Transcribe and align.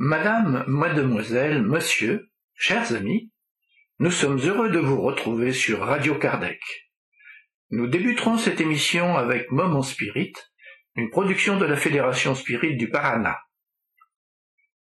Madame, 0.00 0.62
mademoiselle, 0.68 1.60
monsieur, 1.64 2.30
chers 2.54 2.94
amis, 2.94 3.32
nous 3.98 4.12
sommes 4.12 4.38
heureux 4.38 4.70
de 4.70 4.78
vous 4.78 5.00
retrouver 5.00 5.52
sur 5.52 5.80
Radio 5.80 6.14
Kardec. 6.14 6.60
Nous 7.70 7.88
débuterons 7.88 8.38
cette 8.38 8.60
émission 8.60 9.16
avec 9.16 9.50
Moment 9.50 9.82
Spirit, 9.82 10.34
une 10.94 11.10
production 11.10 11.58
de 11.58 11.64
la 11.64 11.74
Fédération 11.74 12.36
Spirit 12.36 12.76
du 12.76 12.88
Paraná. 12.88 13.38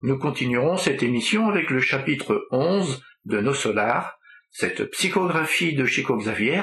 Nous 0.02 0.18
continuerons 0.18 0.76
cette 0.76 1.02
émission 1.02 1.48
avec 1.48 1.70
le 1.70 1.80
chapitre 1.80 2.46
11 2.50 3.02
de 3.24 3.40
Nos 3.40 3.54
Solars, 3.54 4.18
cette 4.50 4.84
psychographie 4.90 5.74
de 5.74 5.86
Chico 5.86 6.14
Xavier 6.18 6.60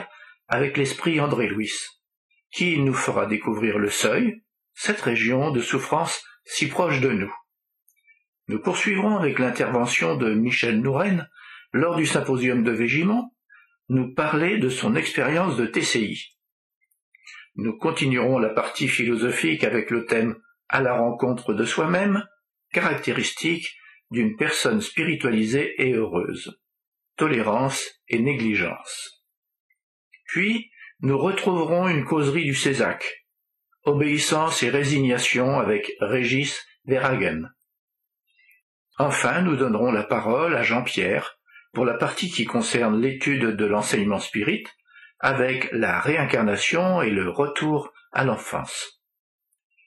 avec 0.47 0.77
l'esprit 0.77 1.20
André 1.20 1.47
Louis, 1.47 1.73
qui 2.51 2.77
nous 2.77 2.93
fera 2.93 3.25
découvrir 3.25 3.79
le 3.79 3.89
seuil, 3.89 4.43
cette 4.75 5.01
région 5.01 5.49
de 5.49 5.59
souffrance 5.59 6.23
si 6.45 6.67
proche 6.67 6.99
de 6.99 7.09
nous. 7.09 7.33
Nous 8.47 8.59
poursuivrons 8.59 9.17
avec 9.17 9.39
l'intervention 9.39 10.17
de 10.17 10.33
Michel 10.33 10.81
Nouren 10.81 11.27
lors 11.71 11.95
du 11.95 12.05
symposium 12.05 12.63
de 12.63 12.71
Végimont, 12.71 13.31
nous 13.89 14.13
parler 14.13 14.57
de 14.57 14.70
son 14.70 14.95
expérience 14.95 15.57
de 15.57 15.65
TCI. 15.65 16.38
Nous 17.55 17.77
continuerons 17.77 18.39
la 18.39 18.49
partie 18.49 18.87
philosophique 18.87 19.63
avec 19.63 19.91
le 19.91 20.05
thème 20.05 20.35
à 20.67 20.81
la 20.81 20.98
rencontre 20.98 21.53
de 21.53 21.65
soi-même, 21.65 22.25
caractéristique 22.71 23.75
d'une 24.11 24.35
personne 24.35 24.81
spiritualisée 24.81 25.73
et 25.77 25.93
heureuse, 25.93 26.59
tolérance 27.15 28.01
et 28.07 28.20
négligence. 28.20 29.23
Puis, 30.25 30.71
nous 31.01 31.17
retrouverons 31.17 31.87
une 31.87 32.05
causerie 32.05 32.45
du 32.45 32.55
Césac, 32.55 33.25
obéissance 33.84 34.63
et 34.63 34.70
résignation 34.70 35.59
avec 35.59 35.91
Régis 35.99 36.65
Verhagen. 36.85 37.49
Enfin, 38.97 39.41
nous 39.41 39.55
donnerons 39.55 39.91
la 39.91 40.03
parole 40.03 40.55
à 40.55 40.61
Jean-Pierre 40.61 41.38
pour 41.73 41.85
la 41.85 41.95
partie 41.95 42.29
qui 42.29 42.45
concerne 42.45 43.01
l'étude 43.01 43.55
de 43.55 43.65
l'enseignement 43.65 44.20
spirit 44.20 44.63
avec 45.20 45.70
la 45.71 45.99
réincarnation 45.99 47.01
et 47.01 47.09
le 47.09 47.29
retour 47.29 47.91
à 48.12 48.23
l'enfance. 48.23 49.01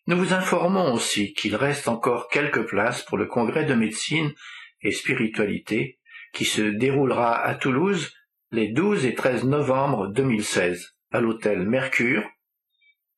Nous 0.08 0.16
vous 0.16 0.32
informons 0.32 0.92
aussi 0.92 1.34
qu'il 1.34 1.54
reste 1.54 1.88
encore 1.88 2.28
quelques 2.28 2.66
places 2.66 3.02
pour 3.02 3.18
le 3.18 3.26
congrès 3.26 3.64
de 3.64 3.74
médecine 3.74 4.32
et 4.82 4.90
spiritualité 4.90 5.98
qui 6.32 6.44
se 6.44 6.62
déroulera 6.62 7.40
à 7.40 7.54
Toulouse 7.54 8.12
les 8.50 8.68
12 8.68 9.06
et 9.06 9.14
13 9.14 9.44
novembre 9.44 10.08
2016 10.08 10.96
à 11.12 11.20
l'hôtel 11.20 11.66
Mercure. 11.66 12.28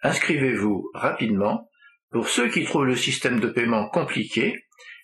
Inscrivez-vous 0.03 0.91
rapidement. 0.95 1.69
Pour 2.11 2.29
ceux 2.29 2.49
qui 2.49 2.65
trouvent 2.65 2.87
le 2.87 2.97
système 2.97 3.39
de 3.39 3.49
paiement 3.49 3.89
compliqué, 3.89 4.57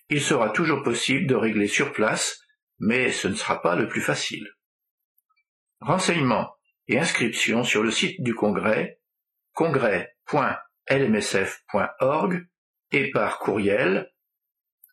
il 0.09 0.21
sera 0.21 0.51
toujours 0.51 0.83
possible 0.83 1.27
de 1.27 1.35
régler 1.35 1.69
sur 1.69 1.93
place, 1.93 2.41
mais 2.79 3.13
ce 3.13 3.29
ne 3.29 3.35
sera 3.35 3.63
pas 3.63 3.77
le 3.77 3.89
plus 3.89 4.01
facile. 4.01 4.49
Renseignements 5.81 6.55
et 6.89 6.99
inscriptions 6.99 7.63
sur 7.65 7.83
le 7.83 7.91
site 7.91 8.23
du 8.23 8.35
congrès 8.35 9.01
congrès.lmsf.org 9.55 12.47
et 12.93 13.11
par 13.11 13.39
courriel 13.39 14.13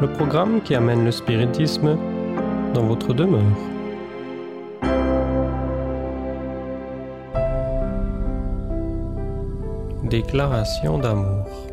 le 0.00 0.10
programme 0.14 0.62
qui 0.62 0.74
amène 0.74 1.04
le 1.04 1.10
spiritisme 1.10 1.98
dans 2.72 2.84
votre 2.84 3.12
demeure. 3.12 3.42
Déclaration 10.04 10.98
d'amour. 10.98 11.67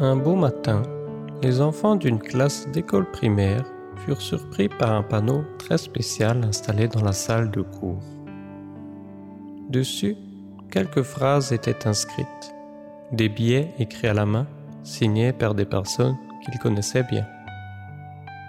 Un 0.00 0.16
beau 0.16 0.34
matin, 0.34 0.82
les 1.40 1.60
enfants 1.60 1.94
d'une 1.94 2.18
classe 2.18 2.66
d'école 2.72 3.08
primaire 3.12 3.64
furent 3.98 4.20
surpris 4.20 4.68
par 4.68 4.90
un 4.90 5.04
panneau 5.04 5.44
très 5.56 5.78
spécial 5.78 6.42
installé 6.42 6.88
dans 6.88 7.02
la 7.02 7.12
salle 7.12 7.52
de 7.52 7.62
cours. 7.62 8.02
Dessus, 9.70 10.16
quelques 10.72 11.02
phrases 11.02 11.52
étaient 11.52 11.86
inscrites, 11.86 12.26
des 13.12 13.28
billets 13.28 13.72
écrits 13.78 14.08
à 14.08 14.14
la 14.14 14.26
main, 14.26 14.48
signés 14.82 15.32
par 15.32 15.54
des 15.54 15.64
personnes 15.64 16.16
qu'ils 16.44 16.58
connaissaient 16.58 17.04
bien. 17.04 17.28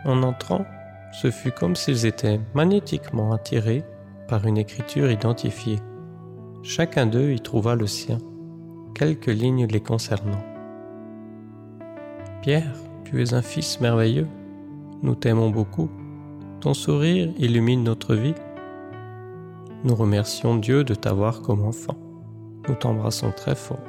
En 0.03 0.23
entrant, 0.23 0.65
ce 1.11 1.29
fut 1.29 1.51
comme 1.51 1.75
s'ils 1.75 2.07
étaient 2.07 2.41
magnétiquement 2.55 3.33
attirés 3.33 3.83
par 4.27 4.47
une 4.47 4.57
écriture 4.57 5.11
identifiée. 5.11 5.77
Chacun 6.63 7.05
d'eux 7.05 7.33
y 7.33 7.39
trouva 7.39 7.75
le 7.75 7.85
sien, 7.85 8.17
quelques 8.95 9.27
lignes 9.27 9.67
les 9.67 9.81
concernant. 9.81 10.54
Pierre, 12.45 12.75
tu 13.05 13.23
es 13.23 13.33
un 13.33 13.41
fils 13.41 13.81
merveilleux. 13.81 14.27
Nous 15.01 15.15
t'aimons 15.15 15.49
beaucoup. 15.49 15.89
Ton 16.61 16.75
sourire 16.75 17.33
illumine 17.39 17.83
notre 17.83 18.13
vie. 18.13 18.35
Nous 19.83 19.95
remercions 19.95 20.55
Dieu 20.55 20.83
de 20.83 20.93
t'avoir 20.93 21.41
comme 21.41 21.63
enfant. 21.63 21.97
Nous 22.69 22.75
t'embrassons 22.75 23.31
très 23.31 23.55
fort. 23.55 23.79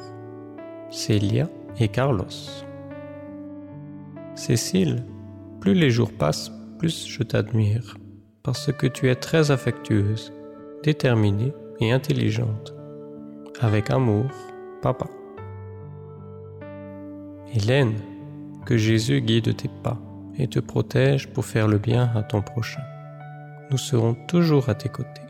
Célia 0.90 1.50
et 1.78 1.88
Carlos. 1.88 2.24
Cécile, 4.34 5.04
plus 5.60 5.74
les 5.74 5.90
jours 5.90 6.12
passent, 6.14 6.50
plus 6.78 7.06
je 7.06 7.22
t'admire, 7.24 7.98
parce 8.42 8.72
que 8.72 8.86
tu 8.86 9.10
es 9.10 9.16
très 9.16 9.50
affectueuse, 9.50 10.32
déterminée 10.82 11.52
et 11.80 11.92
intelligente. 11.92 12.74
Avec 13.60 13.90
amour, 13.90 14.30
papa. 14.80 15.08
Hélène, 17.52 17.96
que 18.66 18.76
Jésus 18.76 19.20
guide 19.20 19.56
tes 19.56 19.70
pas 19.82 19.96
et 20.36 20.48
te 20.48 20.58
protège 20.58 21.28
pour 21.28 21.44
faire 21.46 21.68
le 21.68 21.78
bien 21.78 22.10
à 22.14 22.22
ton 22.22 22.42
prochain. 22.42 22.82
Nous 23.70 23.78
serons 23.78 24.14
toujours 24.26 24.68
à 24.68 24.74
tes 24.74 24.88
côtés, 24.88 25.22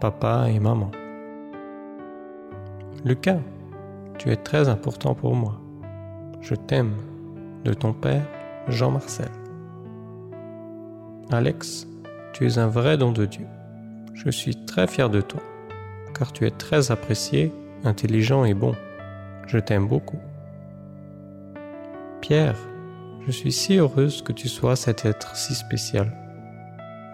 papa 0.00 0.48
et 0.48 0.58
maman. 0.58 0.90
Lucas, 3.04 3.38
tu 4.18 4.30
es 4.30 4.36
très 4.36 4.68
important 4.68 5.14
pour 5.14 5.34
moi. 5.34 5.60
Je 6.40 6.54
t'aime, 6.54 6.94
de 7.64 7.74
ton 7.74 7.92
père, 7.92 8.26
Jean-Marcel. 8.68 9.30
Alex, 11.30 11.86
tu 12.32 12.46
es 12.46 12.58
un 12.58 12.68
vrai 12.68 12.96
don 12.96 13.12
de 13.12 13.26
Dieu. 13.26 13.46
Je 14.14 14.30
suis 14.30 14.56
très 14.64 14.86
fier 14.86 15.10
de 15.10 15.20
toi, 15.20 15.42
car 16.18 16.32
tu 16.32 16.46
es 16.46 16.50
très 16.50 16.90
apprécié, 16.90 17.52
intelligent 17.84 18.44
et 18.44 18.54
bon. 18.54 18.74
Je 19.46 19.58
t'aime 19.58 19.86
beaucoup. 19.86 20.18
Pierre, 22.26 22.58
je 23.24 23.30
suis 23.30 23.52
si 23.52 23.76
heureuse 23.76 24.20
que 24.20 24.32
tu 24.32 24.48
sois 24.48 24.74
cet 24.74 25.04
être 25.04 25.36
si 25.36 25.54
spécial. 25.54 26.12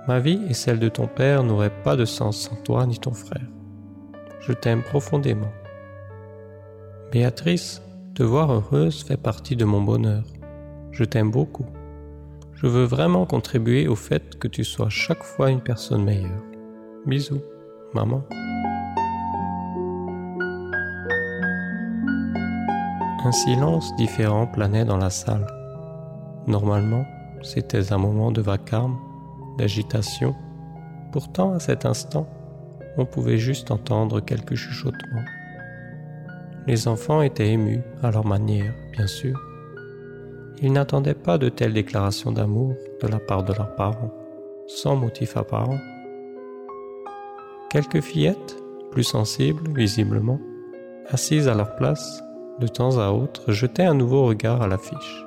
Ma 0.09 0.21
vie 0.21 0.41
et 0.49 0.55
celle 0.55 0.79
de 0.79 0.89
ton 0.89 1.07
père 1.07 1.45
n'auraient 1.45 1.83
pas 1.83 1.97
de 1.97 2.07
sens 2.07 2.39
sans 2.39 2.57
toi 2.63 2.87
ni 2.87 2.99
ton 2.99 3.13
frère. 3.13 3.47
Je 4.41 4.55
t'aime 4.55 4.83
profondément. 4.83 5.53
Béatrice, 7.13 7.83
te 8.15 8.23
voir 8.23 8.51
heureuse 8.51 9.05
fait 9.05 9.19
partie 9.19 9.55
de 9.55 9.67
mon 9.67 9.83
bonheur. 9.83 10.25
Je 10.93 11.05
t'aime 11.05 11.31
beaucoup. 11.31 11.67
Je 12.55 12.67
veux 12.67 12.85
vraiment 12.85 13.27
contribuer 13.27 13.89
au 13.89 13.97
fait 13.97 14.39
que 14.39 14.49
tu 14.49 14.65
sois 14.65 14.89
chaque 14.89 15.25
fois 15.25 15.51
une 15.51 15.61
personne 15.61 16.05
meilleure. 16.05 16.43
Bisous, 17.05 17.43
maman. 17.93 18.25
Un 23.25 23.31
silence 23.31 23.95
différent 23.95 24.49
planait 24.49 24.85
dans 24.85 24.97
la 24.97 25.09
salle. 25.09 25.47
Normalement, 26.49 27.05
c'était 27.41 27.93
un 27.93 27.99
moment 27.99 28.33
de 28.33 28.41
vacarme, 28.41 28.99
d'agitation. 29.59 30.35
Pourtant, 31.13 31.53
à 31.53 31.61
cet 31.61 31.87
instant, 31.87 32.27
on 32.97 33.05
pouvait 33.05 33.39
juste 33.39 33.71
entendre 33.71 34.19
quelques 34.19 34.57
chuchotements. 34.57 35.25
Les 36.67 36.89
enfants 36.89 37.23
étaient 37.23 37.51
émus 37.51 37.83
à 38.03 38.11
leur 38.11 38.27
manière, 38.27 38.75
bien 38.91 39.07
sûr. 39.07 39.41
Ils 40.61 40.73
n'attendaient 40.73 41.15
pas 41.15 41.39
de 41.39 41.49
telles 41.49 41.75
déclarations 41.75 42.33
d'amour 42.33 42.75
de 43.01 43.07
la 43.07 43.21
part 43.21 43.45
de 43.45 43.53
leurs 43.53 43.77
parents, 43.77 44.13
sans 44.67 44.97
motif 44.97 45.37
apparent. 45.37 45.79
Quelques 47.71 48.01
fillettes, 48.01 48.57
plus 48.91 49.05
sensibles 49.05 49.71
visiblement, 49.77 50.41
assises 51.09 51.47
à 51.47 51.55
leur 51.55 51.77
place, 51.77 52.21
de 52.61 52.67
temps 52.67 52.99
à 52.99 53.11
autre 53.11 53.53
jetaient 53.53 53.85
un 53.85 53.95
nouveau 53.95 54.27
regard 54.27 54.63
à 54.63 54.69
l'affiche, 54.69 55.25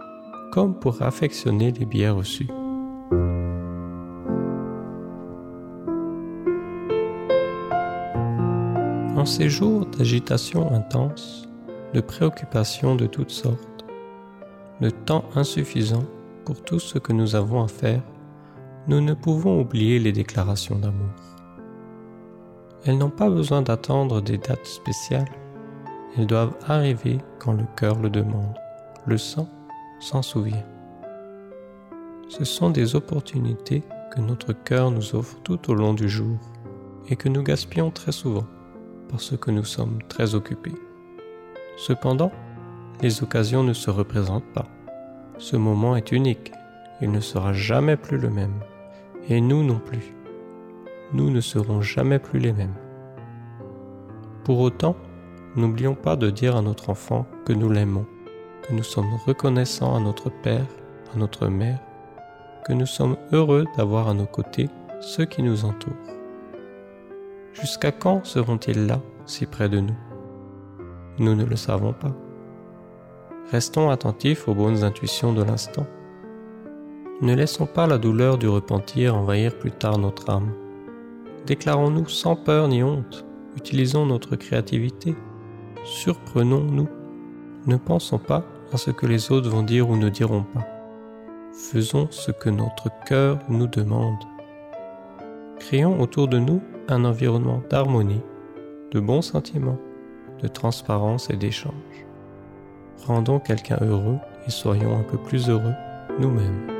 comme 0.52 0.76
pour 0.76 1.02
affectionner 1.02 1.72
les 1.72 1.86
billets 1.86 2.10
reçus. 2.10 2.50
En 9.18 9.26
ces 9.26 9.50
jours 9.50 9.86
d'agitation 9.86 10.72
intense, 10.72 11.48
de 11.94 12.02
préoccupations 12.02 12.96
de 12.96 13.06
toutes 13.06 13.32
sortes, 13.32 13.86
de 14.82 14.90
temps 14.90 15.26
insuffisant 15.36 16.04
pour 16.46 16.62
tout 16.62 16.80
ce 16.80 17.00
que 17.00 17.14
nous 17.14 17.36
avons 17.36 17.64
à 17.64 17.68
faire, 17.68 18.02
nous 18.88 19.02
ne 19.02 19.14
pouvons 19.14 19.60
oublier 19.60 20.00
les 20.00 20.12
déclarations 20.12 20.78
d'amour. 20.78 21.10
Elles 22.86 22.98
n'ont 22.98 23.10
pas 23.10 23.30
besoin 23.30 23.64
d'attendre 23.64 24.22
des 24.22 24.38
dates 24.38 24.68
spéciales, 24.68 25.32
elles 26.18 26.28
doivent 26.28 26.56
arriver 26.68 27.20
quand 27.40 27.54
le 27.54 27.66
cœur 27.76 28.00
le 28.00 28.10
demande, 28.10 28.56
le 29.06 29.18
sang 29.18 29.48
s'en 30.00 30.22
souvient. 30.22 30.64
Ce 32.30 32.44
sont 32.44 32.70
des 32.70 32.96
opportunités 32.96 33.84
que 34.14 34.22
notre 34.22 34.54
cœur 34.54 34.92
nous 34.92 35.16
offre 35.16 35.38
tout 35.44 35.70
au 35.70 35.76
long 35.76 35.94
du 35.94 36.10
jour 36.10 36.38
et 37.10 37.16
que 37.16 37.30
nous 37.30 37.44
gaspillons 37.44 37.92
très 37.92 38.12
souvent 38.12 38.46
parce 39.10 39.38
que 39.38 39.52
nous 39.52 39.64
sommes 39.64 40.00
très 40.10 40.36
occupés. 40.36 40.76
Cependant, 41.78 42.32
les 43.02 43.24
occasions 43.24 43.64
ne 43.64 43.74
se 43.74 43.90
représentent 43.90 44.52
pas. 44.54 44.68
Ce 45.38 45.58
moment 45.58 45.96
est 45.96 46.12
unique, 46.12 46.52
il 47.02 47.12
ne 47.12 47.20
sera 47.20 47.54
jamais 47.54 47.98
plus 47.98 48.18
le 48.18 48.30
même, 48.30 48.60
et 49.28 49.42
nous 49.42 49.64
non 49.64 49.80
plus. 49.80 50.16
Nous 51.14 51.30
ne 51.30 51.42
serons 51.42 51.82
jamais 51.82 52.20
plus 52.20 52.40
les 52.40 52.54
mêmes. 52.54 52.76
Pour 54.46 54.60
autant, 54.60 54.96
n'oublions 55.56 55.96
pas 55.96 56.16
de 56.16 56.30
dire 56.30 56.56
à 56.56 56.62
notre 56.62 56.90
enfant 56.90 57.26
que 57.46 57.54
nous 57.54 57.70
l'aimons, 57.70 58.06
que 58.64 58.74
nous 58.74 58.84
sommes 58.84 59.14
reconnaissants 59.26 59.96
à 59.96 60.00
notre 60.00 60.30
Père, 60.30 60.66
à 61.14 61.18
notre 61.18 61.48
Mère, 61.48 61.80
que 62.66 62.74
nous 62.74 62.86
sommes 62.86 63.18
heureux 63.32 63.66
d'avoir 63.78 64.10
à 64.10 64.14
nos 64.14 64.26
côtés 64.26 64.70
ceux 65.02 65.26
qui 65.26 65.44
nous 65.44 65.66
entourent. 65.66 65.94
Jusqu'à 67.54 67.92
quand 67.92 68.26
seront-ils 68.26 68.86
là, 68.86 69.00
si 69.26 69.46
près 69.46 69.70
de 69.70 69.80
nous? 69.80 69.96
Nous 71.20 71.36
ne 71.36 71.46
le 71.46 71.56
savons 71.56 71.94
pas. 71.94 72.14
Restons 73.52 73.90
attentifs 73.90 74.48
aux 74.48 74.56
bonnes 74.56 74.84
intuitions 74.84 75.32
de 75.32 75.44
l'instant. 75.44 75.86
Ne 77.22 77.34
laissons 77.34 77.66
pas 77.66 77.88
la 77.88 77.98
douleur 77.98 78.38
du 78.38 78.48
repentir 78.48 79.16
envahir 79.16 79.58
plus 79.58 79.72
tard 79.72 79.98
notre 79.98 80.30
âme. 80.30 80.52
Déclarons-nous 81.46 82.10
sans 82.10 82.36
peur 82.36 82.68
ni 82.68 82.84
honte, 82.84 83.26
utilisons 83.56 84.06
notre 84.06 84.36
créativité, 84.36 85.16
surprenons-nous, 85.86 86.90
ne 87.68 87.78
pensons 87.78 88.18
pas 88.18 88.44
à 88.74 88.78
ce 88.78 88.92
que 88.92 89.06
les 89.06 89.32
autres 89.32 89.50
vont 89.50 89.64
dire 89.64 89.90
ou 89.90 89.96
ne 89.96 90.10
diront 90.10 90.44
pas. 90.44 90.66
Faisons 91.54 92.08
ce 92.12 92.32
que 92.32 92.50
notre 92.50 92.90
cœur 93.06 93.40
nous 93.48 93.68
demande. 93.68 94.20
Créons 95.60 96.02
autour 96.02 96.28
de 96.28 96.38
nous 96.38 96.62
un 96.90 97.06
environnement 97.06 97.62
d'harmonie, 97.70 98.22
de 98.92 99.00
bons 99.00 99.22
sentiments, 99.22 99.80
de 100.42 100.48
transparence 100.48 101.30
et 101.30 101.38
d'échange. 101.38 101.74
Rendons 103.06 103.40
quelqu'un 103.40 103.78
heureux 103.82 104.18
et 104.48 104.52
soyons 104.52 104.98
un 104.98 105.04
peu 105.04 105.18
plus 105.18 105.50
heureux 105.50 105.74
nous-mêmes. 106.20 106.75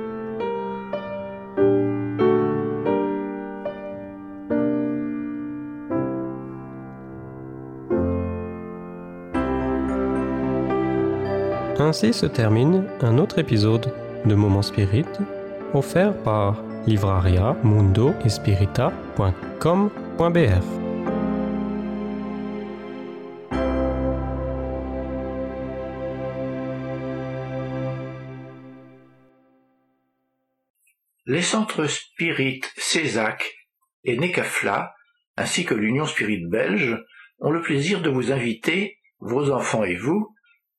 Ainsi 11.86 12.14
se 12.14 12.26
termine 12.26 12.88
un 13.02 13.20
autre 13.20 13.38
épisode 13.38 13.94
de 14.26 14.34
Moment 14.34 14.64
Spirit 14.64 15.06
offert 15.76 16.18
par 16.24 16.64
livraria 16.88 17.56
mundo 17.62 18.12
Les 31.28 31.42
centres 31.44 31.86
Spirit 31.86 32.62
Césac 32.78 33.54
et 34.04 34.18
Necafla, 34.18 34.96
ainsi 35.38 35.66
que 35.66 35.76
l'Union 35.76 36.08
Spirit 36.08 36.48
belge, 36.48 36.98
ont 37.38 37.52
le 37.52 37.62
plaisir 37.62 38.02
de 38.02 38.10
vous 38.10 38.32
inviter, 38.32 38.98
vos 39.20 39.52
enfants 39.52 39.84
et 39.84 39.96
vous, 39.96 40.35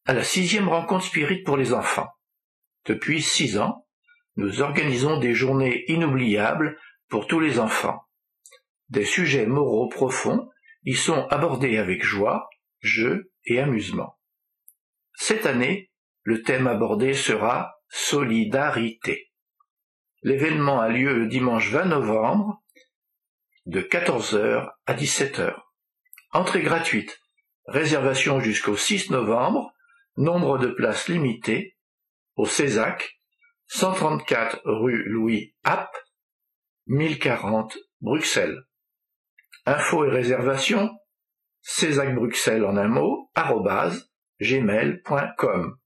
à 0.07 0.15
la 0.15 0.23
sixième 0.23 0.69
rencontre 0.69 1.05
Spirit 1.05 1.43
pour 1.43 1.57
les 1.57 1.73
enfants. 1.73 2.09
Depuis 2.87 3.21
six 3.21 3.59
ans, 3.59 3.87
nous 4.37 4.63
organisons 4.63 5.19
des 5.19 5.35
journées 5.35 5.85
inoubliables 5.89 6.79
pour 7.09 7.27
tous 7.27 7.41
les 7.41 7.59
enfants. 7.59 8.01
Des 8.89 9.05
sujets 9.05 9.47
moraux 9.47 9.89
profonds 9.89 10.49
y 10.85 10.95
sont 10.95 11.27
abordés 11.29 11.79
avec 11.79 12.05
joie, 12.05 12.49
jeu 12.81 13.33
et 13.45 13.59
amusement. 13.59 14.17
Cette 15.15 15.47
année, 15.47 15.91
le 16.23 16.43
thème 16.43 16.69
abordé 16.69 17.13
sera 17.13 17.75
solidarité. 17.89 19.33
L'événement 20.23 20.81
a 20.81 20.89
lieu 20.89 21.15
le 21.15 21.27
dimanche 21.27 21.71
20 21.71 21.87
novembre 21.87 22.63
de 23.65 23.81
14h 23.81 24.71
à 24.87 24.95
17h. 24.95 25.57
Entrée 26.33 26.63
gratuite. 26.63 27.21
Réservation 27.67 28.39
jusqu'au 28.39 28.77
6 28.77 29.11
novembre. 29.11 29.73
Nombre 30.17 30.59
de 30.59 30.69
places 30.69 31.09
limitées 31.09 31.77
au 32.37 32.47
Césac 32.47 33.21
134 33.69 34.61
rue 34.65 35.05
Louis 35.05 35.55
App, 35.65 35.91
1040 36.87 37.77
Bruxelles. 38.01 38.63
Infos 39.67 40.05
et 40.05 40.11
réservations 40.11 40.91
Césac 41.61 42.15
Bruxelles 42.15 42.65
en 42.65 42.77
un 42.77 42.89
mot, 42.89 43.31
arrobase, 43.35 44.11
gmail.com 44.41 45.77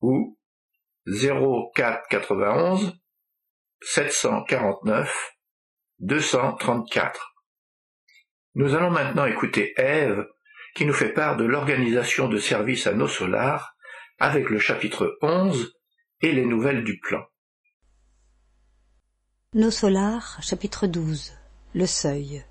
ou 0.00 0.38
0491 1.06 2.98
749 3.80 5.36
234. 5.98 7.34
Nous 8.54 8.74
allons 8.74 8.90
maintenant 8.90 9.26
écouter 9.26 9.74
Ève 9.76 10.26
qui 10.76 10.84
nous 10.84 10.92
fait 10.92 11.12
part 11.12 11.38
de 11.38 11.44
l'organisation 11.44 12.28
de 12.28 12.36
services 12.36 12.86
à 12.86 12.92
nos 12.92 13.08
solars 13.08 13.74
avec 14.18 14.50
le 14.50 14.58
chapitre 14.58 15.16
11 15.22 15.72
et 16.20 16.32
les 16.32 16.44
nouvelles 16.44 16.84
du 16.84 16.98
plan. 16.98 17.24
Nos 19.54 19.70
solars, 19.70 20.38
chapitre 20.42 20.86
12 20.86 21.32
Le 21.74 21.86
seuil. 21.86 22.44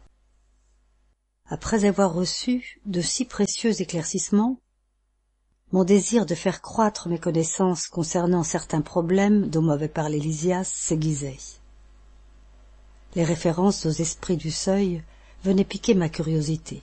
Après 1.45 1.85
avoir 1.85 2.15
reçu 2.15 2.79
de 2.87 2.99
si 2.99 3.25
précieux 3.25 3.79
éclaircissements, 3.79 4.59
mon 5.71 5.83
désir 5.83 6.25
de 6.25 6.33
faire 6.33 6.63
croître 6.63 7.07
mes 7.07 7.19
connaissances 7.19 7.87
concernant 7.87 8.41
certains 8.41 8.81
problèmes 8.81 9.49
dont 9.49 9.61
m'avait 9.61 9.87
parlé 9.87 10.19
Lysias 10.19 10.71
s'aiguisait. 10.73 11.37
Les 13.13 13.23
références 13.23 13.85
aux 13.85 13.91
esprits 13.91 14.37
du 14.37 14.49
seuil 14.49 15.03
venaient 15.43 15.63
piquer 15.63 15.93
ma 15.93 16.09
curiosité. 16.09 16.81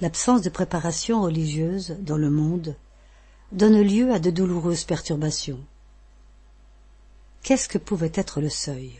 L'absence 0.00 0.40
de 0.40 0.48
préparation 0.48 1.20
religieuse 1.20 1.96
dans 2.00 2.16
le 2.16 2.30
monde 2.30 2.74
donne 3.52 3.82
lieu 3.82 4.12
à 4.12 4.18
de 4.18 4.30
douloureuses 4.30 4.84
perturbations. 4.84 5.60
Qu'est-ce 7.42 7.68
que 7.68 7.76
pouvait 7.76 8.12
être 8.14 8.40
le 8.40 8.48
seuil? 8.48 8.98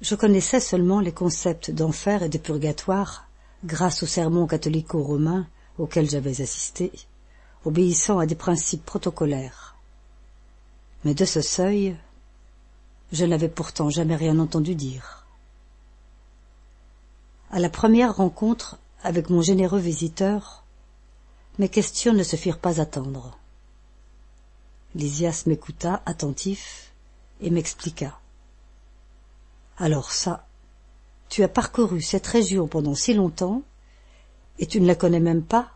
Je 0.00 0.16
connaissais 0.16 0.58
seulement 0.58 0.98
les 1.00 1.12
concepts 1.12 1.70
d'enfer 1.70 2.24
et 2.24 2.28
de 2.28 2.38
purgatoire 2.38 3.28
grâce 3.64 4.02
aux 4.02 4.06
sermons 4.06 4.48
catholico-romains 4.48 5.46
auxquels 5.78 6.10
j'avais 6.10 6.40
assisté, 6.40 6.90
obéissant 7.64 8.18
à 8.18 8.26
des 8.26 8.34
principes 8.34 8.84
protocolaires. 8.84 9.76
Mais 11.04 11.14
de 11.14 11.24
ce 11.24 11.40
seuil, 11.40 11.96
je 13.12 13.24
n'avais 13.24 13.48
pourtant 13.48 13.88
jamais 13.88 14.16
rien 14.16 14.38
entendu 14.40 14.74
dire. 14.74 15.27
À 17.50 17.58
la 17.60 17.70
première 17.70 18.16
rencontre 18.16 18.78
avec 19.02 19.30
mon 19.30 19.42
généreux 19.42 19.78
visiteur, 19.78 20.64
Mes 21.58 21.68
questions 21.68 22.12
ne 22.12 22.22
se 22.22 22.36
firent 22.36 22.60
pas 22.60 22.80
attendre. 22.80 23.36
Lysias 24.94 25.42
m'écouta, 25.46 26.02
attentif, 26.06 26.92
et 27.40 27.50
m'expliqua. 27.50 28.20
Alors 29.76 30.12
ça, 30.12 30.46
tu 31.28 31.42
as 31.42 31.48
parcouru 31.48 32.00
cette 32.00 32.26
région 32.26 32.68
pendant 32.68 32.94
si 32.94 33.12
longtemps, 33.12 33.62
et 34.60 34.66
tu 34.66 34.80
ne 34.80 34.86
la 34.86 34.94
connais 34.94 35.20
même 35.20 35.42
pas 35.42 35.72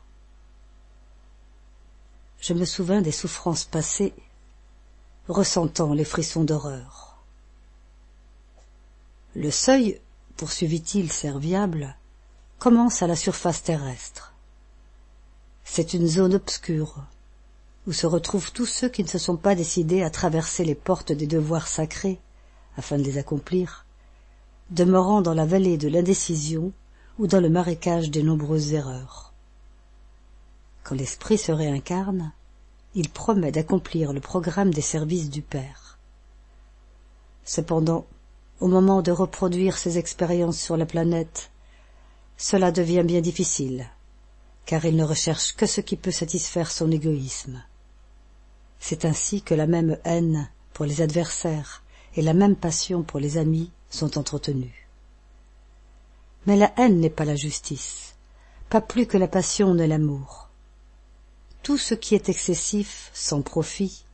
Je 2.41 2.55
me 2.55 2.65
souvins 2.65 3.03
des 3.03 3.13
souffrances 3.13 3.65
passées, 3.65 4.15
ressentant 5.29 5.95
les 5.95 6.05
frissons 6.05 6.45
d'horreur. 6.45 7.17
Le 9.35 9.51
seuil, 9.51 10.01
poursuivit-il 10.37 11.11
serviable, 11.11 11.97
commence 12.59 13.03
à 13.03 13.07
la 13.07 13.17
surface 13.17 13.63
terrestre. 13.63 14.35
C'est 15.65 15.95
une 15.95 16.07
zone 16.07 16.35
obscure, 16.35 17.05
où 17.87 17.93
se 17.93 18.07
retrouvent 18.07 18.53
tous 18.53 18.67
ceux 18.67 18.89
qui 18.89 19.03
ne 19.03 19.09
se 19.09 19.19
sont 19.19 19.37
pas 19.37 19.55
décidés 19.55 20.03
à 20.03 20.11
traverser 20.11 20.65
les 20.65 20.75
portes 20.75 21.13
des 21.13 21.27
devoirs 21.27 21.67
sacrés 21.67 22.21
afin 22.77 22.99
de 22.99 23.03
les 23.03 23.19
accomplir, 23.19 23.85
demeurant 24.71 25.23
dans 25.23 25.35
la 25.35 25.47
vallée 25.47 25.77
de 25.77 25.89
l'indécision 25.89 26.73
ou 27.19 27.27
dans 27.27 27.41
le 27.41 27.51
marécage 27.51 28.11
des 28.11 28.23
nombreuses 28.23 28.73
erreurs. 28.73 29.33
Quand 30.83 30.95
l'esprit 30.95 31.39
se 31.39 31.53
réincarne, 31.53 32.33
il 32.95 33.09
promet 33.09 33.53
d'accomplir 33.53 34.13
le 34.13 34.21
programme 34.21 34.73
des 34.73 34.81
services 34.81 35.31
du 35.31 35.43
Père. 35.43 35.99
Cependant, 37.45 38.07
au 38.63 38.69
moment 38.69 39.03
de 39.03 39.11
reproduire 39.11 39.77
ses 39.77 39.99
expériences 39.99 40.57
sur 40.57 40.77
la 40.77 40.87
planète, 40.87 41.51
cela 42.37 42.71
devient 42.71 43.03
bien 43.05 43.21
difficile, 43.21 43.91
car 44.67 44.85
il 44.85 44.95
ne 44.95 45.03
recherche 45.03 45.57
que 45.57 45.67
ce 45.67 45.81
qui 45.81 45.97
peut 45.97 46.13
satisfaire 46.13 46.71
son 46.71 46.89
égoïsme. 46.93 47.65
C'est 48.79 49.05
ainsi 49.05 49.43
que 49.43 49.55
la 49.55 49.67
même 49.67 49.99
haine 50.05 50.49
pour 50.75 50.85
les 50.85 51.01
adversaires 51.01 51.83
et 52.15 52.23
la 52.23 52.35
même 52.35 52.55
passion 52.55 53.03
pour 53.03 53.19
les 53.19 53.37
amis 53.37 53.73
sont 53.91 54.17
entretenues. 54.17 54.89
Mais 56.47 56.57
la 56.57 56.73
haine 56.77 57.01
n'est 57.01 57.11
pas 57.11 57.25
la 57.25 57.37
justice, 57.37 58.15
pas 58.71 58.81
plus 58.81 59.07
que 59.07 59.19
la 59.19 59.29
passion 59.29 59.75
n'est 59.75 59.89
l'amour. 59.89 60.51
Tout 61.65 61.79
ce 61.79 61.95
qui 61.95 62.15
est 62.15 62.29
excessif, 62.29 63.11
sans 63.13 63.43
profit, 63.43 64.05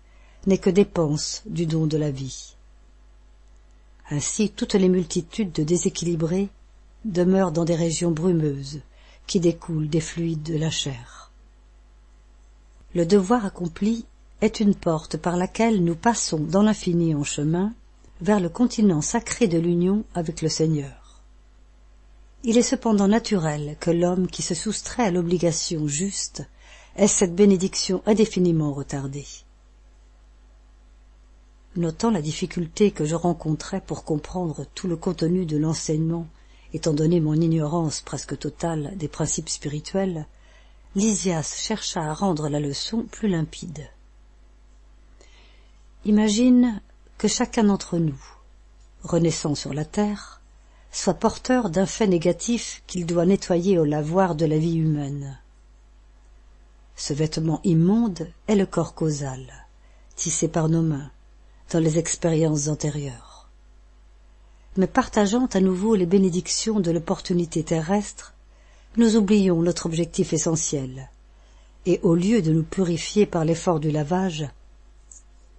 n'est 0.46 0.56
que 0.56 0.70
dépense 0.70 1.42
du 1.44 1.66
don 1.66 1.86
de 1.86 1.98
la 1.98 2.10
vie. 2.10 2.54
Ainsi 4.10 4.50
toutes 4.50 4.74
les 4.74 4.88
multitudes 4.88 5.52
de 5.52 5.62
déséquilibrés 5.62 6.48
demeurent 7.04 7.52
dans 7.52 7.64
des 7.64 7.74
régions 7.74 8.10
brumeuses 8.10 8.80
qui 9.26 9.40
découlent 9.40 9.88
des 9.88 10.00
fluides 10.00 10.42
de 10.42 10.56
la 10.56 10.70
chair. 10.70 11.30
Le 12.94 13.04
devoir 13.04 13.44
accompli 13.44 14.06
est 14.40 14.60
une 14.60 14.74
porte 14.74 15.16
par 15.18 15.36
laquelle 15.36 15.84
nous 15.84 15.94
passons 15.94 16.38
dans 16.38 16.62
l'infini 16.62 17.14
en 17.14 17.24
chemin 17.24 17.74
vers 18.20 18.40
le 18.40 18.48
continent 18.48 19.02
sacré 19.02 19.46
de 19.46 19.58
l'union 19.58 20.04
avec 20.14 20.42
le 20.42 20.48
Seigneur. 20.48 21.22
Il 22.44 22.56
est 22.56 22.62
cependant 22.62 23.08
naturel 23.08 23.76
que 23.80 23.90
l'homme 23.90 24.28
qui 24.28 24.42
se 24.42 24.54
soustrait 24.54 25.04
à 25.04 25.10
l'obligation 25.10 25.86
juste 25.86 26.48
ait 26.96 27.08
cette 27.08 27.34
bénédiction 27.34 28.02
indéfiniment 28.06 28.72
retardée. 28.72 29.26
Notant 31.76 32.10
la 32.10 32.22
difficulté 32.22 32.90
que 32.90 33.04
je 33.04 33.14
rencontrais 33.14 33.80
pour 33.80 34.04
comprendre 34.04 34.66
tout 34.74 34.88
le 34.88 34.96
contenu 34.96 35.46
de 35.46 35.56
l'enseignement, 35.56 36.26
étant 36.72 36.92
donné 36.92 37.20
mon 37.20 37.34
ignorance 37.34 38.00
presque 38.00 38.38
totale 38.38 38.96
des 38.96 39.08
principes 39.08 39.48
spirituels, 39.48 40.26
Lysias 40.94 41.54
chercha 41.56 42.02
à 42.02 42.14
rendre 42.14 42.48
la 42.48 42.60
leçon 42.60 43.02
plus 43.02 43.28
limpide. 43.28 43.88
Imagine 46.04 46.80
que 47.18 47.28
chacun 47.28 47.64
d'entre 47.64 47.98
nous, 47.98 48.20
renaissant 49.02 49.54
sur 49.54 49.74
la 49.74 49.84
terre, 49.84 50.40
soit 50.90 51.14
porteur 51.14 51.70
d'un 51.70 51.86
fait 51.86 52.06
négatif 52.06 52.82
qu'il 52.86 53.04
doit 53.04 53.26
nettoyer 53.26 53.78
au 53.78 53.84
lavoir 53.84 54.34
de 54.34 54.46
la 54.46 54.58
vie 54.58 54.76
humaine. 54.76 55.38
Ce 56.96 57.12
vêtement 57.12 57.60
immonde 57.62 58.28
est 58.46 58.56
le 58.56 58.66
corps 58.66 58.94
causal, 58.94 59.66
tissé 60.16 60.48
par 60.48 60.68
nos 60.68 60.82
mains, 60.82 61.10
dans 61.70 61.80
les 61.80 61.98
expériences 61.98 62.68
antérieures. 62.68 63.48
Mais 64.76 64.86
partageant 64.86 65.46
à 65.46 65.60
nouveau 65.60 65.94
les 65.94 66.06
bénédictions 66.06 66.80
de 66.80 66.90
l'opportunité 66.90 67.62
terrestre, 67.62 68.34
nous 68.96 69.16
oublions 69.16 69.60
notre 69.62 69.86
objectif 69.86 70.32
essentiel, 70.32 71.10
et 71.86 72.00
au 72.02 72.14
lieu 72.14 72.42
de 72.42 72.52
nous 72.52 72.62
purifier 72.62 73.26
par 73.26 73.44
l'effort 73.44 73.80
du 73.80 73.90
lavage, 73.90 74.48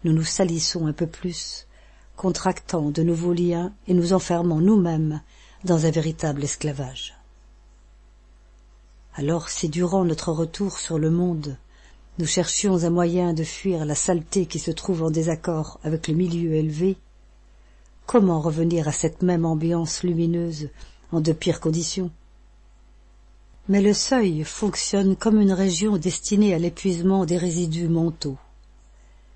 nous 0.04 0.14
nous 0.14 0.24
salissons 0.24 0.88
un 0.88 0.94
peu 0.94 1.08
plus, 1.08 1.68
contractant 2.16 2.90
de 2.90 3.04
nouveaux 3.04 3.34
liens 3.34 3.74
et 3.88 3.94
nous 3.94 4.14
enfermant 4.14 4.60
nous-mêmes 4.60 5.22
dans 5.64 5.86
un 5.86 5.92
véritable 5.92 6.44
esclavage. 6.44 7.16
Alors 9.16 9.50
si 9.50 9.70
durant 9.70 10.06
notre 10.06 10.32
retour 10.32 10.78
sur 10.78 10.98
le 10.98 11.12
monde, 11.12 11.58
nous 12.20 12.26
cherchions 12.26 12.84
un 12.84 12.90
moyen 12.90 13.32
de 13.32 13.46
fuir 13.46 13.86
la 13.86 13.96
saleté 13.96 14.46
qui 14.46 14.60
se 14.60 14.72
trouve 14.72 15.04
en 15.04 15.10
désaccord 15.10 15.80
avec 15.84 16.10
le 16.10 16.16
milieu 16.16 16.54
élevé, 16.54 16.98
comment 18.06 18.42
revenir 18.42 18.90
à 18.90 18.92
cette 18.92 19.22
même 19.22 19.46
ambiance 19.46 20.04
lumineuse 20.04 20.70
en 21.14 21.22
de 21.22 21.32
pires 21.32 21.62
conditions? 21.62 22.12
Mais 23.70 23.82
le 23.82 23.94
seuil 23.94 24.44
fonctionne 24.44 25.16
comme 25.16 25.40
une 25.40 25.54
région 25.54 25.96
destinée 25.96 26.54
à 26.54 26.60
l'épuisement 26.60 27.26
des 27.26 27.38
résidus 27.38 27.88
mentaux. 27.88 28.38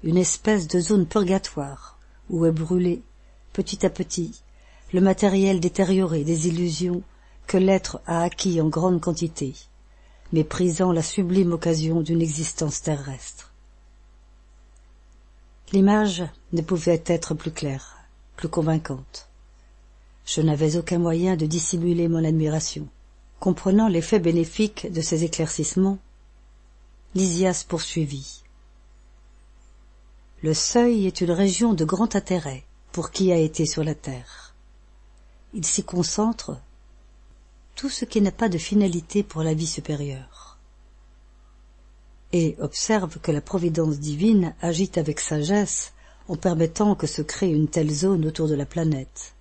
Une 0.04 0.18
espèce 0.18 0.68
de 0.68 0.82
zone 0.82 1.06
purgatoire 1.06 1.98
où 2.30 2.46
est 2.46 2.52
brûlé, 2.52 3.02
petit 3.54 3.86
à 3.86 3.90
petit, 3.90 4.42
le 4.92 5.00
matériel 5.00 5.62
détérioré 5.62 6.26
des 6.26 6.50
illusions 6.50 7.02
que 7.48 7.58
l'être 7.58 8.02
a 8.08 8.24
acquis 8.24 8.60
en 8.60 8.68
grande 8.68 9.00
quantité, 9.00 9.54
méprisant 10.34 10.92
la 10.92 11.04
sublime 11.04 11.54
occasion 11.54 12.02
d'une 12.02 12.22
existence 12.22 12.82
terrestre. 12.82 13.54
L'image 15.72 16.24
ne 16.52 16.62
pouvait 16.62 17.04
être 17.06 17.36
plus 17.36 17.52
claire, 17.52 18.00
plus 18.36 18.50
convaincante. 18.50 19.30
Je 20.26 20.42
n'avais 20.42 20.76
aucun 20.76 20.98
moyen 20.98 21.36
de 21.36 21.46
dissimuler 21.46 22.08
mon 22.08 22.26
admiration. 22.26 22.88
Comprenant 23.40 23.88
l'effet 23.88 24.20
bénéfique 24.20 24.92
de 24.92 25.02
ces 25.02 25.24
éclaircissements, 25.24 26.00
Lysias 27.14 27.64
poursuivit. 27.68 28.42
Le 30.42 30.56
seuil 30.56 31.06
est 31.06 31.22
une 31.22 31.32
région 31.32 31.74
de 31.76 31.86
grand 31.86 32.16
intérêt 32.16 32.64
pour 32.92 33.12
qui 33.12 33.32
a 33.32 33.38
été 33.38 33.68
sur 33.68 33.84
la 33.84 33.94
terre. 33.94 34.56
Il 35.54 35.64
s'y 35.64 35.84
concentre 35.84 36.58
tout 37.76 37.90
ce 37.90 38.06
qui 38.06 38.22
n'a 38.22 38.32
pas 38.32 38.50
de 38.50 38.58
finalité 38.58 39.24
pour 39.24 39.44
la 39.44 39.54
vie 39.54 39.68
supérieure. 39.68 40.58
Et 42.32 42.56
observe 42.60 43.20
que 43.20 43.32
la 43.32 43.42
providence 43.42 44.00
divine 44.00 44.56
agit 44.62 44.92
avec 44.96 45.20
sagesse 45.20 45.94
en 46.28 46.36
permettant 46.36 46.96
que 46.96 47.08
se 47.08 47.22
crée 47.22 47.50
une 47.50 47.68
telle 47.68 47.92
zone 47.92 48.26
autour 48.26 48.48
de 48.48 48.56
la 48.56 48.66
planète. 48.66 49.34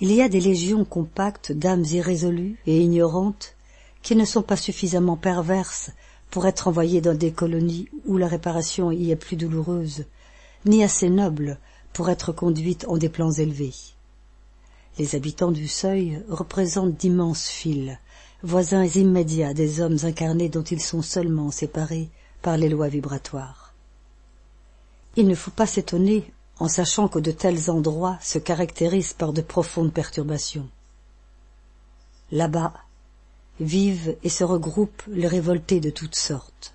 Il 0.00 0.12
y 0.12 0.22
a 0.22 0.28
des 0.28 0.40
légions 0.40 0.84
compactes 0.84 1.52
d'âmes 1.52 1.84
irrésolues 1.84 2.58
et 2.66 2.80
ignorantes 2.80 3.54
qui 4.02 4.14
ne 4.14 4.24
sont 4.24 4.42
pas 4.42 4.56
suffisamment 4.56 5.16
perverses 5.16 5.90
pour 6.30 6.46
être 6.46 6.68
envoyées 6.68 7.00
dans 7.00 7.16
des 7.16 7.32
colonies 7.32 7.88
où 8.06 8.16
la 8.16 8.28
réparation 8.28 8.92
y 8.92 9.10
est 9.10 9.16
plus 9.16 9.36
douloureuse, 9.36 10.04
ni 10.66 10.84
assez 10.84 11.10
nobles 11.10 11.58
pour 11.92 12.10
être 12.10 12.32
conduites 12.32 12.86
en 12.86 12.96
des 12.96 13.08
plans 13.08 13.32
élevés. 13.32 13.74
Les 14.98 15.14
habitants 15.14 15.52
du 15.52 15.68
seuil 15.68 16.22
représentent 16.28 16.96
d'immenses 16.96 17.48
fils, 17.48 17.96
voisins 18.42 18.84
immédiats 18.84 19.54
des 19.54 19.80
hommes 19.80 19.98
incarnés 20.02 20.48
dont 20.48 20.64
ils 20.64 20.82
sont 20.82 21.02
seulement 21.02 21.52
séparés 21.52 22.08
par 22.42 22.56
les 22.56 22.68
lois 22.68 22.88
vibratoires. 22.88 23.74
Il 25.16 25.28
ne 25.28 25.36
faut 25.36 25.52
pas 25.52 25.66
s'étonner 25.66 26.32
en 26.58 26.66
sachant 26.66 27.06
que 27.06 27.20
de 27.20 27.30
tels 27.30 27.70
endroits 27.70 28.18
se 28.20 28.38
caractérisent 28.38 29.12
par 29.12 29.32
de 29.32 29.40
profondes 29.40 29.92
perturbations. 29.92 30.68
Là-bas, 32.32 32.74
vivent 33.60 34.16
et 34.22 34.28
se 34.28 34.44
regroupent 34.44 35.02
les 35.08 35.26
révoltés 35.26 35.80
de 35.80 35.90
toutes 35.90 36.16
sortes. 36.16 36.74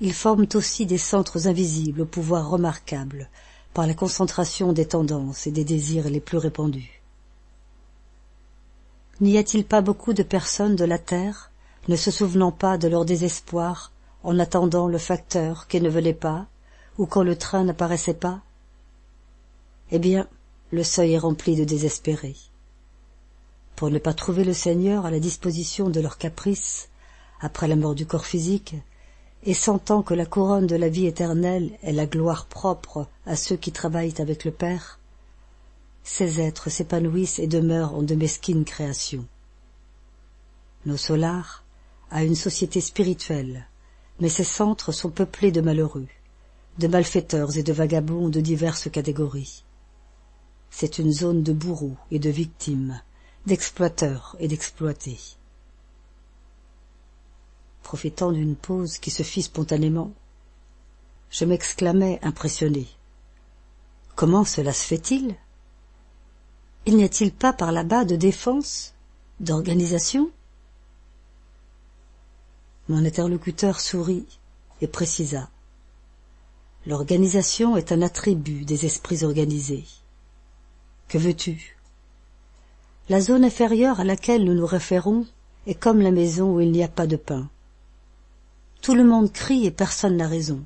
Ils 0.00 0.14
forment 0.14 0.48
aussi 0.54 0.86
des 0.86 0.98
centres 0.98 1.46
invisibles 1.46 2.02
au 2.02 2.06
pouvoir 2.06 2.48
remarquable 2.48 3.28
par 3.72 3.86
la 3.86 3.94
concentration 3.94 4.72
des 4.72 4.86
tendances 4.86 5.46
et 5.46 5.50
des 5.50 5.64
désirs 5.64 6.08
les 6.08 6.20
plus 6.20 6.38
répandus. 6.38 7.03
N'y 9.20 9.38
a-t-il 9.38 9.64
pas 9.64 9.80
beaucoup 9.80 10.12
de 10.12 10.24
personnes 10.24 10.74
de 10.74 10.84
la 10.84 10.98
terre 10.98 11.50
ne 11.86 11.96
se 11.96 12.10
souvenant 12.10 12.50
pas 12.50 12.78
de 12.78 12.88
leur 12.88 13.04
désespoir 13.04 13.92
en 14.24 14.38
attendant 14.38 14.88
le 14.88 14.98
facteur 14.98 15.68
qui 15.68 15.80
ne 15.80 15.88
venait 15.88 16.14
pas 16.14 16.46
ou 16.98 17.06
quand 17.06 17.22
le 17.22 17.36
train 17.36 17.64
n'apparaissait 17.64 18.14
pas? 18.14 18.40
Eh 19.92 19.98
bien, 19.98 20.26
le 20.72 20.82
seuil 20.82 21.12
est 21.12 21.18
rempli 21.18 21.54
de 21.54 21.64
désespérés. 21.64 22.36
Pour 23.76 23.90
ne 23.90 23.98
pas 23.98 24.14
trouver 24.14 24.44
le 24.44 24.52
Seigneur 24.52 25.06
à 25.06 25.10
la 25.10 25.20
disposition 25.20 25.90
de 25.90 26.00
leurs 26.00 26.18
caprices, 26.18 26.88
après 27.40 27.68
la 27.68 27.76
mort 27.76 27.94
du 27.94 28.06
corps 28.06 28.26
physique, 28.26 28.74
et 29.44 29.54
sentant 29.54 30.02
que 30.02 30.14
la 30.14 30.26
couronne 30.26 30.66
de 30.66 30.76
la 30.76 30.88
vie 30.88 31.06
éternelle 31.06 31.78
est 31.82 31.92
la 31.92 32.06
gloire 32.06 32.46
propre 32.46 33.06
à 33.26 33.36
ceux 33.36 33.56
qui 33.56 33.72
travaillent 33.72 34.14
avec 34.18 34.44
le 34.44 34.50
Père, 34.50 34.98
ces 36.04 36.38
êtres 36.40 36.70
s'épanouissent 36.70 37.38
et 37.38 37.46
demeurent 37.46 37.94
en 37.94 38.02
de 38.02 38.14
mesquines 38.14 38.64
créations. 38.64 39.26
Nos 40.84 40.98
solars 40.98 41.64
a 42.10 42.22
une 42.22 42.34
société 42.34 42.82
spirituelle, 42.82 43.66
mais 44.20 44.28
ses 44.28 44.44
centres 44.44 44.92
sont 44.92 45.10
peuplés 45.10 45.50
de 45.50 45.62
malheureux, 45.62 46.06
de 46.78 46.86
malfaiteurs 46.86 47.56
et 47.56 47.62
de 47.62 47.72
vagabonds 47.72 48.28
de 48.28 48.40
diverses 48.40 48.90
catégories. 48.90 49.64
C'est 50.70 50.98
une 50.98 51.12
zone 51.12 51.42
de 51.42 51.52
bourreaux 51.52 51.96
et 52.10 52.18
de 52.18 52.30
victimes, 52.30 53.00
d'exploiteurs 53.46 54.36
et 54.40 54.48
d'exploités. 54.48 55.18
Profitant 57.82 58.32
d'une 58.32 58.56
pause 58.56 58.98
qui 58.98 59.10
se 59.10 59.22
fit 59.22 59.42
spontanément, 59.42 60.12
je 61.30 61.44
m'exclamai 61.44 62.18
impressionné. 62.22 62.86
Comment 64.14 64.44
cela 64.44 64.72
se 64.72 64.86
fait-il? 64.86 65.34
Il 66.86 66.96
n'y 66.96 67.04
a-t-il 67.04 67.32
pas 67.32 67.54
par 67.54 67.72
là-bas 67.72 68.04
de 68.04 68.14
défense, 68.14 68.92
d'organisation? 69.40 70.30
Mon 72.88 73.04
interlocuteur 73.04 73.80
sourit 73.80 74.26
et 74.82 74.86
précisa. 74.86 75.48
L'organisation 76.86 77.78
est 77.78 77.92
un 77.92 78.02
attribut 78.02 78.66
des 78.66 78.84
esprits 78.84 79.24
organisés. 79.24 79.84
Que 81.08 81.16
veux-tu? 81.16 81.78
La 83.08 83.22
zone 83.22 83.44
inférieure 83.44 84.00
à 84.00 84.04
laquelle 84.04 84.44
nous 84.44 84.54
nous 84.54 84.66
référons 84.66 85.26
est 85.66 85.74
comme 85.74 86.02
la 86.02 86.10
maison 86.10 86.54
où 86.54 86.60
il 86.60 86.70
n'y 86.70 86.84
a 86.84 86.88
pas 86.88 87.06
de 87.06 87.16
pain. 87.16 87.48
Tout 88.82 88.94
le 88.94 89.04
monde 89.04 89.32
crie 89.32 89.64
et 89.64 89.70
personne 89.70 90.18
n'a 90.18 90.28
raison. 90.28 90.62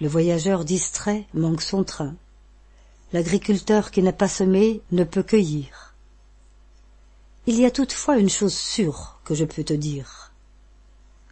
Le 0.00 0.06
voyageur 0.06 0.64
distrait 0.64 1.26
manque 1.34 1.62
son 1.62 1.82
train. 1.82 2.14
L'agriculteur 3.16 3.90
qui 3.92 4.02
n'a 4.02 4.12
pas 4.12 4.28
semé 4.28 4.82
ne 4.92 5.02
peut 5.02 5.22
cueillir. 5.22 5.94
Il 7.46 7.58
y 7.58 7.64
a 7.64 7.70
toutefois 7.70 8.18
une 8.18 8.28
chose 8.28 8.52
sûre 8.52 9.18
que 9.24 9.34
je 9.34 9.46
peux 9.46 9.64
te 9.64 9.72
dire. 9.72 10.34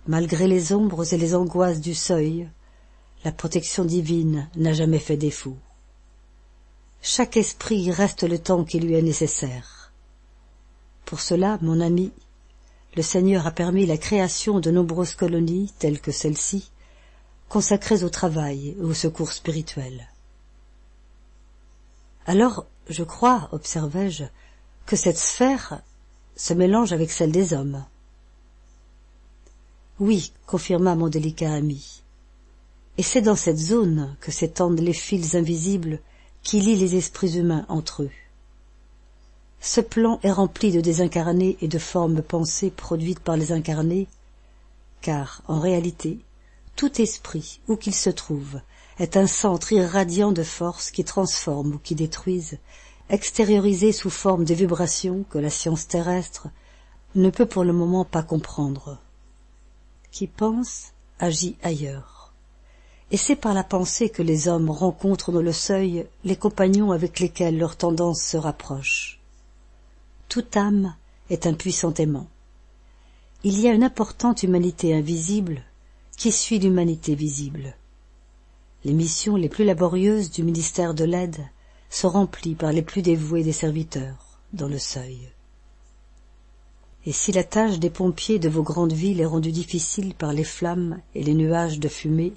Malgré 0.06 0.48
les 0.48 0.72
ombres 0.72 1.12
et 1.12 1.18
les 1.18 1.34
angoisses 1.34 1.82
du 1.82 1.92
seuil, 1.92 2.48
la 3.22 3.32
protection 3.32 3.84
divine 3.84 4.48
n'a 4.56 4.72
jamais 4.72 4.98
fait 4.98 5.18
défaut. 5.18 5.58
Chaque 7.02 7.36
esprit 7.36 7.90
reste 7.90 8.22
le 8.22 8.38
temps 8.38 8.64
qui 8.64 8.80
lui 8.80 8.94
est 8.94 9.02
nécessaire. 9.02 9.92
Pour 11.04 11.20
cela, 11.20 11.58
mon 11.60 11.82
ami, 11.82 12.12
le 12.96 13.02
Seigneur 13.02 13.46
a 13.46 13.50
permis 13.50 13.84
la 13.84 13.98
création 13.98 14.58
de 14.58 14.70
nombreuses 14.70 15.16
colonies, 15.16 15.70
telles 15.78 16.00
que 16.00 16.12
celle-ci, 16.12 16.70
consacrées 17.50 18.04
au 18.04 18.08
travail 18.08 18.74
et 18.78 18.82
au 18.82 18.94
secours 18.94 19.32
spirituel. 19.32 20.08
Alors, 22.26 22.66
je 22.88 23.02
crois, 23.02 23.48
observai-je, 23.52 24.24
que 24.86 24.96
cette 24.96 25.18
sphère 25.18 25.80
se 26.36 26.54
mélange 26.54 26.92
avec 26.92 27.10
celle 27.10 27.32
des 27.32 27.52
hommes. 27.52 27.84
Oui, 30.00 30.32
confirma 30.46 30.94
mon 30.94 31.08
délicat 31.08 31.52
ami. 31.52 32.02
Et 32.98 33.02
c'est 33.02 33.22
dans 33.22 33.36
cette 33.36 33.58
zone 33.58 34.16
que 34.20 34.30
s'étendent 34.30 34.80
les 34.80 34.92
fils 34.92 35.34
invisibles 35.34 36.00
qui 36.42 36.60
lie 36.60 36.76
les 36.76 36.96
esprits 36.96 37.38
humains 37.38 37.64
entre 37.68 38.02
eux. 38.02 38.10
Ce 39.60 39.80
plan 39.80 40.20
est 40.22 40.30
rempli 40.30 40.72
de 40.72 40.80
désincarnés 40.80 41.56
et 41.60 41.68
de 41.68 41.78
formes 41.78 42.22
pensées 42.22 42.70
produites 42.70 43.20
par 43.20 43.36
les 43.36 43.50
incarnés, 43.50 44.08
car, 45.00 45.42
en 45.48 45.58
réalité, 45.58 46.18
tout 46.76 47.00
esprit, 47.00 47.60
où 47.68 47.76
qu'il 47.76 47.94
se 47.94 48.10
trouve, 48.10 48.60
est 48.98 49.16
un 49.16 49.26
centre 49.26 49.72
irradiant 49.72 50.32
de 50.32 50.42
forces 50.42 50.90
qui 50.90 51.04
transforment 51.04 51.74
ou 51.74 51.78
qui 51.78 51.94
détruisent, 51.94 52.58
extériorisé 53.10 53.92
sous 53.92 54.10
forme 54.10 54.44
de 54.44 54.54
vibrations 54.54 55.24
que 55.30 55.38
la 55.38 55.50
science 55.50 55.88
terrestre 55.88 56.48
ne 57.14 57.30
peut 57.30 57.46
pour 57.46 57.64
le 57.64 57.72
moment 57.72 58.04
pas 58.04 58.22
comprendre. 58.22 58.98
Qui 60.10 60.26
pense 60.26 60.92
agit 61.18 61.56
ailleurs 61.62 62.14
et 63.10 63.16
c'est 63.16 63.36
par 63.36 63.54
la 63.54 63.62
pensée 63.62 64.08
que 64.08 64.22
les 64.22 64.48
hommes 64.48 64.70
rencontrent 64.70 65.30
dans 65.30 65.40
le 65.40 65.52
seuil 65.52 66.06
les 66.24 66.34
compagnons 66.34 66.90
avec 66.90 67.20
lesquels 67.20 67.56
leur 67.56 67.76
tendance 67.76 68.20
se 68.20 68.36
rapproche. 68.36 69.20
Toute 70.28 70.56
âme 70.56 70.96
est 71.30 71.46
un 71.46 71.54
puissant 71.54 71.94
aimant. 71.94 72.26
Il 73.44 73.60
y 73.60 73.68
a 73.68 73.72
une 73.72 73.84
importante 73.84 74.42
humanité 74.42 74.94
invisible 74.94 75.62
qui 76.16 76.32
suit 76.32 76.58
l'humanité 76.58 77.14
visible. 77.14 77.76
Les 78.84 78.92
missions 78.92 79.36
les 79.36 79.48
plus 79.48 79.64
laborieuses 79.64 80.30
du 80.30 80.42
ministère 80.42 80.92
de 80.92 81.04
l'aide 81.04 81.40
sont 81.88 82.10
remplies 82.10 82.54
par 82.54 82.70
les 82.70 82.82
plus 82.82 83.00
dévoués 83.00 83.42
des 83.42 83.52
serviteurs 83.52 84.40
dans 84.52 84.68
le 84.68 84.78
seuil. 84.78 85.30
Et 87.06 87.12
si 87.12 87.32
la 87.32 87.44
tâche 87.44 87.78
des 87.78 87.90
pompiers 87.90 88.38
de 88.38 88.48
vos 88.48 88.62
grandes 88.62 88.92
villes 88.92 89.20
est 89.20 89.26
rendue 89.26 89.52
difficile 89.52 90.14
par 90.14 90.32
les 90.32 90.44
flammes 90.44 91.00
et 91.14 91.22
les 91.22 91.34
nuages 91.34 91.78
de 91.78 91.88
fumée, 91.88 92.34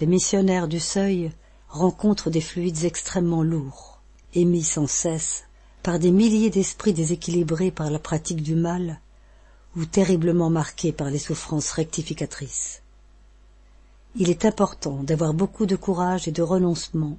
les 0.00 0.06
missionnaires 0.06 0.68
du 0.68 0.80
seuil 0.80 1.30
rencontrent 1.68 2.30
des 2.30 2.40
fluides 2.40 2.84
extrêmement 2.84 3.42
lourds, 3.42 4.00
émis 4.34 4.62
sans 4.62 4.86
cesse 4.86 5.44
par 5.82 5.98
des 5.98 6.10
milliers 6.10 6.50
d'esprits 6.50 6.92
déséquilibrés 6.92 7.70
par 7.70 7.90
la 7.90 7.98
pratique 7.98 8.42
du 8.42 8.54
mal 8.54 9.00
ou 9.76 9.84
terriblement 9.84 10.50
marqués 10.50 10.92
par 10.92 11.08
les 11.08 11.18
souffrances 11.18 11.70
rectificatrices. 11.70 12.82
Il 14.16 14.30
est 14.30 14.44
important 14.44 15.02
d'avoir 15.02 15.34
beaucoup 15.34 15.66
de 15.66 15.76
courage 15.76 16.28
et 16.28 16.32
de 16.32 16.42
renoncement 16.42 17.18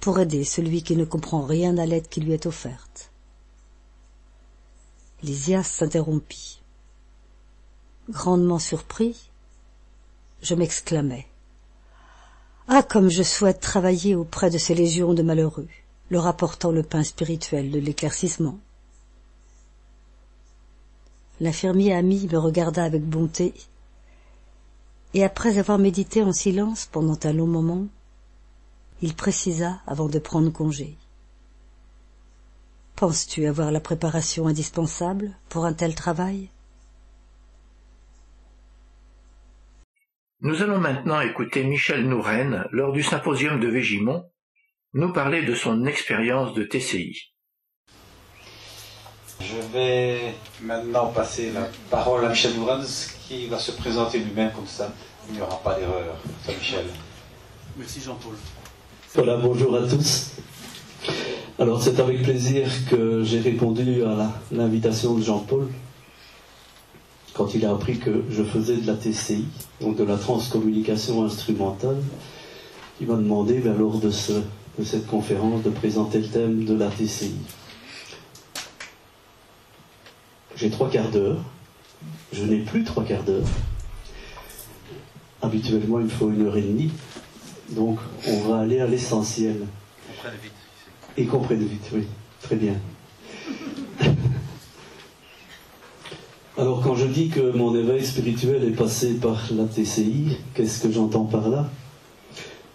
pour 0.00 0.18
aider 0.18 0.44
celui 0.44 0.82
qui 0.82 0.96
ne 0.96 1.04
comprend 1.04 1.42
rien 1.42 1.78
à 1.78 1.86
l'aide 1.86 2.08
qui 2.08 2.20
lui 2.20 2.32
est 2.32 2.46
offerte. 2.46 3.10
Lysias 5.22 5.64
s'interrompit. 5.64 6.60
Grandement 8.08 8.58
surpris, 8.58 9.30
je 10.42 10.54
m'exclamai. 10.54 11.26
Ah, 12.68 12.82
comme 12.82 13.08
je 13.08 13.22
souhaite 13.22 13.60
travailler 13.60 14.14
auprès 14.14 14.50
de 14.50 14.58
ces 14.58 14.74
légions 14.74 15.14
de 15.14 15.22
malheureux, 15.22 15.68
leur 16.10 16.26
apportant 16.26 16.70
le 16.70 16.82
pain 16.82 17.02
spirituel 17.02 17.70
de 17.70 17.78
l'éclaircissement. 17.78 18.58
L'infirmier 21.40 21.94
ami 21.94 22.28
me 22.30 22.38
regarda 22.38 22.84
avec 22.84 23.02
bonté, 23.02 23.54
et 25.14 25.24
après 25.24 25.58
avoir 25.58 25.78
médité 25.78 26.22
en 26.22 26.32
silence 26.32 26.86
pendant 26.86 27.18
un 27.24 27.32
long 27.32 27.46
moment, 27.46 27.86
il 29.02 29.14
précisa 29.14 29.80
avant 29.86 30.08
de 30.08 30.18
prendre 30.18 30.50
congé. 30.50 30.96
Penses-tu 32.96 33.46
avoir 33.46 33.72
la 33.72 33.80
préparation 33.80 34.46
indispensable 34.46 35.36
pour 35.48 35.66
un 35.66 35.74
tel 35.74 35.94
travail? 35.94 36.48
Nous 40.40 40.62
allons 40.62 40.80
maintenant 40.80 41.20
écouter 41.20 41.64
Michel 41.64 42.08
Nouren, 42.08 42.66
lors 42.70 42.92
du 42.92 43.02
symposium 43.02 43.58
de 43.60 43.68
Végimont, 43.68 44.30
nous 44.92 45.12
parler 45.12 45.42
de 45.42 45.54
son 45.54 45.84
expérience 45.86 46.54
de 46.54 46.62
TCI. 46.62 47.35
Je 49.40 49.56
vais 49.72 50.34
maintenant 50.62 51.06
passer 51.06 51.50
la 51.52 51.68
parole 51.90 52.24
à 52.24 52.30
Michel 52.30 52.54
Nouren, 52.54 52.82
qui 53.28 53.46
va 53.46 53.58
se 53.58 53.72
présenter 53.72 54.18
lui-même 54.18 54.50
comme 54.52 54.66
ça. 54.66 54.92
Il 55.28 55.36
n'y 55.36 55.40
aura 55.40 55.58
pas 55.62 55.74
d'erreur. 55.74 56.16
Michel. 56.48 56.86
Merci 57.76 58.00
Jean-Paul. 58.00 58.34
Voilà, 59.14 59.36
bonjour 59.36 59.76
à 59.76 59.80
tous. 59.80 60.32
Alors 61.58 61.82
c'est 61.82 61.98
avec 62.00 62.22
plaisir 62.22 62.68
que 62.90 63.22
j'ai 63.24 63.40
répondu 63.40 64.04
à 64.04 64.30
l'invitation 64.52 65.14
de 65.14 65.22
Jean-Paul 65.22 65.68
quand 67.36 67.54
il 67.54 67.64
a 67.66 67.70
appris 67.70 67.98
que 67.98 68.24
je 68.30 68.42
faisais 68.42 68.76
de 68.76 68.86
la 68.86 68.94
TCI, 68.94 69.44
donc 69.80 69.96
de 69.96 70.04
la 70.04 70.16
transcommunication 70.16 71.24
instrumentale, 71.24 71.98
il 73.00 73.06
m'a 73.06 73.16
demandé 73.16 73.58
ben, 73.58 73.76
lors 73.76 73.98
de, 73.98 74.10
cette 74.10 75.06
conférence 75.06 75.62
de 75.62 75.70
présenter 75.70 76.20
le 76.20 76.28
thème 76.28 76.64
de 76.64 76.74
la 76.74 76.88
TCI. 76.88 77.34
J'ai 80.56 80.70
trois 80.70 80.88
quarts 80.88 81.10
d'heure. 81.10 81.36
Je 82.32 82.42
n'ai 82.44 82.58
plus 82.58 82.82
trois 82.82 83.04
quarts 83.04 83.22
d'heure. 83.24 83.46
Habituellement, 85.42 86.00
il 86.00 86.08
faut 86.08 86.30
une 86.30 86.46
heure 86.46 86.56
et 86.56 86.62
demie. 86.62 86.90
Donc, 87.70 87.98
on 88.26 88.40
va 88.48 88.60
aller 88.60 88.80
à 88.80 88.86
l'essentiel. 88.86 89.66
Et 91.18 91.26
comprenne 91.26 91.62
vite, 91.62 91.90
oui. 91.92 92.04
Très 92.40 92.56
bien. 92.56 92.74
Alors 96.58 96.80
quand 96.82 96.96
je 96.96 97.04
dis 97.06 97.28
que 97.28 97.54
mon 97.54 97.76
éveil 97.76 98.02
spirituel 98.04 98.64
est 98.64 98.70
passé 98.70 99.12
par 99.14 99.44
la 99.52 99.64
TCI, 99.64 100.38
qu'est-ce 100.54 100.82
que 100.82 100.90
j'entends 100.90 101.26
par 101.26 101.50
là? 101.50 101.68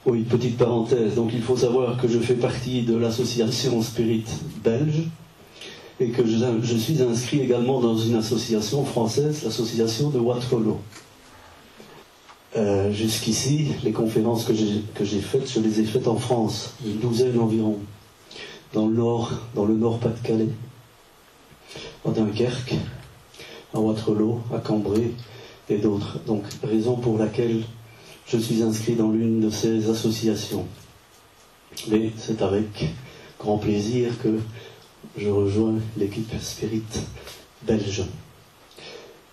Oui, 0.06 0.22
petite 0.22 0.58
parenthèse. 0.58 1.16
Donc 1.16 1.32
il 1.34 1.42
faut 1.42 1.58
savoir 1.58 1.98
que 1.98 2.08
je 2.08 2.20
fais 2.20 2.36
partie 2.36 2.84
de 2.84 2.96
l'association 2.96 3.82
Spirit 3.82 4.26
belge 4.64 5.10
et 6.02 6.10
que 6.10 6.26
je, 6.26 6.78
suis 6.78 7.02
inscrit 7.04 7.42
également 7.42 7.80
dans 7.80 7.96
une 7.96 8.16
association 8.16 8.84
française, 8.84 9.44
l'association 9.44 10.10
de 10.10 10.18
Waterloo. 10.18 10.80
Euh, 12.58 12.92
jusqu'ici, 12.92 13.68
les 13.84 13.92
conférences 13.92 14.46
que 14.46 14.54
j'ai 14.54 15.22
faites, 15.22 15.50
je 15.50 15.60
les 15.60 15.80
ai 15.80 15.86
faites 15.86 16.08
en 16.08 16.18
France, 16.18 16.74
une 16.84 16.98
douzaine 16.98 17.40
environ, 17.40 17.78
dans 18.74 18.88
le 18.88 18.96
nord, 18.96 19.32
dans 19.54 19.66
le 19.66 19.76
nord 19.76 20.00
Pas-de-Calais, 20.00 20.50
à 22.06 22.10
Dunkerque, 22.10 22.74
à 23.74 23.80
Waterloo, 23.80 24.42
à 24.54 24.58
Cambrai 24.58 25.12
et 25.70 25.78
d'autres. 25.78 26.20
Donc, 26.26 26.44
raison 26.64 26.96
pour 26.96 27.20
laquelle 27.20 27.62
je 28.26 28.38
suis 28.38 28.64
inscrit 28.64 28.96
dans 28.96 29.12
l'une 29.12 29.40
de 29.40 29.52
ces 29.52 29.88
associations. 29.88 30.66
Mais 31.90 32.12
c'est 32.18 32.42
avec 32.42 32.90
grand 33.40 33.60
plaisir 33.60 34.14
que 34.22 34.40
je 35.18 35.30
rejoins 35.30 35.76
l'équipe 35.98 36.32
Spirit 36.40 36.84
belge. 37.64 38.04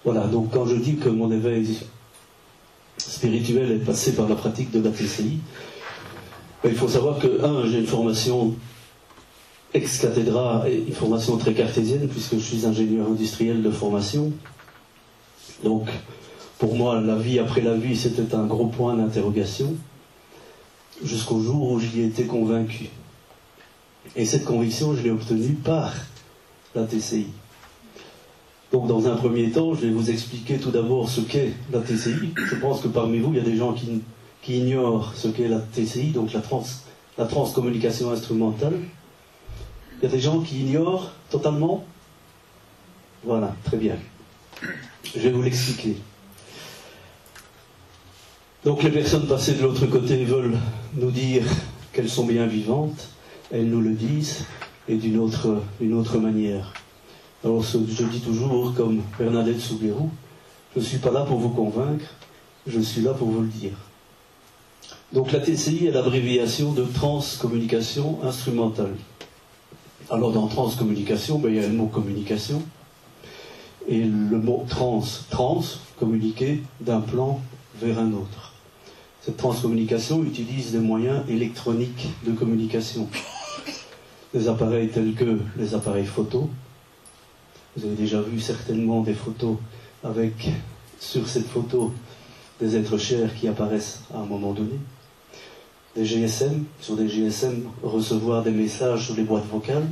Voilà, 0.05 0.27
donc 0.27 0.51
quand 0.53 0.67
je 0.67 0.77
dis 0.77 0.97
que 0.97 1.09
mon 1.09 1.31
éveil 1.31 1.79
spirituel 2.97 3.73
est 3.73 3.85
passé 3.85 4.13
par 4.13 4.29
la 4.29 4.35
pratique 4.35 4.71
de 4.71 4.81
la 4.81 4.91
TCI, 4.91 5.39
ben, 6.63 6.71
il 6.71 6.77
faut 6.77 6.89
savoir 6.89 7.19
que, 7.19 7.45
un, 7.45 7.67
j'ai 7.67 7.79
une 7.79 7.87
formation 7.87 8.55
ex 9.75 9.99
cathedra 9.99 10.65
et 10.69 10.85
une 10.89 10.95
formation 10.95 11.37
très 11.37 11.55
cartésienne, 11.55 12.09
puisque 12.09 12.35
je 12.35 12.41
suis 12.41 12.67
ingénieur 12.67 13.07
industriel 13.07 13.63
de 13.63 13.71
formation. 13.71 14.33
Donc, 15.63 15.89
pour 16.59 16.75
moi, 16.75 17.01
la 17.01 17.17
vie 17.17 17.39
après 17.39 17.61
la 17.61 17.75
vie, 17.75 17.97
c'était 17.97 18.35
un 18.35 18.45
gros 18.47 18.67
point 18.67 18.97
d'interrogation, 18.97 19.75
jusqu'au 21.05 21.41
jour 21.41 21.73
où 21.73 21.81
j'y 21.81 22.01
ai 22.01 22.07
été 22.07 22.25
convaincu. 22.25 22.89
Et 24.17 24.25
cette 24.25 24.45
conviction, 24.45 24.95
je 24.95 25.03
l'ai 25.03 25.11
obtenue 25.11 25.55
par 25.55 25.93
la 26.75 26.85
TCI. 26.85 27.27
Donc, 28.73 28.87
dans 28.87 29.07
un 29.07 29.17
premier 29.17 29.51
temps, 29.51 29.75
je 29.75 29.83
vais 29.83 29.91
vous 29.91 30.11
expliquer 30.11 30.59
tout 30.59 30.71
d'abord 30.71 31.09
ce 31.09 31.21
qu'est 31.21 31.53
la 31.73 31.81
TCI. 31.81 32.35
Je 32.37 32.55
pense 32.57 32.81
que 32.83 32.89
parmi 32.89 33.19
vous, 33.19 33.33
il 33.33 33.39
y 33.39 33.41
a 33.41 33.45
des 33.45 33.57
gens 33.57 33.73
qui, 33.73 34.03
ignorent 34.49 35.13
ce 35.15 35.29
qu'est 35.29 35.49
la 35.49 35.59
TCI, 35.59 36.11
donc 36.11 36.33
la, 36.33 36.41
trans, 36.41 36.65
la 37.19 37.27
transcommunication 37.27 38.11
instrumentale. 38.11 38.79
Il 40.01 40.05
y 40.05 40.07
a 40.07 40.11
des 40.11 40.21
gens 40.21 40.41
qui 40.41 40.61
ignorent 40.61 41.13
totalement. 41.31 41.85
Voilà, 43.25 43.55
très 43.65 43.77
bien. 43.77 43.97
Je 45.05 45.21
vais 45.21 45.31
vous 45.31 45.43
l'expliquer. 45.43 45.97
Donc 48.65 48.83
les 48.83 48.91
personnes 48.91 49.27
passées 49.27 49.55
de 49.55 49.63
l'autre 49.63 49.87
côté 49.87 50.25
veulent 50.25 50.59
nous 50.95 51.11
dire 51.11 51.45
qu'elles 51.93 52.09
sont 52.09 52.27
bien 52.27 52.47
vivantes 52.47 53.09
elles 53.51 53.69
nous 53.69 53.81
le 53.81 53.93
disent, 53.93 54.45
et 54.89 54.97
d'une 54.97 55.19
autre, 55.19 55.63
autre 55.93 56.19
manière. 56.19 56.73
Alors 57.45 57.63
je 57.63 57.79
dis 57.79 58.21
toujours, 58.21 58.75
comme 58.75 59.03
Bernadette 59.19 59.61
Soubirou, 59.61 60.11
je 60.75 60.81
ne 60.81 60.85
suis 60.85 60.99
pas 60.99 61.11
là 61.11 61.25
pour 61.25 61.39
vous 61.39 61.51
convaincre, 61.51 62.05
je 62.67 62.81
suis 62.81 63.03
là 63.03 63.13
pour 63.15 63.29
vous 63.29 63.43
le 63.43 63.49
dire. 63.49 63.77
Donc 65.13 65.33
la 65.33 65.41
TCI 65.41 65.87
est 65.87 65.91
l'abréviation 65.91 66.73
de 66.73 66.85
transcommunication 66.85 68.19
instrumentale. 68.23 68.95
Alors 70.11 70.33
dans 70.33 70.49
transcommunication, 70.49 71.39
ben, 71.39 71.51
il 71.51 71.57
y 71.57 71.65
a 71.65 71.69
le 71.69 71.75
mot 71.75 71.87
communication 71.87 72.63
et 73.89 74.01
le 74.05 74.39
mot 74.39 74.67
trans, 74.69 75.03
trans, 75.31 75.65
communiquer 75.99 76.63
d'un 76.81 77.01
plan 77.01 77.41
vers 77.81 77.99
un 77.99 78.13
autre. 78.13 78.53
Cette 79.23 79.37
transcommunication 79.37 80.23
utilise 80.25 80.73
des 80.73 80.79
moyens 80.79 81.23
électroniques 81.29 82.09
de 82.27 82.33
communication 82.33 83.09
des 84.35 84.49
appareils 84.49 84.89
tels 84.89 85.15
que 85.15 85.39
les 85.57 85.75
appareils 85.75 86.07
photo. 86.07 86.51
Vous 87.77 87.87
avez 87.87 87.95
déjà 87.95 88.21
vu 88.21 88.41
certainement 88.41 89.03
des 89.03 89.15
photos 89.15 89.57
avec, 90.05 90.51
sur 90.99 91.29
cette 91.29 91.47
photo, 91.47 91.93
des 92.61 92.77
êtres 92.77 92.99
chers 92.99 93.35
qui 93.35 93.49
apparaissent 93.49 94.03
à 94.13 94.19
un 94.19 94.27
moment 94.27 94.53
donné. 94.53 94.79
Des 95.97 96.05
GSM, 96.05 96.65
sur 96.81 96.97
des 96.97 97.09
GSM, 97.09 97.65
recevoir 97.83 98.43
des 98.43 98.51
messages 98.51 99.07
sur 99.07 99.17
les 99.17 99.23
boîtes 99.23 99.47
vocales. 99.47 99.87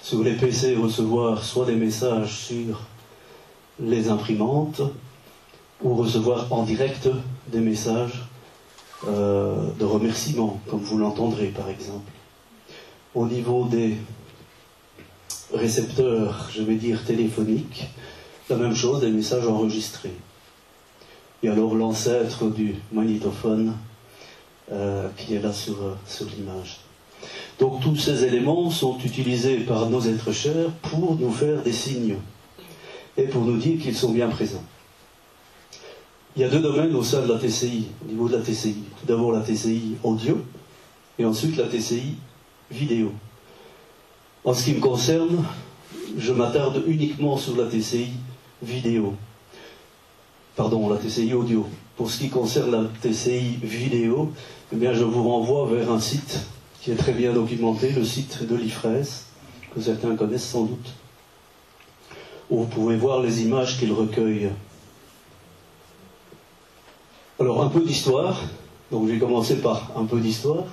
Sur 0.00 0.22
les 0.22 0.34
PC, 0.34 0.76
recevoir 0.76 1.44
soit 1.44 1.66
des 1.66 1.76
messages 1.76 2.36
sur 2.36 2.82
les 3.80 4.08
imprimantes, 4.08 4.82
ou 5.82 5.94
recevoir 5.94 6.52
en 6.52 6.62
direct 6.62 7.08
des 7.48 7.60
messages 7.60 8.22
euh, 9.08 9.68
de 9.78 9.84
remerciement, 9.84 10.60
comme 10.68 10.80
vous 10.80 10.98
l'entendrez 10.98 11.48
par 11.48 11.68
exemple 11.68 12.12
au 13.14 13.26
niveau 13.26 13.66
des 13.66 13.96
récepteurs, 15.52 16.48
je 16.52 16.62
vais 16.62 16.76
dire 16.76 17.04
téléphoniques, 17.04 17.88
la 18.48 18.56
même 18.56 18.74
chose, 18.74 19.00
des 19.00 19.10
messages 19.10 19.46
enregistrés. 19.46 20.14
Et 21.42 21.48
alors 21.48 21.74
l'ancêtre 21.74 22.48
du 22.50 22.76
magnétophone 22.92 23.74
euh, 24.70 25.08
qui 25.16 25.34
est 25.34 25.42
là 25.42 25.52
sur, 25.52 25.76
sur 26.06 26.26
l'image. 26.26 26.80
Donc 27.58 27.80
tous 27.80 27.96
ces 27.96 28.24
éléments 28.24 28.70
sont 28.70 28.98
utilisés 28.98 29.58
par 29.58 29.88
nos 29.90 30.00
êtres 30.00 30.32
chers 30.32 30.70
pour 30.82 31.16
nous 31.16 31.32
faire 31.32 31.62
des 31.62 31.72
signes 31.72 32.16
et 33.16 33.24
pour 33.24 33.42
nous 33.42 33.58
dire 33.58 33.80
qu'ils 33.80 33.96
sont 33.96 34.12
bien 34.12 34.28
présents. 34.28 34.64
Il 36.34 36.42
y 36.42 36.44
a 36.44 36.48
deux 36.48 36.60
domaines 36.60 36.94
au 36.94 37.02
sein 37.02 37.22
de 37.22 37.32
la 37.32 37.38
TCI, 37.38 37.88
au 38.02 38.10
niveau 38.10 38.28
de 38.28 38.36
la 38.36 38.42
TCI. 38.42 38.76
Tout 39.00 39.06
d'abord 39.06 39.32
la 39.32 39.40
TCI 39.40 39.96
audio 40.02 40.38
et 41.18 41.24
ensuite 41.24 41.56
la 41.56 41.66
TCI 41.66 42.16
vidéo. 42.72 43.12
En 44.44 44.54
ce 44.54 44.64
qui 44.64 44.72
me 44.72 44.80
concerne, 44.80 45.44
je 46.16 46.32
m'attarde 46.32 46.82
uniquement 46.86 47.36
sur 47.36 47.56
la 47.56 47.66
TCI 47.66 48.08
vidéo. 48.62 49.14
Pardon, 50.56 50.88
la 50.88 50.96
TCI 50.96 51.34
audio. 51.34 51.66
Pour 51.96 52.10
ce 52.10 52.18
qui 52.18 52.28
concerne 52.28 52.72
la 52.72 52.84
TCI 53.00 53.58
vidéo, 53.62 54.32
eh 54.72 54.76
bien, 54.76 54.94
je 54.94 55.04
vous 55.04 55.22
renvoie 55.22 55.66
vers 55.66 55.90
un 55.90 56.00
site 56.00 56.40
qui 56.80 56.90
est 56.90 56.96
très 56.96 57.12
bien 57.12 57.32
documenté, 57.32 57.90
le 57.92 58.04
site 58.04 58.46
de 58.46 58.56
l'IFRES, 58.56 59.26
que 59.74 59.80
certains 59.80 60.16
connaissent 60.16 60.48
sans 60.48 60.64
doute, 60.64 60.92
où 62.50 62.60
vous 62.60 62.66
pouvez 62.66 62.96
voir 62.96 63.20
les 63.20 63.42
images 63.42 63.78
qu'il 63.78 63.92
recueille. 63.92 64.50
Alors, 67.38 67.62
un 67.62 67.68
peu 67.68 67.80
d'histoire. 67.80 68.40
Donc, 68.90 69.08
j'ai 69.08 69.18
commencé 69.18 69.56
par 69.56 69.92
un 69.96 70.04
peu 70.04 70.18
d'histoire 70.20 70.64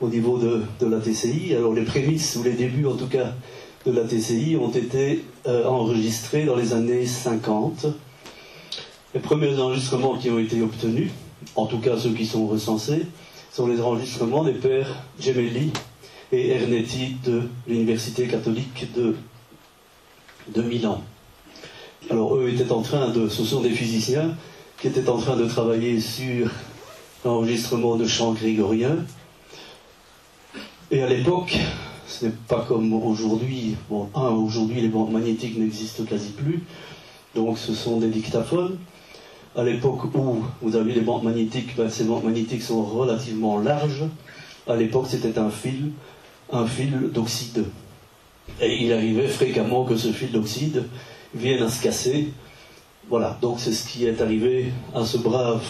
au 0.00 0.08
niveau 0.08 0.38
de, 0.38 0.62
la 0.86 1.00
TCI. 1.00 1.54
Alors 1.54 1.74
les 1.74 1.82
prémices 1.82 2.36
ou 2.36 2.42
les 2.42 2.52
débuts 2.52 2.86
en 2.86 2.94
tout 2.94 3.06
cas 3.06 3.34
de 3.86 3.92
la 3.92 4.04
TCI 4.04 4.56
ont 4.56 4.70
été 4.70 5.24
euh, 5.46 5.66
enregistrés 5.66 6.44
dans 6.44 6.56
les 6.56 6.72
années 6.72 7.06
50. 7.06 7.86
Les 9.14 9.20
premiers 9.20 9.58
enregistrements 9.58 10.16
qui 10.16 10.30
ont 10.30 10.38
été 10.38 10.60
obtenus, 10.62 11.10
en 11.56 11.66
tout 11.66 11.78
cas 11.78 11.96
ceux 11.96 12.10
qui 12.10 12.26
sont 12.26 12.46
recensés, 12.46 13.06
sont 13.50 13.66
les 13.66 13.80
enregistrements 13.80 14.44
des 14.44 14.52
pères 14.52 15.02
Gemelli 15.18 15.72
et 16.30 16.50
Ernetti 16.50 17.16
de 17.24 17.42
l'Université 17.66 18.26
catholique 18.26 18.92
de, 18.94 19.16
de 20.54 20.62
Milan. 20.62 21.02
Alors 22.10 22.36
eux 22.36 22.48
étaient 22.48 22.70
en 22.70 22.82
train 22.82 23.08
de, 23.08 23.28
ce 23.28 23.44
sont 23.44 23.60
des 23.60 23.70
physiciens 23.70 24.36
qui 24.80 24.88
étaient 24.88 25.08
en 25.08 25.18
train 25.18 25.36
de 25.36 25.46
travailler 25.46 26.00
sur 26.00 26.50
l'enregistrement 27.24 27.96
de 27.96 28.06
chants 28.06 28.32
grégoriens 28.32 28.96
et 30.90 31.02
à 31.02 31.08
l'époque, 31.08 31.58
ce 32.06 32.26
n'est 32.26 32.32
pas 32.48 32.64
comme 32.66 32.92
aujourd'hui. 32.92 33.76
Bon, 33.90 34.08
un, 34.14 34.30
aujourd'hui, 34.30 34.80
les 34.80 34.88
bandes 34.88 35.12
magnétiques 35.12 35.58
n'existent 35.58 36.04
quasi 36.04 36.30
plus. 36.30 36.62
Donc, 37.34 37.58
ce 37.58 37.74
sont 37.74 37.98
des 37.98 38.08
dictaphones. 38.08 38.78
À 39.56 39.64
l'époque 39.64 40.04
où 40.14 40.44
vous 40.62 40.76
avez 40.76 40.92
les 40.92 41.00
bandes 41.00 41.24
magnétiques, 41.24 41.76
ben, 41.76 41.90
ces 41.90 42.04
bandes 42.04 42.24
magnétiques 42.24 42.62
sont 42.62 42.82
relativement 42.82 43.58
larges. 43.58 44.04
À 44.66 44.76
l'époque, 44.76 45.06
c'était 45.08 45.38
un 45.38 45.50
fil, 45.50 45.92
un 46.52 46.66
fil 46.66 47.10
d'oxyde. 47.12 47.64
Et 48.60 48.82
il 48.82 48.92
arrivait 48.92 49.28
fréquemment 49.28 49.84
que 49.84 49.96
ce 49.96 50.08
fil 50.08 50.32
d'oxyde 50.32 50.84
vienne 51.34 51.62
à 51.62 51.68
se 51.68 51.82
casser. 51.82 52.28
Voilà, 53.08 53.38
donc 53.40 53.60
c'est 53.60 53.72
ce 53.72 53.88
qui 53.88 54.06
est 54.06 54.20
arrivé 54.20 54.72
à 54.94 55.04
ce 55.04 55.18
brave 55.18 55.64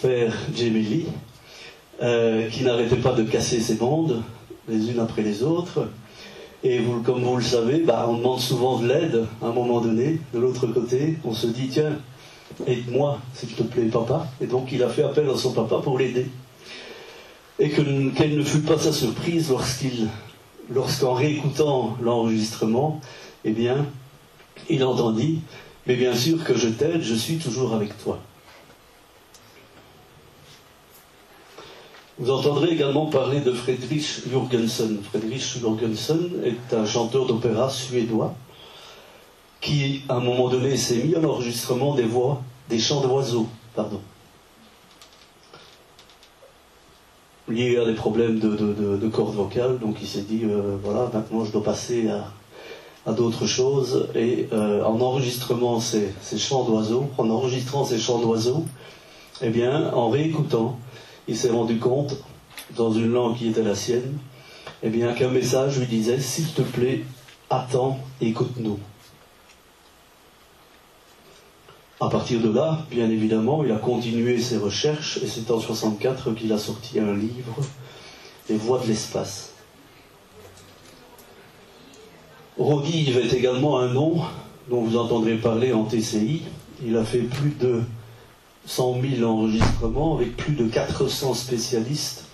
père 0.00 0.32
Gemelli, 0.56 1.06
euh, 2.02 2.48
qui 2.50 2.62
n'arrêtait 2.62 2.96
pas 2.96 3.12
de 3.14 3.24
casser 3.24 3.60
ses 3.60 3.74
bandes, 3.74 4.22
les 4.68 4.90
unes 4.90 5.00
après 5.00 5.22
les 5.22 5.42
autres. 5.42 5.88
Et 6.64 6.80
comme 7.04 7.22
vous 7.22 7.36
le 7.36 7.42
savez, 7.42 7.78
bah, 7.82 8.06
on 8.08 8.18
demande 8.18 8.40
souvent 8.40 8.78
de 8.80 8.88
l'aide 8.88 9.26
à 9.42 9.46
un 9.46 9.52
moment 9.52 9.80
donné. 9.80 10.20
De 10.34 10.38
l'autre 10.38 10.66
côté, 10.66 11.16
on 11.24 11.32
se 11.32 11.46
dit 11.46 11.68
tiens, 11.68 11.92
aide-moi, 12.66 13.18
s'il 13.34 13.50
te 13.50 13.62
plaît, 13.62 13.84
papa. 13.84 14.26
Et 14.40 14.46
donc 14.46 14.72
il 14.72 14.82
a 14.82 14.88
fait 14.88 15.04
appel 15.04 15.28
à 15.30 15.36
son 15.36 15.52
papa 15.52 15.80
pour 15.82 15.98
l'aider. 15.98 16.26
Et 17.60 17.70
quelle 17.70 18.36
ne 18.36 18.44
fut 18.44 18.60
pas 18.60 18.78
sa 18.78 18.92
surprise 18.92 19.50
lorsqu'il, 19.50 20.08
lorsqu'en 20.70 21.14
réécoutant 21.14 21.96
l'enregistrement, 22.00 23.00
eh 23.44 23.50
bien, 23.50 23.86
il 24.68 24.84
entendit 24.84 25.40
Mais 25.86 25.96
bien 25.96 26.14
sûr 26.14 26.44
que 26.44 26.56
je 26.56 26.68
t'aide, 26.68 27.02
je 27.02 27.14
suis 27.14 27.38
toujours 27.38 27.74
avec 27.74 27.96
toi. 28.02 28.20
Vous 32.20 32.30
entendrez 32.32 32.70
également 32.70 33.06
parler 33.06 33.40
de 33.40 33.52
Friedrich 33.52 34.28
Jürgensen. 34.28 34.98
Friedrich 35.04 35.56
Jürgensen 35.60 36.30
est 36.44 36.74
un 36.74 36.84
chanteur 36.84 37.26
d'opéra 37.26 37.70
suédois 37.70 38.34
qui, 39.60 40.02
à 40.08 40.14
un 40.14 40.20
moment 40.20 40.48
donné, 40.48 40.76
s'est 40.76 40.96
mis 40.96 41.14
à 41.14 41.20
l'enregistrement 41.20 41.94
des 41.94 42.02
voix, 42.02 42.42
des 42.68 42.80
chants 42.80 43.02
d'oiseaux, 43.02 43.46
pardon. 43.76 44.00
Lié 47.46 47.78
à 47.78 47.84
des 47.84 47.94
problèmes 47.94 48.40
de, 48.40 49.08
cordes 49.08 49.36
vocales, 49.36 49.78
donc 49.78 49.98
il 50.02 50.08
s'est 50.08 50.22
dit, 50.22 50.42
euh, 50.42 50.76
voilà, 50.82 51.08
maintenant 51.14 51.44
je 51.44 51.52
dois 51.52 51.62
passer 51.62 52.08
à, 53.06 53.12
d'autres 53.12 53.46
choses. 53.46 54.08
Et 54.16 54.48
euh, 54.52 54.82
en 54.82 55.00
enregistrant 55.00 55.78
ces, 55.78 56.12
ces 56.20 56.36
chants 56.36 56.64
d'oiseaux, 56.64 57.08
en 57.16 57.30
enregistrant 57.30 57.84
ces 57.84 58.00
chants 58.00 58.18
d'oiseaux, 58.18 58.64
eh 59.40 59.50
bien, 59.50 59.92
en 59.92 60.08
réécoutant, 60.08 60.78
il 61.28 61.36
s'est 61.36 61.50
rendu 61.50 61.78
compte, 61.78 62.16
dans 62.76 62.92
une 62.92 63.12
langue 63.12 63.36
qui 63.36 63.48
était 63.48 63.62
la 63.62 63.74
sienne, 63.74 64.18
eh 64.82 64.88
bien, 64.88 65.12
qu'un 65.12 65.28
message 65.28 65.78
lui 65.78 65.86
disait 65.86 66.20
S'il 66.20 66.52
te 66.52 66.62
plaît, 66.62 67.04
attends, 67.50 67.98
écoute-nous. 68.20 68.78
À 72.00 72.08
partir 72.08 72.40
de 72.40 72.50
là, 72.50 72.86
bien 72.90 73.10
évidemment, 73.10 73.64
il 73.64 73.72
a 73.72 73.76
continué 73.76 74.40
ses 74.40 74.56
recherches 74.56 75.18
et 75.22 75.26
c'est 75.26 75.50
en 75.50 75.58
64 75.58 76.32
qu'il 76.32 76.52
a 76.52 76.58
sorti 76.58 77.00
un 77.00 77.14
livre, 77.14 77.56
Les 78.48 78.56
voies 78.56 78.80
de 78.80 78.86
l'espace. 78.86 79.52
Rodive 82.56 83.18
est 83.18 83.34
également 83.34 83.78
un 83.78 83.88
nom 83.88 84.22
dont 84.70 84.82
vous 84.82 84.96
entendrez 84.96 85.36
parler 85.36 85.72
en 85.72 85.84
TCI. 85.84 86.42
Il 86.84 86.96
a 86.96 87.04
fait 87.04 87.22
plus 87.22 87.50
de 87.50 87.82
100 88.68 89.00
000 89.16 89.28
enregistrements 89.28 90.16
avec 90.16 90.36
plus 90.36 90.52
de 90.52 90.66
400 90.66 91.32
spécialistes, 91.32 92.26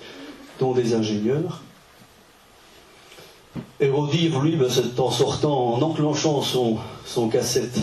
dont 0.58 0.72
des 0.72 0.94
ingénieurs. 0.94 1.62
Et 3.78 3.88
Rodive, 3.88 4.42
lui, 4.42 4.56
ben, 4.56 4.68
c'est 4.68 4.98
en 4.98 5.12
sortant, 5.12 5.74
en 5.74 5.80
enclenchant 5.80 6.42
son, 6.42 7.28
cassette 7.28 7.78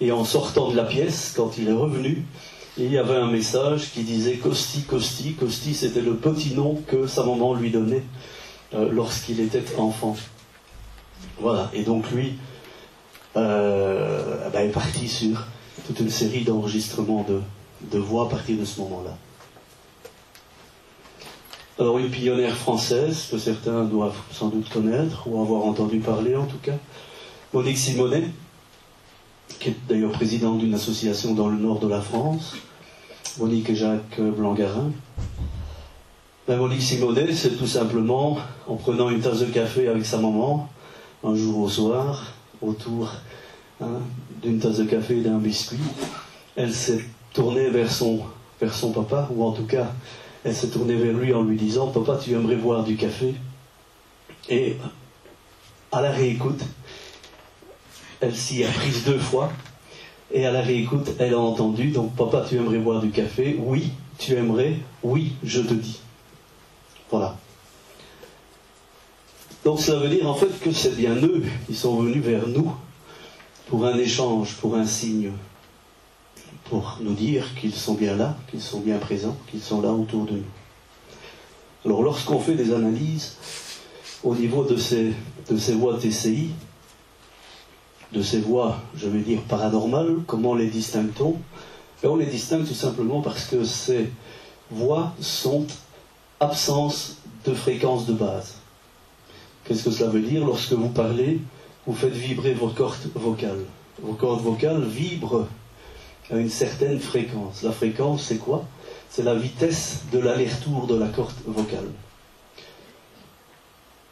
et 0.00 0.12
en 0.12 0.24
sortant 0.24 0.70
de 0.70 0.76
la 0.76 0.84
pièce, 0.84 1.34
quand 1.36 1.58
il 1.58 1.68
est 1.68 1.72
revenu, 1.72 2.24
il 2.78 2.92
y 2.92 2.96
avait 2.96 3.16
un 3.16 3.26
message 3.26 3.90
qui 3.92 4.04
disait 4.04 4.36
Costi, 4.36 4.82
Costi. 4.82 5.32
Costi, 5.32 5.74
c'était 5.74 6.00
le 6.00 6.14
petit 6.14 6.54
nom 6.54 6.80
que 6.86 7.08
sa 7.08 7.24
maman 7.24 7.54
lui 7.54 7.70
donnait 7.70 8.04
euh, 8.72 8.88
lorsqu'il 8.92 9.40
était 9.40 9.64
enfant. 9.78 10.16
Voilà, 11.40 11.68
et 11.74 11.82
donc 11.82 12.08
lui 12.12 12.34
euh, 13.36 14.48
ben, 14.50 14.68
est 14.68 14.72
parti 14.72 15.08
sur 15.08 15.44
toute 15.86 15.98
une 15.98 16.10
série 16.10 16.44
d'enregistrements 16.44 17.24
de, 17.28 17.40
de 17.90 17.98
voix 17.98 18.26
à 18.26 18.28
partir 18.28 18.58
de 18.58 18.64
ce 18.64 18.80
moment-là. 18.80 19.16
Alors 21.78 21.98
une 21.98 22.10
pionnière 22.10 22.56
française 22.56 23.28
que 23.30 23.38
certains 23.38 23.84
doivent 23.84 24.20
sans 24.32 24.48
doute 24.48 24.68
connaître 24.68 25.26
ou 25.26 25.40
avoir 25.40 25.64
entendu 25.64 25.98
parler 25.98 26.36
en 26.36 26.44
tout 26.44 26.58
cas, 26.62 26.76
Monique 27.54 27.78
Simonet, 27.78 28.28
qui 29.58 29.70
est 29.70 29.76
d'ailleurs 29.88 30.12
présidente 30.12 30.58
d'une 30.58 30.74
association 30.74 31.32
dans 31.32 31.48
le 31.48 31.56
nord 31.56 31.80
de 31.80 31.88
la 31.88 32.00
France, 32.02 32.56
Monique 33.38 33.70
et 33.70 33.76
Jacques 33.76 34.20
Blangarin. 34.20 34.90
Ben, 36.46 36.58
Monique 36.58 36.82
Simonet, 36.82 37.32
c'est 37.32 37.56
tout 37.56 37.66
simplement 37.66 38.38
en 38.66 38.76
prenant 38.76 39.08
une 39.08 39.20
tasse 39.20 39.40
de 39.40 39.46
café 39.46 39.88
avec 39.88 40.04
sa 40.04 40.18
maman, 40.18 40.68
un 41.24 41.34
jour 41.34 41.60
au 41.60 41.68
soir, 41.68 42.34
autour 42.60 43.10
hein, 43.80 44.00
d'une 44.42 44.58
tasse 44.58 44.78
de 44.78 44.84
café 44.84 45.18
et 45.18 45.22
d'un 45.22 45.38
biscuit, 45.38 45.78
elle 46.56 46.74
s'est 46.74 47.04
tournée 47.32 47.70
vers 47.70 47.90
son, 47.92 48.22
papa, 48.92 49.28
ou 49.34 49.44
en 49.44 49.52
tout 49.52 49.66
cas, 49.66 49.92
elle 50.44 50.54
s'est 50.54 50.70
tournée 50.70 50.96
vers 50.96 51.12
lui 51.12 51.32
en 51.34 51.42
lui 51.42 51.56
disant 51.56 51.88
Papa, 51.88 52.18
tu 52.22 52.32
aimerais 52.32 52.56
boire 52.56 52.84
du 52.84 52.96
café? 52.96 53.34
Et 54.48 54.76
à 55.92 56.00
la 56.00 56.10
réécoute, 56.10 56.60
elle 58.20 58.34
s'y 58.34 58.62
est 58.62 58.72
prise 58.72 59.04
deux 59.04 59.18
fois, 59.18 59.50
et 60.32 60.46
à 60.46 60.52
la 60.52 60.60
réécoute, 60.60 61.10
elle 61.18 61.34
a 61.34 61.38
entendu 61.38 61.90
Donc, 61.90 62.14
papa, 62.14 62.44
tu 62.48 62.56
aimerais 62.56 62.78
boire 62.78 63.00
du 63.00 63.10
café 63.10 63.58
Oui, 63.58 63.90
tu 64.18 64.34
aimerais 64.34 64.76
Oui, 65.02 65.32
je 65.42 65.60
te 65.60 65.74
dis. 65.74 66.00
Voilà. 67.10 67.36
Donc, 69.64 69.80
cela 69.80 69.98
veut 69.98 70.08
dire 70.08 70.28
en 70.28 70.34
fait 70.34 70.58
que 70.60 70.70
c'est 70.72 70.96
bien 70.96 71.16
eux 71.16 71.42
qui 71.66 71.74
sont 71.74 71.96
venus 71.96 72.22
vers 72.22 72.46
nous 72.46 72.72
pour 73.66 73.84
un 73.84 73.98
échange, 73.98 74.54
pour 74.54 74.76
un 74.76 74.86
signe, 74.86 75.32
pour 76.64 76.98
nous 77.00 77.14
dire 77.14 77.54
qu'ils 77.54 77.74
sont 77.74 77.94
bien 77.94 78.16
là, 78.16 78.36
qu'ils 78.50 78.60
sont 78.60 78.80
bien 78.80 78.98
présents, 78.98 79.36
qu'ils 79.50 79.62
sont 79.62 79.80
là 79.80 79.92
autour 79.92 80.24
de 80.26 80.32
nous. 80.32 80.44
Alors 81.84 82.02
lorsqu'on 82.02 82.38
fait 82.38 82.54
des 82.54 82.74
analyses 82.74 83.36
au 84.22 84.34
niveau 84.34 84.64
de 84.64 84.76
ces, 84.76 85.12
de 85.50 85.56
ces 85.56 85.74
voies 85.74 85.98
TCI, 85.98 86.50
de 88.12 88.22
ces 88.22 88.40
voies, 88.40 88.76
je 88.94 89.08
vais 89.08 89.20
dire, 89.20 89.40
paranormales, 89.42 90.18
comment 90.26 90.54
les 90.54 90.66
distingue-t-on? 90.66 91.36
Ben, 92.02 92.08
On 92.08 92.16
les 92.16 92.26
distingue 92.26 92.66
tout 92.66 92.74
simplement 92.74 93.22
parce 93.22 93.46
que 93.46 93.64
ces 93.64 94.10
voix 94.70 95.14
sont 95.20 95.66
absence 96.40 97.18
de 97.44 97.54
fréquence 97.54 98.06
de 98.06 98.12
base. 98.12 98.56
Qu'est-ce 99.64 99.84
que 99.84 99.90
cela 99.90 100.10
veut 100.10 100.20
dire? 100.20 100.44
Lorsque 100.44 100.72
vous 100.72 100.88
parlez, 100.88 101.40
vous 101.86 101.94
faites 101.94 102.12
vibrer 102.12 102.54
vos 102.54 102.68
cordes 102.68 103.10
vocales. 103.14 103.64
Vos 104.02 104.14
cordes 104.14 104.42
vocales 104.42 104.82
vibrent 104.82 105.46
à 106.32 106.36
une 106.36 106.50
certaine 106.50 106.98
fréquence. 106.98 107.62
La 107.62 107.72
fréquence, 107.72 108.24
c'est 108.24 108.38
quoi? 108.38 108.64
C'est 109.08 109.22
la 109.22 109.34
vitesse 109.34 110.02
de 110.12 110.18
l'aller-retour 110.18 110.86
de 110.86 110.94
la 110.96 111.08
corde 111.08 111.34
vocale. 111.46 111.88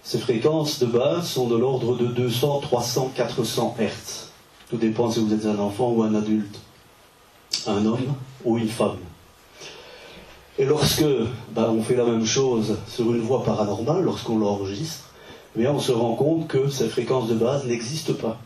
Ces 0.03 0.19
fréquences 0.19 0.79
de 0.79 0.87
base 0.87 1.29
sont 1.29 1.49
de 1.49 1.57
l'ordre 1.57 1.97
de 1.97 2.07
200, 2.07 2.61
300, 2.61 3.13
400 3.15 3.77
Hertz. 3.79 4.31
Tout 4.71 4.77
dépend 4.77 5.11
si 5.11 5.21
vous 5.21 5.33
êtes 5.33 5.47
un 5.47 5.59
enfant 5.59 5.91
ou 5.91 6.03
un 6.03 6.15
adulte, 6.15 6.59
un 7.67 7.85
homme 7.87 8.15
ou 8.45 8.59
une 8.59 8.69
femme. 8.69 8.99
Et 10.59 10.65
lorsque 10.65 11.05
ben, 11.55 11.71
on 11.71 11.83
fait 11.83 11.95
la 11.95 12.05
même 12.05 12.27
chose 12.27 12.79
sur 12.89 13.15
une 13.15 13.21
voix 13.21 13.45
paranormale, 13.45 14.03
lorsqu'on 14.03 14.39
l'enregistre, 14.39 15.05
on 15.57 15.81
se 15.81 15.93
rend 15.93 16.15
compte 16.15 16.49
que 16.49 16.69
ces 16.69 16.89
fréquences 16.89 17.29
de 17.29 17.35
base 17.35 17.65
n'existent 17.67 18.15
pas. 18.15 18.39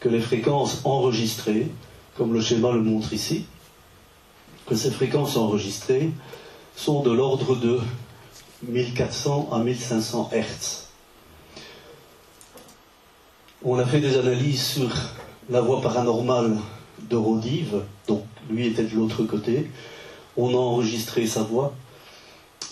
Que 0.00 0.08
les 0.08 0.20
fréquences 0.20 0.80
enregistrées 0.84 1.68
comme 2.16 2.32
le 2.32 2.40
schéma 2.40 2.72
le 2.72 2.82
montre 2.82 3.12
ici, 3.12 3.44
que 4.66 4.74
ces 4.74 4.90
fréquences 4.90 5.36
enregistrées 5.36 6.10
sont 6.76 7.02
de 7.02 7.10
l'ordre 7.10 7.56
de 7.56 7.80
1400 8.68 9.50
à 9.52 9.58
1500 9.58 10.30
Hertz. 10.32 10.88
On 13.64 13.78
a 13.78 13.84
fait 13.84 14.00
des 14.00 14.16
analyses 14.18 14.62
sur 14.62 14.90
la 15.50 15.60
voix 15.60 15.80
paranormale 15.80 16.56
de 17.08 17.16
Rodive, 17.16 17.82
donc 18.06 18.24
lui 18.50 18.66
était 18.66 18.84
de 18.84 18.94
l'autre 18.94 19.24
côté. 19.24 19.70
On 20.36 20.50
a 20.50 20.58
enregistré 20.58 21.26
sa 21.26 21.42
voix. 21.42 21.74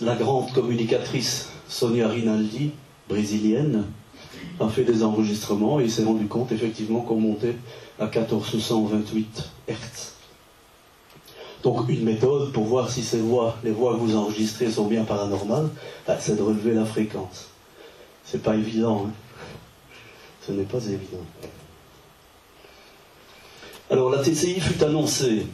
La 0.01 0.17
grande 0.17 0.53
communicatrice 0.53 1.49
Sonia 1.69 2.09
Rinaldi, 2.09 2.73
brésilienne, 3.09 3.85
a 4.61 4.69
fait 4.69 4.85
des 4.85 5.03
enregistrements 5.03 5.81
et 5.81 5.89
s'est 5.89 6.05
rendu 6.05 6.27
compte 6.27 6.53
effectivement 6.53 7.01
qu'on 7.01 7.21
montait 7.21 7.57
à 8.03 8.07
1428 8.07 9.51
Hz. 9.69 9.75
Donc 11.63 11.89
une 11.89 12.03
méthode 12.03 12.53
pour 12.53 12.65
voir 12.65 12.91
si 12.91 13.03
ces 13.03 13.21
voix, 13.21 13.57
les 13.63 13.71
voix 13.71 13.95
que 13.95 14.01
vous 14.01 14.17
enregistrez 14.17 14.71
sont 14.71 14.87
bien 14.87 15.05
paranormales, 15.05 15.69
bah, 16.07 16.17
c'est 16.19 16.37
de 16.37 16.43
relever 16.43 16.75
la 16.75 16.85
fréquence. 16.85 17.51
C'est 18.25 18.43
pas 18.43 18.57
évident. 18.57 19.07
Hein. 19.07 19.13
Ce 20.45 20.51
n'est 20.51 20.65
pas 20.65 20.85
évident. 20.85 21.25
Alors 23.91 24.11
la 24.11 24.23
TCI 24.23 24.59
fut 24.61 24.83
annoncée. 24.83 25.47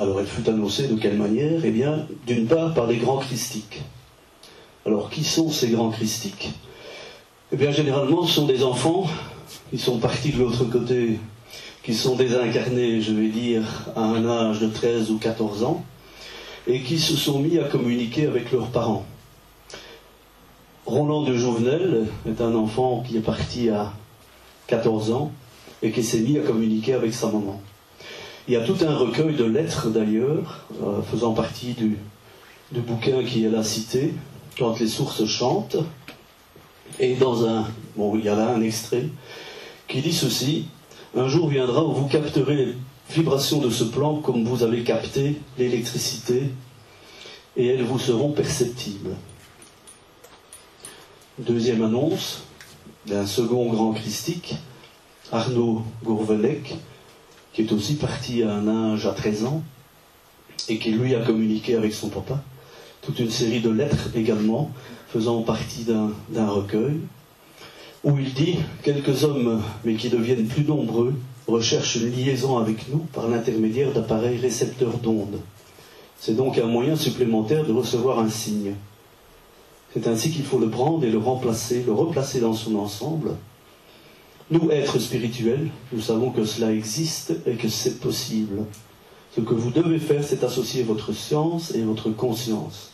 Alors 0.00 0.18
elle 0.18 0.26
fut 0.26 0.48
annoncée 0.48 0.88
de 0.88 0.96
quelle 0.96 1.16
manière? 1.16 1.64
Eh 1.64 1.70
bien, 1.70 2.06
d'une 2.26 2.46
part 2.46 2.74
par 2.74 2.88
les 2.88 2.96
grands 2.96 3.18
christiques. 3.18 3.82
Alors 4.84 5.10
qui 5.10 5.22
sont 5.22 5.50
ces 5.50 5.68
grands 5.68 5.90
christiques? 5.90 6.50
Eh 7.52 7.56
bien, 7.56 7.70
généralement, 7.70 8.26
ce 8.26 8.32
sont 8.32 8.46
des 8.46 8.64
enfants 8.64 9.06
qui 9.70 9.78
sont 9.78 9.98
partis 9.98 10.30
de 10.30 10.38
l'autre 10.38 10.64
côté, 10.64 11.18
qui 11.82 11.94
sont 11.94 12.16
désincarnés, 12.16 13.00
je 13.00 13.12
vais 13.12 13.28
dire, 13.28 13.62
à 13.96 14.02
un 14.02 14.26
âge 14.26 14.60
de 14.60 14.68
13 14.68 15.10
ou 15.10 15.18
14 15.18 15.64
ans, 15.64 15.84
et 16.66 16.80
qui 16.80 16.98
se 16.98 17.16
sont 17.16 17.40
mis 17.40 17.58
à 17.58 17.64
communiquer 17.64 18.26
avec 18.26 18.52
leurs 18.52 18.68
parents. 18.68 19.04
Roland 20.86 21.22
de 21.22 21.34
Jouvenel 21.34 22.06
est 22.28 22.40
un 22.40 22.54
enfant 22.54 23.04
qui 23.06 23.16
est 23.16 23.20
parti 23.20 23.70
à 23.70 23.92
14 24.66 25.12
ans 25.12 25.32
et 25.82 25.90
qui 25.90 26.02
s'est 26.02 26.20
mis 26.20 26.38
à 26.38 26.42
communiquer 26.42 26.94
avec 26.94 27.14
sa 27.14 27.26
maman. 27.26 27.60
Il 28.48 28.54
y 28.54 28.56
a 28.56 28.64
tout 28.64 28.76
un 28.82 28.96
recueil 28.96 29.36
de 29.36 29.44
lettres 29.44 29.88
d'ailleurs, 29.88 30.66
euh, 30.82 31.00
faisant 31.02 31.32
partie 31.32 31.74
du, 31.74 31.98
du, 32.72 32.80
bouquin 32.80 33.22
qui 33.24 33.44
est 33.44 33.48
là 33.48 33.62
cité, 33.62 34.12
quand 34.58 34.78
les 34.80 34.88
sources 34.88 35.24
chantent. 35.24 35.76
Et 36.98 37.14
dans 37.14 37.46
un, 37.46 37.66
bon, 37.96 38.16
il 38.16 38.24
y 38.24 38.28
a 38.28 38.34
là 38.34 38.48
un 38.48 38.60
extrait 38.60 39.06
qui 39.92 40.00
dit 40.00 40.14
ceci 40.14 40.64
Un 41.14 41.28
jour 41.28 41.50
viendra 41.50 41.84
où 41.84 41.92
vous 41.92 42.06
capterez 42.06 42.56
les 42.56 42.74
vibrations 43.10 43.58
de 43.58 43.68
ce 43.68 43.84
plan 43.84 44.16
comme 44.16 44.42
vous 44.44 44.62
avez 44.62 44.84
capté 44.84 45.38
l'électricité 45.58 46.44
et 47.58 47.66
elles 47.66 47.82
vous 47.82 47.98
seront 47.98 48.32
perceptibles. 48.32 49.10
Deuxième 51.38 51.82
annonce 51.82 52.44
d'un 53.06 53.26
second 53.26 53.70
grand 53.70 53.92
christique, 53.92 54.54
Arnaud 55.30 55.82
Gourvenec, 56.02 56.74
qui 57.52 57.60
est 57.60 57.72
aussi 57.72 57.96
parti 57.96 58.42
à 58.42 58.54
un 58.54 58.94
âge 58.94 59.04
à 59.04 59.12
13 59.12 59.44
ans 59.44 59.62
et 60.70 60.78
qui 60.78 60.92
lui 60.92 61.14
a 61.14 61.20
communiqué 61.20 61.76
avec 61.76 61.92
son 61.92 62.08
papa. 62.08 62.42
Toute 63.02 63.18
une 63.18 63.30
série 63.30 63.60
de 63.60 63.68
lettres 63.68 64.08
également, 64.14 64.70
faisant 65.08 65.42
partie 65.42 65.84
d'un 65.84 66.48
recueil, 66.48 67.00
où 68.04 68.18
il 68.18 68.32
dit 68.34 68.58
Quelques 68.82 69.24
hommes, 69.24 69.62
mais 69.84 69.94
qui 69.94 70.08
deviennent 70.08 70.46
plus 70.46 70.64
nombreux, 70.64 71.14
recherchent 71.46 71.96
une 71.96 72.10
liaison 72.10 72.58
avec 72.58 72.88
nous 72.88 72.98
par 73.12 73.28
l'intermédiaire 73.28 73.92
d'appareils 73.92 74.38
récepteurs 74.38 74.98
d'ondes. 74.98 75.40
C'est 76.18 76.36
donc 76.36 76.58
un 76.58 76.66
moyen 76.66 76.96
supplémentaire 76.96 77.64
de 77.64 77.72
recevoir 77.72 78.18
un 78.20 78.28
signe. 78.30 78.74
C'est 79.92 80.06
ainsi 80.06 80.30
qu'il 80.30 80.44
faut 80.44 80.58
le 80.58 80.70
prendre 80.70 81.04
et 81.04 81.10
le 81.10 81.18
remplacer, 81.18 81.82
le 81.84 81.92
replacer 81.92 82.40
dans 82.40 82.54
son 82.54 82.76
ensemble. 82.76 83.32
Nous, 84.50 84.70
êtres 84.70 84.98
spirituels, 84.98 85.68
nous 85.92 86.00
savons 86.00 86.30
que 86.30 86.44
cela 86.44 86.72
existe 86.72 87.34
et 87.46 87.54
que 87.54 87.68
c'est 87.68 88.00
possible. 88.00 88.64
Ce 89.34 89.40
que 89.40 89.54
vous 89.54 89.70
devez 89.70 89.98
faire, 89.98 90.22
c'est 90.22 90.44
associer 90.44 90.82
votre 90.82 91.12
science 91.12 91.74
et 91.74 91.82
votre 91.82 92.10
conscience. 92.10 92.92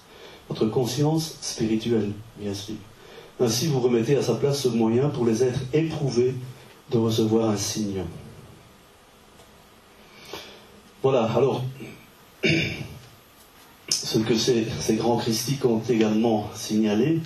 Votre 0.48 0.66
conscience 0.66 1.36
spirituelle, 1.40 2.12
bien 2.40 2.54
sûr. 2.54 2.76
Ainsi, 3.40 3.68
vous 3.68 3.80
remettez 3.80 4.16
à 4.16 4.22
sa 4.22 4.34
place 4.34 4.62
ce 4.62 4.68
moyen 4.68 5.08
pour 5.08 5.24
les 5.24 5.44
êtres 5.44 5.60
éprouvés 5.72 6.34
de 6.90 6.98
recevoir 6.98 7.50
un 7.50 7.56
signe. 7.56 8.02
Voilà, 11.02 11.24
alors, 11.24 11.62
ce 13.88 14.18
que 14.18 14.34
ces, 14.34 14.96
grands 14.96 15.18
christiques 15.18 15.64
ont 15.64 15.82
également 15.88 16.50
signalé 16.54 17.20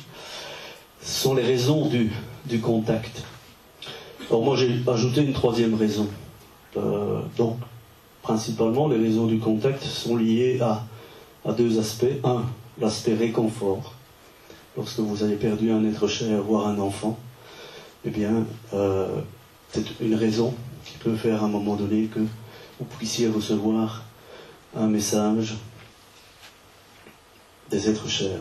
sont 1.00 1.34
les 1.34 1.42
raisons 1.42 1.88
du, 1.88 2.60
contact. 2.60 3.22
Alors 4.28 4.44
moi 4.44 4.56
j'ai 4.56 4.70
ajouté 4.86 5.22
une 5.22 5.32
troisième 5.32 5.74
raison. 5.74 6.08
Euh, 6.76 7.20
donc 7.36 7.58
principalement 8.22 8.88
les 8.88 8.96
raisons 8.96 9.26
du 9.26 9.38
contact 9.38 9.82
sont 9.82 10.16
liées 10.16 10.60
à, 10.60 10.84
deux 11.52 11.78
aspects. 11.78 12.04
Un, 12.24 12.44
l'aspect 12.78 13.14
réconfort. 13.14 13.91
Lorsque 14.76 15.00
vous 15.00 15.22
avez 15.22 15.36
perdu 15.36 15.70
un 15.70 15.84
être 15.84 16.08
cher, 16.08 16.42
voire 16.42 16.66
un 16.66 16.78
enfant, 16.78 17.18
eh 18.04 18.10
bien 18.10 18.46
euh, 18.72 19.20
c'est 19.70 19.84
une 20.00 20.14
raison 20.14 20.54
qui 20.86 20.96
peut 20.98 21.14
faire 21.14 21.42
à 21.42 21.46
un 21.46 21.50
moment 21.50 21.76
donné 21.76 22.06
que 22.06 22.20
vous 22.20 22.86
puissiez 22.98 23.28
recevoir 23.28 24.04
un 24.74 24.86
message 24.86 25.56
des 27.70 27.88
êtres 27.88 28.08
chers. 28.08 28.40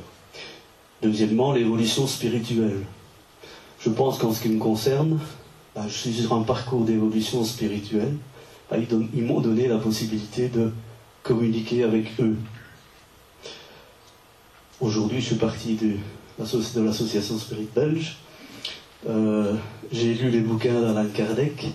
Deuxièmement, 1.01 1.51
l'évolution 1.51 2.07
spirituelle. 2.07 2.83
Je 3.79 3.89
pense 3.89 4.17
qu'en 4.17 4.31
ce 4.31 4.41
qui 4.41 4.49
me 4.49 4.59
concerne, 4.59 5.19
bah, 5.75 5.83
je 5.87 5.93
suis 5.93 6.13
sur 6.13 6.33
un 6.33 6.43
parcours 6.43 6.85
d'évolution 6.85 7.43
spirituelle. 7.43 8.15
Bah, 8.69 8.77
ils, 8.77 9.23
m'ont 9.23 9.41
donné 9.41 9.67
la 9.67 9.77
possibilité 9.77 10.47
de 10.47 10.71
communiquer 11.23 11.83
avec 11.83 12.07
eux. 12.19 12.37
Aujourd'hui, 14.79 15.19
je 15.19 15.25
suis 15.27 15.35
parti 15.35 15.75
de, 15.75 15.95
l'association 16.41 17.37
Spirit 17.37 17.69
Belge. 17.75 18.17
Euh, 19.09 19.55
j'ai 19.91 20.13
lu 20.13 20.29
les 20.29 20.41
bouquins 20.41 20.79
d'Alain 20.79 21.07
Kardec 21.07 21.67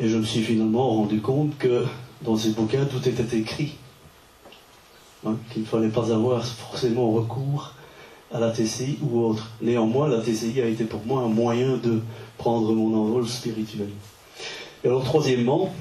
et 0.00 0.08
je 0.08 0.16
me 0.16 0.24
suis 0.24 0.42
finalement 0.42 0.88
rendu 0.88 1.20
compte 1.20 1.56
que 1.58 1.84
dans 2.22 2.36
ces 2.36 2.50
bouquins, 2.50 2.84
tout 2.84 3.06
était 3.08 3.36
écrit. 3.36 3.74
Hein, 5.26 5.36
qu'il 5.52 5.62
ne 5.62 5.66
fallait 5.66 5.88
pas 5.88 6.12
avoir 6.12 6.44
forcément 6.44 7.10
recours 7.10 7.74
à 8.32 8.38
la 8.38 8.50
TCI 8.50 8.98
ou 9.02 9.20
autre. 9.20 9.50
Néanmoins, 9.60 10.08
la 10.08 10.20
TCI 10.20 10.60
a 10.60 10.66
été 10.66 10.84
pour 10.84 11.04
moi 11.04 11.22
un 11.22 11.28
moyen 11.28 11.76
de 11.76 12.00
prendre 12.36 12.72
mon 12.72 12.96
envol 12.96 13.26
spirituel. 13.26 13.88
Et 14.84 14.86
alors, 14.86 15.02
troisièmement, 15.02 15.74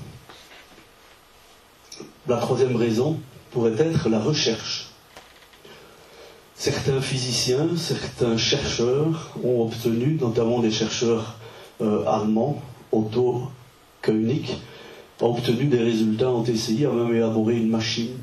la 2.27 2.37
troisième 2.37 2.75
raison 2.75 3.19
pourrait 3.51 3.75
être 3.77 4.09
la 4.09 4.19
recherche. 4.19 4.86
Certains 6.59 7.01
physiciens, 7.01 7.69
certains 7.77 8.35
chercheurs 8.35 9.29
ont 9.43 9.61
obtenu, 9.61 10.17
notamment 10.19 10.59
des 10.59 10.71
chercheurs 10.71 11.35
euh, 11.81 12.03
allemands, 12.07 12.59
Otto 12.91 13.43
Koenig, 14.01 14.57
ont 15.21 15.29
obtenu 15.29 15.65
des 15.65 15.77
résultats 15.77 16.31
en 16.31 16.41
TCI, 16.41 16.87
a 16.87 16.91
même 16.91 17.15
élaboré 17.15 17.57
une 17.57 17.69
machine 17.69 18.17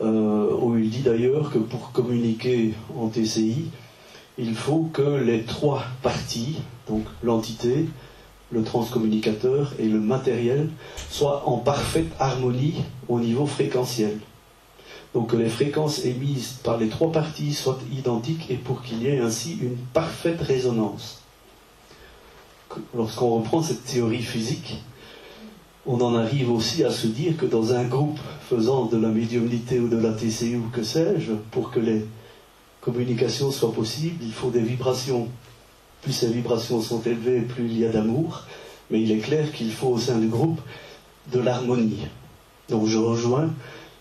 euh, 0.00 0.56
où 0.60 0.78
il 0.78 0.90
dit 0.90 1.00
d'ailleurs 1.00 1.50
que 1.50 1.58
pour 1.58 1.90
communiquer 1.90 2.74
en 2.96 3.08
TCI, 3.08 3.64
il 4.38 4.54
faut 4.54 4.88
que 4.92 5.20
les 5.20 5.42
trois 5.42 5.82
parties, 6.02 6.58
donc 6.88 7.02
l'entité, 7.24 7.86
le 8.52 8.62
transcommunicateur 8.62 9.74
et 9.80 9.88
le 9.88 9.98
matériel, 9.98 10.68
soient 11.10 11.48
en 11.48 11.56
parfaite 11.56 12.12
harmonie 12.20 12.76
au 13.08 13.18
niveau 13.18 13.44
fréquentiel. 13.44 14.18
Donc 15.14 15.30
que 15.30 15.36
les 15.36 15.48
fréquences 15.48 16.04
émises 16.04 16.58
par 16.62 16.76
les 16.76 16.88
trois 16.88 17.10
parties 17.10 17.54
soient 17.54 17.78
identiques 17.92 18.50
et 18.50 18.56
pour 18.56 18.82
qu'il 18.82 19.02
y 19.02 19.08
ait 19.08 19.20
ainsi 19.20 19.58
une 19.62 19.76
parfaite 19.92 20.40
résonance. 20.40 21.22
Lorsqu'on 22.94 23.30
reprend 23.30 23.62
cette 23.62 23.84
théorie 23.84 24.22
physique, 24.22 24.82
on 25.86 26.00
en 26.02 26.14
arrive 26.14 26.50
aussi 26.52 26.84
à 26.84 26.90
se 26.90 27.06
dire 27.06 27.36
que 27.38 27.46
dans 27.46 27.72
un 27.72 27.84
groupe 27.84 28.18
faisant 28.48 28.84
de 28.84 28.98
la 28.98 29.08
médiumnité 29.08 29.80
ou 29.80 29.88
de 29.88 29.96
la 29.96 30.12
TCU 30.12 30.56
ou 30.56 30.68
que 30.70 30.82
sais-je, 30.82 31.32
pour 31.50 31.70
que 31.70 31.80
les 31.80 32.04
communications 32.82 33.50
soient 33.50 33.72
possibles, 33.72 34.22
il 34.22 34.32
faut 34.32 34.50
des 34.50 34.60
vibrations. 34.60 35.28
Plus 36.02 36.12
ces 36.12 36.28
vibrations 36.28 36.82
sont 36.82 37.00
élevées, 37.02 37.40
plus 37.40 37.64
il 37.64 37.78
y 37.78 37.86
a 37.86 37.88
d'amour. 37.88 38.42
Mais 38.90 39.00
il 39.00 39.10
est 39.10 39.18
clair 39.18 39.50
qu'il 39.52 39.72
faut 39.72 39.88
au 39.88 39.98
sein 39.98 40.18
du 40.18 40.28
groupe 40.28 40.60
de 41.32 41.40
l'harmonie. 41.40 42.06
Donc 42.68 42.86
je 42.86 42.98
rejoins 42.98 43.50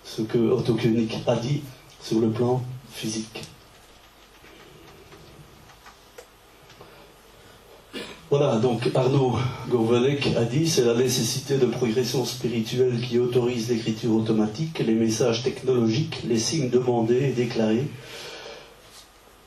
ce 0.07 0.21
que 0.21 0.37
Otto 0.37 0.73
Koenig 0.75 1.11
a 1.27 1.35
dit 1.35 1.61
sur 2.01 2.19
le 2.19 2.29
plan 2.29 2.63
physique. 2.91 3.43
Voilà, 8.29 8.57
donc 8.57 8.89
Arnaud 8.93 9.37
Gourvenec 9.69 10.35
a 10.35 10.43
dit 10.43 10.67
c'est 10.67 10.83
la 10.83 10.95
nécessité 10.95 11.57
de 11.57 11.65
progression 11.65 12.25
spirituelle 12.25 12.99
qui 12.99 13.19
autorise 13.19 13.69
l'écriture 13.69 14.13
automatique, 14.13 14.79
les 14.79 14.95
messages 14.95 15.43
technologiques, 15.43 16.23
les 16.27 16.37
signes 16.37 16.69
demandés 16.69 17.29
et 17.29 17.31
déclarés, 17.31 17.87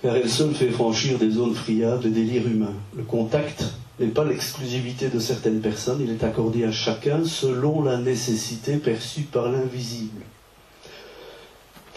car 0.01 0.17
elle 0.17 0.31
seule 0.31 0.55
fait 0.55 0.71
franchir 0.71 1.19
des 1.19 1.31
zones 1.31 1.55
friables 1.55 2.07
et 2.07 2.11
délires 2.11 2.47
humains. 2.47 2.77
Le 2.97 3.03
contact 3.03 3.65
n'est 3.99 4.07
pas 4.07 4.25
l'exclusivité 4.25 5.09
de 5.09 5.19
certaines 5.19 5.61
personnes, 5.61 6.01
il 6.03 6.11
est 6.11 6.25
accordé 6.25 6.65
à 6.65 6.73
chacun 6.73 7.23
selon 7.27 7.83
la 7.83 7.99
nécessité 7.99 8.79
perçue 8.79 9.23
par 9.23 9.51
l'invisible. 9.53 10.23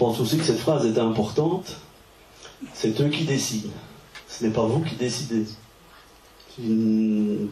Je 0.03 0.07
pense 0.09 0.19
aussi 0.19 0.37
que 0.37 0.43
cette 0.43 0.59
phrase 0.59 0.85
est 0.85 0.99
importante. 0.99 1.77
C'est 2.73 2.99
eux 2.99 3.07
qui 3.07 3.23
décident. 3.23 3.69
Ce 4.27 4.43
n'est 4.43 4.51
pas 4.51 4.65
vous 4.65 4.81
qui 4.81 4.95
décidez 4.95 5.45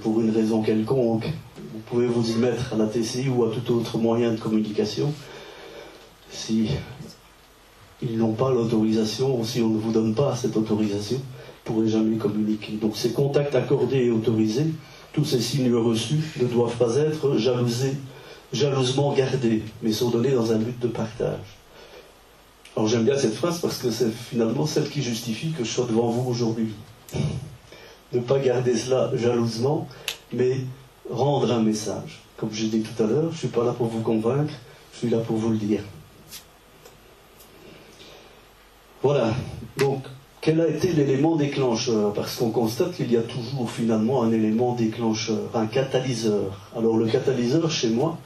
pour 0.01 0.19
une 0.19 0.31
raison 0.31 0.61
quelconque, 0.61 1.27
vous 1.73 1.79
pouvez 1.85 2.07
vous 2.07 2.29
y 2.29 2.35
mettre 2.35 2.73
à 2.73 2.75
la 2.75 2.87
TCI 2.87 3.29
ou 3.29 3.45
à 3.45 3.51
tout 3.51 3.73
autre 3.73 3.97
moyen 3.97 4.33
de 4.33 4.37
communication. 4.37 5.13
Si 6.29 6.67
ils 8.01 8.17
n'ont 8.17 8.33
pas 8.33 8.51
l'autorisation 8.51 9.39
ou 9.39 9.45
si 9.45 9.61
on 9.61 9.69
ne 9.69 9.79
vous 9.79 9.93
donne 9.93 10.13
pas 10.13 10.35
cette 10.35 10.57
autorisation, 10.57 11.21
vous 11.65 11.73
ne 11.73 11.77
pourrez 11.77 11.89
jamais 11.89 12.17
communiquer. 12.17 12.73
Donc 12.73 12.97
ces 12.97 13.13
contacts 13.13 13.55
accordés 13.55 14.07
et 14.07 14.11
autorisés, 14.11 14.67
tous 15.13 15.23
ces 15.23 15.39
signes 15.39 15.73
reçus 15.73 16.19
ne 16.41 16.47
doivent 16.47 16.75
pas 16.75 16.97
être 16.97 17.37
jalousés, 17.37 17.95
jalousement 18.51 19.13
gardés, 19.13 19.63
mais 19.81 19.93
sont 19.93 20.09
donnés 20.09 20.31
dans 20.31 20.51
un 20.51 20.57
but 20.57 20.77
de 20.79 20.87
partage. 20.89 21.60
Alors 22.75 22.87
j'aime 22.87 23.03
bien 23.03 23.17
cette 23.17 23.33
phrase 23.35 23.59
parce 23.59 23.79
que 23.79 23.91
c'est 23.91 24.11
finalement 24.11 24.65
celle 24.65 24.89
qui 24.89 25.01
justifie 25.01 25.51
que 25.51 25.63
je 25.63 25.69
sois 25.69 25.85
devant 25.85 26.09
vous 26.09 26.29
aujourd'hui 26.29 26.73
ne 28.13 28.19
pas 28.19 28.39
garder 28.39 28.75
cela 28.75 29.11
jalousement, 29.15 29.87
mais 30.33 30.57
rendre 31.09 31.51
un 31.51 31.61
message. 31.61 32.21
Comme 32.37 32.49
je 32.53 32.65
dit 32.65 32.81
tout 32.81 33.03
à 33.03 33.07
l'heure, 33.07 33.29
je 33.29 33.35
ne 33.35 33.37
suis 33.37 33.47
pas 33.47 33.63
là 33.63 33.73
pour 33.73 33.87
vous 33.87 34.01
convaincre, 34.01 34.53
je 34.93 34.99
suis 34.99 35.09
là 35.09 35.19
pour 35.19 35.37
vous 35.37 35.49
le 35.49 35.57
dire. 35.57 35.81
Voilà. 39.03 39.33
Donc, 39.77 40.03
quel 40.41 40.59
a 40.59 40.67
été 40.67 40.91
l'élément 40.93 41.35
déclencheur? 41.35 42.13
Parce 42.13 42.35
qu'on 42.35 42.51
constate 42.51 42.95
qu'il 42.95 43.11
y 43.11 43.17
a 43.17 43.21
toujours 43.21 43.69
finalement 43.69 44.23
un 44.23 44.31
élément 44.31 44.73
déclencheur, 44.75 45.49
un 45.53 45.67
catalyseur. 45.67 46.69
Alors 46.75 46.97
le 46.97 47.05
catalyseur 47.07 47.69
chez 47.69 47.89
moi, 47.89 48.17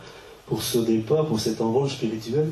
pour 0.48 0.62
ce 0.62 0.78
départ, 0.78 1.26
pour 1.26 1.40
cet 1.40 1.62
envol 1.62 1.90
spirituel, 1.90 2.52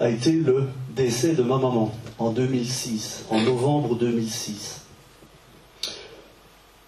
a 0.00 0.08
été 0.08 0.32
le 0.32 0.68
décès 0.94 1.34
de 1.34 1.42
ma 1.42 1.56
maman 1.56 1.92
en 2.18 2.30
2006, 2.30 3.26
en 3.30 3.40
novembre 3.40 3.94
2006. 3.96 4.82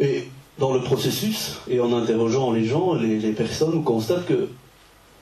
Et 0.00 0.28
dans 0.58 0.72
le 0.72 0.82
processus, 0.82 1.58
et 1.68 1.80
en 1.80 1.92
interrogeant 1.92 2.52
les 2.52 2.64
gens, 2.64 2.94
les, 2.94 3.32
personnes, 3.32 3.74
on 3.74 3.82
constate 3.82 4.26
que 4.26 4.48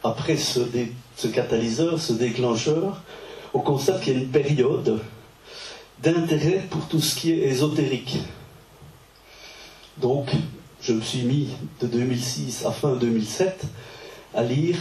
après 0.02 0.36
ce, 0.36 0.60
catalyseur, 1.32 2.00
ce 2.00 2.12
déclencheur, 2.12 3.02
on 3.52 3.60
constate 3.60 4.02
qu'il 4.02 4.14
y 4.14 4.16
a 4.16 4.20
une 4.20 4.28
période 4.28 5.00
d'intérêt 6.02 6.64
pour 6.70 6.86
tout 6.88 7.00
ce 7.00 7.16
qui 7.16 7.32
est 7.32 7.48
ésotérique. 7.48 8.18
Donc, 9.98 10.28
je 10.80 10.92
me 10.92 11.00
suis 11.00 11.22
mis 11.22 11.48
de 11.80 11.86
2006 11.86 12.66
à 12.66 12.72
fin 12.72 12.94
2007 12.94 13.64
à 14.34 14.42
lire, 14.42 14.76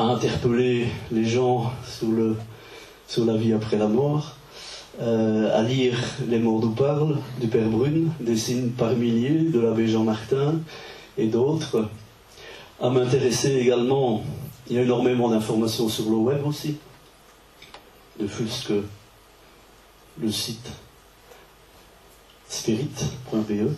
à 0.00 0.04
interpeller 0.04 0.86
les 1.12 1.26
gens 1.26 1.70
sur, 1.86 2.08
le, 2.08 2.34
sur 3.06 3.26
la 3.26 3.36
vie 3.36 3.52
après 3.52 3.76
la 3.76 3.86
mort, 3.86 4.34
euh, 5.00 5.58
à 5.58 5.62
lire 5.62 5.98
Les 6.26 6.38
morts 6.38 6.60
nous 6.60 6.70
parlent 6.70 7.18
du 7.38 7.48
Père 7.48 7.68
Brune, 7.68 8.10
des 8.18 8.36
signes 8.36 8.70
par 8.70 8.94
milliers 8.94 9.50
de 9.50 9.60
l'abbé 9.60 9.86
Jean 9.86 10.04
Martin 10.04 10.54
et 11.18 11.26
d'autres, 11.26 11.86
à 12.80 12.88
m'intéresser 12.88 13.56
également, 13.56 14.22
il 14.68 14.76
y 14.76 14.78
a 14.78 14.82
énormément 14.82 15.28
d'informations 15.28 15.90
sur 15.90 16.08
le 16.08 16.16
web 16.16 16.46
aussi, 16.46 16.76
de 18.18 18.26
plus 18.26 18.64
que 18.66 18.82
le 20.18 20.32
site 20.32 20.70
spirit.be. 22.48 23.70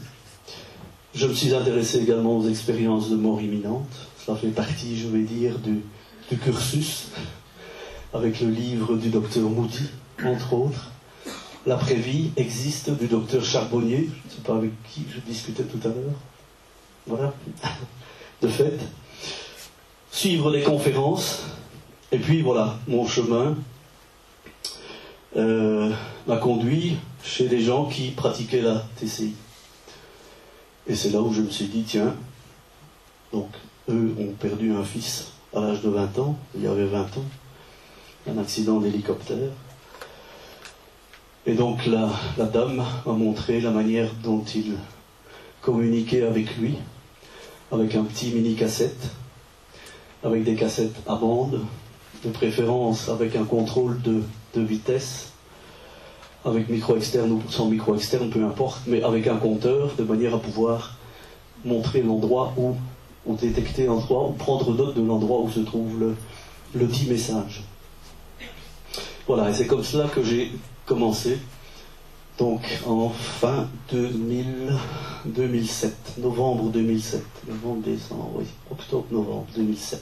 Je 1.14 1.26
me 1.26 1.34
suis 1.34 1.52
intéressé 1.52 1.98
également 1.98 2.38
aux 2.38 2.48
expériences 2.48 3.10
de 3.10 3.16
mort 3.16 3.40
imminente. 3.40 3.90
Ça 4.24 4.36
fait 4.36 4.48
partie, 4.48 4.96
je 4.96 5.08
vais 5.08 5.22
dire, 5.22 5.58
du, 5.58 5.82
cursus, 6.36 7.08
avec 8.14 8.40
le 8.40 8.48
livre 8.48 8.96
du 8.96 9.10
docteur 9.10 9.48
Moody, 9.48 9.88
entre 10.24 10.52
autres. 10.52 10.90
L'après-vie 11.66 12.30
existe 12.36 12.90
du 12.90 13.06
docteur 13.06 13.44
Charbonnier, 13.44 14.08
je 14.08 14.28
ne 14.28 14.36
sais 14.36 14.42
pas 14.44 14.56
avec 14.56 14.70
qui 14.90 15.04
je 15.14 15.20
discutais 15.20 15.62
tout 15.62 15.80
à 15.84 15.88
l'heure. 15.88 16.18
Voilà, 17.06 17.32
de 18.42 18.48
fait. 18.48 18.78
Suivre 20.10 20.52
des 20.52 20.62
conférences, 20.62 21.44
et 22.10 22.18
puis 22.18 22.42
voilà, 22.42 22.78
mon 22.86 23.06
chemin 23.06 23.56
euh, 25.36 25.90
m'a 26.26 26.36
conduit 26.36 26.96
chez 27.24 27.48
des 27.48 27.60
gens 27.60 27.86
qui 27.86 28.10
pratiquaient 28.10 28.60
la 28.60 28.84
TCI. 28.96 29.34
Et 30.86 30.94
c'est 30.94 31.10
là 31.10 31.20
où 31.20 31.32
je 31.32 31.40
me 31.40 31.50
suis 31.50 31.66
dit, 31.66 31.84
tiens, 31.84 32.14
donc 33.32 33.48
eux 33.88 34.14
ont 34.18 34.32
perdu 34.32 34.74
un 34.74 34.84
fils 34.84 35.31
à 35.54 35.60
l'âge 35.60 35.82
de 35.82 35.90
20 35.90 36.18
ans, 36.18 36.36
il 36.54 36.62
y 36.62 36.66
avait 36.66 36.86
20 36.86 37.00
ans, 37.00 37.24
un 38.30 38.38
accident 38.38 38.80
d'hélicoptère. 38.80 39.50
Et 41.46 41.54
donc 41.54 41.86
la, 41.86 42.08
dame 42.46 42.84
m'a 43.04 43.12
montré 43.12 43.60
la 43.60 43.70
manière 43.70 44.10
dont 44.22 44.44
il 44.54 44.74
communiquait 45.60 46.22
avec 46.22 46.56
lui, 46.56 46.76
avec 47.70 47.94
un 47.94 48.04
petit 48.04 48.30
mini 48.30 48.54
cassette, 48.54 49.10
avec 50.24 50.44
des 50.44 50.54
cassettes 50.54 50.96
à 51.06 51.16
bande, 51.16 51.60
de 52.24 52.30
préférence 52.30 53.08
avec 53.08 53.34
un 53.34 53.44
contrôle 53.44 54.00
de 54.02 54.60
vitesse, 54.60 55.32
avec 56.44 56.68
micro 56.68 56.96
externe 56.96 57.30
ou 57.32 57.42
sans 57.48 57.66
micro 57.66 57.94
externe, 57.94 58.30
peu 58.30 58.44
importe, 58.44 58.80
mais 58.86 59.02
avec 59.02 59.26
un 59.26 59.36
compteur, 59.36 59.90
de 59.96 60.02
manière 60.02 60.34
à 60.34 60.38
pouvoir 60.38 60.96
montrer 61.64 62.02
l'endroit 62.02 62.52
où, 62.56 62.74
ou 63.26 63.36
détecter 63.36 63.86
l'endroit, 63.86 64.28
ou 64.28 64.32
prendre 64.32 64.72
note 64.74 64.96
de 64.96 65.02
l'endroit 65.02 65.40
où 65.40 65.50
se 65.50 65.60
trouve 65.60 65.98
le, 66.74 66.86
dit 66.86 67.06
message. 67.08 67.62
Voilà, 69.26 69.50
et 69.50 69.54
c'est 69.54 69.66
comme 69.66 69.84
cela 69.84 70.08
que 70.08 70.22
j'ai 70.22 70.50
commencé. 70.86 71.38
Donc 72.38 72.62
en 72.86 73.10
fin 73.10 73.68
2000, 73.92 74.72
2007, 75.26 76.14
novembre 76.18 76.70
2007, 76.70 77.22
novembre, 77.46 77.82
décembre, 77.82 78.30
oui, 78.36 78.46
octobre, 78.70 79.04
novembre 79.10 79.46
2007. 79.54 80.00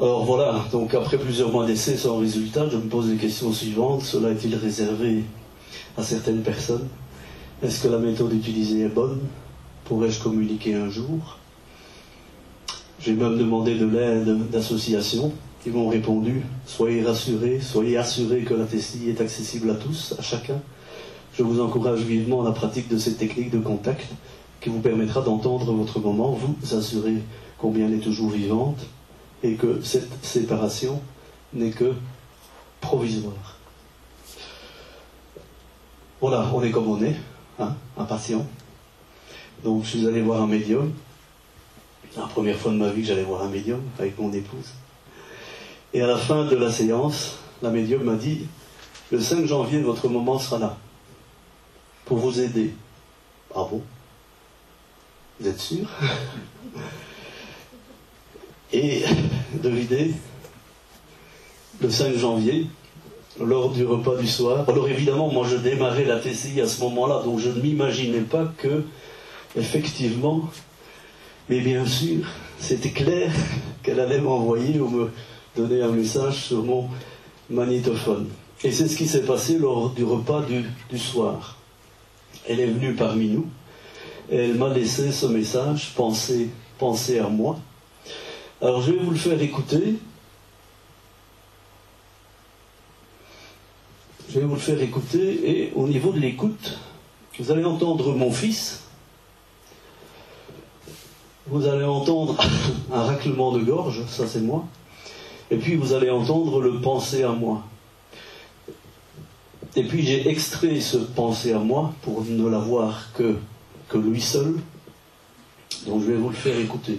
Alors 0.00 0.24
voilà, 0.24 0.64
donc 0.70 0.94
après 0.94 1.18
plusieurs 1.18 1.50
mois 1.50 1.66
d'essai 1.66 1.96
sans 1.96 2.18
résultat, 2.18 2.68
je 2.68 2.76
me 2.76 2.88
pose 2.88 3.10
les 3.10 3.16
questions 3.16 3.52
suivantes. 3.52 4.02
Cela 4.02 4.30
est-il 4.30 4.54
réservé 4.54 5.24
à 5.96 6.04
certaines 6.04 6.42
personnes? 6.42 6.86
Est-ce 7.62 7.82
que 7.82 7.88
la 7.88 7.98
méthode 7.98 8.32
utilisée 8.32 8.82
est 8.82 8.88
bonne? 8.88 9.18
Pourrais-je 9.88 10.22
communiquer 10.22 10.74
un 10.74 10.90
jour? 10.90 11.38
J'ai 13.00 13.14
même 13.14 13.38
demandé 13.38 13.74
de 13.74 13.86
l'aide 13.86 14.50
d'associations 14.50 15.32
qui 15.64 15.70
m'ont 15.70 15.88
répondu 15.88 16.42
Soyez 16.66 17.02
rassurés, 17.02 17.58
soyez 17.62 17.96
assurés 17.96 18.42
que 18.42 18.52
la 18.52 18.66
TCI 18.66 19.08
est 19.08 19.22
accessible 19.22 19.70
à 19.70 19.74
tous, 19.76 20.14
à 20.18 20.20
chacun. 20.20 20.60
Je 21.32 21.42
vous 21.42 21.62
encourage 21.62 22.00
vivement 22.00 22.42
à 22.42 22.44
la 22.44 22.52
pratique 22.52 22.88
de 22.88 22.98
cette 22.98 23.16
technique 23.16 23.50
de 23.50 23.60
contact 23.60 24.06
qui 24.60 24.68
vous 24.68 24.80
permettra 24.80 25.22
d'entendre 25.22 25.72
votre 25.72 26.00
moment, 26.00 26.32
vous 26.32 26.74
assurer 26.76 27.22
combien 27.56 27.86
elle 27.86 27.94
est 27.94 28.04
toujours 28.04 28.28
vivante 28.28 28.84
et 29.42 29.54
que 29.54 29.80
cette 29.82 30.22
séparation 30.22 31.00
n'est 31.54 31.70
que 31.70 31.94
provisoire. 32.82 33.56
Voilà, 36.20 36.46
on 36.54 36.62
est 36.62 36.70
comme 36.70 36.88
on 36.88 37.00
est, 37.00 37.16
hein, 37.58 37.74
impatient. 37.96 38.44
Donc 39.64 39.84
je 39.84 39.88
suis 39.88 40.06
allé 40.06 40.20
voir 40.22 40.42
un 40.42 40.46
médium. 40.46 40.92
La 42.16 42.22
première 42.24 42.56
fois 42.56 42.72
de 42.72 42.76
ma 42.76 42.90
vie 42.90 43.02
que 43.02 43.08
j'allais 43.08 43.22
voir 43.22 43.42
un 43.42 43.48
médium 43.48 43.80
avec 43.98 44.18
mon 44.18 44.32
épouse. 44.32 44.72
Et 45.92 46.02
à 46.02 46.06
la 46.06 46.16
fin 46.16 46.44
de 46.44 46.56
la 46.56 46.70
séance, 46.70 47.38
la 47.62 47.70
médium 47.70 48.02
m'a 48.02 48.14
dit, 48.14 48.46
le 49.10 49.20
5 49.20 49.46
janvier, 49.46 49.80
votre 49.80 50.08
moment 50.08 50.38
sera 50.38 50.58
là, 50.58 50.76
pour 52.04 52.18
vous 52.18 52.40
aider. 52.40 52.74
Ah 53.54 53.66
bon? 53.70 53.82
Vous 55.40 55.48
êtes 55.48 55.60
sûr? 55.60 55.88
Et 58.72 59.02
devinez, 59.62 60.14
le 61.80 61.88
5 61.88 62.16
janvier, 62.16 62.66
lors 63.40 63.70
du 63.70 63.86
repas 63.86 64.16
du 64.16 64.26
soir, 64.26 64.68
alors 64.68 64.88
évidemment, 64.88 65.32
moi 65.32 65.46
je 65.48 65.56
démarrais 65.56 66.04
la 66.04 66.18
TCI 66.18 66.60
à 66.60 66.66
ce 66.66 66.80
moment-là, 66.82 67.22
donc 67.22 67.38
je 67.38 67.48
ne 67.48 67.60
m'imaginais 67.60 68.20
pas 68.20 68.52
que, 68.58 68.84
effectivement, 69.56 70.48
mais 71.48 71.60
bien 71.60 71.86
sûr, 71.86 72.26
c'était 72.58 72.90
clair 72.90 73.32
qu'elle 73.82 74.00
allait 74.00 74.20
m'envoyer 74.20 74.80
ou 74.80 74.88
me 74.88 75.10
donner 75.56 75.82
un 75.82 75.92
message 75.92 76.44
sur 76.46 76.62
mon 76.64 76.88
magnétophone. 77.50 78.28
Et 78.64 78.72
c'est 78.72 78.88
ce 78.88 78.96
qui 78.96 79.06
s'est 79.06 79.24
passé 79.24 79.58
lors 79.58 79.90
du 79.90 80.04
repas 80.04 80.42
du, 80.42 80.98
soir. 80.98 81.56
Elle 82.48 82.60
est 82.60 82.66
venue 82.66 82.94
parmi 82.94 83.28
nous 83.28 83.46
elle 84.30 84.54
m'a 84.54 84.68
laissé 84.68 85.10
ce 85.10 85.26
message, 85.26 85.92
pensez, 85.94 86.50
pensez 86.78 87.18
à 87.18 87.28
moi. 87.28 87.58
Alors 88.60 88.82
je 88.82 88.92
vais 88.92 88.98
vous 88.98 89.10
le 89.10 89.16
faire 89.16 89.40
écouter. 89.40 89.94
Je 94.28 94.40
vais 94.40 94.46
vous 94.46 94.54
le 94.54 94.60
faire 94.60 94.80
écouter 94.82 95.50
et 95.50 95.72
au 95.74 95.88
niveau 95.88 96.12
de 96.12 96.18
l'écoute, 96.18 96.78
vous 97.38 97.50
allez 97.50 97.64
entendre 97.64 98.12
mon 98.14 98.30
fils. 98.30 98.87
Vous 101.50 101.66
allez 101.66 101.84
entendre 101.84 102.36
un 102.92 103.02
raclement 103.04 103.52
de 103.52 103.60
gorge, 103.60 104.02
ça 104.06 104.26
c'est 104.26 104.42
moi. 104.42 104.66
Et 105.50 105.56
puis 105.56 105.76
vous 105.76 105.94
allez 105.94 106.10
entendre 106.10 106.60
le 106.60 106.78
penser 106.80 107.22
à 107.22 107.30
moi. 107.30 107.62
Et 109.74 109.84
puis 109.84 110.04
j'ai 110.04 110.28
extrait 110.28 110.80
ce 110.80 110.98
penser 110.98 111.52
à 111.52 111.58
moi 111.58 111.94
pour 112.02 112.24
ne 112.24 112.46
l'avoir 112.48 113.12
que, 113.14 113.36
que 113.88 113.96
lui 113.96 114.20
seul. 114.20 114.56
Donc 115.86 116.02
je 116.02 116.12
vais 116.12 116.16
vous 116.16 116.28
le 116.28 116.34
faire 116.34 116.58
écouter. 116.58 116.98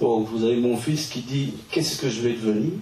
Donc 0.00 0.28
vous 0.28 0.44
avez 0.44 0.56
mon 0.56 0.78
fils 0.78 1.08
qui 1.08 1.20
dit 1.20 1.54
qu'est-ce 1.70 2.00
que 2.00 2.08
je 2.08 2.22
vais 2.22 2.32
devenir? 2.32 2.72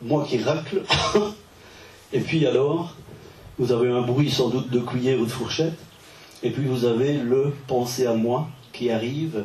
Moi 0.00 0.24
qui 0.26 0.38
racle. 0.38 0.82
Et 2.12 2.20
puis 2.20 2.46
alors, 2.46 2.94
vous 3.60 3.72
avez 3.72 3.90
un 3.90 4.00
bruit 4.00 4.30
sans 4.30 4.48
doute 4.48 4.70
de 4.70 4.80
cuillère 4.80 5.20
ou 5.20 5.26
de 5.26 5.30
fourchette. 5.30 5.78
Et 6.42 6.48
puis 6.48 6.64
vous 6.64 6.86
avez 6.86 7.18
le 7.18 7.52
penser 7.66 8.06
à 8.06 8.14
moi 8.14 8.48
qui 8.72 8.90
arrive. 8.90 9.44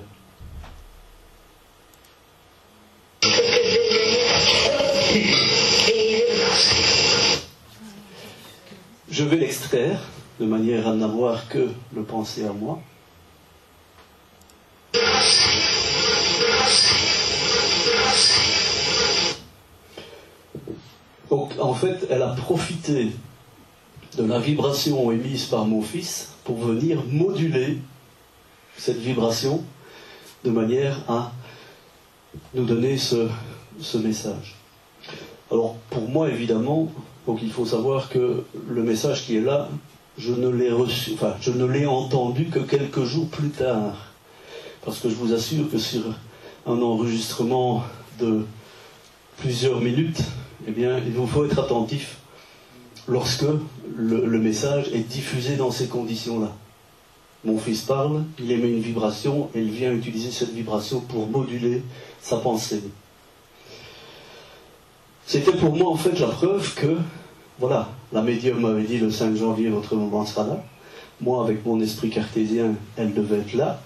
Je 9.12 9.24
vais 9.26 9.36
l'extraire 9.36 10.00
de 10.40 10.46
manière 10.46 10.88
à 10.88 10.94
n'avoir 10.94 11.50
que 11.50 11.68
le 11.94 12.04
penser 12.04 12.46
à 12.46 12.54
moi. 12.54 12.80
Donc 21.30 21.52
en 21.60 21.74
fait, 21.74 22.08
elle 22.10 22.22
a 22.22 22.30
profité 22.30 23.12
de 24.18 24.24
la 24.24 24.40
vibration 24.40 25.12
émise 25.12 25.46
par 25.46 25.66
mon 25.66 25.82
fils 25.82 26.34
pour 26.44 26.58
venir 26.58 27.04
moduler 27.10 27.78
cette 28.78 28.98
vibration 28.98 29.64
de 30.44 30.52
manière 30.52 30.98
à 31.08 31.32
nous 32.54 32.66
donner 32.66 32.98
ce, 32.98 33.28
message. 33.98 34.56
Alors 35.52 35.76
pour 35.90 36.08
moi 36.08 36.30
évidemment, 36.30 36.92
donc 37.28 37.40
il 37.42 37.52
faut 37.52 37.66
savoir 37.66 38.10
que 38.10 38.44
le 38.70 38.84
message 38.84 39.26
qui 39.26 39.38
est 39.38 39.42
là 39.42 39.70
je 40.18 40.32
ne 40.32 40.48
l'ai 40.48 40.72
reçu, 40.72 41.12
enfin, 41.16 41.34
je 41.42 41.52
ne 41.52 41.66
l'ai 41.66 41.86
entendu 41.86 42.46
que 42.46 42.60
quelques 42.60 43.04
jours 43.04 43.28
plus 43.28 43.50
tard. 43.50 44.14
Parce 44.86 45.00
que 45.00 45.10
je 45.10 45.16
vous 45.16 45.34
assure 45.34 45.70
que 45.70 45.78
sur 45.78 46.04
un 46.66 46.82
enregistrement 46.82 47.84
de 48.20 48.46
plusieurs 49.38 49.82
minutes, 49.82 50.22
eh 50.68 50.72
bien, 50.72 51.00
il 51.00 51.12
vous 51.12 51.28
faut 51.28 51.44
être 51.44 51.60
attentif 51.60 52.20
lorsque 53.08 53.46
le, 53.96 54.40
message 54.40 54.90
est 54.94 55.08
diffusé 55.08 55.56
dans 55.56 55.72
ces 55.72 55.88
conditions-là. 55.88 56.52
Mon 57.44 57.60
fils 57.60 57.82
parle, 57.82 58.24
il 58.40 58.52
émet 58.52 58.72
une 58.72 58.82
vibration 58.82 59.50
et 59.54 59.62
il 59.62 59.70
vient 59.70 59.94
utiliser 59.94 60.32
cette 60.32 60.52
vibration 60.52 61.00
pour 61.02 61.28
moduler 61.28 61.84
sa 62.22 62.38
pensée. 62.38 62.84
C'était 65.28 65.54
pour 65.54 65.76
moi 65.76 65.92
en 65.92 65.98
fait 65.98 66.20
la 66.20 66.28
preuve 66.28 66.74
que, 66.76 66.98
voilà, 67.60 67.90
la 68.12 68.22
médium 68.22 68.60
m'avait 68.60 68.84
dit 68.84 68.98
le 68.98 69.12
5 69.12 69.36
janvier, 69.36 69.70
votre 69.70 69.96
moment 69.96 70.26
sera 70.26 70.48
là. 70.48 70.64
Moi, 71.22 71.44
avec 71.44 71.66
mon 71.66 71.80
esprit 71.80 72.10
cartésien, 72.10 72.76
elle 72.98 73.14
devait 73.14 73.40
être 73.40 73.54
là. 73.54 73.80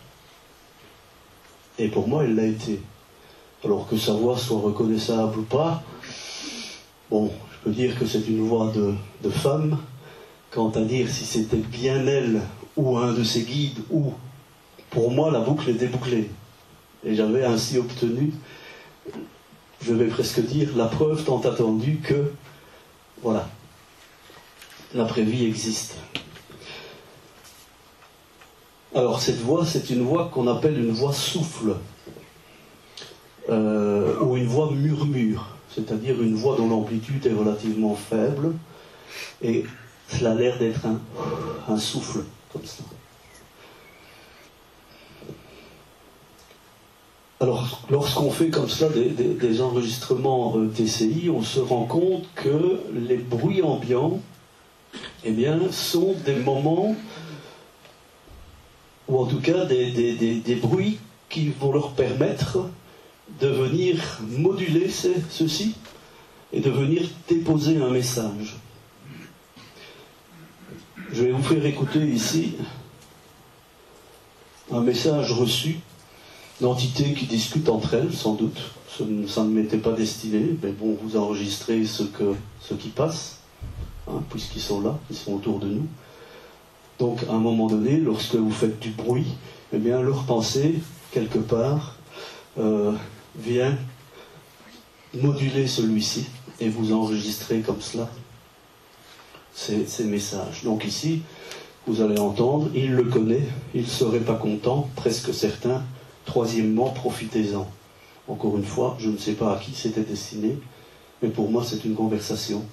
Et 1.77 1.87
pour 1.87 2.07
moi, 2.07 2.23
elle 2.23 2.35
l'a 2.35 2.45
été. 2.45 2.81
Alors 3.63 3.87
que 3.87 3.97
sa 3.97 4.13
voix 4.13 4.37
soit 4.37 4.59
reconnaissable 4.59 5.39
ou 5.39 5.43
pas, 5.43 5.83
bon, 7.11 7.31
je 7.59 7.69
peux 7.69 7.75
dire 7.75 7.97
que 7.97 8.05
c'est 8.05 8.27
une 8.27 8.47
voix 8.47 8.71
de, 8.73 9.29
femme. 9.29 9.77
Quant 10.51 10.69
à 10.71 10.81
dire 10.81 11.09
si 11.09 11.25
c'était 11.25 11.57
bien 11.57 12.07
elle 12.07 12.41
ou 12.75 12.97
un 12.97 13.13
de 13.13 13.23
ses 13.23 13.43
guides 13.43 13.79
ou, 13.91 14.13
pour 14.89 15.11
moi, 15.11 15.29
la 15.29 15.41
boucle 15.41 15.69
était 15.69 15.87
bouclée. 15.87 16.29
Et 17.03 17.15
j'avais 17.15 17.43
ainsi 17.43 17.77
obtenu, 17.77 18.33
je 19.81 19.93
vais 19.93 20.07
presque 20.07 20.39
dire, 20.39 20.75
la 20.75 20.85
preuve 20.85 21.23
tant 21.23 21.39
attendue 21.41 21.97
que, 21.97 22.31
voilà, 23.21 23.47
l'après-vie 24.95 25.45
existe. 25.45 25.97
Alors 28.95 29.21
cette 29.21 29.39
voix, 29.39 29.65
c'est 29.65 29.91
une 29.91 30.01
voix 30.01 30.29
qu'on 30.33 30.47
appelle 30.47 30.79
une 30.79 30.91
voix 30.91 31.13
souffle, 31.13 31.75
euh, 33.49 34.19
ou 34.21 34.35
une 34.35 34.47
voix 34.47 34.71
murmure, 34.71 35.58
c'est-à-dire 35.73 36.21
une 36.21 36.35
voix 36.35 36.55
dont 36.57 36.69
l'amplitude 36.69 37.25
est 37.25 37.33
relativement 37.33 37.95
faible, 37.95 38.53
et 39.41 39.65
cela 40.07 40.31
a 40.31 40.35
l'air 40.35 40.57
d'être 40.57 40.81
un, 41.67 41.77
souffle, 41.77 42.23
comme 42.51 42.65
ça. 42.65 42.83
Alors, 47.41 47.81
lorsqu'on 47.89 48.31
fait 48.31 48.49
comme 48.49 48.67
ça 48.67 48.89
des, 48.89 49.61
enregistrements 49.61 50.57
euh, 50.57 50.67
TCI, 50.67 51.29
on 51.29 51.41
se 51.41 51.61
rend 51.61 51.85
compte 51.85 52.25
que 52.35 52.81
les 52.93 53.15
bruits 53.15 53.61
ambiants, 53.61 54.19
eh 55.23 55.31
bien, 55.31 55.59
sont 55.71 56.15
des 56.25 56.35
moments 56.35 56.95
ou 59.09 59.17
en 59.17 59.25
tout 59.25 59.39
cas 59.39 59.65
des, 59.65 60.59
bruits 60.61 60.99
qui 61.29 61.49
vont 61.49 61.73
leur 61.73 61.91
permettre 61.91 62.69
de 63.39 63.47
venir 63.47 64.19
moduler 64.21 64.89
ceci 64.89 65.75
et 66.51 66.59
de 66.59 66.69
venir 66.69 67.03
déposer 67.27 67.77
un 67.81 67.89
message. 67.89 68.57
Je 71.11 71.23
vais 71.23 71.31
vous 71.31 71.43
faire 71.43 71.65
écouter 71.65 71.99
ici 72.05 72.55
un 74.71 74.81
message 74.81 75.31
reçu 75.31 75.79
d'entités 76.61 77.13
qui 77.13 77.25
discutent 77.25 77.69
entre 77.69 77.95
elles, 77.95 78.13
sans 78.13 78.35
doute. 78.35 78.59
Ça 79.27 79.43
ne 79.43 79.49
m'était 79.49 79.77
pas 79.77 79.93
destiné, 79.93 80.57
mais 80.61 80.71
bon, 80.71 80.97
vous 81.01 81.15
enregistrez 81.15 81.85
ce, 81.85 82.03
que, 82.03 82.35
ce 82.61 82.73
qui 82.73 82.89
passe, 82.89 83.39
hein, 84.07 84.21
puisqu'ils 84.29 84.61
sont 84.61 84.81
là, 84.81 84.99
ils 85.09 85.15
sont 85.15 85.33
autour 85.33 85.59
de 85.59 85.67
nous. 85.67 85.87
Donc, 86.99 87.23
à 87.29 87.33
un 87.33 87.39
moment 87.39 87.67
donné, 87.67 87.97
lorsque 87.97 88.35
vous 88.35 88.51
faites 88.51 88.77
du 88.79 88.89
bruit, 88.89 89.37
eh 89.71 89.77
bien, 89.77 90.01
leur 90.01 90.25
pensée, 90.25 90.75
quelque 91.11 91.39
part, 91.39 91.95
euh, 92.59 92.91
vient 93.39 93.77
moduler 95.13 95.67
celui-ci 95.67 96.27
et 96.59 96.69
vous 96.69 96.93
enregistrer 96.93 97.61
comme 97.61 97.81
cela 97.81 98.09
ces, 99.53 99.85
ces, 99.85 100.05
messages. 100.05 100.63
Donc 100.63 100.85
ici, 100.85 101.21
vous 101.87 102.01
allez 102.01 102.19
entendre, 102.19 102.69
il 102.75 102.91
le 102.91 103.03
connaît, 103.03 103.47
il 103.73 103.81
ne 103.81 103.87
serait 103.87 104.19
pas 104.19 104.35
content, 104.35 104.89
presque 104.95 105.33
certain. 105.33 105.83
Troisièmement, 106.25 106.89
profitez-en. 106.89 107.67
Encore 108.27 108.57
une 108.57 108.65
fois, 108.65 108.95
je 108.99 109.09
ne 109.09 109.17
sais 109.17 109.33
pas 109.33 109.53
à 109.53 109.57
qui 109.57 109.73
c'était 109.73 110.01
destiné, 110.01 110.57
mais 111.21 111.29
pour 111.29 111.49
moi, 111.49 111.63
c'est 111.65 111.83
une 111.83 111.95
conversation. 111.95 112.63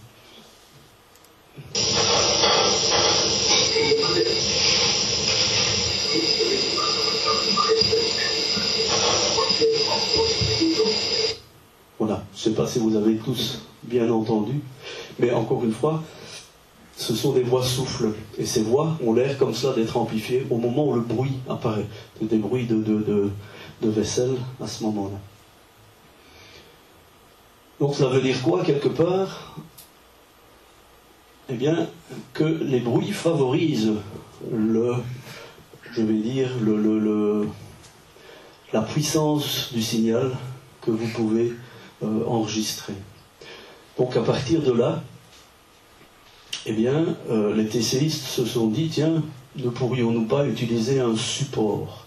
Voilà, 11.99 12.25
je 12.35 12.49
ne 12.49 12.55
sais 12.55 12.61
pas 12.61 12.67
si 12.67 12.79
vous 12.79 12.95
avez 12.95 13.17
tous 13.17 13.61
bien 13.83 14.11
entendu, 14.11 14.61
mais 15.19 15.33
encore 15.33 15.65
une 15.65 15.73
fois, 15.73 16.03
ce 16.97 17.15
sont 17.15 17.33
des 17.33 17.43
voix 17.43 17.65
souffles. 17.65 18.13
Et 18.39 18.47
ces 18.47 18.63
voix 18.63 18.99
ont 19.05 19.13
l'air 19.13 19.39
comme 19.39 19.55
ça 19.55 19.73
d'être 19.73 19.97
amplifiées 19.97 20.47
au 20.51 20.57
moment 20.57 20.89
où 20.89 20.95
le 20.95 21.01
bruit 21.01 21.39
apparaît. 21.49 21.87
Des 22.21 22.39
bruits 22.39 22.67
de, 22.67 22.77
de, 22.77 23.31
de, 23.83 23.89
vaisselle 23.89 24.37
à 24.63 24.67
ce 24.67 24.83
moment-là. 24.85 25.19
Donc 27.81 27.95
ça 27.95 28.09
veut 28.09 28.23
dire 28.23 28.43
quoi 28.43 28.63
quelque 28.65 28.89
part? 28.89 29.57
Eh 31.49 31.55
bien, 31.55 31.87
que 32.33 32.45
les 32.45 32.81
bruits 32.81 33.13
favorisent 33.13 33.93
le, 34.53 34.95
je 35.93 36.03
vais 36.03 36.19
dire, 36.19 36.51
le, 36.61 36.99
le, 36.99 37.49
la 38.73 38.83
puissance 38.83 39.73
du 39.73 39.83
signal 39.83 40.33
que 40.81 40.91
vous 40.91 41.07
pouvez 41.15 41.53
euh, 42.03 42.25
enregistré. 42.27 42.93
Donc 43.99 44.17
à 44.17 44.23
partir 44.23 44.63
de 44.63 44.73
là, 44.73 45.03
eh 46.67 46.73
bien, 46.73 47.17
euh, 47.31 47.55
les 47.55 47.67
TCistes 47.67 48.27
se 48.27 48.45
sont 48.45 48.67
dit, 48.67 48.89
tiens, 48.89 49.23
ne 49.57 49.71
pourrions-nous 49.71 50.27
pas 50.27 50.47
utiliser 50.47 51.01
un 51.01 51.17
support? 51.17 52.07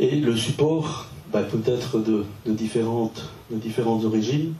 Et 0.00 0.16
le 0.16 0.36
support, 0.36 1.06
ben, 1.32 1.44
peut 1.44 1.62
être 1.64 1.98
de, 1.98 2.26
différentes, 2.46 3.30
de 3.50 3.56
différentes 3.56 4.04
origines. 4.04 4.54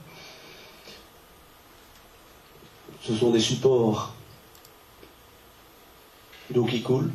Ce 3.01 3.13
sont 3.13 3.31
des 3.31 3.39
supports 3.39 4.13
d'eau 6.49 6.65
qui 6.65 6.81
coule, 6.81 7.11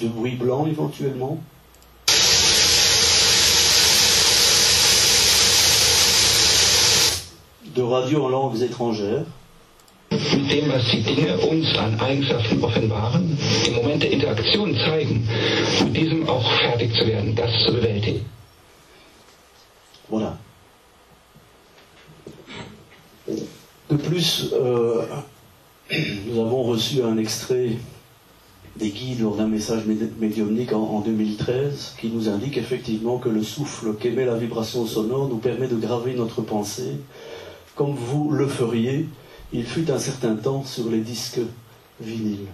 de 0.00 0.08
bruit 0.08 0.36
blanc 0.36 0.66
éventuellement. 0.66 1.38
De 7.74 7.82
radio 7.82 8.24
en 8.24 8.28
langues 8.28 8.62
étrangères. 8.62 9.24
mit 10.36 10.50
dem, 10.50 10.68
was 10.68 10.84
die 10.90 11.02
Dinge 11.02 11.38
uns 11.38 11.76
an 11.76 11.98
Eigenschaften 12.00 12.62
offenbaren, 12.62 13.38
im 13.66 13.74
Moment 13.74 14.02
der 14.02 14.10
Interaktion 14.10 14.76
zeigen, 14.76 15.28
mit 15.84 15.96
diesem 15.96 16.28
auch 16.28 16.50
fertig 16.60 16.94
zu 16.94 17.06
werden, 17.06 17.34
das 17.34 17.50
zu 17.64 17.72
bewältigen. 17.72 18.24
Voilà. 20.10 20.38
De 23.88 23.96
plus, 23.96 24.52
euh, 24.52 25.04
nous 26.26 26.40
avons 26.40 26.62
reçu 26.72 27.02
un 27.02 27.18
extrait 27.18 27.76
des 28.76 28.90
guides 28.90 29.20
lors 29.20 29.36
d'un 29.36 29.46
message 29.46 29.84
médiumnique 29.86 30.72
en, 30.72 31.00
2013 31.00 31.94
qui 32.00 32.08
nous 32.08 32.28
indique 32.28 32.56
effectivement 32.56 33.18
que 33.18 33.28
le 33.28 33.42
souffle 33.42 33.94
qu'émet 33.94 34.24
la 34.24 34.36
vibration 34.36 34.84
sonore 34.86 35.28
nous 35.28 35.38
permet 35.38 35.68
de 35.68 35.76
graver 35.76 36.14
notre 36.14 36.42
pensée 36.42 36.96
comme 37.74 37.94
vous 37.94 38.30
le 38.30 38.46
feriez, 38.46 39.08
il 39.52 39.64
fut 39.64 39.90
un 39.90 39.98
certain 39.98 40.36
temps 40.36 40.64
sur 40.64 40.88
les 40.88 41.00
disques 41.00 41.40
vinyles. 42.00 42.46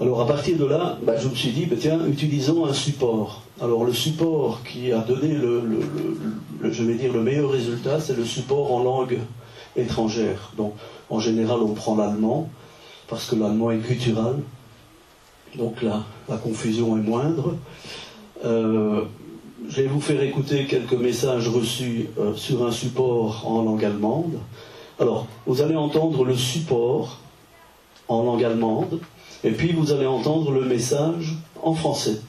Alors 0.00 0.22
à 0.22 0.26
partir 0.26 0.56
de 0.58 0.64
là, 0.64 0.98
bah, 1.02 1.16
je 1.16 1.28
me 1.28 1.34
suis 1.34 1.50
dit, 1.50 1.66
bah, 1.66 1.76
tiens, 1.78 2.00
utilisons 2.06 2.64
un 2.64 2.72
support. 2.72 3.42
Alors 3.60 3.84
le 3.84 3.92
support 3.92 4.62
qui 4.64 4.92
a 4.92 4.98
donné 5.00 5.28
le 5.28 5.62
je 6.70 6.84
vais 6.84 6.94
dire, 6.94 7.12
le 7.12 7.22
meilleur 7.22 7.50
résultat, 7.50 8.00
c'est 8.00 8.16
le 8.16 8.24
support 8.24 8.72
en 8.72 8.82
langue 8.82 9.18
étrangères. 9.76 10.52
Donc, 10.56 10.74
en 11.10 11.20
général, 11.20 11.60
on 11.60 11.74
prend 11.74 11.96
l'allemand, 11.96 12.48
parce 13.08 13.26
que 13.26 13.36
l'allemand 13.36 13.70
est 13.70 13.78
guttural, 13.78 14.36
donc 15.56 15.82
la, 15.82 16.04
confusion 16.38 16.96
est 16.96 17.02
moindre. 17.02 17.56
Euh, 18.44 19.02
je 19.68 19.82
vais 19.82 19.86
vous 19.86 20.00
faire 20.00 20.22
écouter 20.22 20.66
quelques 20.66 20.94
messages 20.94 21.48
reçus 21.48 22.08
euh, 22.18 22.34
sur 22.34 22.66
un 22.66 22.72
support 22.72 23.46
en 23.46 23.62
langue 23.62 23.84
allemande. 23.84 24.38
Alors, 24.98 25.26
vous 25.46 25.62
allez 25.62 25.76
entendre 25.76 26.24
le 26.24 26.36
support 26.36 27.20
en 28.08 28.24
langue 28.24 28.44
allemande, 28.44 29.00
et 29.44 29.50
puis 29.50 29.72
vous 29.72 29.92
allez 29.92 30.06
entendre 30.06 30.50
le 30.50 30.64
message 30.64 31.34
en 31.62 31.74
français. 31.74 32.20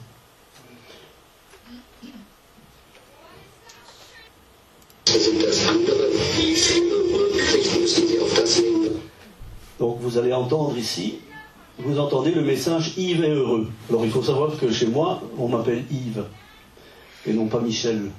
Donc 9.78 9.98
vous 10.00 10.18
allez 10.18 10.32
entendre 10.32 10.76
ici, 10.76 11.18
vous 11.78 11.98
entendez 11.98 12.30
le 12.30 12.42
message 12.42 12.96
Yves 12.96 13.24
est 13.24 13.30
heureux. 13.30 13.68
Alors 13.90 14.04
il 14.04 14.10
faut 14.10 14.22
savoir 14.22 14.56
que 14.58 14.70
chez 14.70 14.86
moi, 14.86 15.20
on 15.38 15.48
m'appelle 15.48 15.84
Yves 15.90 16.24
et 17.26 17.32
non 17.32 17.46
pas 17.46 17.60
Michel 17.60 18.10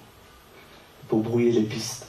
pour 1.08 1.20
brouiller 1.20 1.52
les 1.52 1.62
pistes. 1.62 2.08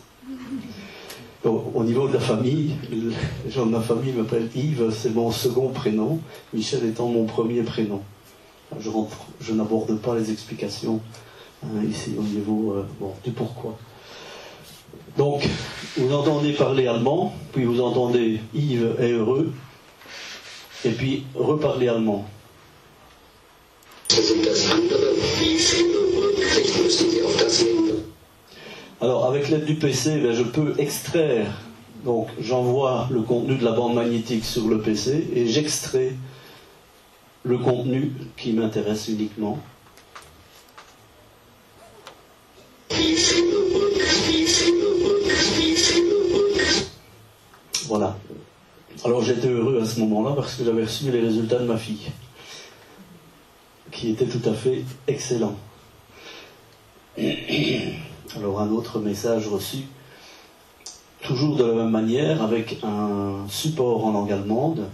au 1.45 1.85
niveau 1.85 2.09
de 2.09 2.15
la 2.15 2.21
famille, 2.21 2.75
les 2.91 3.51
gens 3.51 3.67
de 3.67 3.71
ma 3.71 3.81
famille 3.81 4.13
m'appellent 4.13 4.51
Yves, 4.55 4.91
c'est 4.91 5.15
mon 5.15 5.31
second 5.31 5.69
prénom, 5.69 6.19
Michel 6.53 6.85
étant 6.85 7.09
mon 7.09 7.27
premier 7.27 7.63
prénom. 7.63 8.03
Je, 8.81 9.53
n'aborde 9.53 9.97
pas 9.99 10.17
les 10.17 10.33
explications 10.33 11.01
hein, 11.63 11.85
ici 11.89 12.15
au 12.19 12.23
niveau 12.23 12.73
euh, 12.73 13.07
du 13.25 13.31
pourquoi. 13.31 13.79
Donc, 15.17 15.49
vous 15.97 16.13
entendez 16.13 16.53
parler 16.53 16.87
allemand, 16.87 17.35
puis 17.53 17.65
vous 17.65 17.81
entendez 17.81 18.41
Yves 18.55 18.97
est 18.99 19.13
heureux, 19.13 19.51
et 20.85 20.91
puis 20.91 21.25
reparler 21.35 21.89
allemand. 21.89 22.27
Alors, 29.01 29.27
avec 29.27 29.49
l'aide 29.49 29.65
du 29.65 29.75
PC, 29.75 30.19
ben, 30.19 30.33
je 30.33 30.43
peux 30.43 30.75
extraire, 30.79 31.47
donc 32.05 32.29
j'envoie 32.41 33.09
le 33.11 33.23
contenu 33.23 33.57
de 33.57 33.65
la 33.65 33.73
bande 33.73 33.95
magnétique 33.95 34.45
sur 34.45 34.69
le 34.69 34.81
PC 34.81 35.29
et 35.35 35.47
j'extrais 35.47 36.13
le 37.43 37.59
contenu 37.59 38.13
qui 38.37 38.53
m'intéresse 38.53 39.09
uniquement. 39.09 39.59
Voilà. 47.89 48.17
Alors 49.05 49.23
j'étais 49.23 49.49
heureux 49.49 49.81
à 49.81 49.85
ce 49.85 50.01
moment-là 50.01 50.35
parce 50.35 50.55
que 50.55 50.65
j'avais 50.65 50.83
reçu 50.83 51.11
les 51.11 51.21
résultats 51.21 51.59
de 51.59 51.67
ma 51.67 51.77
fille, 51.77 52.11
qui 53.93 54.11
étaient 54.11 54.27
tout 54.27 54.49
à 54.49 54.55
fait 54.55 54.85
excellents. 55.07 55.57
Alors 58.37 58.61
un 58.61 58.71
autre 58.71 58.99
message 58.99 59.47
reçu, 59.49 59.79
toujours 61.23 61.57
de 61.57 61.65
la 61.65 61.75
même 61.75 61.91
manière, 61.91 62.43
avec 62.43 62.79
un 62.83 63.47
support 63.49 64.05
en 64.05 64.13
langue 64.13 64.33
allemande. 64.33 64.89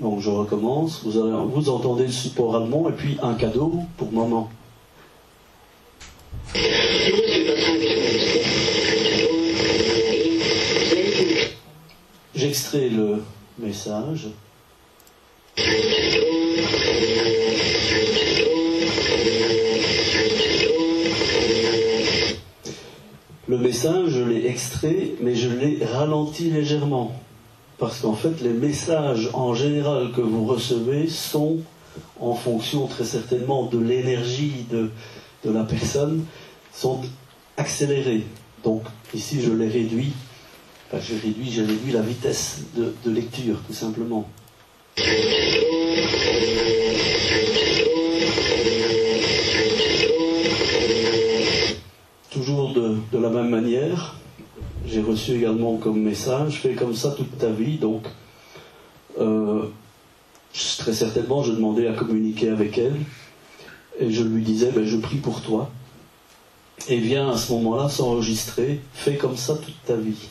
Donc 0.00 0.20
je 0.20 0.30
recommence, 0.30 1.02
vous, 1.04 1.68
entendez 1.68 2.06
le 2.06 2.12
support 2.12 2.56
allemand 2.56 2.88
et 2.88 2.92
puis 2.92 3.18
un 3.22 3.34
cadeau 3.34 3.74
pour 3.96 4.12
maman. 4.12 4.48
J'extrais 12.34 12.88
le 12.88 13.22
message. 13.58 14.28
Le 23.48 23.58
message, 23.58 24.08
je 24.08 24.22
l'ai 24.22 24.46
extrait, 24.46 25.10
mais 25.20 25.34
je 25.34 25.48
l'ai 25.48 25.84
ralenti 25.84 26.50
légèrement. 26.50 27.12
Parce 27.78 28.00
qu'en 28.00 28.14
fait, 28.14 28.40
les 28.40 28.52
messages 28.52 29.28
en 29.34 29.54
général 29.54 30.12
que 30.12 30.20
vous 30.20 30.46
recevez 30.46 31.08
sont 31.08 31.58
en 32.20 32.34
fonction 32.34 32.86
très 32.86 33.04
certainement 33.04 33.66
de 33.66 33.78
l'énergie 33.78 34.66
de, 34.70 34.90
la 35.44 35.64
personne, 35.64 36.24
sont 36.72 37.00
accélérés. 37.56 38.24
Donc 38.64 38.82
ici, 39.14 39.40
je 39.42 39.52
l'ai 39.52 39.68
réduit. 39.68 40.12
Enfin, 40.88 41.02
je 41.02 41.14
réduis, 41.14 41.50
j'ai 41.50 41.62
réduit 41.62 41.92
la 41.92 42.02
vitesse 42.02 42.62
de 42.74 43.10
lecture, 43.10 43.60
tout 43.66 43.74
simplement. 43.74 44.28
Toujours 52.30 52.74
de, 52.74 52.98
la 53.12 53.30
même 53.30 53.48
manière, 53.48 54.16
j'ai 54.86 55.00
reçu 55.00 55.36
également 55.36 55.76
comme 55.76 56.02
message, 56.02 56.60
fais 56.60 56.74
comme 56.74 56.94
ça 56.94 57.12
toute 57.12 57.38
ta 57.38 57.48
vie, 57.50 57.78
donc 57.78 58.04
euh, 59.18 59.62
très 60.78 60.92
certainement 60.92 61.42
je 61.42 61.52
demandais 61.52 61.88
à 61.88 61.94
communiquer 61.94 62.50
avec 62.50 62.76
elle, 62.76 62.96
et 63.98 64.10
je 64.10 64.22
lui 64.22 64.42
disais, 64.42 64.70
ben, 64.72 64.84
je 64.84 64.98
prie 64.98 65.18
pour 65.18 65.40
toi, 65.40 65.70
et 66.88 66.98
viens 66.98 67.30
à 67.30 67.36
ce 67.36 67.52
moment-là 67.52 67.88
s'enregistrer, 67.88 68.80
fais 68.92 69.16
comme 69.16 69.36
ça 69.36 69.56
toute 69.56 69.82
ta 69.84 69.96
vie. 69.96 70.28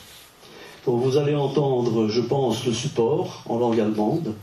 Donc 0.86 1.02
vous 1.02 1.16
allez 1.16 1.34
entendre, 1.34 2.08
je 2.08 2.20
pense, 2.20 2.64
le 2.66 2.72
support 2.72 3.42
en 3.48 3.58
langue 3.58 3.80
allemande. 3.80 4.34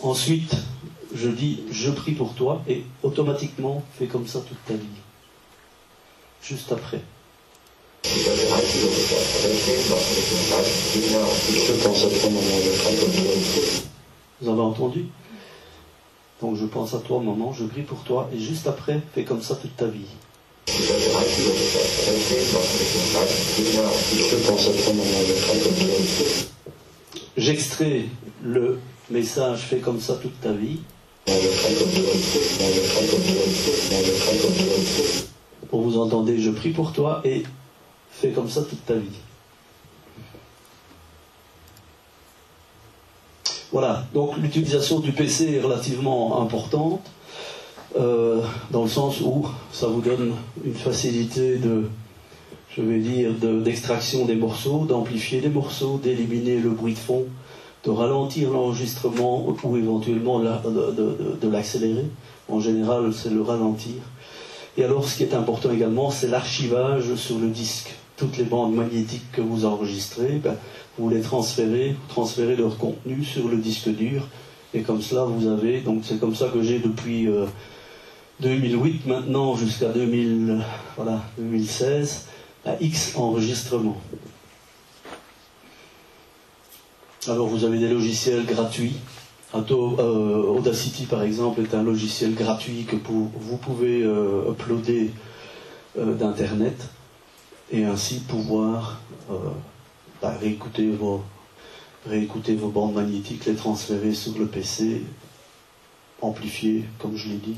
Ensuite, 0.00 0.56
je 1.14 1.28
dis 1.28 1.60
je 1.70 1.90
prie 1.90 2.12
pour 2.12 2.34
toi 2.34 2.62
et 2.68 2.84
automatiquement 3.02 3.82
fais 3.98 4.06
comme 4.06 4.26
ça 4.26 4.40
toute 4.40 4.64
ta 4.66 4.74
vie. 4.74 4.86
Juste 6.42 6.72
après. 6.72 7.02
Vous 14.40 14.48
avez 14.48 14.60
entendu? 14.60 15.06
Donc 16.40 16.56
je 16.56 16.66
pense 16.66 16.92
à 16.94 16.98
toi, 16.98 17.20
maman, 17.20 17.52
je 17.52 17.64
prie 17.64 17.82
pour 17.82 18.00
toi 18.00 18.28
et 18.34 18.38
juste 18.38 18.66
après, 18.66 19.00
fais 19.14 19.24
comme 19.24 19.40
ça 19.40 19.54
toute 19.54 19.76
ta 19.76 19.86
vie. 19.86 20.06
J'extrais 27.36 28.04
le 28.42 28.78
message 29.10 29.60
fait 29.60 29.78
comme 29.78 30.00
ça 30.00 30.14
toute 30.14 30.40
ta 30.40 30.52
vie. 30.52 30.78
Pour 35.70 35.82
vous 35.82 35.98
entendez, 35.98 36.40
je 36.40 36.50
prie 36.50 36.70
pour 36.70 36.92
toi 36.92 37.20
et 37.24 37.44
fais 38.10 38.30
comme 38.30 38.48
ça 38.48 38.62
toute 38.62 38.84
ta 38.86 38.94
vie. 38.94 39.20
Voilà, 43.72 44.04
donc 44.14 44.36
l'utilisation 44.36 45.00
du 45.00 45.10
PC 45.10 45.54
est 45.54 45.60
relativement 45.60 46.40
importante. 46.40 47.00
Euh, 47.96 48.40
dans 48.72 48.82
le 48.82 48.88
sens 48.88 49.20
où 49.20 49.46
ça 49.70 49.86
vous 49.86 50.00
donne 50.00 50.32
une 50.64 50.74
facilité 50.74 51.58
de, 51.58 51.84
je 52.76 52.82
vais 52.82 52.98
dire, 52.98 53.30
d'extraction 53.32 54.24
des 54.24 54.34
morceaux, 54.34 54.84
d'amplifier 54.84 55.40
les 55.40 55.48
morceaux, 55.48 56.00
d'éliminer 56.02 56.56
le 56.56 56.70
bruit 56.70 56.94
de 56.94 56.98
fond, 56.98 57.24
de 57.84 57.90
ralentir 57.90 58.50
l'enregistrement 58.50 59.46
ou 59.62 59.76
éventuellement 59.76 60.40
de, 60.40 61.48
l'accélérer. 61.48 62.06
En 62.48 62.58
général, 62.58 63.12
c'est 63.12 63.30
le 63.30 63.42
ralentir. 63.42 63.94
Et 64.76 64.82
alors, 64.82 65.08
ce 65.08 65.16
qui 65.16 65.22
est 65.22 65.34
important 65.34 65.70
également, 65.70 66.10
c'est 66.10 66.26
l'archivage 66.26 67.14
sur 67.14 67.38
le 67.38 67.48
disque. 67.48 67.94
Toutes 68.16 68.38
les 68.38 68.44
bandes 68.44 68.74
magnétiques 68.74 69.30
que 69.32 69.40
vous 69.40 69.64
enregistrez, 69.64 70.40
ben, 70.42 70.56
vous 70.98 71.08
les 71.10 71.20
transférez, 71.20 71.90
vous 71.90 72.08
transférez 72.08 72.56
leur 72.56 72.76
contenu 72.76 73.24
sur 73.24 73.48
le 73.48 73.56
disque 73.58 73.88
dur. 73.88 74.26
Et 74.72 74.80
comme 74.80 75.00
cela, 75.00 75.24
vous 75.24 75.46
avez, 75.46 75.80
donc 75.80 76.02
c'est 76.02 76.18
comme 76.18 76.34
ça 76.34 76.48
que 76.48 76.62
j'ai 76.62 76.80
depuis 76.80 77.28
euh, 77.28 77.46
2008 78.40 79.06
maintenant 79.06 79.56
jusqu'à 79.56 79.88
2016 79.88 82.26
à 82.66 82.76
X 82.80 83.16
enregistrements. 83.16 84.00
Alors 87.28 87.48
vous 87.48 87.64
avez 87.64 87.78
des 87.78 87.88
logiciels 87.88 88.44
gratuits. 88.44 88.96
Euh, 89.54 90.42
Audacity 90.48 91.06
par 91.06 91.22
exemple 91.22 91.60
est 91.60 91.74
un 91.74 91.84
logiciel 91.84 92.34
gratuit 92.34 92.84
que 92.84 92.96
vous 92.96 93.56
pouvez 93.56 94.02
euh, 94.02 94.50
uploader 94.50 95.12
euh, 95.96 96.14
d'internet 96.14 96.88
et 97.70 97.84
ainsi 97.84 98.18
pouvoir 98.20 99.00
bah, 100.20 100.36
réécouter, 100.40 100.90
réécouter 102.06 102.56
vos 102.56 102.68
bandes 102.68 102.94
magnétiques, 102.94 103.46
les 103.46 103.54
transférer 103.54 104.12
sur 104.12 104.36
le 104.38 104.46
PC, 104.46 105.02
amplifier 106.20 106.84
comme 106.98 107.16
je 107.16 107.28
l'ai 107.28 107.36
dit. 107.36 107.56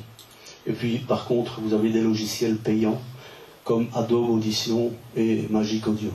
Et 0.67 0.73
puis, 0.73 0.99
par 0.99 1.27
contre, 1.27 1.61
vous 1.61 1.75
avez 1.75 1.91
des 1.91 2.01
logiciels 2.01 2.57
payants 2.57 3.01
comme 3.63 3.87
Adobe 3.95 4.31
Audition 4.31 4.93
et 5.17 5.47
Magic 5.49 5.87
Audio. 5.87 6.11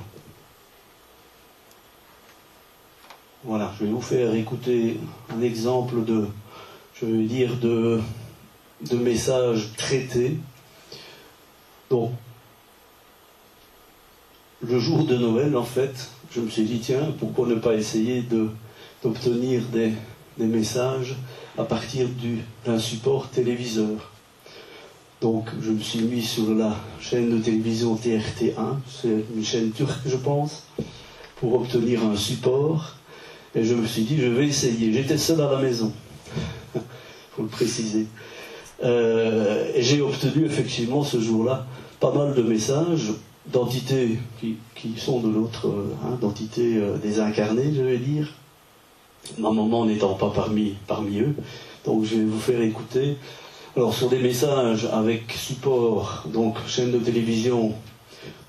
Voilà, 3.44 3.74
je 3.80 3.86
vais 3.86 3.92
vous 3.92 4.02
faire 4.02 4.36
écouter 4.36 4.98
un 5.30 5.42
exemple 5.42 6.04
de, 6.04 6.28
je 6.94 7.06
vais 7.06 7.24
dire, 7.24 7.58
de, 7.58 8.00
messages 8.94 9.70
traités. 9.78 10.38
Donc, 11.90 12.12
le 14.62 14.80
jour 14.80 15.06
de 15.06 15.16
Noël, 15.18 15.56
en 15.56 15.64
fait, 15.64 16.10
je 16.32 16.42
me 16.42 16.50
suis 16.50 16.64
dit, 16.64 16.80
tiens, 16.80 17.14
pourquoi 17.20 17.48
ne 17.48 17.56
pas 17.56 17.74
essayer 17.74 18.24
d'obtenir 19.02 19.64
des 19.72 20.46
messages 20.46 21.16
à 21.58 21.64
partir 21.64 22.08
d'un 22.66 22.80
support 22.80 23.30
téléviseur? 23.30 24.11
Donc 25.22 25.50
je 25.62 25.70
me 25.70 25.80
suis 25.80 26.00
mis 26.00 26.24
sur 26.24 26.56
la 26.56 26.76
chaîne 27.00 27.30
de 27.30 27.38
télévision 27.38 27.96
TRT1, 27.96 28.78
c'est 28.90 29.24
une 29.36 29.46
chaîne 29.46 29.72
turque 29.72 30.02
je 30.08 30.18
pense, 30.18 30.64
pour 31.36 31.54
obtenir 31.54 32.04
un 32.04 32.16
support. 32.16 32.96
Et 33.54 33.64
je 33.64 33.76
me 33.76 33.86
suis 33.86 34.02
dit, 34.04 34.18
je 34.18 34.28
vais 34.28 34.48
essayer. 34.48 34.92
J'étais 34.92 35.20
seul 35.20 35.40
à 35.42 35.52
la 35.52 35.62
maison, 35.62 35.92
faut 37.36 37.44
le 37.44 37.50
préciser. 37.50 38.08
Euh, 38.84 39.72
et 39.76 39.84
j'ai 39.84 40.02
obtenu 40.02 40.46
effectivement 40.46 41.04
ce 41.04 41.20
jour-là 41.20 41.68
pas 42.00 42.12
mal 42.12 42.34
de 42.34 42.42
messages 42.42 43.12
d'entités 43.46 44.18
qui, 44.40 44.58
sont 44.98 45.20
de 45.20 45.30
l'autre, 45.30 45.68
euh, 45.68 45.94
hein, 46.04 46.18
d'entités 46.20 46.78
euh, 46.78 46.98
désincarnées, 46.98 47.72
je 47.76 47.84
vais 47.84 47.98
dire, 48.00 48.28
ma 49.38 49.52
maman 49.52 49.86
n'étant 49.86 50.16
pas 50.16 50.32
parmi, 50.34 50.76
parmi 50.88 51.20
eux. 51.20 51.36
Donc 51.86 52.06
je 52.06 52.16
vais 52.16 52.26
vous 52.26 52.40
faire 52.40 52.62
écouter. 52.62 53.18
Alors 53.78 53.94
sur 53.94 54.10
des 54.10 54.20
messages 54.20 54.90
avec 54.92 55.32
support, 55.32 56.26
donc 56.28 56.58
chaîne 56.68 56.92
de 56.92 56.98
télévision 56.98 57.72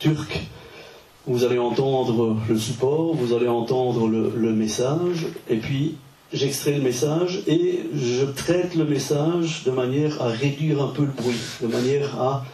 turque, 0.00 0.40
vous 1.28 1.44
allez 1.44 1.60
entendre 1.60 2.36
le 2.48 2.58
support, 2.58 3.14
vous 3.14 3.32
allez 3.32 3.46
entendre 3.46 4.08
le, 4.08 4.52
message, 4.52 5.26
et 5.48 5.58
puis 5.58 5.94
j'extrais 6.32 6.72
le 6.72 6.82
message 6.82 7.44
et 7.46 7.84
je 7.94 8.24
traite 8.24 8.74
le 8.74 8.84
message 8.84 9.62
de 9.62 9.70
manière 9.70 10.20
à 10.20 10.26
réduire 10.26 10.82
un 10.82 10.88
peu 10.88 11.02
le 11.02 11.12
bruit, 11.12 11.38
de 11.62 11.68
manière 11.68 12.20
à 12.20 12.44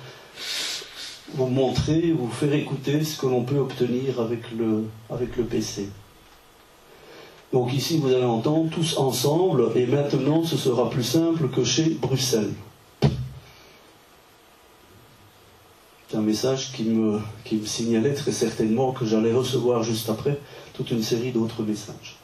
vous 1.37 1.47
montrer, 1.47 2.13
vous 2.13 2.29
faire 2.29 2.53
écouter 2.53 3.03
ce 3.03 3.19
que 3.19 3.25
l'on 3.25 3.45
peut 3.45 3.61
obtenir 3.61 4.21
avec 4.21 4.43
le, 4.59 4.85
avec 5.09 5.39
le 5.39 5.45
PC. 5.45 5.89
Donc 7.53 7.73
ici, 7.73 7.99
vous 7.99 8.13
allez 8.13 8.25
entendre 8.25 8.71
tous 8.71 8.99
ensemble, 8.99 9.71
et 9.75 9.87
maintenant, 9.87 10.45
ce 10.45 10.57
sera 10.57 10.91
plus 10.91 11.05
simple 11.05 11.49
que 11.49 11.65
chez 11.65 11.97
Bruxelles. 12.01 12.53
C'est 16.09 16.17
un 16.17 16.23
message 16.23 16.73
qui 16.73 16.85
me, 16.85 17.21
qui 17.45 17.57
me 17.57 17.67
signalait 17.67 18.15
très 18.15 18.33
certainement 18.33 18.93
que 18.93 19.05
j'allais 19.05 19.33
recevoir 19.33 19.83
juste 19.83 20.09
après 20.09 20.39
toute 20.75 20.91
une 20.91 21.03
série 21.03 21.33
d'autres 21.33 21.63
messages. 21.63 22.17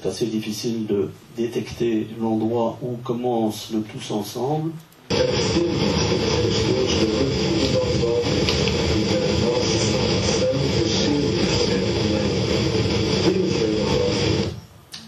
C'est 0.00 0.08
assez 0.08 0.26
difficile 0.26 0.86
de 0.86 1.10
détecter 1.36 2.06
l'endroit 2.20 2.78
où 2.82 2.96
commence 2.96 3.70
le 3.72 3.82
tous 3.82 4.10
ensemble. 4.10 4.72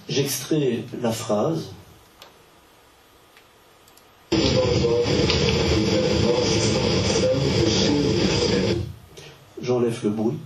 J'extrais 0.09 0.84
la 1.01 1.12
phrase. 1.12 1.70
J'enlève 9.62 10.01
le 10.03 10.11
bruit. 10.11 10.38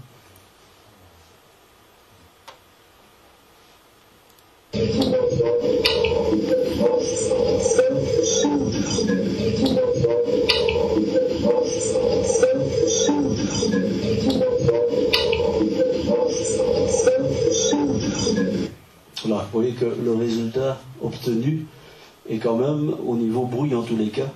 Même, 22.56 22.94
au 23.06 23.16
niveau 23.16 23.44
bruit 23.44 23.74
en 23.74 23.82
tous 23.82 23.96
les 23.96 24.08
cas, 24.08 24.28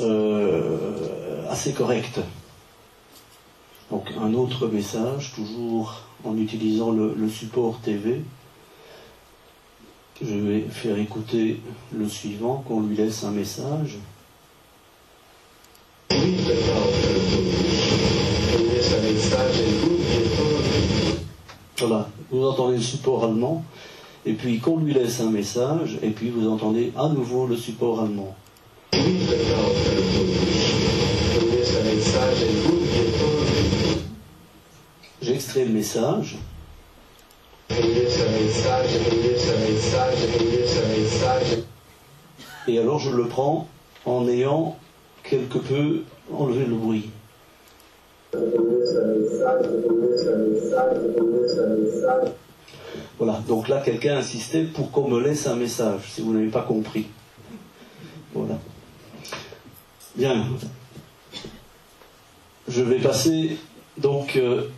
euh, 0.00 1.48
assez 1.48 1.72
correct. 1.72 2.20
Donc 3.90 4.10
un 4.20 4.34
autre 4.34 4.66
message, 4.66 5.32
toujours 5.34 6.02
en 6.24 6.36
utilisant 6.36 6.90
le, 6.90 7.28
support 7.28 7.80
TV. 7.80 8.22
Je 10.20 10.34
vais 10.34 10.60
faire 10.62 10.98
écouter 10.98 11.60
le 11.92 12.08
suivant, 12.08 12.64
qu'on 12.66 12.80
lui 12.80 12.96
laisse 12.96 13.22
un 13.22 13.30
message. 13.30 13.98
Voilà, 21.78 22.08
vous 22.30 22.44
entendez 22.44 22.76
le 22.76 22.82
support 22.82 23.24
allemand 23.24 23.62
et 24.26 24.32
puis 24.32 24.58
qu'on 24.58 24.78
lui 24.78 24.92
laisse 24.92 25.20
un 25.20 25.30
message, 25.30 25.98
et 26.02 26.10
puis 26.10 26.30
vous 26.30 26.48
entendez 26.48 26.92
à 26.96 27.08
nouveau 27.08 27.46
le 27.46 27.54
support 27.56 28.00
allemand. 28.00 28.34
J'ai 35.22 35.34
extrait 35.34 35.64
le 35.64 35.72
message. 35.72 36.38
Et 42.68 42.78
alors 42.78 42.98
je 42.98 43.10
le 43.10 43.26
prends 43.28 43.68
en 44.04 44.28
ayant 44.28 44.76
quelque 45.22 45.58
peu 45.58 46.02
enlevé 46.32 46.64
le 46.64 46.74
bruit. 46.74 47.10
Voilà, 53.18 53.40
donc 53.48 53.68
là, 53.68 53.80
quelqu'un 53.80 54.18
insistait 54.18 54.64
pour 54.64 54.90
qu'on 54.90 55.08
me 55.08 55.20
laisse 55.20 55.46
un 55.46 55.56
message, 55.56 56.02
si 56.10 56.20
vous 56.20 56.34
n'avez 56.34 56.48
pas 56.48 56.62
compris. 56.62 57.06
Voilà. 58.34 58.58
Bien. 60.16 60.44
Je 62.68 62.82
vais 62.82 62.98
passer, 62.98 63.56
donc, 63.96 64.36
euh, 64.36 64.68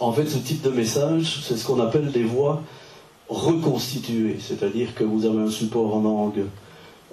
en 0.00 0.12
fait, 0.12 0.26
ce 0.26 0.38
type 0.38 0.62
de 0.62 0.70
message, 0.70 1.40
c'est 1.42 1.56
ce 1.56 1.66
qu'on 1.66 1.80
appelle 1.80 2.12
des 2.12 2.22
voix 2.22 2.62
reconstituées, 3.28 4.38
c'est-à-dire 4.40 4.94
que 4.94 5.04
vous 5.04 5.26
avez 5.26 5.40
un 5.40 5.50
support 5.50 5.96
en 5.96 6.00
langue 6.00 6.44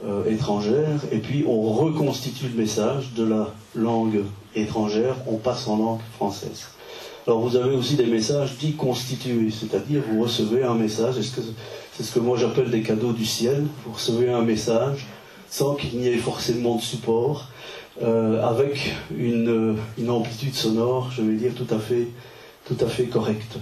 euh, 0.06 0.24
étrangère, 0.30 1.02
et 1.12 1.18
puis 1.18 1.44
on 1.46 1.74
reconstitue 1.74 2.48
le 2.48 2.62
message 2.62 3.14
de 3.16 3.26
la 3.26 3.54
langue 3.76 4.24
étrangère, 4.56 5.18
on 5.28 5.36
passe 5.38 5.68
en 5.68 5.78
langue 5.78 6.02
française. 6.16 6.70
Alors 7.28 7.40
vous 7.40 7.56
avez 7.56 7.76
aussi 7.76 7.96
des 7.96 8.06
messages 8.06 8.56
dits 8.58 8.74
constitués, 8.74 9.50
c'est-à-dire 9.50 10.04
vous 10.12 10.22
recevez 10.22 10.64
un 10.64 10.76
message, 10.76 11.16
c'est 11.22 12.04
ce 12.04 12.12
que 12.12 12.20
moi 12.20 12.38
j'appelle 12.38 12.70
des 12.70 12.84
cadeaux 12.84 13.14
du 13.14 13.26
ciel, 13.26 13.66
vous 13.84 13.94
recevez 13.94 14.32
un 14.32 14.44
message 14.44 15.08
sans 15.50 15.74
qu'il 15.74 15.98
n'y 15.98 16.08
ait 16.08 16.18
forcément 16.18 16.76
de 16.76 16.82
support, 16.82 17.48
euh, 18.04 18.44
avec 18.44 18.94
une, 19.18 19.78
amplitude 20.08 20.54
sonore, 20.54 21.12
je 21.12 21.22
vais 21.24 21.36
dire, 21.36 21.54
tout 21.56 21.74
à 21.74 21.80
fait, 21.80 22.10
tout 22.68 22.78
à 22.80 22.88
fait 22.88 23.06
correcte. 23.06 23.58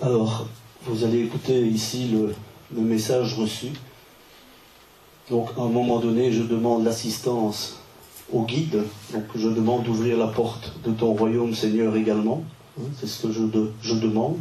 Alors, 0.00 0.46
vous 0.84 1.04
allez 1.04 1.20
écouter 1.20 1.60
ici 1.60 2.10
le 2.12 2.80
message 2.80 3.34
reçu. 3.34 3.68
Donc, 5.28 5.50
à 5.58 5.62
un 5.62 5.68
moment 5.68 5.98
donné, 5.98 6.32
je 6.32 6.42
demande 6.42 6.84
l'assistance 6.84 7.79
au 8.32 8.42
guide. 8.42 8.82
Donc 9.12 9.24
je 9.34 9.48
demande 9.48 9.84
d'ouvrir 9.84 10.16
la 10.16 10.26
porte 10.26 10.72
de 10.84 10.92
ton 10.92 11.12
royaume, 11.12 11.54
Seigneur, 11.54 11.96
également. 11.96 12.44
Hein, 12.78 12.84
c'est 12.98 13.06
ce 13.06 13.26
que 13.26 13.32
je, 13.32 13.42
je, 13.82 13.94
demande. 13.94 14.38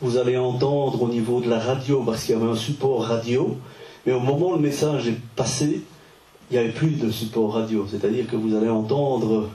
Vous 0.00 0.16
allez 0.16 0.36
entendre 0.36 1.02
au 1.02 1.08
niveau 1.08 1.40
de 1.40 1.48
la 1.48 1.58
radio, 1.58 2.02
parce 2.04 2.24
qu'il 2.24 2.34
y 2.34 2.38
avait 2.38 2.50
un 2.50 2.56
support 2.56 3.04
radio, 3.04 3.56
mais 4.06 4.12
au 4.12 4.20
moment 4.20 4.50
où 4.50 4.54
le 4.54 4.60
message 4.60 5.08
est 5.08 5.20
passé, 5.36 5.82
il 6.50 6.54
n'y 6.54 6.58
avait 6.58 6.72
plus 6.72 6.90
de 6.90 7.10
support 7.10 7.54
radio. 7.54 7.86
C'est-à-dire 7.90 8.26
que 8.26 8.36
vous 8.36 8.54
allez 8.54 8.68
entendre 8.68 9.48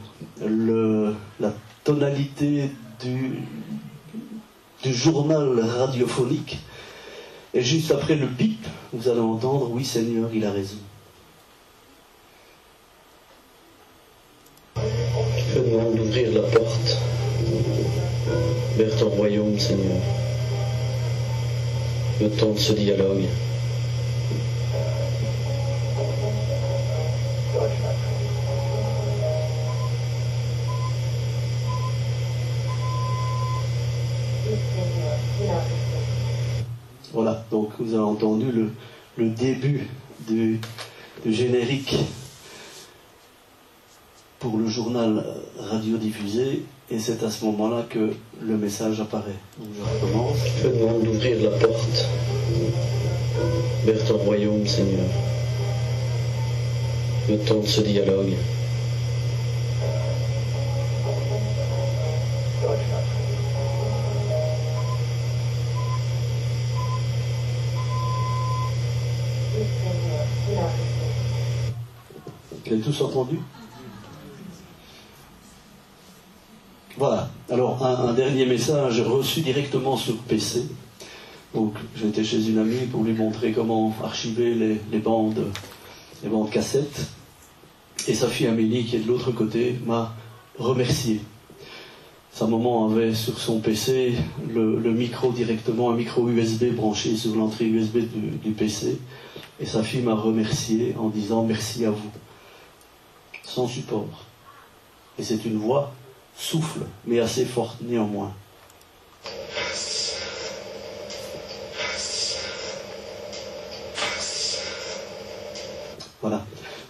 le, 0.46 1.14
la 1.40 1.54
tonalité 1.84 2.72
du, 3.02 3.42
du 4.84 4.94
journal 4.94 5.60
radiophonique. 5.60 6.60
Et 7.54 7.62
juste 7.62 7.92
après 7.92 8.16
le 8.16 8.28
bip, 8.28 8.66
vous 8.94 9.10
allez 9.10 9.20
entendre, 9.20 9.72
oui 9.72 9.84
Seigneur, 9.84 10.30
il 10.34 10.46
a 10.46 10.52
raison. 10.52 10.78
Je 15.38 15.60
demande 15.60 15.96
d'ouvrir 15.96 16.32
la 16.34 16.42
porte 16.42 16.98
vers 18.78 18.96
ton 18.98 19.10
royaume, 19.10 19.58
Seigneur. 19.60 19.98
Le 22.22 22.30
temps 22.30 22.52
de 22.52 22.60
ce 22.60 22.74
dialogue. 22.74 23.24
Voilà, 37.12 37.44
donc 37.50 37.70
vous 37.80 37.94
avez 37.94 38.04
entendu 38.04 38.46
le, 39.18 39.30
début 39.30 39.88
du, 40.28 40.60
générique 41.26 41.96
pour 44.40 44.58
le 44.58 44.68
journal 44.68 45.24
radiodiffusé 45.60 46.64
et 46.90 46.98
c'est 47.00 47.24
à 47.24 47.30
ce 47.30 47.46
moment-là 47.46 47.86
que 47.90 48.14
le 48.42 48.58
message 48.58 49.00
apparaît. 49.02 49.36
Donc 49.60 49.68
je 49.78 50.08
recommence. 50.08 50.38
Je 50.58 50.68
te 50.68 50.76
demande 50.76 51.04
d'ouvrir 51.04 51.52
la 51.52 51.58
porte 51.58 52.08
vers 53.86 54.06
ton 54.06 54.18
royaume, 54.18 54.66
Seigneur. 54.66 55.06
Le 57.30 57.38
temps 57.38 57.60
de 57.60 57.68
ce 57.68 57.82
dialogue. 57.82 58.34
Vous 72.66 72.76
avez 72.76 72.82
tous 72.82 73.02
entendu 73.02 73.40
Voilà. 77.00 77.30
Alors, 77.50 77.69
un, 77.82 78.10
un 78.10 78.14
dernier 78.14 78.46
message 78.46 79.02
reçu 79.02 79.42
directement 79.42 79.98
sur 79.98 80.16
PC. 80.18 80.66
Donc, 81.54 81.74
j'étais 81.96 82.24
chez 82.24 82.48
une 82.48 82.60
amie 82.60 82.86
pour 82.92 83.04
lui 83.04 83.14
montrer 83.14 83.52
comment 83.52 83.96
archiver 84.04 84.54
les, 84.92 85.00
bandes, 85.00 85.46
les 86.24 86.30
bandes 86.30 86.50
cassettes. 86.50 87.08
Et 88.08 88.14
sa 88.14 88.28
fille 88.28 88.48
Amélie, 88.48 88.86
qui 88.86 88.98
est 88.98 89.00
de 89.00 89.08
l'autre 89.08 89.32
côté, 89.32 89.76
m'a 89.86 90.16
remercié. 90.58 91.22
Sa 92.32 92.46
maman 92.46 92.90
avait 92.90 93.16
sur 93.16 93.40
son 93.40 93.60
PC 93.60 94.14
le, 94.54 94.80
le 94.80 94.92
micro 94.92 95.32
directement, 95.32 95.90
un 95.90 95.96
micro 95.96 96.30
USB 96.30 96.74
branché 96.74 97.18
sur 97.18 97.36
l'entrée 97.36 97.66
USB 97.66 97.98
du, 97.98 98.30
du 98.38 98.52
PC. 98.52 99.00
Et 99.60 99.66
sa 99.66 99.84
fille 99.84 100.02
m'a 100.02 100.14
remercié 100.14 100.96
en 100.98 101.10
disant 101.10 101.44
merci 101.44 101.86
à 101.86 101.92
vous. 101.92 102.12
Sans 103.44 103.68
support. 103.68 104.26
Et 105.18 105.24
c'est 105.24 105.44
une 105.44 105.58
voix 105.58 105.92
souffle, 106.40 106.82
mais 107.06 107.20
assez 107.20 107.46
forte 107.46 107.82
néanmoins. 107.82 108.34
Voilà. 116.22 116.46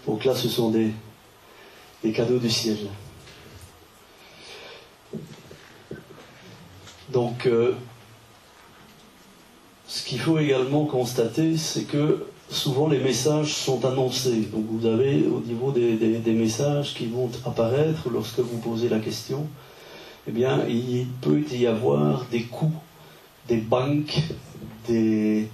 Donc 0.06 0.24
là, 0.26 0.36
ce 0.36 0.48
sont 0.48 0.72
des, 0.72 0.92
cadeaux 2.14 2.38
du 2.38 2.50
ciel. 2.50 2.78
Donc, 7.10 7.48
euh, 7.48 7.76
ce 9.88 10.04
qu'il 10.04 10.20
faut 10.20 10.38
également 10.38 10.86
constater, 10.86 11.58
c'est 11.58 11.84
que 11.84 12.26
souvent 12.50 12.88
les 12.88 13.00
messages 13.00 13.54
sont 13.54 13.86
annoncés. 13.86 14.48
Vous 14.52 14.86
avez 14.86 15.26
au 15.28 15.40
niveau 15.42 15.72
des, 15.72 16.34
messages 16.34 16.94
qui 16.94 17.06
vont 17.06 17.30
apparaître 17.46 18.10
lorsque 18.12 18.40
vous 18.40 18.58
posez 18.58 18.90
la 18.90 19.00
question, 19.00 19.48
eh 20.28 20.32
bien, 20.32 20.66
il 20.68 21.08
peut 21.22 21.44
y 21.52 21.68
avoir 21.68 22.26
des 22.32 22.44
coups, 22.44 22.76
des 23.48 23.58
banques, 23.58 24.22
des, 24.88 25.48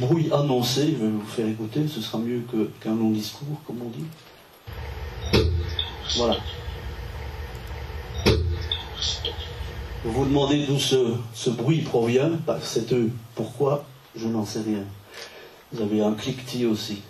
bruits 0.00 0.30
annoncés. 0.32 0.94
Je 0.98 1.04
vais 1.04 1.10
vous 1.10 1.26
faire 1.26 1.48
écouter, 1.48 1.86
ce 1.88 2.00
sera 2.00 2.18
mieux 2.18 2.42
qu'un 2.80 2.94
long 2.94 3.10
discours, 3.10 3.60
comme 3.66 3.78
on 3.82 3.90
dit. 3.90 5.42
Voilà. 6.16 6.36
Vous 10.04 10.12
vous 10.12 10.26
demandez 10.26 10.66
d'où 10.66 10.78
ce, 10.78 11.14
ce 11.32 11.48
bruit 11.48 11.80
provient, 11.80 12.30
bah, 12.46 12.58
c'est 12.62 12.92
eux. 12.92 13.10
Pourquoi? 13.34 13.86
Je 14.14 14.28
n'en 14.28 14.44
sais 14.44 14.60
rien. 14.60 14.84
Vous 15.74 15.82
avez 15.82 16.02
un 16.02 16.12
cliquetis 16.12 16.66
aussi. 16.66 17.02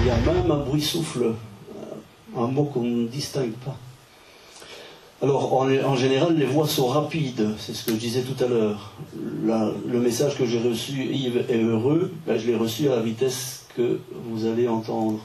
Il 0.00 0.06
y 0.06 0.10
a 0.10 0.16
même 0.16 0.50
un 0.50 0.56
bruit 0.56 0.82
souffle, 0.82 1.26
euh, 1.26 1.32
un 2.36 2.48
mot 2.48 2.64
qu'on 2.64 2.82
ne 2.82 3.06
distingue 3.06 3.52
pas. 3.64 3.76
Alors, 5.22 5.52
en, 5.52 5.94
général, 5.94 6.36
les 6.36 6.46
voix 6.46 6.66
sont 6.66 6.88
rapides, 6.88 7.50
c'est 7.58 7.74
ce 7.74 7.84
que 7.84 7.92
je 7.92 7.98
disais 7.98 8.22
tout 8.22 8.42
à 8.42 8.48
l'heure. 8.48 8.94
Le 9.44 10.00
message 10.00 10.36
que 10.36 10.44
j'ai 10.44 10.60
reçu, 10.60 11.04
Yves 11.04 11.44
est 11.48 11.62
heureux, 11.62 12.12
ben, 12.26 12.36
je 12.36 12.48
l'ai 12.48 12.56
reçu 12.56 12.88
à 12.88 12.96
la 12.96 13.02
vitesse 13.02 13.66
que 13.76 14.00
vous 14.24 14.46
allez 14.46 14.66
entendre. 14.66 15.20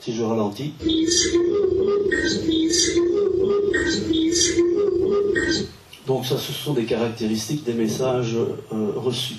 Si 0.00 0.14
je 0.14 0.22
ralentis. 0.22 0.72
Donc 6.06 6.24
ça, 6.24 6.38
ce 6.38 6.52
sont 6.52 6.72
des 6.72 6.84
caractéristiques 6.84 7.64
des 7.64 7.74
messages 7.74 8.36
euh, 8.36 8.92
reçus. 8.96 9.36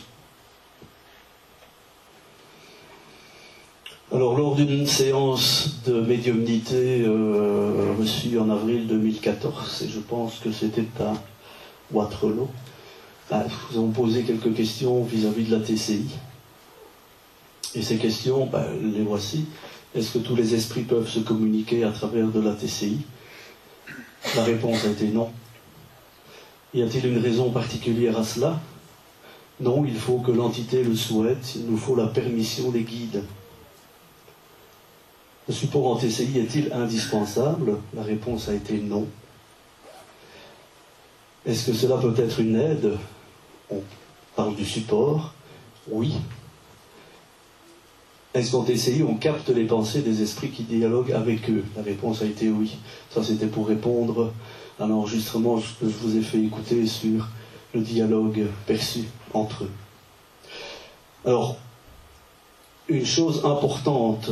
Alors 4.12 4.38
lors 4.38 4.56
d'une 4.56 4.86
séance 4.86 5.82
de 5.86 6.02
médiumnité 6.02 7.04
euh, 7.06 7.94
reçue 8.00 8.40
en 8.40 8.50
avril 8.50 8.88
2014, 8.88 9.84
et 9.84 9.90
je 9.90 10.00
pense 10.00 10.40
que 10.40 10.52
c'était 10.52 10.88
à 11.00 11.14
Waterloo, 11.92 12.50
ah, 13.32 13.46
nous 13.72 13.78
avons 13.78 13.92
posé 13.92 14.24
quelques 14.24 14.56
questions 14.56 15.04
vis-à-vis 15.04 15.44
de 15.44 15.56
la 15.56 15.64
TCI. 15.64 16.08
Et 17.76 17.84
ces 17.84 17.98
questions, 17.98 18.48
ben, 18.48 18.66
les 18.82 19.04
voici. 19.04 19.46
Est-ce 20.00 20.14
que 20.14 20.20
tous 20.20 20.38
les 20.38 20.56
esprits 20.56 20.84
peuvent 20.84 21.10
se 21.10 21.20
communiquer 21.20 21.84
à 21.84 21.92
travers 21.92 22.30
de 22.30 22.40
la 22.40 22.54
TCI 22.54 23.00
La 24.34 24.46
réponse 24.46 24.86
a 24.86 24.92
été 24.92 25.10
non. 25.10 25.30
Y 26.74 26.84
a-t-il 26.84 27.06
une 27.08 27.18
raison 27.18 27.52
particulière 27.52 28.18
à 28.18 28.24
cela? 28.24 28.62
Non, 29.60 29.84
il 29.84 29.98
faut 29.98 30.20
que 30.20 30.32
l'entité 30.32 30.84
le 30.84 30.96
souhaite, 30.96 31.56
il 31.56 31.66
nous 31.66 31.76
faut 31.76 31.98
la 31.98 32.08
permission 32.08 32.72
des 32.72 32.84
guides. 32.84 33.26
Le 35.50 35.54
support 35.54 35.88
en 35.88 35.98
TCI 35.98 36.40
est-il 36.40 36.72
indispensable? 36.72 37.76
La 37.94 38.04
réponse 38.04 38.48
a 38.48 38.54
été 38.54 38.78
non. 38.78 39.06
Est-ce 41.46 41.66
que 41.66 41.74
cela 41.74 41.98
peut 41.98 42.16
être 42.18 42.40
une 42.40 42.56
aide? 42.56 42.94
On 43.70 43.84
parle 44.38 44.56
du 44.56 44.64
support? 44.64 45.34
Oui. 45.90 46.14
Est-ce 48.34 48.52
qu'en 48.52 48.64
TCI, 48.64 49.02
on 49.04 49.16
capte 49.16 49.50
les 49.50 49.66
pensées 49.66 50.02
des 50.02 50.22
esprits 50.22 50.50
qui 50.50 50.64
dialoguent 50.64 51.14
avec 51.14 51.50
eux? 51.50 51.64
La 51.76 51.82
réponse 51.82 52.22
a 52.22 52.26
été 52.26 52.50
oui. 52.50 52.78
Ça, 53.10 53.24
c'était 53.24 53.48
pour 53.48 53.68
répondre 53.68 54.32
à 54.80 54.86
l'enregistrement 54.86 55.58
que 55.58 55.90
je 55.90 55.98
vous 55.98 56.16
ai 56.16 56.22
fait 56.22 56.40
écouter 56.40 56.86
sur 56.86 57.28
le 57.74 57.82
dialogue 57.82 58.46
perçu 58.68 59.06
entre 59.34 59.64
eux. 59.64 59.72
Alors, 61.26 61.58
une 62.88 63.06
chose 63.06 63.46
importante 63.46 64.30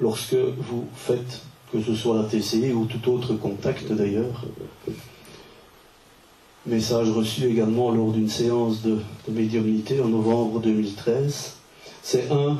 lorsque 0.00 0.34
vous 0.34 0.86
faites, 0.94 1.42
que 1.72 1.82
ce 1.82 1.94
soit 1.94 2.22
la 2.22 2.28
TCI 2.28 2.72
ou 2.72 2.86
tout 2.86 3.10
autre 3.10 3.34
contact 3.34 3.92
d'ailleurs, 3.92 4.44
message 6.68 7.08
reçu 7.10 7.46
également 7.46 7.90
lors 7.90 8.12
d'une 8.12 8.28
séance 8.28 8.82
de, 8.82 8.98
médiumnité 9.28 10.00
en 10.00 10.08
novembre 10.08 10.60
2013, 10.60 11.54
c'est 12.02 12.30
un, 12.30 12.58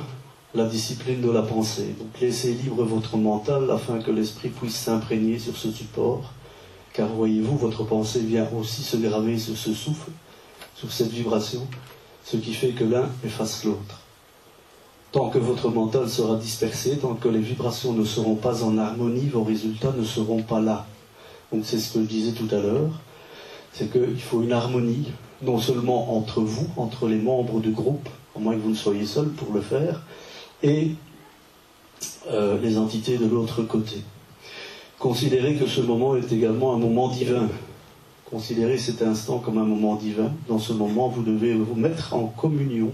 la 0.54 0.66
discipline 0.66 1.20
de 1.20 1.30
la 1.30 1.42
pensée. 1.42 1.94
Donc 1.98 2.08
laissez 2.20 2.54
libre 2.54 2.84
votre 2.84 3.16
mental 3.16 3.70
afin 3.70 3.98
que 3.98 4.10
l'esprit 4.10 4.48
puisse 4.48 4.76
s'imprégner 4.76 5.38
sur 5.38 5.56
ce 5.56 5.70
support, 5.70 6.32
car 6.94 7.08
voyez-vous, 7.08 7.56
votre 7.58 7.84
pensée 7.84 8.20
vient 8.20 8.48
aussi 8.58 8.82
se 8.82 8.96
graver 8.96 9.38
sur 9.38 9.56
ce 9.56 9.74
souffle, 9.74 10.10
sur 10.74 10.90
cette 10.90 11.10
vibration, 11.10 11.66
ce 12.24 12.38
qui 12.38 12.54
fait 12.54 12.70
que 12.70 12.84
l'un 12.84 13.08
efface 13.24 13.64
l'autre. 13.64 14.00
Tant 15.12 15.28
que 15.28 15.38
votre 15.38 15.68
mental 15.68 16.08
sera 16.08 16.36
dispersé, 16.36 16.98
tant 16.98 17.14
que 17.14 17.28
les 17.28 17.40
vibrations 17.40 17.92
ne 17.92 18.04
seront 18.04 18.36
pas 18.36 18.64
en 18.64 18.78
harmonie, 18.78 19.28
vos 19.28 19.44
résultats 19.44 19.92
ne 19.96 20.04
seront 20.04 20.42
pas 20.42 20.60
là. 20.60 20.86
Donc 21.52 21.62
c'est 21.64 21.78
ce 21.78 21.92
que 21.92 22.00
je 22.00 22.06
disais 22.06 22.32
tout 22.32 22.48
à 22.54 22.58
l'heure, 22.58 22.90
c'est 23.78 23.92
qu'il 23.92 24.20
faut 24.20 24.42
une 24.42 24.50
harmonie, 24.50 25.12
non 25.42 25.58
seulement 25.58 26.16
entre 26.16 26.40
vous, 26.40 26.66
entre 26.76 27.06
les 27.06 27.18
membres 27.18 27.60
du 27.60 27.70
groupe, 27.70 28.08
à 28.36 28.40
moins 28.40 28.54
que 28.54 28.60
vous 28.60 28.70
ne 28.70 28.74
soyez 28.74 29.06
seul 29.06 29.28
pour 29.28 29.52
le 29.54 29.60
faire, 29.60 30.02
et 30.64 30.92
euh, 32.30 32.58
les 32.60 32.76
entités 32.76 33.18
de 33.18 33.26
l'autre 33.26 33.62
côté. 33.62 34.02
Considérez 34.98 35.54
que 35.54 35.66
ce 35.66 35.80
moment 35.80 36.16
est 36.16 36.32
également 36.32 36.74
un 36.74 36.78
moment 36.78 37.08
divin. 37.08 37.48
Considérez 38.28 38.78
cet 38.78 39.00
instant 39.00 39.38
comme 39.38 39.58
un 39.58 39.64
moment 39.64 39.94
divin. 39.94 40.32
Dans 40.48 40.58
ce 40.58 40.72
moment, 40.72 41.06
vous 41.06 41.22
devez 41.22 41.54
vous 41.54 41.76
mettre 41.76 42.14
en 42.14 42.24
communion 42.24 42.92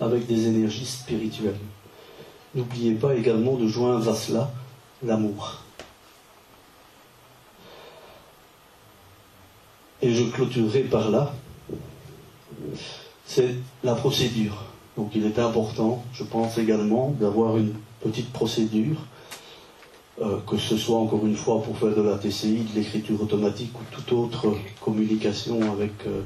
avec 0.00 0.26
des 0.26 0.46
énergies 0.46 0.86
spirituelles. 0.86 1.60
N'oubliez 2.54 2.94
pas 2.94 3.14
également 3.14 3.56
de 3.56 3.68
joindre 3.68 4.08
à 4.08 4.14
cela 4.14 4.50
l'amour. 5.02 5.63
Et 10.04 10.12
je 10.12 10.24
clôturerai 10.24 10.80
par 10.80 11.10
là. 11.10 11.32
C'est 13.24 13.54
la 13.82 13.94
procédure. 13.94 14.64
Donc 14.98 15.12
il 15.14 15.24
est 15.24 15.38
important, 15.38 16.04
je 16.12 16.24
pense 16.24 16.58
également, 16.58 17.14
d'avoir 17.18 17.56
une 17.56 17.72
petite 18.02 18.30
procédure, 18.30 18.98
euh, 20.20 20.36
que 20.46 20.58
ce 20.58 20.76
soit 20.76 20.98
encore 20.98 21.24
une 21.26 21.34
fois 21.34 21.62
pour 21.62 21.78
faire 21.78 21.96
de 21.96 22.02
la 22.02 22.18
TCI, 22.18 22.66
de 22.74 22.78
l'écriture 22.78 23.20
automatique 23.20 23.72
ou 23.80 23.82
toute 23.90 24.12
autre 24.12 24.54
communication 24.82 25.72
avec, 25.72 25.92
euh, 26.06 26.20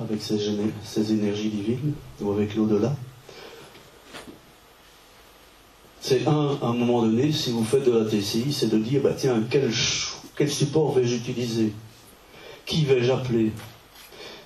avec 0.00 0.20
ces, 0.20 1.12
énergies 1.12 1.50
divines 1.50 1.94
ou 2.20 2.32
avec 2.32 2.56
l'au-delà. 2.56 2.96
C'est 6.00 6.26
un, 6.26 6.58
à 6.60 6.66
un 6.66 6.74
moment 6.74 7.02
donné, 7.02 7.30
si 7.30 7.52
vous 7.52 7.64
faites 7.64 7.84
de 7.84 7.96
la 7.96 8.04
TCI, 8.04 8.52
c'est 8.52 8.70
de 8.70 8.78
dire, 8.78 9.02
bah, 9.02 9.12
tiens, 9.16 9.40
quel 9.48 10.50
support 10.50 10.94
vais-je 10.94 11.14
utiliser? 11.14 11.72
Qui 12.68 12.84
vais-je 12.84 13.10
appeler? 13.10 13.50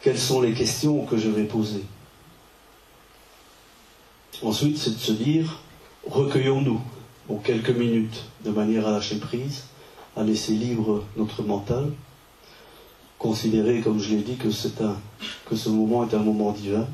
Quelles 0.00 0.18
sont 0.18 0.40
les 0.40 0.52
questions 0.52 1.04
que 1.06 1.18
je 1.18 1.28
vais 1.28 1.42
poser? 1.42 1.82
Ensuite, 4.42 4.78
c'est 4.78 4.94
de 4.94 5.00
se 5.00 5.10
dire, 5.10 5.58
recueillons-nous 6.06 6.80
pour 7.26 7.42
quelques 7.42 7.70
minutes 7.70 8.22
de 8.44 8.50
manière 8.50 8.86
à 8.86 8.92
lâcher 8.92 9.16
prise, 9.16 9.64
à 10.16 10.22
laisser 10.22 10.52
libre 10.52 11.02
notre 11.16 11.42
mental, 11.42 11.90
considérer, 13.18 13.80
comme 13.80 13.98
je 13.98 14.10
l'ai 14.10 14.22
dit, 14.22 14.36
que 14.36 14.52
ce 14.52 15.68
moment 15.68 16.08
est 16.08 16.14
un 16.14 16.22
moment 16.22 16.52
divin, 16.52 16.86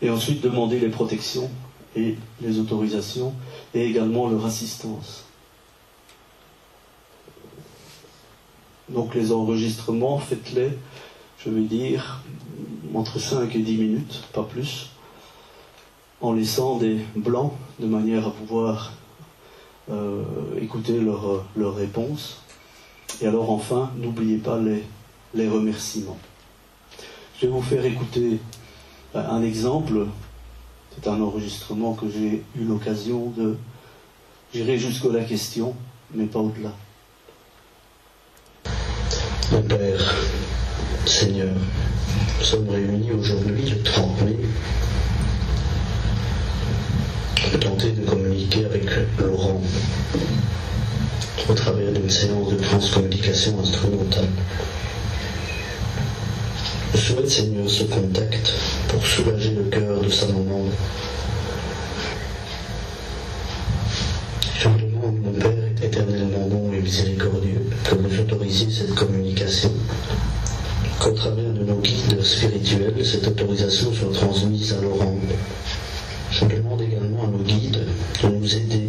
et 0.00 0.10
ensuite 0.10 0.40
demander 0.40 0.80
les 0.80 0.88
protections 0.88 1.48
et 1.94 2.16
les 2.40 2.58
autorisations, 2.58 3.34
et 3.72 3.86
également 3.86 4.28
leur 4.28 4.46
assistance. 4.46 5.26
Donc 8.92 9.14
les 9.14 9.32
enregistrements, 9.32 10.18
faites-les, 10.18 10.70
je 11.38 11.50
vais 11.50 11.62
dire, 11.62 12.22
entre 12.94 13.18
5 13.18 13.54
et 13.54 13.58
10 13.58 13.76
minutes, 13.78 14.22
pas 14.32 14.42
plus 14.42 14.90
en 16.20 16.32
laissant 16.32 16.76
des 16.76 16.98
blancs 17.16 17.52
de 17.80 17.86
manière 17.86 18.28
à 18.28 18.30
pouvoir 18.30 18.92
euh, 19.90 20.22
écouter 20.60 21.00
leurs 21.00 21.44
leur 21.56 21.74
réponses. 21.74 22.42
Et 23.20 23.26
alors 23.26 23.50
enfin, 23.50 23.90
n'oubliez 23.96 24.38
pas 24.38 24.58
les, 24.58 24.84
les 25.34 25.48
remerciements. 25.48 26.18
Je 27.38 27.46
vais 27.46 27.52
vous 27.52 27.62
faire 27.62 27.84
écouter 27.84 28.38
euh, 29.16 29.28
un 29.28 29.42
exemple. 29.42 30.06
C'est 30.94 31.08
un 31.08 31.20
enregistrement 31.20 31.94
que 31.94 32.06
j'ai 32.08 32.44
eu 32.56 32.64
l'occasion 32.64 33.32
de... 33.36 33.56
J'irai 34.54 34.78
jusqu'à 34.78 35.08
la 35.08 35.24
question, 35.24 35.74
mais 36.14 36.26
pas 36.26 36.38
au-delà. 36.38 36.72
Mon 39.52 39.60
Père, 39.60 40.16
Seigneur, 41.04 41.54
nous 42.38 42.44
sommes 42.44 42.70
réunis 42.70 43.10
aujourd'hui 43.12 43.68
le 43.68 43.82
30 43.82 44.22
mai 44.22 44.36
tenter 47.60 47.90
de 47.90 48.02
communiquer 48.06 48.64
avec 48.64 48.86
Laurent 49.18 49.60
au 51.50 51.52
travers 51.52 51.92
d'une 51.92 52.08
séance 52.08 52.48
de 52.48 52.56
transcommunication 52.56 53.60
instrumentale. 53.60 54.28
Je 56.94 56.98
souhaite, 56.98 57.30
Seigneur, 57.30 57.68
ce 57.68 57.84
contact 57.84 58.54
pour 58.88 59.06
soulager 59.06 59.50
le 59.50 59.64
cœur 59.64 60.00
de 60.00 60.08
sa 60.08 60.28
maman. 60.28 60.64
Je 64.58 64.68
demande, 64.68 65.20
mon 65.22 65.32
Père 65.32 65.71
éternellement 65.92 66.46
bon 66.48 66.72
et 66.72 66.80
miséricordieux, 66.80 67.66
que 67.84 67.94
vous 67.96 68.20
autorisiez 68.20 68.70
cette 68.70 68.94
communication, 68.94 69.70
qu'au 70.98 71.10
travers 71.12 71.52
de 71.52 71.64
nos 71.64 71.76
guides 71.80 72.22
spirituels, 72.22 73.04
cette 73.04 73.26
autorisation 73.28 73.92
soit 73.92 74.12
transmise 74.12 74.72
à 74.72 74.80
Laurent 74.80 75.16
je 76.30 76.46
demande 76.46 76.80
également 76.80 77.24
à 77.24 77.26
nos 77.26 77.42
guides 77.42 77.84
de 78.22 78.28
nous 78.28 78.56
aider 78.56 78.88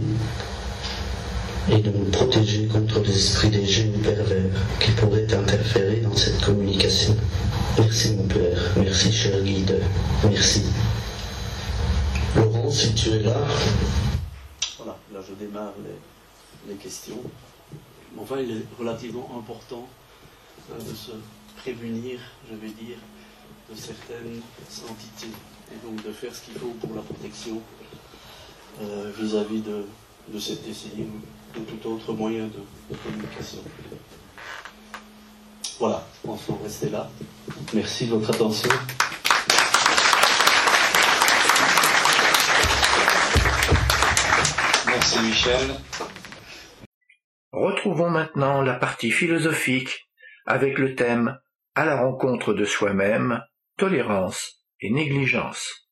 et 1.69 1.77
de 1.77 1.89
nous 1.89 2.05
protéger 2.05 2.67
contre 2.67 3.01
les 3.01 3.13
esprits 3.17 3.49
des 3.49 3.65
génies 3.65 3.97
pervers 3.97 4.45
qui 4.79 4.91
pourraient 4.91 5.33
interférer 5.33 5.97
dans 5.97 6.15
cette 6.15 6.39
communication. 6.39 7.17
Merci 7.77 8.15
mon 8.15 8.23
Père, 8.27 8.57
merci 8.77 9.11
cher 9.11 9.41
guide, 9.41 9.77
merci. 10.23 10.63
Laurent, 12.37 12.71
si 12.71 12.93
tu 12.93 13.09
es 13.09 13.19
là. 13.23 13.35
Voilà, 14.77 14.97
là 15.13 15.19
je 15.27 15.45
démarre 15.45 15.73
les, 15.83 16.12
questions. 16.71 17.21
Enfin, 18.17 18.37
il 18.39 18.51
est 18.51 18.65
relativement 18.79 19.29
important 19.37 19.87
euh, 20.71 20.79
de 20.79 20.95
se 20.95 21.11
prévenir, 21.57 22.19
je 22.49 22.55
vais 22.55 22.69
dire, 22.69 22.97
de 23.69 23.75
certaines 23.75 24.41
entités 24.89 25.31
et 25.71 25.85
donc 25.85 26.05
de 26.05 26.11
faire 26.11 26.33
ce 26.33 26.41
qu'il 26.41 26.53
faut 26.55 26.73
pour 26.79 26.95
la 26.95 27.01
protection 27.01 27.61
euh, 28.81 29.11
vis-à-vis 29.17 29.61
de, 29.61 29.85
de, 30.29 30.39
cette 30.39 30.65
décennie 30.65 31.07
ou 31.55 31.59
de 31.59 31.65
tout 31.65 31.89
autre 31.89 32.13
moyen 32.13 32.47
de, 32.47 32.95
communication. 32.97 33.59
Voilà, 35.79 36.05
je 36.15 36.27
pense 36.27 36.43
qu'on 36.43 36.57
rester 36.63 36.89
là. 36.89 37.09
Merci 37.73 38.05
de 38.05 38.11
votre 38.15 38.29
attention. 38.29 38.69
Merci 44.87 45.19
Michel. 45.19 45.75
Retrouvons 47.53 48.09
maintenant 48.09 48.63
la 48.63 48.73
partie 48.73 49.11
philosophique 49.11 50.09
avec 50.47 50.79
le 50.79 50.95
thème 50.95 51.39
À 51.75 51.85
la 51.85 52.01
rencontre 52.01 52.53
de 52.53 52.65
soi-même, 52.65 53.41
tolérance 53.77 54.63
négligence. 54.81 55.87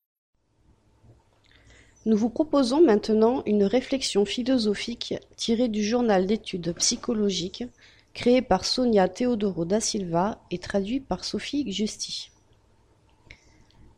Nous 2.05 2.17
vous 2.17 2.29
proposons 2.29 2.83
maintenant 2.83 3.43
une 3.45 3.63
réflexion 3.63 4.25
philosophique 4.25 5.13
tirée 5.37 5.67
du 5.67 5.83
journal 5.83 6.25
d'études 6.25 6.73
psychologiques 6.77 7.63
créé 8.15 8.41
par 8.41 8.65
Sonia 8.65 9.07
Teodoro 9.07 9.63
da 9.63 9.79
Silva 9.79 10.41
et 10.49 10.57
traduit 10.57 10.99
par 10.99 11.23
Sophie 11.23 11.71
Justi. 11.71 12.31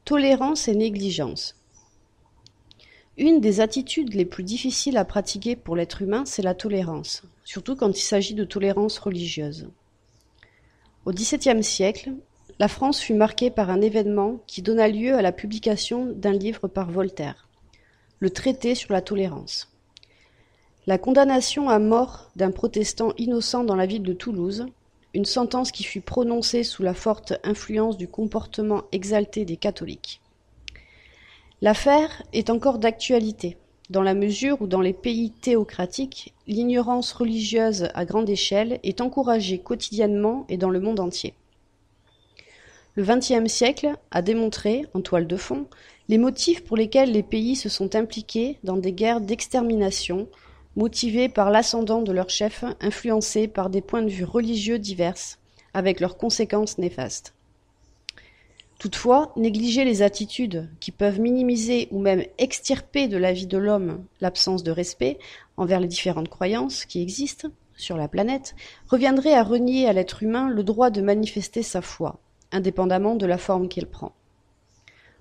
Tolérance 0.04 0.68
et 0.68 0.76
négligence. 0.76 1.63
Une 3.18 3.42
des 3.42 3.60
attitudes 3.60 4.16
les 4.16 4.26
plus 4.26 4.42
difficiles 4.42 4.98
à 4.98 5.06
pratiquer 5.06 5.56
pour 5.56 5.76
l'être 5.76 6.02
humain, 6.02 6.24
c'est 6.26 6.42
la 6.42 6.56
tolérance, 6.56 7.22
surtout 7.44 7.76
quand 7.76 7.96
il 7.96 8.02
s'agit 8.02 8.34
de 8.34 8.44
tolérance 8.44 8.98
religieuse. 8.98 9.68
Au 11.06 11.12
XVIIe 11.12 11.64
siècle, 11.64 12.14
la 12.58 12.68
France 12.68 13.00
fut 13.00 13.14
marquée 13.14 13.52
par 13.52 13.70
un 13.70 13.82
événement 13.82 14.40
qui 14.48 14.64
donna 14.64 14.88
lieu 14.88 15.14
à 15.14 15.22
la 15.22 15.32
publication 15.32 16.08
d'un 16.08 16.32
livre 16.32 16.68
par 16.68 16.90
Voltaire, 16.90 17.48
le 18.18 18.32
Traité 18.32 18.74
sur 18.74 18.92
la 18.92 19.02
tolérance. 19.02 19.72
La 20.88 20.98
condamnation 20.98 21.70
à 21.70 21.78
mort 21.78 22.32
d'un 22.36 22.50
protestant 22.50 23.14
innocent 23.20 23.64
dans 23.64 23.76
la 23.76 23.86
ville 23.86 24.02
de 24.02 24.14
Toulouse, 24.14 24.66
une 25.14 25.26
sentence 25.26 25.72
qui 25.72 25.84
fut 25.84 26.02
prononcée 26.02 26.64
sous 26.64 26.82
la 26.82 26.96
forte 26.96 27.34
influence 27.44 27.96
du 27.96 28.08
comportement 28.08 28.86
exalté 28.92 29.46
des 29.46 29.58
catholiques. 29.58 30.23
L'affaire 31.64 32.24
est 32.34 32.50
encore 32.50 32.78
d'actualité, 32.78 33.56
dans 33.90 34.02
la 34.02 34.16
mesure 34.16 34.62
où 34.62 34.68
dans 34.68 34.82
les 34.82 34.92
pays 34.92 35.32
théocratiques, 35.32 36.34
l'ignorance 36.46 37.14
religieuse 37.14 37.88
à 37.94 38.04
grande 38.04 38.30
échelle 38.30 38.82
est 38.84 39.00
encouragée 39.00 39.60
quotidiennement 39.60 40.46
et 40.50 40.58
dans 40.58 40.70
le 40.70 40.82
monde 40.82 41.00
entier. 41.00 41.36
Le 42.96 43.06
XXe 43.06 43.50
siècle 43.50 43.94
a 44.12 44.22
démontré, 44.22 44.88
en 44.94 45.00
toile 45.00 45.26
de 45.26 45.38
fond, 45.38 45.68
les 46.10 46.18
motifs 46.18 46.66
pour 46.66 46.76
lesquels 46.76 47.14
les 47.14 47.24
pays 47.24 47.56
se 47.56 47.70
sont 47.70 47.96
impliqués 47.96 48.60
dans 48.66 48.76
des 48.76 48.92
guerres 48.92 49.22
d'extermination, 49.22 50.28
motivées 50.76 51.30
par 51.30 51.50
l'ascendant 51.50 52.02
de 52.02 52.12
leurs 52.12 52.30
chefs 52.30 52.66
influencés 52.82 53.48
par 53.48 53.70
des 53.70 53.80
points 53.80 54.02
de 54.02 54.10
vue 54.10 54.26
religieux 54.26 54.80
divers, 54.80 55.38
avec 55.74 56.02
leurs 56.02 56.18
conséquences 56.18 56.78
néfastes. 56.78 57.33
Toutefois, 58.84 59.32
négliger 59.38 59.86
les 59.86 60.02
attitudes 60.02 60.70
qui 60.82 60.92
peuvent 60.92 61.22
minimiser 61.22 61.88
ou 61.92 62.00
même 62.00 62.26
extirper 62.38 63.08
de 63.08 63.16
la 63.16 63.32
vie 63.32 63.48
de 63.48 63.58
l'homme 63.58 64.04
l'absence 64.20 64.62
de 64.62 64.72
respect 64.72 65.20
envers 65.56 65.80
les 65.80 65.88
différentes 65.88 66.28
croyances 66.28 66.84
qui 66.84 67.02
existent 67.02 67.48
sur 67.78 67.96
la 67.96 68.10
planète 68.10 68.56
reviendrait 68.90 69.36
à 69.36 69.44
renier 69.44 69.88
à 69.88 69.94
l'être 69.94 70.22
humain 70.22 70.50
le 70.50 70.66
droit 70.66 70.90
de 70.90 71.02
manifester 71.02 71.64
sa 71.64 71.82
foi, 71.82 72.20
indépendamment 72.52 73.16
de 73.16 73.26
la 73.26 73.38
forme 73.38 73.70
qu'il 73.70 73.86
prend. 73.86 74.12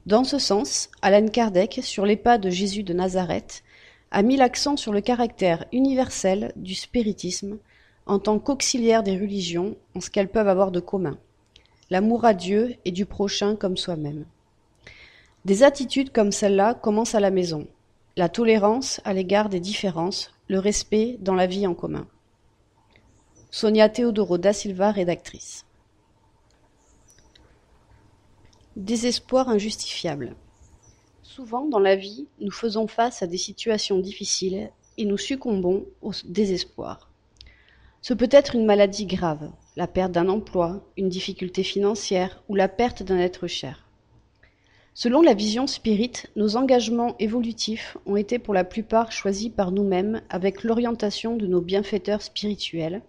Dans 0.07 0.25
ce 0.25 0.41
sens, 0.41 0.91
Alan 1.01 1.29
Kardec, 1.29 1.79
sur 1.85 2.05
les 2.05 2.17
pas 2.17 2.39
de 2.39 2.51
Jésus 2.51 2.83
de 2.83 2.95
Nazareth, 2.95 3.63
a 4.11 4.23
mis 4.23 4.37
l'accent 4.37 4.77
sur 4.77 4.93
le 4.93 5.03
caractère 5.03 5.67
universel 5.71 6.53
du 6.57 6.75
spiritisme 6.75 7.59
en 8.07 8.19
tant 8.19 8.41
qu'auxiliaire 8.41 9.05
des 9.05 9.17
religions 9.17 9.77
en 9.95 10.01
ce 10.01 10.11
qu'elles 10.11 10.33
peuvent 10.33 10.49
avoir 10.49 10.73
de 10.73 10.81
commun, 10.81 11.17
l'amour 11.93 12.25
à 12.25 12.33
Dieu 12.33 12.75
et 12.87 12.91
du 12.91 13.05
prochain 13.05 13.55
comme 13.55 13.77
soi-même. 13.77 14.25
Des 15.45 15.63
attitudes 15.63 16.11
comme 16.11 16.33
celle-là 16.33 16.73
commencent 16.73 17.15
à 17.15 17.21
la 17.21 17.31
maison, 17.31 17.69
la 18.17 18.31
tolérance 18.31 19.03
à 19.05 19.13
l'égard 19.13 19.51
des 19.51 19.61
différences, 19.61 20.31
le 20.49 20.59
respect 20.59 21.19
dans 21.21 21.35
la 21.35 21.47
vie 21.47 21.67
en 21.67 21.75
commun. 21.75 22.07
Sonia 23.51 23.91
Teodoro 23.91 24.39
da 24.39 24.55
Silva, 24.55 24.91
rédactrice. 24.91 25.67
Désespoir 28.77 29.51
injustifiable. 29.51 30.35
Souvent 31.23 31.67
dans 31.67 31.79
la 31.79 31.97
vie, 31.97 32.27
nous 32.41 32.51
faisons 32.51 32.87
face 32.87 33.23
à 33.23 33.27
des 33.27 33.37
situations 33.37 33.99
difficiles 33.99 34.71
et 34.97 35.05
nous 35.05 35.19
succombons 35.19 35.85
au 36.01 36.13
désespoir. 36.25 37.11
Ce 38.01 38.15
peut 38.15 38.31
être 38.31 38.55
une 38.55 38.65
maladie 38.65 39.05
grave, 39.05 39.53
la 39.77 39.87
perte 39.87 40.13
d'un 40.13 40.29
emploi, 40.29 40.83
une 40.97 41.09
difficulté 41.09 41.63
financière 41.63 42.43
ou 42.49 42.55
la 42.55 42.69
perte 42.69 43.03
d'un 43.03 43.19
être 43.19 43.47
cher. 43.47 43.87
Selon 44.95 45.23
la 45.23 45.33
vision 45.33 45.67
spirit, 45.67 46.13
nos 46.37 46.57
engagements 46.57 47.17
évolutifs 47.19 47.97
ont 48.05 48.17
été 48.17 48.39
pour 48.39 48.53
la 48.53 48.65
plupart 48.65 49.11
choisis 49.11 49.49
par 49.49 49.73
nous-mêmes 49.73 50.21
avec 50.29 50.65
l'orientation 50.65 51.37
de 51.37 51.47
nos 51.47 51.63
bienfaiteurs 51.63 52.21
spirituels, 52.21 53.01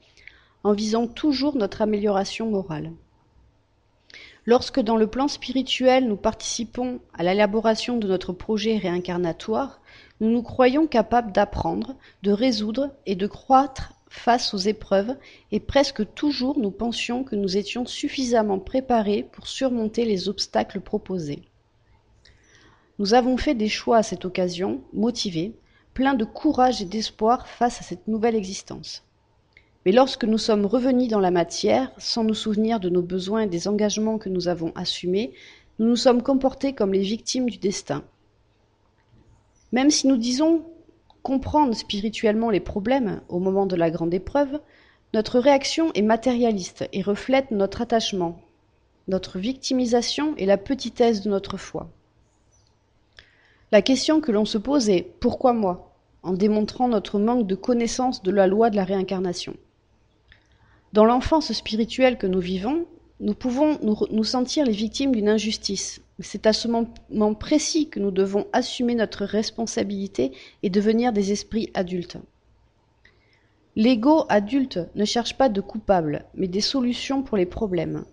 en 0.63 0.71
visant 0.71 1.07
toujours 1.07 1.57
notre 1.57 1.81
amélioration 1.81 2.49
morale. 2.49 2.93
Lorsque 4.45 4.79
dans 4.79 4.95
le 4.95 5.07
plan 5.07 5.27
spirituel 5.27 6.07
nous 6.07 6.15
participons 6.15 6.99
à 7.13 7.23
l'élaboration 7.23 7.97
de 7.97 8.07
notre 8.07 8.31
projet 8.31 8.77
réincarnatoire, 8.77 9.81
nous 10.21 10.29
nous 10.29 10.43
croyons 10.43 10.87
capables 10.87 11.33
d'apprendre, 11.33 11.95
de 12.23 12.31
résoudre 12.31 12.91
et 13.05 13.15
de 13.15 13.27
croître 13.27 13.92
face 14.13 14.53
aux 14.53 14.59
épreuves, 14.59 15.15
et 15.51 15.59
presque 15.59 16.13
toujours 16.13 16.59
nous 16.59 16.69
pensions 16.69 17.23
que 17.23 17.35
nous 17.35 17.57
étions 17.57 17.85
suffisamment 17.87 18.59
préparés 18.59 19.27
pour 19.31 19.47
surmonter 19.47 20.05
les 20.05 20.29
obstacles 20.29 20.81
proposés. 20.81 21.41
Nous 22.99 23.15
avons 23.15 23.37
fait 23.37 23.55
des 23.55 23.69
choix 23.69 23.97
à 23.97 24.03
cette 24.03 24.23
occasion, 24.23 24.81
motivés, 24.93 25.55
pleins 25.95 26.13
de 26.13 26.25
courage 26.25 26.79
et 26.79 26.85
d'espoir 26.85 27.47
face 27.47 27.81
à 27.81 27.83
cette 27.83 28.07
nouvelle 28.07 28.35
existence. 28.35 29.03
Mais 29.83 29.91
lorsque 29.91 30.25
nous 30.25 30.37
sommes 30.37 30.67
revenus 30.67 31.09
dans 31.09 31.19
la 31.19 31.31
matière, 31.31 31.91
sans 31.97 32.23
nous 32.23 32.35
souvenir 32.35 32.79
de 32.79 32.89
nos 32.89 33.01
besoins 33.01 33.41
et 33.41 33.47
des 33.47 33.67
engagements 33.67 34.19
que 34.19 34.29
nous 34.29 34.47
avons 34.47 34.71
assumés, 34.75 35.33
nous 35.79 35.87
nous 35.87 35.95
sommes 35.95 36.21
comportés 36.21 36.73
comme 36.73 36.93
les 36.93 37.01
victimes 37.01 37.49
du 37.49 37.57
destin. 37.57 38.03
Même 39.71 39.89
si 39.89 40.05
nous 40.05 40.17
disons 40.17 40.65
comprendre 41.23 41.73
spirituellement 41.73 42.49
les 42.49 42.59
problèmes 42.59 43.21
au 43.29 43.39
moment 43.39 43.65
de 43.65 43.75
la 43.75 43.89
grande 43.89 44.13
épreuve, 44.13 44.59
notre 45.13 45.39
réaction 45.39 45.91
est 45.93 46.01
matérialiste 46.01 46.87
et 46.93 47.01
reflète 47.01 47.49
notre 47.49 47.81
attachement, 47.81 48.39
notre 49.07 49.39
victimisation 49.39 50.35
et 50.37 50.45
la 50.45 50.57
petitesse 50.57 51.21
de 51.21 51.29
notre 51.29 51.57
foi. 51.57 51.89
La 53.71 53.81
question 53.81 54.21
que 54.21 54.31
l'on 54.31 54.45
se 54.45 54.59
pose 54.59 54.89
est 54.89 55.01
pourquoi 55.19 55.53
moi 55.53 55.95
en 56.21 56.33
démontrant 56.33 56.87
notre 56.87 57.17
manque 57.17 57.47
de 57.47 57.55
connaissance 57.55 58.21
de 58.21 58.29
la 58.29 58.45
loi 58.45 58.69
de 58.69 58.75
la 58.75 58.83
réincarnation? 58.83 59.55
Dans 60.93 61.05
l'enfance 61.05 61.51
spirituelle 61.53 62.19
que 62.19 62.27
nous 62.27 62.39
vivons, 62.39 62.85
nous 63.19 63.33
pouvons 63.33 63.79
nous, 63.81 64.23
sentir 64.23 64.63
les 64.63 64.73
victimes 64.73 65.15
d'une 65.15 65.27
injustice. 65.27 66.02
C'est 66.19 66.45
à 66.45 66.53
ce 66.53 66.67
moment 66.67 67.33
précis 67.33 67.89
que 67.89 67.99
nous 67.99 68.11
devons 68.11 68.45
assumer 68.53 68.95
notre 68.95 69.25
responsabilité 69.25 70.31
et 70.61 70.69
devenir 70.69 71.11
des 71.11 71.31
esprits 71.31 71.71
adultes. 71.73 72.17
L'ego 73.75 74.25
adulte 74.29 74.79
ne 74.93 75.05
cherche 75.05 75.35
pas 75.35 75.49
de 75.49 75.59
coupables, 75.59 76.25
mais 76.35 76.47
des 76.47 76.61
solutions 76.61 77.23
pour 77.23 77.37
les 77.37 77.47
problèmes. 77.47 78.05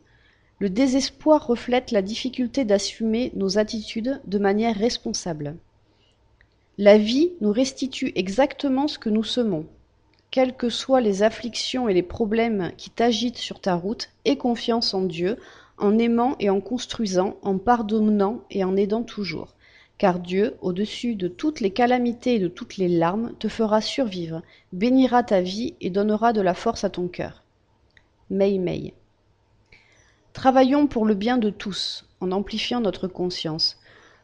Le 0.59 0.70
désespoir 0.70 1.46
reflète 1.46 1.90
la 1.90 2.01
difficulté 2.01 2.64
d'assumer 2.64 3.32
nos 3.34 3.59
attitudes 3.59 4.20
de 4.24 4.38
manière 4.38 4.76
responsable. 4.76 5.57
La 6.78 6.96
vie 6.96 7.32
nous 7.42 7.53
restitue 7.53 8.12
exactement 8.14 8.88
ce 8.88 8.98
que 8.98 9.11
nous 9.11 9.24
semons. 9.24 9.66
Quelles 10.30 10.57
que 10.57 10.70
soient 10.70 11.03
les 11.03 11.22
afflictions 11.22 11.88
et 11.90 11.94
les 11.94 12.03
problèmes 12.03 12.72
qui 12.78 12.88
t'agitent 12.88 13.36
sur 13.36 13.61
ta 13.61 13.74
route, 13.74 14.11
aie 14.24 14.36
confiance 14.36 14.94
en 14.94 15.03
Dieu, 15.03 15.36
en 15.81 15.99
aimant 15.99 16.37
et 16.39 16.51
en 16.51 16.61
construisant, 16.61 17.37
en 17.43 17.59
pardonnant 17.59 18.45
et 18.51 18.64
en 18.64 18.76
aidant 18.76 19.03
toujours. 19.03 19.55
Car 19.99 20.18
Dieu, 20.18 20.57
au-dessus 20.62 21.14
de 21.14 21.28
toutes 21.28 21.61
les 21.61 21.70
calamités 21.70 22.37
et 22.37 22.39
de 22.39 22.49
toutes 22.49 22.76
les 22.76 22.89
larmes, 22.89 23.33
te 23.39 23.49
fera 23.49 23.81
survivre, 23.81 24.43
bénira 24.72 25.22
ta 25.22 25.41
vie 25.41 25.74
et 25.81 25.91
donnera 25.91 26.33
de 26.33 26.41
la 26.41 26.55
force 26.55 26.85
à 26.85 26.91
ton 26.91 27.09
cœur. 27.09 27.43
Mei 28.31 28.59
Mei. 28.59 28.95
Travaillons 30.33 30.87
pour 30.87 31.05
le 31.05 31.14
bien 31.14 31.37
de 31.37 31.51
tous, 31.51 32.07
en 32.20 32.33
amplifiant 32.33 32.81
notre 32.81 33.09
conscience. 33.09 33.78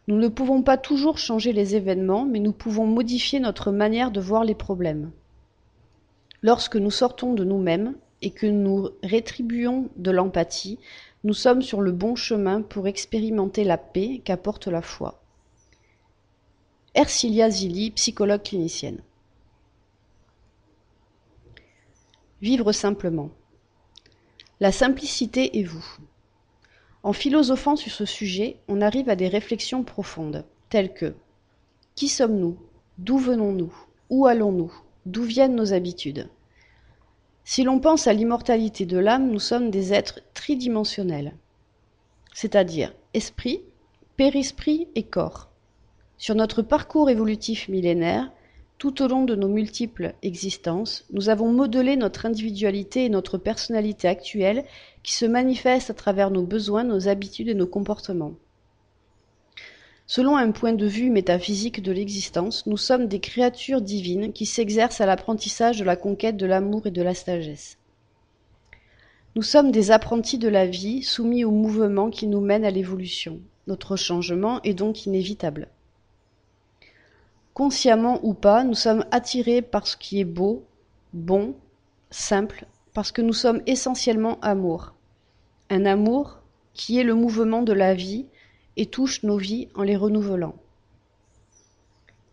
Nous 0.07 0.17
ne 0.17 0.29
pouvons 0.29 0.63
pas 0.63 0.79
toujours 0.79 1.19
changer 1.19 1.53
les 1.53 1.75
événements, 1.75 2.25
mais 2.25 2.39
nous 2.39 2.53
pouvons 2.53 2.87
modifier 2.87 3.41
notre 3.41 3.73
manière 3.73 4.13
de 4.13 4.21
voir 4.21 4.45
les 4.45 4.55
problèmes. 4.55 5.11
Lorsque 6.43 6.77
nous 6.77 6.93
sortons 6.93 7.35
de 7.35 7.43
nous-mêmes 7.43 7.97
et 8.23 8.31
que 8.31 8.47
nous 8.47 8.89
rétribuons 9.03 9.91
de 9.97 10.11
l'empathie, 10.11 10.79
nous 11.25 11.35
sommes 11.35 11.63
sur 11.63 11.81
le 11.81 11.93
bon 11.93 12.15
chemin 12.15 12.63
pour 12.63 12.87
expérimenter 12.87 13.65
la 13.65 13.79
paix 13.79 14.21
qu'apporte 14.25 14.69
la 14.69 14.83
foi. 14.83 15.23
Ercilia 16.95 17.51
Zilli, 17.51 17.91
psychologue 17.91 18.43
clinicienne. 18.43 19.01
Vivre 22.41 22.73
simplement. 22.73 23.31
La 24.61 24.73
simplicité 24.73 25.59
est 25.59 25.65
vous. 25.65 25.85
En 27.03 27.13
philosophant 27.13 27.77
sur 27.77 27.93
ce 27.93 28.05
sujet, 28.05 28.57
on 28.69 28.81
arrive 28.81 29.09
à 29.09 29.17
des 29.17 29.29
réflexions 29.29 29.85
profondes, 29.85 30.45
telles 30.71 30.93
que 30.93 31.15
Qui 31.95 32.09
sommes-nous? 32.09 32.59
D'où 32.99 33.19
venons-nous? 33.19 33.75
Où 34.11 34.27
allons-nous? 34.27 34.73
D'où 35.05 35.23
viennent 35.23 35.55
nos 35.55 35.73
habitudes? 35.73 36.29
Si 37.49 37.63
l'on 37.63 37.79
pense 37.79 38.09
à 38.09 38.13
l'immortalité 38.13 38.87
de 38.87 38.99
l'âme, 38.99 39.31
nous 39.31 39.39
sommes 39.39 39.71
des 39.71 39.93
êtres 39.93 40.19
tridimensionnels, 40.35 41.33
c'est-à-dire 42.35 42.93
esprit, 43.15 43.61
périsprit 44.17 44.89
et 44.97 45.05
corps. 45.05 45.49
Sur 46.19 46.35
notre 46.35 46.61
parcours 46.63 47.09
évolutif 47.09 47.69
millénaire, 47.69 48.33
tout 48.79 49.01
au 49.01 49.07
long 49.07 49.23
de 49.23 49.37
nos 49.37 49.47
multiples 49.47 50.15
existences, 50.25 51.05
nous 51.13 51.29
avons 51.29 51.53
modelé 51.53 51.95
notre 51.95 52.27
individualité 52.27 53.05
et 53.05 53.11
notre 53.11 53.39
personnalité 53.39 54.09
actuelle 54.09 54.65
qui 55.05 55.13
se 55.13 55.25
manifestent 55.25 55.91
à 55.91 55.95
travers 55.95 56.33
nos 56.33 56.43
besoins, 56.43 56.83
nos 56.83 57.07
habitudes 57.07 57.49
et 57.49 57.55
nos 57.55 57.69
comportements. 57.69 58.35
Selon 60.09 60.37
un 60.37 60.53
point 60.53 60.73
de 60.73 60.87
vue 60.87 61.11
métaphysique 61.11 61.83
de 61.83 61.91
l'existence, 61.91 62.65
nous 62.67 62.77
sommes 62.77 63.09
des 63.09 63.19
créatures 63.19 63.81
divines 63.81 64.33
qui 64.33 64.47
s'exercent 64.47 65.01
à 65.01 65.07
l'apprentissage 65.07 65.81
de 65.81 65.85
la 65.85 65.97
conquête 65.97 66.37
de 66.37 66.47
l'amour 66.47 66.87
et 66.87 66.93
de 66.93 67.03
la 67.03 67.13
sagesse. 67.13 67.77
Nous 69.35 69.43
sommes 69.43 69.73
des 69.73 69.91
apprentis 69.91 70.39
de 70.39 70.49
la 70.49 70.65
vie, 70.65 71.03
soumis 71.03 71.45
au 71.45 71.51
mouvement 71.51 72.09
qui 72.09 72.29
nous 72.29 72.41
mène 72.41 72.65
à 72.65 72.71
l'évolution. 72.71 73.41
Notre 73.67 73.97
changement 73.97 74.63
est 74.63 74.75
donc 74.75 75.07
inévitable. 75.07 75.69
Consciemment 77.53 78.21
ou 78.23 78.33
pas, 78.33 78.63
nous 78.63 78.75
sommes 78.75 79.05
attirés 79.11 79.61
par 79.61 79.89
ce 79.89 79.97
qui 79.97 80.21
est 80.21 80.25
beau, 80.25 80.65
bon, 81.15 81.57
simple, 82.11 82.67
parce 82.95 83.11
que 83.11 83.23
nous 83.23 83.33
sommes 83.33 83.61
essentiellement 83.67 84.39
amour. 84.41 84.95
Un 85.69 85.85
amour 85.85 86.39
qui 86.75 87.01
est 87.01 87.05
le 87.05 87.15
mouvement 87.15 87.63
de 87.63 87.73
la 87.73 87.93
vie 87.95 88.27
et 88.77 88.87
touche 88.87 89.23
nos 89.23 89.39
vies 89.39 89.69
en 89.75 89.83
les 89.83 89.97
renouvelant. 89.97 90.55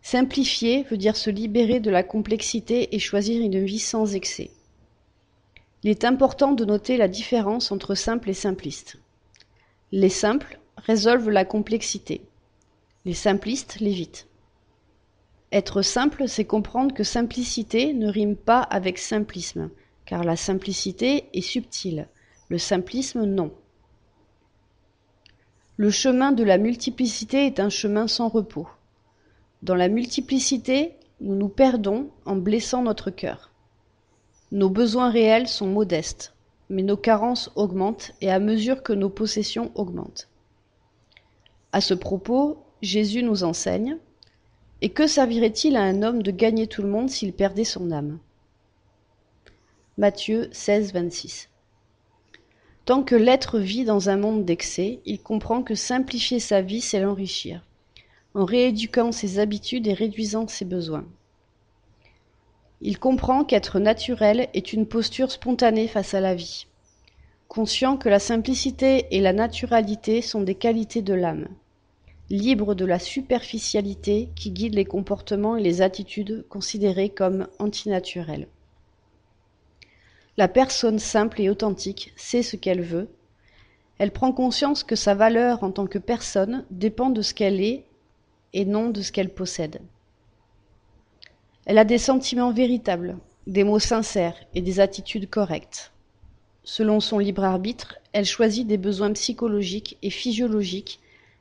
Simplifier 0.02 0.82
veut 0.84 0.98
dire 0.98 1.16
se 1.16 1.30
libérer 1.30 1.80
de 1.80 1.90
la 1.90 2.02
complexité 2.02 2.94
et 2.94 2.98
choisir 2.98 3.40
une 3.40 3.64
vie 3.64 3.78
sans 3.78 4.14
excès. 4.14 4.50
Il 5.82 5.90
est 5.90 6.04
important 6.04 6.52
de 6.52 6.64
noter 6.64 6.96
la 6.96 7.08
différence 7.08 7.72
entre 7.72 7.94
simple 7.94 8.30
et 8.30 8.34
simpliste. 8.34 8.96
Les 9.92 10.08
simples 10.08 10.58
résolvent 10.76 11.30
la 11.30 11.44
complexité. 11.44 12.22
Les 13.04 13.14
simplistes 13.14 13.80
l'évitent. 13.80 14.26
Être 15.52 15.82
simple, 15.82 16.26
c'est 16.26 16.44
comprendre 16.44 16.92
que 16.92 17.04
simplicité 17.04 17.92
ne 17.92 18.08
rime 18.08 18.36
pas 18.36 18.60
avec 18.60 18.98
simplisme, 18.98 19.70
car 20.04 20.24
la 20.24 20.36
simplicité 20.36 21.26
est 21.32 21.42
subtile, 21.42 22.08
le 22.48 22.58
simplisme 22.58 23.24
non. 23.24 23.52
Le 25.76 25.90
chemin 25.90 26.30
de 26.30 26.44
la 26.44 26.56
multiplicité 26.56 27.46
est 27.46 27.58
un 27.58 27.68
chemin 27.68 28.06
sans 28.06 28.28
repos. 28.28 28.68
Dans 29.62 29.74
la 29.74 29.88
multiplicité, 29.88 30.94
nous 31.20 31.34
nous 31.34 31.48
perdons 31.48 32.10
en 32.26 32.36
blessant 32.36 32.82
notre 32.82 33.10
cœur. 33.10 33.50
Nos 34.52 34.70
besoins 34.70 35.10
réels 35.10 35.48
sont 35.48 35.66
modestes, 35.66 36.32
mais 36.68 36.82
nos 36.82 36.96
carences 36.96 37.50
augmentent 37.56 38.12
et 38.20 38.30
à 38.30 38.38
mesure 38.38 38.84
que 38.84 38.92
nos 38.92 39.10
possessions 39.10 39.72
augmentent. 39.74 40.28
À 41.72 41.80
ce 41.80 41.94
propos, 41.94 42.64
Jésus 42.80 43.24
nous 43.24 43.42
enseigne 43.42 43.98
et 44.80 44.90
que 44.90 45.08
servirait-il 45.08 45.74
à 45.74 45.82
un 45.82 46.04
homme 46.04 46.22
de 46.22 46.30
gagner 46.30 46.68
tout 46.68 46.82
le 46.82 46.88
monde 46.88 47.10
s'il 47.10 47.32
perdait 47.32 47.64
son 47.64 47.90
âme? 47.90 48.20
Matthieu 49.98 50.48
16, 50.52 50.92
26. 50.92 51.48
Tant 52.84 53.02
que 53.02 53.14
l'être 53.14 53.58
vit 53.58 53.84
dans 53.84 54.10
un 54.10 54.18
monde 54.18 54.44
d'excès, 54.44 55.00
il 55.06 55.18
comprend 55.18 55.62
que 55.62 55.74
simplifier 55.74 56.38
sa 56.38 56.60
vie, 56.60 56.82
c'est 56.82 57.00
l'enrichir, 57.00 57.64
en 58.34 58.44
rééduquant 58.44 59.10
ses 59.10 59.38
habitudes 59.38 59.86
et 59.86 59.94
réduisant 59.94 60.46
ses 60.48 60.66
besoins. 60.66 61.06
Il 62.82 62.98
comprend 62.98 63.44
qu'être 63.44 63.78
naturel 63.78 64.48
est 64.52 64.74
une 64.74 64.86
posture 64.86 65.30
spontanée 65.32 65.88
face 65.88 66.12
à 66.12 66.20
la 66.20 66.34
vie, 66.34 66.66
conscient 67.48 67.96
que 67.96 68.10
la 68.10 68.18
simplicité 68.18 69.06
et 69.12 69.20
la 69.20 69.32
naturalité 69.32 70.20
sont 70.20 70.42
des 70.42 70.54
qualités 70.54 71.00
de 71.00 71.14
l'âme. 71.14 71.48
libre 72.30 72.74
de 72.74 72.84
la 72.84 72.98
superficialité 72.98 74.30
qui 74.34 74.50
guide 74.50 74.74
les 74.74 74.84
comportements 74.84 75.56
et 75.56 75.62
les 75.62 75.82
attitudes 75.82 76.44
considérées 76.48 77.10
comme 77.10 77.46
antinaturelles. 77.58 78.48
La 80.36 80.48
personne 80.48 80.98
simple 80.98 81.40
et 81.40 81.48
authentique 81.48 82.12
sait 82.16 82.42
ce 82.42 82.56
qu'elle 82.56 82.82
veut. 82.82 83.08
Elle 83.98 84.10
prend 84.10 84.32
conscience 84.32 84.82
que 84.82 84.96
sa 84.96 85.14
valeur 85.14 85.62
en 85.62 85.70
tant 85.70 85.86
que 85.86 85.98
personne 85.98 86.64
dépend 86.70 87.10
de 87.10 87.22
ce 87.22 87.34
qu'elle 87.34 87.60
est 87.60 87.84
et 88.52 88.64
non 88.64 88.90
de 88.90 89.00
ce 89.00 89.12
qu'elle 89.12 89.32
possède. 89.32 89.80
Elle 91.66 91.78
a 91.78 91.84
des 91.84 91.98
sentiments 91.98 92.52
véritables, 92.52 93.16
des 93.46 93.62
mots 93.62 93.78
sincères 93.78 94.36
et 94.54 94.60
des 94.60 94.80
attitudes 94.80 95.30
correctes. 95.30 95.92
Selon 96.64 96.98
son 96.98 97.20
libre 97.20 97.44
arbitre, 97.44 97.98
elle 98.12 98.24
choisit 98.24 98.66
des 98.66 98.78
besoins 98.78 99.12
psychologiques 99.12 99.98
et 100.02 100.10
physiologiques 100.10 100.98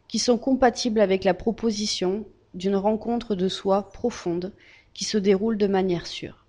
qui 0.07 0.19
sont 0.19 0.37
compatibles 0.37 0.99
avec 0.99 1.23
la 1.23 1.33
proposition 1.33 2.25
d'une 2.53 2.75
rencontre 2.75 3.33
de 3.33 3.47
soi 3.47 3.89
profonde 3.89 4.53
qui 4.93 5.05
se 5.05 5.17
déroule 5.17 5.57
de 5.57 5.65
manière 5.65 6.05
sûre. 6.05 6.42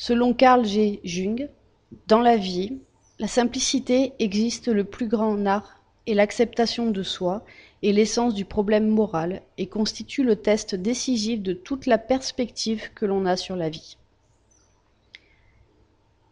Selon 0.00 0.32
Carl 0.32 0.64
G. 0.64 1.00
Jung, 1.02 1.50
dans 2.06 2.20
la 2.20 2.36
vie, 2.36 2.78
la 3.18 3.26
simplicité 3.26 4.12
existe 4.20 4.68
le 4.68 4.84
plus 4.84 5.08
grand 5.08 5.44
art 5.44 5.82
et 6.06 6.14
l'acceptation 6.14 6.92
de 6.92 7.02
soi 7.02 7.44
est 7.82 7.90
l'essence 7.90 8.32
du 8.32 8.44
problème 8.44 8.86
moral 8.86 9.42
et 9.58 9.66
constitue 9.66 10.22
le 10.22 10.36
test 10.36 10.76
décisif 10.76 11.42
de 11.42 11.52
toute 11.52 11.86
la 11.86 11.98
perspective 11.98 12.92
que 12.94 13.06
l'on 13.06 13.26
a 13.26 13.36
sur 13.36 13.56
la 13.56 13.70
vie. 13.70 13.98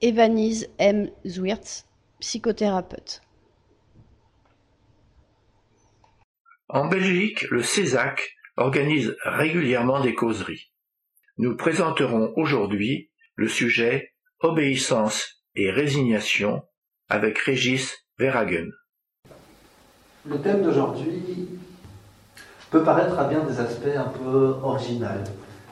Evanise 0.01 0.71
M. 0.79 1.11
Zwirtz, 1.27 1.87
psychothérapeute. 2.21 3.21
En 6.69 6.87
Belgique, 6.87 7.51
le 7.51 7.65
CESAC 7.65 8.37
organise 8.57 9.17
régulièrement 9.25 10.01
des 10.01 10.15
causeries. 10.15 10.71
Nous 11.39 11.57
présenterons 11.57 12.33
aujourd'hui 12.37 13.11
le 13.37 13.49
sujet 13.49 14.13
Obéissance 14.41 15.43
et 15.55 15.71
résignation 15.71 16.63
avec 17.09 17.39
Régis 17.39 17.95
Verhagen. 18.19 18.71
Le 20.27 20.39
thème 20.41 20.63
d'aujourd'hui 20.63 21.49
peut 22.71 22.83
paraître 22.83 23.19
à 23.19 23.25
bien 23.25 23.41
des 23.45 23.61
aspects 23.61 23.97
un 23.97 24.09
peu 24.09 24.57
original 24.63 25.23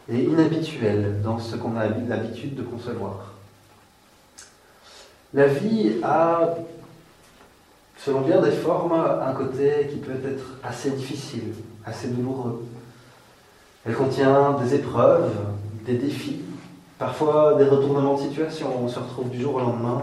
et 0.09 0.24
inhabituel 0.24 1.20
dans 1.23 1.39
ce 1.39 1.57
qu'on 1.57 1.77
a 1.77 1.89
l'habitude 1.89 2.55
de 2.55 2.62
concevoir. 2.62 3.35
La 5.32 5.47
vie 5.47 6.01
a, 6.03 6.55
selon 7.99 8.20
bien 8.20 8.41
des 8.41 8.53
formes, 8.53 8.93
un 8.93 9.32
côté 9.32 9.89
qui 9.91 9.97
peut 9.97 10.20
être 10.27 10.59
assez 10.62 10.91
difficile, 10.91 11.55
assez 11.85 12.09
douloureux. 12.09 12.65
Elle 13.86 13.95
contient 13.95 14.53
des 14.62 14.74
épreuves, 14.74 15.32
des 15.85 15.97
défis, 15.97 16.41
parfois 17.05 17.56
des 17.59 17.64
retournements 17.64 18.14
de 18.14 18.22
situation. 18.22 18.68
On 18.82 18.89
se 18.89 18.98
retrouve 18.98 19.28
du 19.28 19.39
jour 19.39 19.56
au 19.56 19.60
lendemain 19.60 20.01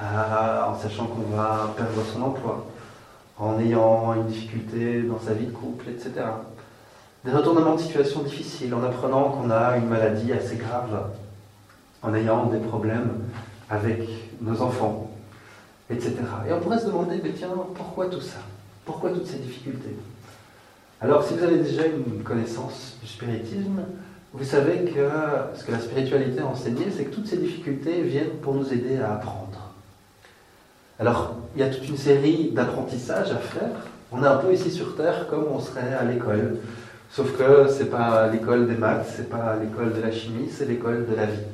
en 0.00 0.78
sachant 0.78 1.06
qu'on 1.06 1.36
va 1.36 1.74
perdre 1.76 2.04
son 2.12 2.22
emploi, 2.22 2.66
en 3.36 3.58
ayant 3.58 4.14
une 4.14 4.26
difficulté 4.26 5.02
dans 5.02 5.18
sa 5.18 5.34
vie 5.34 5.46
de 5.46 5.50
couple, 5.50 5.88
etc. 5.88 6.12
Des 7.24 7.32
retournements 7.32 7.74
de 7.74 7.80
situation 7.80 8.22
difficiles, 8.22 8.72
en 8.74 8.84
apprenant 8.84 9.30
qu'on 9.30 9.50
a 9.50 9.76
une 9.76 9.88
maladie 9.88 10.32
assez 10.32 10.54
grave, 10.54 11.10
en 12.02 12.14
ayant 12.14 12.46
des 12.46 12.60
problèmes 12.60 13.24
avec 13.68 14.08
nos 14.40 14.62
enfants, 14.62 15.10
etc. 15.90 16.14
Et 16.48 16.52
on 16.52 16.60
pourrait 16.60 16.78
se 16.78 16.86
demander, 16.86 17.20
mais 17.24 17.32
tiens, 17.32 17.48
pourquoi 17.74 18.06
tout 18.06 18.20
ça? 18.20 18.38
Pourquoi 18.84 19.10
toutes 19.10 19.26
ces 19.26 19.38
difficultés? 19.38 19.96
Alors, 21.00 21.24
si 21.24 21.34
vous 21.34 21.42
avez 21.42 21.58
déjà 21.58 21.86
une 21.86 22.22
connaissance 22.22 22.98
du 23.02 23.08
spiritisme, 23.08 23.80
vous 24.36 24.44
savez 24.44 24.90
que 24.90 25.08
ce 25.54 25.64
que 25.64 25.72
la 25.72 25.80
spiritualité 25.80 26.40
a 26.40 26.46
enseigné, 26.46 26.86
c'est 26.94 27.04
que 27.04 27.14
toutes 27.14 27.26
ces 27.26 27.38
difficultés 27.38 28.02
viennent 28.02 28.36
pour 28.42 28.54
nous 28.54 28.70
aider 28.70 28.98
à 28.98 29.14
apprendre. 29.14 29.72
Alors, 30.98 31.36
il 31.54 31.60
y 31.60 31.64
a 31.64 31.70
toute 31.70 31.88
une 31.88 31.96
série 31.96 32.50
d'apprentissages 32.50 33.30
à 33.30 33.36
faire. 33.36 33.70
On 34.12 34.22
est 34.22 34.26
un 34.26 34.36
peu 34.36 34.52
ici 34.52 34.70
sur 34.70 34.94
Terre 34.94 35.26
comme 35.28 35.46
on 35.50 35.58
serait 35.58 35.94
à 35.94 36.04
l'école. 36.04 36.58
Sauf 37.10 37.36
que 37.38 37.68
c'est 37.70 37.90
pas 37.90 38.26
l'école 38.28 38.66
des 38.68 38.76
maths, 38.76 39.06
c'est 39.16 39.30
pas 39.30 39.56
l'école 39.56 39.94
de 39.94 40.02
la 40.02 40.12
chimie, 40.12 40.50
c'est 40.50 40.66
l'école 40.66 41.06
de 41.08 41.14
la 41.14 41.26
vie. 41.26 41.44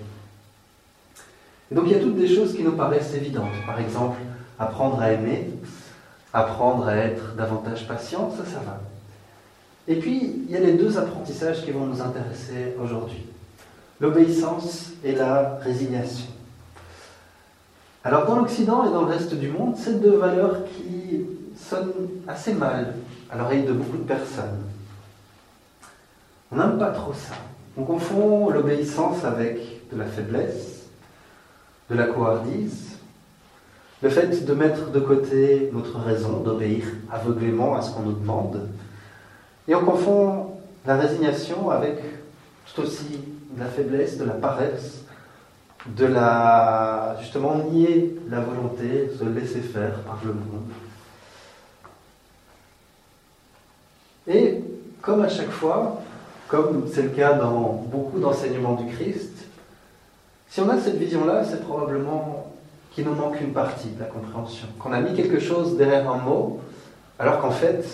Et 1.71 1.75
donc 1.75 1.85
il 1.87 1.93
y 1.93 1.95
a 1.95 2.01
toutes 2.01 2.17
des 2.17 2.29
choses 2.29 2.55
qui 2.55 2.65
nous 2.65 2.73
paraissent 2.73 3.15
évidentes. 3.15 3.55
Par 3.65 3.79
exemple, 3.79 4.19
apprendre 4.59 5.01
à 5.01 5.13
aimer, 5.13 5.51
apprendre 6.33 6.89
à 6.89 6.97
être 6.97 7.37
davantage 7.37 7.87
patient, 7.87 8.31
ça, 8.31 8.45
ça 8.45 8.59
va. 8.59 8.81
Et 9.89 9.97
puis, 9.97 10.45
il 10.47 10.51
y 10.51 10.57
a 10.57 10.61
les 10.61 10.75
deux 10.75 10.97
apprentissages 10.99 11.65
qui 11.65 11.73
vont 11.73 11.87
nous 11.87 12.01
intéresser 12.01 12.77
aujourd'hui. 12.83 13.27
L'obéissance 14.01 14.93
et 15.05 15.13
la 15.13 15.59
résignation. 15.63 16.27
Alors 18.05 18.27
dans 18.27 18.37
l'Occident 18.37 18.85
et 18.85 18.93
dans 18.93 19.03
le 19.03 19.13
reste 19.13 19.35
du 19.35 19.49
monde, 19.49 19.77
c'est 19.77 20.01
deux 20.01 20.17
valeurs 20.17 20.65
qui 20.65 21.21
sonnent 21.57 21.93
assez 22.27 22.53
mal 22.53 22.95
à 23.31 23.39
l'oreille 23.39 23.63
de 23.63 23.73
beaucoup 23.73 23.97
de 23.97 24.03
personnes. 24.03 24.59
On 26.51 26.57
n'aime 26.57 26.79
pas 26.79 26.91
trop 26.91 27.13
ça. 27.13 27.35
On 27.77 27.85
confond 27.85 28.51
l'obéissance 28.51 29.25
avec 29.25 29.89
de 29.93 29.99
la 29.99 30.07
faiblesse, 30.07 30.87
de 31.91 31.95
la 31.95 32.07
couardise, 32.07 32.97
le 34.03 34.11
fait 34.11 34.45
de 34.45 34.53
mettre 34.53 34.91
de 34.91 34.99
côté 34.99 35.71
notre 35.73 35.99
raison, 36.01 36.41
d'obéir 36.41 36.85
aveuglément 37.11 37.77
à 37.77 37.83
ce 37.83 37.93
qu'on 37.93 38.03
nous 38.03 38.13
demande, 38.13 38.69
et 39.69 39.75
on 39.75 39.85
confond 39.85 40.57
la 40.87 40.97
résignation 40.97 41.71
avec 41.71 41.99
tout 42.67 42.83
aussi 42.83 43.21
de 43.51 43.61
la 43.61 43.67
faiblesse, 43.67 44.19
de 44.19 44.25
la 44.25 44.35
paresse, 44.35 45.05
de 45.87 46.07
la 46.07 47.17
justement 47.21 47.57
nier 47.57 48.17
la 48.29 48.41
volonté, 48.41 49.11
se 49.19 49.25
laisser 49.25 49.61
faire 49.61 50.01
par 50.01 50.19
le 50.25 50.33
monde. 50.33 50.71
Et 54.27 54.61
comme 55.01 55.23
à 55.23 55.29
chaque 55.29 55.51
fois, 55.51 56.01
comme 56.49 56.89
c'est 56.93 57.03
le 57.03 57.09
cas 57.11 57.35
dans 57.35 57.85
beaucoup 57.91 58.19
d'enseignements 58.21 58.75
du 58.75 58.95
Christ, 58.95 59.33
si 60.49 60.61
on 60.61 60.69
a 60.69 60.79
cette 60.79 60.97
vision-là, 60.97 61.45
c'est 61.45 61.63
probablement 61.63 62.53
qu'il 62.93 63.07
nous 63.07 63.15
manque 63.15 63.41
une 63.41 63.53
partie 63.53 63.89
de 63.89 64.01
la 64.01 64.07
compréhension, 64.07 64.69
qu'on 64.79 64.93
a 64.93 65.01
mis 65.01 65.15
quelque 65.15 65.41
chose 65.41 65.77
derrière 65.77 66.11
un 66.11 66.19
mot, 66.19 66.61
alors 67.19 67.41
qu'en 67.41 67.51
fait, 67.51 67.85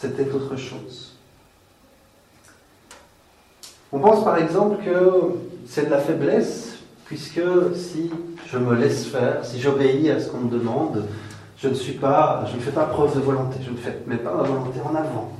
c'était 0.00 0.30
autre 0.30 0.56
chose. 0.56 1.14
On 3.90 3.98
pense 3.98 4.22
par 4.22 4.38
exemple 4.38 4.84
que 4.84 5.34
c'est 5.66 5.86
de 5.86 5.90
la 5.90 5.98
faiblesse, 5.98 6.78
puisque 7.06 7.40
si 7.74 8.10
je 8.46 8.58
me 8.58 8.74
laisse 8.74 9.06
faire, 9.06 9.44
si 9.44 9.60
j'obéis 9.60 10.10
à 10.10 10.20
ce 10.20 10.28
qu'on 10.28 10.40
me 10.40 10.50
demande, 10.50 11.04
je 11.56 11.68
ne 11.68 11.74
suis 11.74 11.94
pas, 11.94 12.44
je 12.50 12.56
ne 12.56 12.60
fais 12.60 12.70
pas 12.70 12.84
preuve 12.84 13.14
de 13.16 13.20
volonté, 13.20 13.58
je 13.62 13.70
ne 13.70 13.76
mets 14.06 14.22
pas 14.22 14.34
ma 14.34 14.42
volonté 14.42 14.78
en 14.84 14.94
avant. 14.94 15.32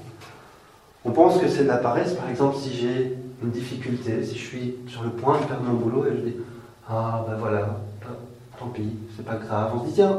On 1.04 1.12
pense 1.12 1.38
que 1.38 1.48
c'est 1.48 1.62
de 1.62 1.68
la 1.68 1.76
paresse, 1.76 2.14
par 2.14 2.28
exemple, 2.28 2.56
si 2.56 2.74
j'ai 2.74 3.16
une 3.42 3.50
difficulté, 3.50 4.24
si 4.24 4.36
je 4.36 4.44
suis 4.44 4.74
sur 4.88 5.04
le 5.04 5.10
point 5.10 5.38
de 5.40 5.44
perdre 5.44 5.62
mon 5.62 5.74
boulot 5.74 6.06
et 6.06 6.16
je 6.16 6.20
dis 6.22 6.36
Ah 6.88 7.24
ben 7.28 7.36
voilà, 7.36 7.78
tant 8.58 8.66
pis, 8.66 8.90
c'est 9.16 9.24
pas 9.24 9.36
grave. 9.36 9.72
On 9.74 9.80
se 9.82 9.86
dit 9.86 9.94
Tiens, 9.94 10.18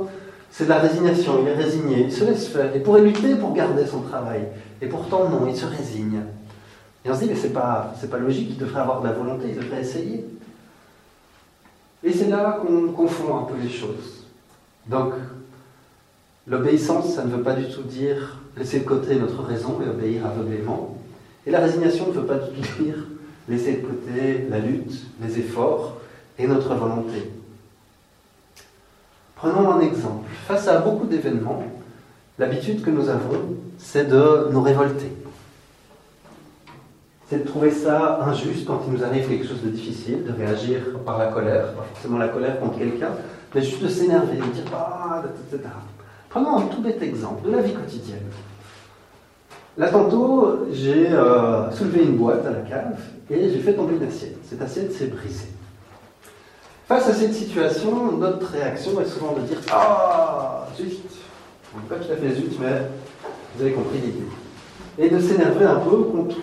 c'est 0.52 0.66
de 0.66 0.70
la 0.70 0.80
résignation, 0.80 1.40
il 1.42 1.48
est 1.48 1.54
résigné, 1.54 2.06
il 2.06 2.12
se 2.12 2.24
laisse 2.24 2.48
faire, 2.48 2.72
il 2.76 2.82
pourrait 2.82 3.02
lutter 3.02 3.36
pour 3.36 3.54
garder 3.54 3.86
son 3.86 4.02
travail. 4.02 4.48
Et 4.82 4.88
pourtant, 4.88 5.30
non, 5.30 5.48
il 5.48 5.56
se 5.56 5.66
résigne. 5.66 6.22
Et 7.06 7.10
on 7.10 7.16
se 7.16 7.22
dit 7.22 7.30
Mais 7.30 7.36
c'est 7.36 7.54
pas, 7.54 7.94
pas 8.10 8.18
logique, 8.18 8.50
il 8.52 8.58
devrait 8.58 8.82
avoir 8.82 9.02
de 9.02 9.08
la 9.08 9.14
volonté, 9.14 9.48
il 9.50 9.56
devrait 9.56 9.82
essayer. 9.82 10.26
Et 12.04 12.14
c'est 12.14 12.30
là 12.30 12.60
qu'on 12.62 12.92
confond 12.92 13.38
un 13.38 13.44
peu 13.44 13.56
les 13.62 13.70
choses. 13.70 14.26
Donc, 14.88 15.14
l'obéissance, 16.48 17.14
ça 17.14 17.26
ne 17.26 17.32
veut 17.32 17.44
pas 17.44 17.54
du 17.54 17.70
tout 17.70 17.84
dire 17.84 18.40
laisser 18.58 18.80
de 18.80 18.86
côté 18.86 19.16
notre 19.16 19.44
raison 19.44 19.80
et 19.86 19.90
obéir 19.90 20.26
aveuglément. 20.26 20.98
Et 21.46 21.52
la 21.52 21.60
résignation 21.60 22.08
ne 22.08 22.14
veut 22.14 22.26
pas 22.26 22.38
du 22.38 22.52
tout 22.52 22.84
dire 22.84 22.96
laisser 23.48 23.78
de 23.78 23.88
côté 23.88 24.46
la 24.50 24.60
lutte, 24.60 25.06
les 25.22 25.40
efforts 25.40 25.98
et 26.38 26.48
notre 26.48 26.74
volonté. 26.76 27.32
Prenons 29.40 29.72
un 29.72 29.80
exemple. 29.80 30.28
Face 30.48 30.68
à 30.68 30.80
beaucoup 30.80 31.06
d'événements, 31.06 31.64
l'habitude 32.38 32.82
que 32.82 32.90
nous 32.90 33.08
avons, 33.08 33.56
c'est 33.78 34.04
de 34.04 34.50
nous 34.52 34.62
révolter. 34.62 35.14
C'est 37.30 37.46
de 37.46 37.48
trouver 37.48 37.72
ça 37.72 38.20
injuste 38.26 38.68
quand 38.68 38.82
il 38.86 38.94
nous 38.94 39.04
arrive 39.04 39.30
quelque 39.30 39.48
chose 39.48 39.62
de 39.64 39.70
difficile, 39.70 40.26
de 40.26 40.34
réagir 40.34 40.82
par 41.06 41.18
la 41.18 41.28
colère, 41.28 41.74
pas 41.74 41.86
forcément 41.94 42.18
la 42.18 42.28
colère 42.28 42.60
contre 42.60 42.80
quelqu'un, 42.80 43.12
mais 43.56 43.62
juste 43.62 43.82
de 43.82 43.88
s'énerver, 43.88 44.36
de 44.36 44.44
dire 44.44 44.64
ah, 44.74 45.24
etc. 45.24 45.70
Prenons 46.30 46.58
un 46.58 46.62
tout 46.64 46.82
bête 46.82 47.02
exemple 47.02 47.48
de 47.48 47.56
la 47.56 47.62
vie 47.62 47.74
quotidienne. 47.74 48.26
Là, 49.78 49.88
tantôt, 49.88 50.66
j'ai 50.74 51.08
euh, 51.12 51.72
soulevé 51.72 52.04
une 52.04 52.18
boîte 52.18 52.46
à 52.46 52.50
la 52.50 52.60
cave 52.60 53.00
et 53.30 53.50
j'ai 53.50 53.60
fait 53.60 53.74
tomber 53.74 53.96
une 53.96 54.04
assiette. 54.04 54.38
Cette 54.44 54.62
assiette 54.62 54.92
s'est 54.92 55.08
brisée. 55.08 55.48
Face 56.90 57.08
à 57.08 57.14
cette 57.14 57.36
situation, 57.36 58.18
notre 58.18 58.48
réaction 58.48 59.00
est 59.00 59.06
souvent 59.06 59.34
de 59.34 59.42
dire 59.42 59.60
Ah, 59.72 60.68
zut 60.76 61.00
pas 61.88 61.98
tout 61.98 62.12
à 62.12 62.16
fait 62.16 62.34
zut, 62.34 62.60
mais 62.60 62.82
Vous 63.56 63.62
avez 63.62 63.74
compris 63.74 64.00
l'idée. 64.00 64.26
Et 64.98 65.08
de 65.08 65.20
s'énerver 65.20 65.66
un 65.66 65.76
peu 65.82 65.98
contre 66.06 66.38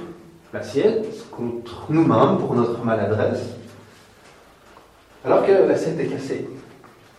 l'assiette, 0.55 1.29
contre 1.33 1.87
nous-mêmes 1.89 2.39
pour 2.39 2.55
notre 2.55 2.85
maladresse, 2.85 3.43
alors 5.25 5.45
que 5.45 5.51
l'assiette 5.51 5.99
est 5.99 6.07
cassée. 6.07 6.49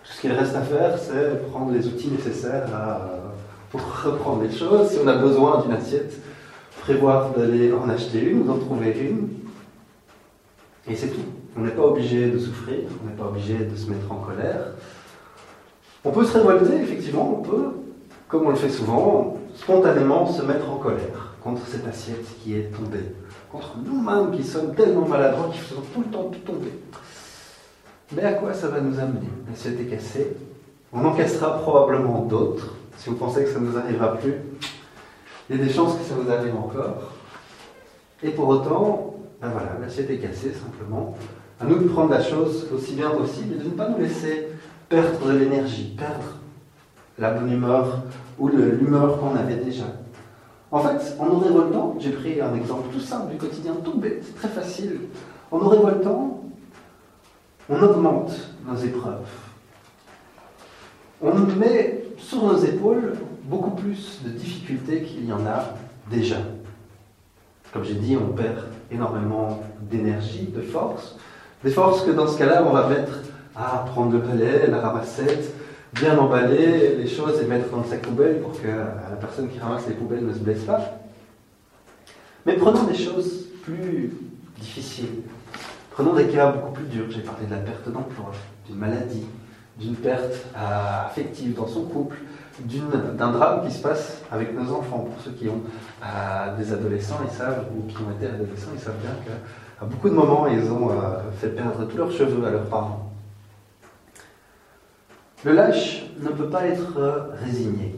Ce 0.06 0.22
qu'il 0.22 0.32
reste 0.32 0.56
à 0.56 0.62
faire, 0.62 0.98
c'est 0.98 1.50
prendre 1.52 1.74
les 1.74 1.86
outils 1.86 2.10
nécessaires 2.10 2.70
pour 3.72 3.82
reprendre 4.06 4.44
les 4.44 4.56
choses. 4.58 4.92
Si 4.92 5.00
on 5.04 5.08
a 5.08 5.18
besoin 5.18 5.64
d'une 5.64 5.74
assiette, 5.74 6.18
prévoir 6.80 7.32
d'aller 7.32 7.74
en 7.74 7.90
acheter 7.90 8.22
une 8.22 8.46
d'en 8.46 8.58
trouver 8.58 8.98
une. 8.98 9.28
Et 10.90 10.96
c'est 10.96 11.10
tout. 11.10 11.37
On 11.58 11.62
n'est 11.62 11.72
pas 11.72 11.84
obligé 11.84 12.30
de 12.30 12.38
souffrir, 12.38 12.84
on 13.02 13.10
n'est 13.10 13.16
pas 13.16 13.26
obligé 13.26 13.58
de 13.58 13.76
se 13.76 13.90
mettre 13.90 14.12
en 14.12 14.18
colère. 14.18 14.74
On 16.06 16.12
peut 16.12 16.24
se 16.24 16.38
révolter, 16.38 16.76
effectivement, 16.76 17.40
on 17.40 17.42
peut, 17.42 17.72
comme 18.28 18.46
on 18.46 18.50
le 18.50 18.56
fait 18.56 18.70
souvent, 18.70 19.38
spontanément 19.56 20.28
se 20.28 20.44
mettre 20.44 20.70
en 20.70 20.78
colère 20.78 21.36
contre 21.42 21.66
cette 21.68 21.88
assiette 21.88 22.26
qui 22.44 22.56
est 22.56 22.72
tombée, 22.76 23.16
contre 23.52 23.76
nous-mêmes 23.84 24.32
qui 24.32 24.44
sommes 24.44 24.76
tellement 24.76 25.08
maladroits 25.08 25.50
qui 25.52 25.58
faisons 25.58 25.82
tout 25.94 26.02
le 26.02 26.12
temps 26.12 26.30
tout 26.30 26.40
tomber. 26.40 26.74
Mais 28.16 28.24
à 28.24 28.34
quoi 28.34 28.54
ça 28.54 28.68
va 28.68 28.80
nous 28.80 29.00
amener? 29.00 29.28
L'assiette 29.50 29.80
est 29.80 29.86
cassée. 29.86 30.38
On 30.94 31.04
en 31.04 31.14
cassera 31.14 31.58
probablement 31.60 32.22
d'autres. 32.22 32.76
Si 32.98 33.10
vous 33.10 33.16
pensez 33.16 33.44
que 33.44 33.50
ça 33.50 33.60
ne 33.60 33.66
nous 33.66 33.78
arrivera 33.78 34.16
plus, 34.16 34.36
il 35.50 35.58
y 35.58 35.62
a 35.62 35.66
des 35.66 35.72
chances 35.72 35.98
que 35.98 36.04
ça 36.04 36.16
vous 36.16 36.30
arrive 36.32 36.56
encore. 36.56 37.14
Et 38.24 38.30
pour 38.30 38.48
autant, 38.48 39.16
ben 39.42 39.50
voilà, 39.50 39.78
l'assiette 39.82 40.10
est 40.10 40.18
cassée 40.18 40.54
simplement. 40.54 41.16
À 41.60 41.66
nous 41.66 41.80
de 41.80 41.88
prendre 41.88 42.12
la 42.12 42.22
chose 42.22 42.68
aussi 42.74 42.94
bien 42.94 43.10
possible 43.10 43.56
et 43.56 43.58
de 43.58 43.64
ne 43.64 43.70
pas 43.70 43.90
nous 43.90 43.98
laisser 43.98 44.50
perdre 44.90 45.28
de 45.28 45.38
l'énergie, 45.38 45.96
perdre 45.98 46.36
la 47.18 47.32
bonne 47.32 47.52
humeur 47.52 48.04
ou 48.38 48.48
l'humeur 48.48 49.20
qu'on 49.20 49.36
avait 49.36 49.56
déjà. 49.56 49.86
En 50.72 50.80
fait, 50.80 51.16
en 51.20 51.26
nous 51.26 51.40
révoltant, 51.40 51.96
j'ai 52.00 52.12
pris 52.12 52.42
un 52.42 52.54
exemple 52.54 52.90
tout 52.94 53.00
simple 53.00 53.32
du 53.32 53.38
quotidien, 53.38 53.74
tout 53.84 53.98
bête, 53.98 54.24
c'est 54.24 54.36
très 54.36 54.50
facile. 54.50 55.00
En 55.50 55.60
nous 55.60 55.70
révoltant, 55.70 56.44
on 57.70 57.82
augmente 57.82 58.32
nos 58.68 58.76
épreuves. 58.76 59.26
On 61.22 61.34
met 61.34 62.04
sur 62.18 62.44
nos 62.44 62.58
épaules 62.58 63.14
beaucoup 63.46 63.72
plus 63.72 64.20
de 64.24 64.30
difficultés 64.30 65.02
qu'il 65.04 65.26
y 65.26 65.34
en 65.34 65.46
a 65.46 65.74
déjà. 66.12 66.38
Comme 67.74 67.84
j'ai 67.84 67.96
dit, 67.96 68.16
on 68.16 68.34
perd 68.34 68.66
énormément 68.92 69.64
d'énergie, 69.82 70.48
de 70.54 70.62
force. 70.62 71.18
Des 71.64 71.72
forces 71.72 72.04
que 72.04 72.12
dans 72.12 72.28
ce 72.28 72.38
cas-là, 72.38 72.64
on 72.68 72.72
va 72.72 72.88
mettre 72.88 73.14
à 73.56 73.84
prendre 73.88 74.12
le 74.12 74.20
balai, 74.20 74.68
la 74.70 74.80
ramassette, 74.80 75.54
bien 75.94 76.18
emballer 76.18 76.96
les 76.96 77.08
choses 77.08 77.42
et 77.42 77.46
mettre 77.46 77.70
dans 77.70 77.84
sac 77.84 78.02
poubelle 78.04 78.40
pour 78.42 78.54
que 78.62 78.68
la 78.68 79.16
personne 79.20 79.50
qui 79.50 79.58
ramasse 79.60 79.88
les 79.88 79.96
poubelles 79.96 80.26
ne 80.26 80.34
se 80.34 80.40
blesse 80.40 80.64
pas. 80.64 81.00
Mais 82.46 82.54
prenons 82.54 82.84
des 82.84 82.96
choses 82.96 83.48
plus 83.64 84.14
difficiles. 84.60 85.24
Prenons 85.92 86.14
des 86.14 86.28
cas 86.28 86.52
beaucoup 86.52 86.74
plus 86.74 86.86
durs. 86.86 87.06
J'ai 87.10 87.22
parlé 87.22 87.48
de 87.48 87.52
la 87.52 87.58
perte 87.58 87.90
d'emploi, 87.90 88.32
d'une 88.68 88.78
maladie, 88.78 89.26
d'une 89.80 89.96
perte 89.96 90.46
euh, 90.56 91.08
affective 91.08 91.56
dans 91.56 91.68
son 91.68 91.86
couple, 91.86 92.18
d'un 92.60 93.32
drame 93.32 93.68
qui 93.68 93.74
se 93.74 93.82
passe 93.82 94.22
avec 94.32 94.54
nos 94.54 94.72
enfants. 94.74 95.10
Pour 95.12 95.24
ceux 95.26 95.32
qui 95.32 95.50
ont 95.50 95.62
euh, 96.04 96.56
des 96.56 96.72
adolescents, 96.72 97.20
ils 97.24 97.36
savent, 97.36 97.66
ou 97.76 97.88
qui 97.88 97.98
ont 97.98 98.12
été 98.12 98.28
adolescents, 98.28 98.72
ils 98.76 98.80
savent 98.80 99.00
bien 99.02 99.12
qu'à 99.78 99.86
beaucoup 99.86 100.10
de 100.10 100.14
moments, 100.14 100.48
ils 100.48 100.72
ont 100.72 100.90
euh, 100.90 101.32
fait 101.40 101.50
perdre 101.50 101.86
tous 101.86 101.98
leurs 101.98 102.12
cheveux 102.12 102.46
à 102.46 102.52
leurs 102.52 102.66
parents. 102.66 103.12
Le 105.44 105.54
lâche 105.54 106.06
ne 106.20 106.30
peut 106.30 106.50
pas 106.50 106.66
être 106.66 106.98
euh, 106.98 107.20
résigné. 107.44 107.96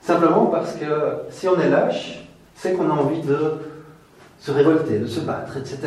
Simplement 0.00 0.46
parce 0.46 0.74
que 0.74 0.86
si 1.30 1.48
on 1.48 1.58
est 1.60 1.68
lâche, 1.68 2.28
c'est 2.54 2.74
qu'on 2.74 2.90
a 2.90 2.94
envie 2.94 3.22
de 3.22 3.58
se 4.38 4.50
révolter, 4.50 4.98
de 4.98 5.06
se 5.06 5.20
battre, 5.20 5.56
etc. 5.56 5.78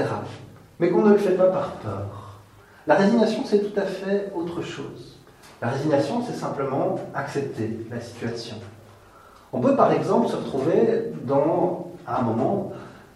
Mais 0.80 0.90
qu'on 0.90 1.02
ne 1.02 1.12
le 1.12 1.18
fait 1.18 1.36
pas 1.36 1.48
par 1.48 1.72
peur. 1.74 2.40
La 2.88 2.96
résignation, 2.96 3.44
c'est 3.46 3.60
tout 3.60 3.80
à 3.80 3.84
fait 3.84 4.32
autre 4.36 4.62
chose. 4.62 5.20
La 5.62 5.70
résignation, 5.70 6.24
c'est 6.26 6.36
simplement 6.36 7.00
accepter 7.14 7.86
la 7.90 8.00
situation. 8.00 8.58
On 9.52 9.60
peut 9.60 9.76
par 9.76 9.92
exemple 9.92 10.28
se 10.28 10.36
retrouver 10.36 11.12
dans 11.24 11.92
un 12.08 12.22
moment 12.22 12.74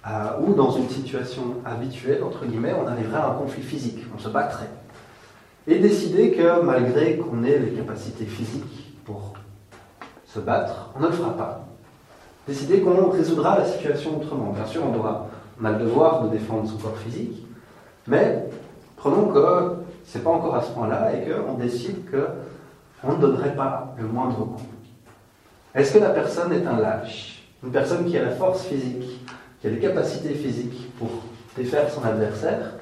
euh, 0.08 0.40
où 0.40 0.54
dans 0.54 0.72
une 0.72 0.88
situation 0.88 1.56
habituelle, 1.66 2.24
entre 2.24 2.46
guillemets, 2.46 2.74
on 2.74 2.88
arriverait 2.88 3.18
à 3.18 3.28
un 3.28 3.34
conflit 3.34 3.62
physique, 3.62 4.00
on 4.16 4.20
se 4.20 4.30
battrait. 4.30 4.70
Et 5.68 5.80
décider 5.80 6.32
que 6.32 6.62
malgré 6.62 7.18
qu'on 7.18 7.44
ait 7.44 7.60
les 7.60 7.72
capacités 7.72 8.24
physiques 8.26 9.04
pour 9.04 9.34
se 10.26 10.40
battre, 10.40 10.92
on 10.96 11.02
ne 11.02 11.08
le 11.08 11.14
fera 11.14 11.36
pas. 11.36 11.66
Décider 12.48 12.80
qu'on 12.80 13.10
résoudra 13.10 13.60
la 13.60 13.66
situation 13.66 14.22
autrement. 14.22 14.54
Bien 14.54 14.66
sûr, 14.66 14.82
on, 14.86 15.66
a 15.66 15.72
le 15.72 15.80
devoir 15.80 16.24
de 16.24 16.30
défendre 16.30 16.70
son 16.70 16.78
corps 16.78 16.98
physique, 16.98 17.46
mais 18.08 18.46
prenons 18.96 19.28
que 19.28 19.74
c'est 20.06 20.24
pas 20.24 20.30
encore 20.30 20.56
à 20.56 20.62
ce 20.62 20.72
point-là 20.72 21.12
et 21.16 21.30
qu'on 21.30 21.56
décide 21.56 22.10
qu'on 22.10 23.12
ne 23.12 23.18
donnerait 23.18 23.56
pas 23.56 23.94
le 23.98 24.08
moindre 24.08 24.38
coup. 24.38 24.62
Est-ce 25.76 25.96
que 25.96 26.00
la 26.00 26.12
personne 26.12 26.54
est 26.54 26.66
un 26.66 26.80
lâche? 26.80 27.44
Une 27.62 27.72
personne 27.72 28.06
qui 28.06 28.18
a 28.18 28.24
la 28.24 28.32
force 28.32 28.64
physique, 28.64 29.20
qui 29.62 29.68
a 29.68 29.70
les 29.70 29.80
capacités 29.80 30.34
physiques 30.34 30.94
pour 30.98 31.10
défaire 31.56 31.90
son 31.90 32.04
adversaire 32.04 32.74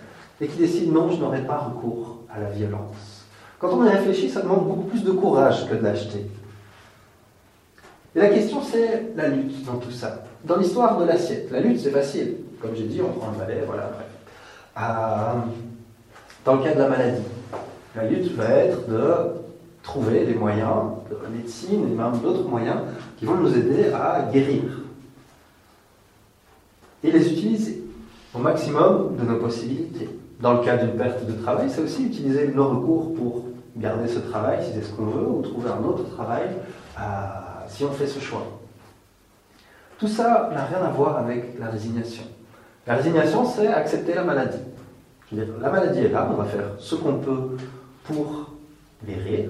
et 0.41 0.47
qui 0.47 0.57
décide 0.57 0.91
non, 0.91 1.09
je 1.09 1.17
n'aurai 1.17 1.41
pas 1.41 1.57
recours 1.57 2.19
à 2.33 2.39
la 2.39 2.49
violence. 2.49 3.25
Quand 3.59 3.69
on 3.71 3.85
y 3.85 3.89
réfléchit, 3.89 4.29
ça 4.29 4.41
demande 4.41 4.67
beaucoup 4.67 4.83
plus 4.83 5.03
de 5.03 5.11
courage 5.11 5.67
que 5.69 5.75
de 5.75 5.83
l'acheter. 5.83 6.25
Et 8.15 8.19
la 8.19 8.29
question, 8.29 8.61
c'est 8.61 9.13
la 9.15 9.29
lutte 9.29 9.65
dans 9.65 9.77
tout 9.77 9.91
ça. 9.91 10.23
Dans 10.43 10.57
l'histoire 10.57 10.97
de 10.99 11.05
l'assiette, 11.05 11.49
la 11.51 11.61
lutte, 11.61 11.79
c'est 11.79 11.91
facile. 11.91 12.35
Comme 12.61 12.75
j'ai 12.75 12.85
dit, 12.85 13.01
on 13.01 13.11
prend 13.17 13.31
le 13.31 13.37
balai, 13.37 13.63
voilà, 13.65 13.91
bref. 13.93 14.05
Euh, 14.77 15.39
dans 16.43 16.55
le 16.55 16.63
cas 16.63 16.73
de 16.73 16.79
la 16.79 16.87
maladie. 16.89 17.23
La 17.95 18.05
lutte 18.05 18.35
va 18.35 18.49
être 18.49 18.87
de 18.87 19.41
trouver 19.83 20.25
des 20.25 20.33
moyens 20.33 20.93
de 21.09 21.17
la 21.21 21.29
médecine 21.29 21.87
et 21.91 21.95
même 21.95 22.19
d'autres 22.21 22.47
moyens 22.47 22.77
qui 23.17 23.25
vont 23.25 23.35
nous 23.35 23.55
aider 23.55 23.91
à 23.93 24.29
guérir. 24.31 24.63
Et 27.05 27.11
les 27.11 27.31
utiliser 27.31 27.83
au 28.33 28.39
maximum 28.39 29.15
de 29.17 29.23
nos 29.23 29.39
possibilités. 29.39 30.09
Dans 30.41 30.53
le 30.53 30.63
cas 30.63 30.77
d'une 30.77 30.97
perte 30.97 31.25
de 31.25 31.33
travail, 31.33 31.69
c'est 31.69 31.81
aussi 31.81 32.05
utiliser 32.05 32.47
nos 32.47 32.67
recours 32.67 33.13
pour 33.13 33.45
garder 33.77 34.07
ce 34.07 34.19
travail 34.19 34.65
si 34.65 34.73
c'est 34.73 34.83
ce 34.83 34.91
qu'on 34.91 35.05
veut, 35.05 35.27
ou 35.27 35.41
trouver 35.41 35.69
un 35.69 35.83
autre 35.85 36.09
travail 36.15 36.49
euh, 36.99 37.01
si 37.67 37.83
on 37.85 37.91
fait 37.91 38.07
ce 38.07 38.19
choix. 38.19 38.45
Tout 39.99 40.07
ça 40.07 40.49
n'a 40.53 40.65
rien 40.65 40.85
à 40.85 40.89
voir 40.89 41.17
avec 41.17 41.57
la 41.59 41.69
résignation. 41.69 42.23
La 42.85 42.95
résignation, 42.95 43.45
c'est 43.45 43.67
accepter 43.67 44.13
la 44.13 44.23
maladie 44.23 44.59
la 45.31 45.69
maladie 45.69 45.99
est 45.99 46.09
là, 46.09 46.27
on 46.31 46.35
va 46.35 46.45
faire 46.45 46.71
ce 46.77 46.95
qu'on 46.95 47.15
peut 47.15 47.57
pour 48.03 48.51
guérir, 49.05 49.49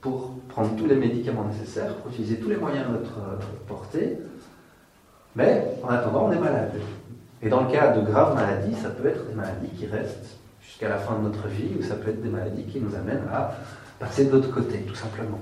pour 0.00 0.34
prendre 0.48 0.76
tous 0.76 0.86
les 0.86 0.96
médicaments 0.96 1.44
nécessaires, 1.44 1.94
pour 1.96 2.12
utiliser 2.12 2.36
tous 2.38 2.48
les 2.48 2.56
moyens 2.56 2.86
à 2.86 2.92
notre 2.92 3.18
euh, 3.18 3.36
portée, 3.66 4.18
mais 5.38 5.64
en 5.82 5.88
attendant, 5.88 6.26
on 6.28 6.32
est 6.32 6.38
malade. 6.38 6.72
Et 7.40 7.48
dans 7.48 7.62
le 7.62 7.70
cas 7.70 7.92
de 7.96 8.02
graves 8.02 8.34
maladies, 8.34 8.74
ça 8.74 8.90
peut 8.90 9.08
être 9.08 9.26
des 9.26 9.34
maladies 9.34 9.70
qui 9.70 9.86
restent 9.86 10.36
jusqu'à 10.60 10.90
la 10.90 10.98
fin 10.98 11.14
de 11.16 11.22
notre 11.22 11.48
vie, 11.48 11.70
ou 11.78 11.82
ça 11.82 11.94
peut 11.94 12.10
être 12.10 12.22
des 12.22 12.28
maladies 12.28 12.64
qui 12.64 12.80
nous 12.80 12.94
amènent 12.94 13.26
à 13.32 13.54
passer 13.98 14.26
de 14.26 14.32
l'autre 14.32 14.52
côté, 14.52 14.80
tout 14.80 14.94
simplement. 14.94 15.40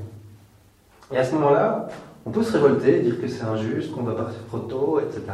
Et 1.13 1.19
à 1.19 1.25
ce 1.25 1.35
moment-là, 1.35 1.89
on 2.25 2.31
peut 2.31 2.45
se 2.45 2.53
révolter, 2.53 3.01
dire 3.01 3.21
que 3.21 3.27
c'est 3.27 3.43
injuste, 3.43 3.93
qu'on 3.93 4.03
doit 4.03 4.17
partir 4.17 4.39
trop 4.49 4.61
tôt, 4.61 5.01
etc 5.01 5.33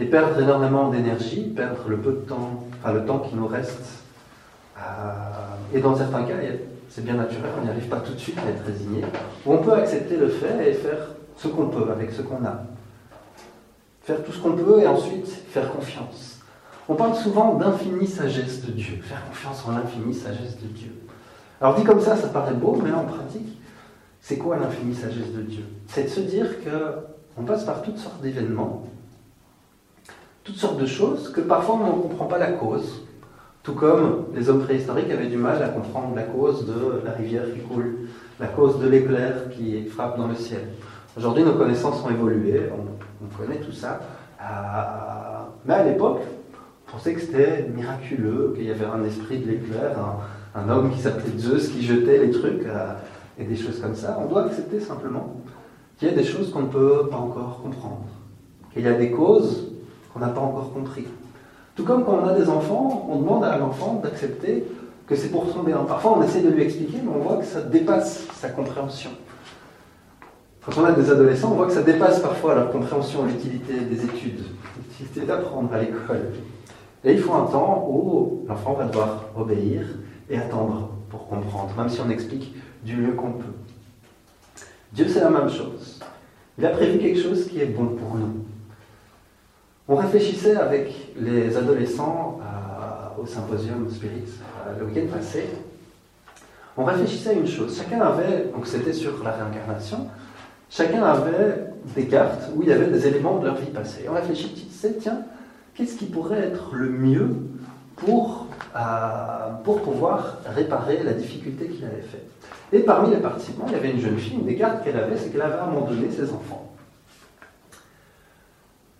et 0.00 0.06
perdre 0.06 0.40
énormément 0.40 0.88
d'énergie, 0.88 1.42
perdre 1.54 1.88
le 1.88 1.98
peu 1.98 2.12
de 2.12 2.20
temps, 2.28 2.64
enfin 2.80 2.92
le 2.92 3.04
temps 3.04 3.18
qui 3.18 3.34
nous 3.34 3.46
reste. 3.46 4.02
Euh, 4.78 4.80
et 5.74 5.80
dans 5.80 5.94
certains 5.94 6.22
cas, 6.22 6.34
c'est 6.88 7.04
bien 7.04 7.14
naturel, 7.14 7.50
on 7.60 7.64
n'y 7.64 7.70
arrive 7.70 7.88
pas 7.88 8.00
tout 8.00 8.12
de 8.12 8.18
suite 8.18 8.38
à 8.38 8.48
être 8.48 8.64
résigné. 8.64 9.04
on 9.46 9.58
peut 9.58 9.74
accepter 9.74 10.16
le 10.16 10.28
fait 10.28 10.70
et 10.70 10.72
faire 10.72 11.08
ce 11.36 11.48
qu'on 11.48 11.68
peut 11.68 11.90
avec 11.92 12.12
ce 12.12 12.22
qu'on 12.22 12.44
a. 12.44 12.62
Faire 14.02 14.22
tout 14.24 14.32
ce 14.32 14.38
qu'on 14.38 14.52
peut 14.52 14.80
et 14.80 14.86
ensuite 14.86 15.26
faire 15.26 15.72
confiance. 15.72 16.40
On 16.88 16.94
parle 16.94 17.14
souvent 17.14 17.54
d'infinie 17.54 18.06
sagesse 18.06 18.64
de 18.64 18.72
Dieu, 18.72 18.98
faire 19.02 19.24
confiance 19.28 19.64
en 19.66 19.72
l'infinie 19.72 20.14
sagesse 20.14 20.58
de 20.60 20.66
Dieu. 20.66 20.92
Alors 21.60 21.76
dit 21.76 21.84
comme 21.84 22.00
ça, 22.00 22.16
ça 22.16 22.28
paraît 22.28 22.54
beau, 22.54 22.80
mais 22.82 22.90
en 22.90 23.04
pratique, 23.04 23.60
c'est 24.20 24.38
quoi 24.38 24.56
l'infinie 24.56 24.94
sagesse 24.94 25.32
de 25.32 25.42
Dieu? 25.42 25.64
C'est 25.86 26.04
de 26.04 26.08
se 26.08 26.20
dire 26.20 26.64
que 26.64 26.70
on 27.36 27.44
passe 27.44 27.64
par 27.64 27.82
toutes 27.82 27.98
sortes 27.98 28.20
d'événements 28.20 28.86
toutes 30.50 30.56
sortes 30.56 30.80
de 30.80 30.86
choses 30.86 31.30
que 31.30 31.40
parfois 31.40 31.76
on 31.76 31.96
ne 31.96 32.02
comprend 32.02 32.26
pas 32.26 32.38
la 32.38 32.52
cause. 32.52 33.02
Tout 33.62 33.74
comme 33.74 34.26
les 34.34 34.48
hommes 34.48 34.64
préhistoriques 34.64 35.10
avaient 35.10 35.28
du 35.28 35.36
mal 35.36 35.62
à 35.62 35.68
comprendre 35.68 36.14
la 36.16 36.22
cause 36.22 36.66
de 36.66 37.02
la 37.04 37.12
rivière 37.12 37.44
qui 37.52 37.60
coule, 37.60 38.08
la 38.38 38.46
cause 38.46 38.80
de 38.80 38.88
l'éclair 38.88 39.50
qui 39.50 39.84
frappe 39.84 40.16
dans 40.16 40.28
le 40.28 40.34
ciel. 40.34 40.62
Aujourd'hui, 41.16 41.42
nos 41.42 41.54
connaissances 41.54 42.04
ont 42.04 42.10
évolué, 42.10 42.68
on, 42.72 43.36
connaît 43.36 43.58
tout 43.58 43.72
ça. 43.72 44.00
Euh, 44.40 44.44
mais 45.64 45.74
à 45.74 45.84
l'époque, 45.84 46.20
on 46.86 46.92
pensait 46.92 47.14
que 47.14 47.20
c'était 47.20 47.68
miraculeux, 47.74 48.52
qu'il 48.54 48.66
y 48.66 48.70
avait 48.70 48.84
un 48.84 49.02
esprit 49.04 49.38
de 49.38 49.50
l'éclair, 49.50 49.96
un, 50.54 50.68
homme 50.68 50.92
qui 50.92 51.00
s'appelait 51.00 51.36
Zeus 51.36 51.68
qui 51.68 51.82
jetait 51.82 52.18
les 52.18 52.30
trucs 52.30 52.64
euh, 52.64 52.92
et 53.38 53.44
des 53.44 53.56
choses 53.56 53.80
comme 53.80 53.96
ça. 53.96 54.18
On 54.20 54.26
doit 54.26 54.44
accepter 54.44 54.78
simplement 54.78 55.34
qu'il 55.98 56.08
y 56.08 56.10
a 56.12 56.14
des 56.14 56.24
choses 56.24 56.52
qu'on 56.52 56.62
ne 56.62 56.68
peut 56.68 57.08
pas 57.10 57.16
encore 57.16 57.60
comprendre, 57.60 58.06
qu'il 58.72 58.82
y 58.82 58.88
a 58.88 58.92
des 58.92 59.10
causes 59.10 59.72
qu'on 60.12 60.20
n'a 60.20 60.28
pas 60.28 60.40
encore 60.40 60.72
compris. 60.72 61.06
Tout 61.74 61.84
comme 61.84 62.04
quand 62.04 62.20
on 62.22 62.28
a 62.28 62.34
des 62.34 62.48
enfants, 62.48 63.08
on 63.10 63.16
demande 63.16 63.42
à 63.44 63.58
l'enfant 63.58 64.00
d'accepter 64.02 64.64
que 65.08 65.16
c'est 65.16 65.30
pour 65.30 65.50
son 65.50 65.64
bien. 65.64 65.78
Parfois, 65.78 66.18
on 66.18 66.22
essaie 66.22 66.40
de 66.40 66.50
lui 66.50 66.62
expliquer, 66.62 66.98
mais 67.02 67.10
on 67.12 67.18
voit 67.18 67.38
que 67.38 67.46
ça 67.46 67.62
dépasse 67.62 68.28
sa 68.34 68.50
compréhension. 68.50 69.10
Quand 70.64 70.72
on 70.78 70.84
a 70.84 70.92
des 70.92 71.10
adolescents, 71.10 71.52
on 71.52 71.56
voit 71.56 71.66
que 71.66 71.72
ça 71.72 71.82
dépasse 71.82 72.20
parfois 72.20 72.54
leur 72.54 72.70
compréhension, 72.70 73.24
l'utilité 73.24 73.80
des 73.80 74.04
études, 74.04 74.44
l'utilité 74.76 75.26
d'apprendre 75.26 75.72
à 75.72 75.80
l'école. 75.80 76.32
Et 77.02 77.12
il 77.12 77.18
faut 77.18 77.32
un 77.32 77.46
temps 77.46 77.86
où 77.88 78.44
l'enfant 78.46 78.74
va 78.74 78.84
devoir 78.84 79.24
obéir 79.34 79.82
et 80.28 80.36
attendre 80.36 80.90
pour 81.08 81.28
comprendre, 81.28 81.74
même 81.76 81.88
si 81.88 82.00
on 82.00 82.10
explique 82.10 82.54
du 82.84 82.96
mieux 82.96 83.12
qu'on 83.12 83.32
peut. 83.32 83.54
Dieu, 84.92 85.06
c'est 85.08 85.20
la 85.20 85.30
même 85.30 85.48
chose. 85.48 86.00
Il 86.58 86.66
a 86.66 86.70
prévu 86.70 86.98
quelque 86.98 87.20
chose 87.20 87.48
qui 87.48 87.60
est 87.60 87.66
bon 87.66 87.86
pour 87.96 88.16
nous. 88.16 88.44
On 89.88 89.96
réfléchissait 89.96 90.56
avec 90.56 91.14
les 91.16 91.56
adolescents 91.56 92.38
au 93.20 93.26
symposium 93.26 93.88
Spirit 93.90 94.24
euh, 94.66 94.78
le 94.78 94.86
week-end 94.86 95.12
passé. 95.12 95.46
On 96.76 96.84
réfléchissait 96.84 97.30
à 97.30 97.32
une 97.32 97.46
chose. 97.46 97.76
Chacun 97.76 98.00
avait, 98.00 98.50
donc 98.54 98.66
c'était 98.66 98.92
sur 98.92 99.22
la 99.22 99.32
réincarnation, 99.32 100.06
chacun 100.70 101.02
avait 101.02 101.66
des 101.94 102.06
cartes 102.06 102.50
où 102.54 102.62
il 102.62 102.68
y 102.68 102.72
avait 102.72 102.86
des 102.86 103.06
éléments 103.06 103.38
de 103.38 103.46
leur 103.46 103.56
vie 103.56 103.70
passée. 103.70 104.06
On 104.08 104.14
réfléchissait, 104.14 104.96
tiens, 105.00 105.22
qu'est-ce 105.74 105.96
qui 105.96 106.06
pourrait 106.06 106.38
être 106.38 106.74
le 106.74 106.88
mieux 106.88 107.28
pour, 107.96 108.46
euh, 108.76 109.50
pour 109.64 109.82
pouvoir 109.82 110.38
réparer 110.46 111.02
la 111.02 111.12
difficulté 111.12 111.66
qu'il 111.66 111.84
avait 111.84 112.02
faite 112.02 112.26
Et 112.72 112.80
parmi 112.80 113.10
les 113.10 113.20
participants, 113.20 113.64
il 113.66 113.72
y 113.72 113.76
avait 113.76 113.90
une 113.90 114.00
jeune 114.00 114.16
fille, 114.16 114.38
une 114.38 114.46
des 114.46 114.56
cartes 114.56 114.84
qu'elle 114.84 114.96
avait, 114.96 115.16
c'est 115.16 115.30
qu'elle 115.30 115.42
avait 115.42 115.58
abandonné 115.58 116.10
ses 116.10 116.30
enfants. 116.32 116.66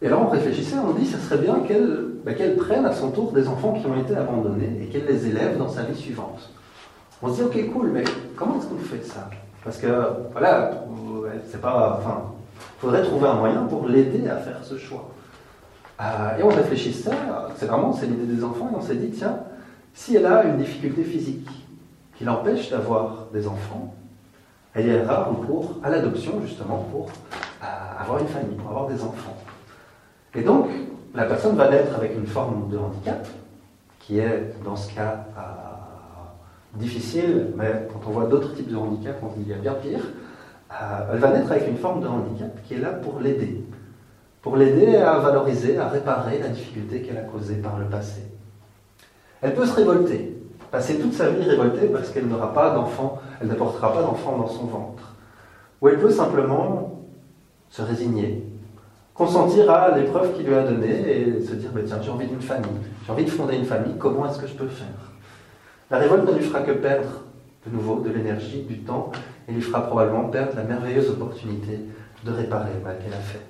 Et 0.02 0.08
là, 0.08 0.18
on 0.18 0.28
réfléchissait, 0.28 0.76
on 0.78 0.92
dit, 0.94 1.06
ce 1.06 1.18
serait 1.18 1.38
bien 1.38 1.58
bah, 2.24 2.32
qu'elle 2.32 2.56
prenne 2.56 2.86
à 2.86 2.92
son 2.92 3.10
tour 3.10 3.32
des 3.32 3.46
enfants 3.48 3.74
qui 3.74 3.86
ont 3.86 3.98
été 4.00 4.16
abandonnés 4.16 4.80
et 4.82 4.86
qu'elle 4.86 5.04
les 5.04 5.26
élève 5.26 5.58
dans 5.58 5.68
sa 5.68 5.82
vie 5.82 5.96
suivante. 5.96 6.50
On 7.22 7.28
se 7.28 7.34
dit, 7.36 7.42
ok, 7.42 7.72
cool, 7.72 7.90
mais 7.92 8.04
comment 8.34 8.58
est-ce 8.58 8.66
qu'on 8.66 8.78
fait 8.78 9.04
ça? 9.04 9.28
Parce 9.64 9.78
que, 9.78 9.88
voilà, 10.32 10.70
c'est 11.50 11.60
pas. 11.60 11.98
Enfin, 12.00 12.22
faudrait 12.78 13.02
trouver 13.02 13.28
un 13.28 13.34
moyen 13.34 13.62
pour 13.64 13.86
l'aider 13.86 14.26
à 14.28 14.36
faire 14.36 14.64
ce 14.64 14.78
choix. 14.78 15.10
Euh, 16.00 16.38
et 16.38 16.42
on 16.42 16.48
réfléchissait, 16.48 17.10
c'est 17.56 17.66
vraiment 17.66 17.92
c'est 17.92 18.06
l'idée 18.06 18.34
des 18.34 18.42
enfants, 18.42 18.70
et 18.72 18.76
on 18.76 18.80
s'est 18.80 18.94
dit, 18.94 19.10
tiens, 19.10 19.38
si 19.92 20.16
elle 20.16 20.24
a 20.24 20.44
une 20.44 20.56
difficulté 20.56 21.04
physique 21.04 21.48
qui 22.16 22.24
l'empêche 22.24 22.70
d'avoir 22.70 23.26
des 23.32 23.46
enfants, 23.46 23.94
elle 24.72 24.86
ira 24.86 25.24
recours 25.24 25.76
à 25.82 25.90
l'adoption 25.90 26.40
justement 26.42 26.86
pour 26.90 27.08
euh, 27.62 27.66
avoir 28.00 28.20
une 28.20 28.28
famille, 28.28 28.56
pour 28.56 28.70
avoir 28.70 28.86
des 28.86 29.02
enfants. 29.02 29.36
Et 30.34 30.42
donc, 30.42 30.68
la 31.14 31.24
personne 31.24 31.56
va 31.56 31.68
naître 31.68 31.94
avec 31.96 32.14
une 32.14 32.26
forme 32.26 32.70
de 32.70 32.78
handicap, 32.78 33.26
qui 33.98 34.20
est 34.20 34.54
dans 34.64 34.76
ce 34.76 34.94
cas 34.94 35.26
euh, 35.36 35.40
difficile, 36.74 37.48
mais 37.56 37.88
quand 37.92 38.00
on 38.08 38.12
voit 38.12 38.26
d'autres 38.26 38.54
types 38.54 38.70
de 38.70 38.76
handicap, 38.76 39.16
on 39.22 39.28
dit 39.28 39.42
qu'il 39.42 39.52
y 39.52 39.54
a 39.54 39.58
bien 39.58 39.74
pire. 39.74 40.00
Euh, 40.70 41.12
elle 41.12 41.18
va 41.18 41.30
naître 41.30 41.50
avec 41.50 41.68
une 41.68 41.76
forme 41.76 42.00
de 42.00 42.06
handicap 42.06 42.50
qui 42.64 42.74
est 42.74 42.78
là 42.78 42.90
pour 42.90 43.18
l'aider, 43.18 43.64
pour 44.40 44.56
l'aider 44.56 44.96
à 44.96 45.18
valoriser, 45.18 45.78
à 45.78 45.88
réparer 45.88 46.38
la 46.38 46.48
difficulté 46.48 47.02
qu'elle 47.02 47.18
a 47.18 47.22
causée 47.22 47.56
par 47.56 47.78
le 47.78 47.86
passé. 47.86 48.22
Elle 49.42 49.54
peut 49.54 49.66
se 49.66 49.74
révolter, 49.74 50.36
passer 50.70 50.98
toute 50.98 51.14
sa 51.14 51.30
vie 51.30 51.42
révoltée 51.42 51.88
parce 51.88 52.10
qu'elle 52.10 52.28
n'aura 52.28 52.52
pas 52.52 52.70
d'enfant, 52.74 53.18
elle 53.40 53.48
ne 53.48 53.54
portera 53.54 53.92
pas 53.92 54.02
d'enfant 54.02 54.38
dans 54.38 54.48
son 54.48 54.66
ventre. 54.66 55.14
Ou 55.80 55.88
elle 55.88 55.98
peut 55.98 56.10
simplement 56.10 57.00
se 57.68 57.82
résigner, 57.82 58.44
consentir 59.14 59.70
à 59.70 59.96
l'épreuve 59.96 60.34
qu'il 60.34 60.46
lui 60.46 60.54
a 60.54 60.62
donnée 60.62 61.18
et 61.18 61.42
se 61.42 61.54
dire, 61.54 61.70
bah, 61.74 61.80
tiens, 61.84 61.98
j'ai 62.00 62.10
envie 62.10 62.26
d'une 62.26 62.40
famille, 62.40 62.70
j'ai 63.04 63.12
envie 63.12 63.24
de 63.24 63.30
fonder 63.30 63.56
une 63.56 63.64
famille, 63.64 63.94
comment 63.98 64.28
est-ce 64.28 64.38
que 64.38 64.46
je 64.46 64.54
peux 64.54 64.68
faire? 64.68 65.09
La 65.90 65.98
révolte 65.98 66.28
ne 66.28 66.38
lui 66.38 66.44
fera 66.44 66.60
que 66.60 66.72
perdre 66.72 67.24
de 67.66 67.70
nouveau 67.72 68.00
de 68.00 68.10
l'énergie, 68.10 68.62
du 68.62 68.78
temps, 68.78 69.10
et 69.48 69.52
lui 69.52 69.60
fera 69.60 69.86
probablement 69.86 70.28
perdre 70.28 70.56
la 70.56 70.62
merveilleuse 70.62 71.10
opportunité 71.10 71.80
de 72.24 72.30
réparer 72.30 72.70
le 72.78 72.84
mal 72.84 72.98
qu'elle 72.98 73.12
a 73.12 73.16
fait. 73.16 73.40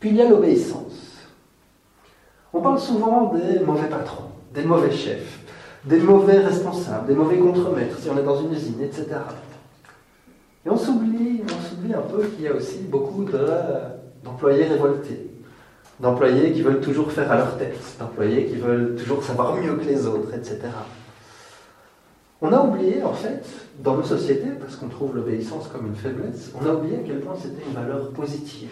Puis 0.00 0.10
il 0.10 0.16
y 0.16 0.22
a 0.22 0.28
l'obéissance. 0.28 1.18
On 2.52 2.60
parle 2.60 2.80
souvent 2.80 3.32
des 3.32 3.60
mauvais 3.60 3.88
patrons, 3.88 4.30
des 4.52 4.64
mauvais 4.64 4.90
chefs, 4.90 5.40
des 5.84 6.00
mauvais 6.00 6.38
responsables, 6.38 7.06
des 7.06 7.14
mauvais 7.14 7.38
contremaîtres, 7.38 7.98
si 7.98 8.10
on 8.10 8.18
est 8.18 8.24
dans 8.24 8.40
une 8.40 8.52
usine, 8.52 8.82
etc. 8.82 9.06
Et 10.66 10.68
on 10.68 10.76
s'oublie, 10.76 11.42
un 11.94 12.02
peu 12.02 12.24
qu'il 12.24 12.44
y 12.44 12.48
a 12.48 12.54
aussi 12.54 12.80
beaucoup 12.80 13.24
de 13.24 13.46
d'employés 14.22 14.64
révoltés, 14.64 15.29
d'employés 16.00 16.52
qui 16.52 16.62
veulent 16.62 16.80
toujours 16.80 17.12
faire 17.12 17.30
à 17.30 17.36
leur 17.36 17.58
tête, 17.58 17.78
d'employés 17.98 18.46
qui 18.46 18.56
veulent 18.56 18.96
toujours 18.96 19.22
savoir 19.22 19.56
mieux 19.56 19.74
que 19.74 19.84
les 19.84 20.06
autres, 20.06 20.34
etc. 20.34 20.60
On 22.42 22.52
a 22.52 22.60
oublié, 22.60 23.02
en 23.02 23.12
fait, 23.12 23.44
dans 23.80 23.96
nos 23.96 24.02
sociétés, 24.02 24.50
parce 24.58 24.76
qu'on 24.76 24.88
trouve 24.88 25.14
l'obéissance 25.14 25.68
comme 25.68 25.86
une 25.86 25.94
faiblesse, 25.94 26.52
on 26.60 26.66
a 26.66 26.72
oublié 26.72 26.96
à 26.96 27.00
quel 27.06 27.20
point 27.20 27.34
c'était 27.36 27.62
une 27.66 27.74
valeur 27.74 28.10
positive. 28.10 28.70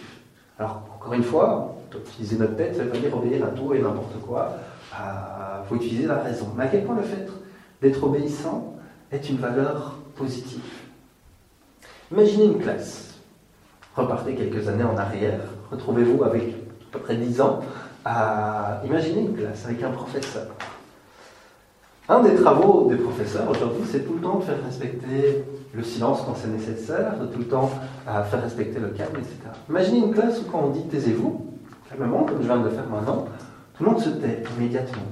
Alors, 0.58 0.82
encore 0.96 1.12
une 1.12 1.22
fois, 1.22 1.76
utiliser 1.94 2.36
notre 2.36 2.56
tête, 2.56 2.76
ça 2.76 2.84
veut 2.84 2.90
pas 2.90 2.98
dire 2.98 3.16
obéir 3.16 3.44
à 3.44 3.48
tout 3.48 3.74
et 3.74 3.80
n'importe 3.80 4.20
quoi. 4.26 4.54
Il 4.90 4.96
euh, 5.00 5.64
faut 5.68 5.76
utiliser 5.76 6.06
la 6.06 6.16
raison. 6.16 6.48
Mais 6.56 6.64
à 6.64 6.68
quel 6.68 6.84
point 6.84 6.96
le 6.96 7.02
fait 7.02 7.28
d'être 7.82 8.02
obéissant 8.02 8.74
est 9.12 9.28
une 9.28 9.36
valeur 9.36 9.98
positive? 10.16 10.62
Imaginez 12.10 12.46
une 12.46 12.58
classe 12.58 13.08
repartez 13.98 14.34
quelques 14.34 14.68
années 14.68 14.84
en 14.84 14.96
arrière, 14.96 15.40
retrouvez-vous 15.70 16.22
avec 16.24 16.54
peu 16.90 16.98
près 16.98 17.16
10 17.16 17.40
ans, 17.40 17.60
à 18.04 18.80
imaginer 18.84 19.22
une 19.22 19.34
classe 19.34 19.64
avec 19.64 19.82
un 19.82 19.90
professeur. 19.90 20.46
Un 22.08 22.20
des 22.20 22.34
travaux 22.36 22.86
des 22.88 22.96
professeurs 22.96 23.50
aujourd'hui, 23.50 23.82
c'est 23.90 24.06
tout 24.06 24.14
le 24.14 24.20
temps 24.20 24.38
de 24.38 24.44
faire 24.44 24.64
respecter 24.64 25.44
le 25.74 25.82
silence 25.82 26.22
quand 26.24 26.34
c'est 26.34 26.48
nécessaire, 26.48 27.12
tout 27.32 27.38
le 27.38 27.44
temps 27.44 27.70
à 28.06 28.22
faire 28.22 28.42
respecter 28.42 28.80
le 28.80 28.88
calme, 28.88 29.16
etc. 29.16 29.36
Imaginez 29.68 29.98
une 29.98 30.14
classe 30.14 30.40
où 30.40 30.50
quand 30.50 30.60
on 30.64 30.70
dit 30.70 30.84
taisez-vous, 30.84 31.46
calmement, 31.90 32.24
comme 32.24 32.38
je 32.40 32.46
viens 32.46 32.58
de 32.58 32.64
le 32.64 32.70
faire 32.70 32.88
maintenant, 32.90 33.26
tout 33.76 33.84
le 33.84 33.90
monde 33.90 34.00
se 34.00 34.08
tait 34.08 34.42
immédiatement. 34.56 35.02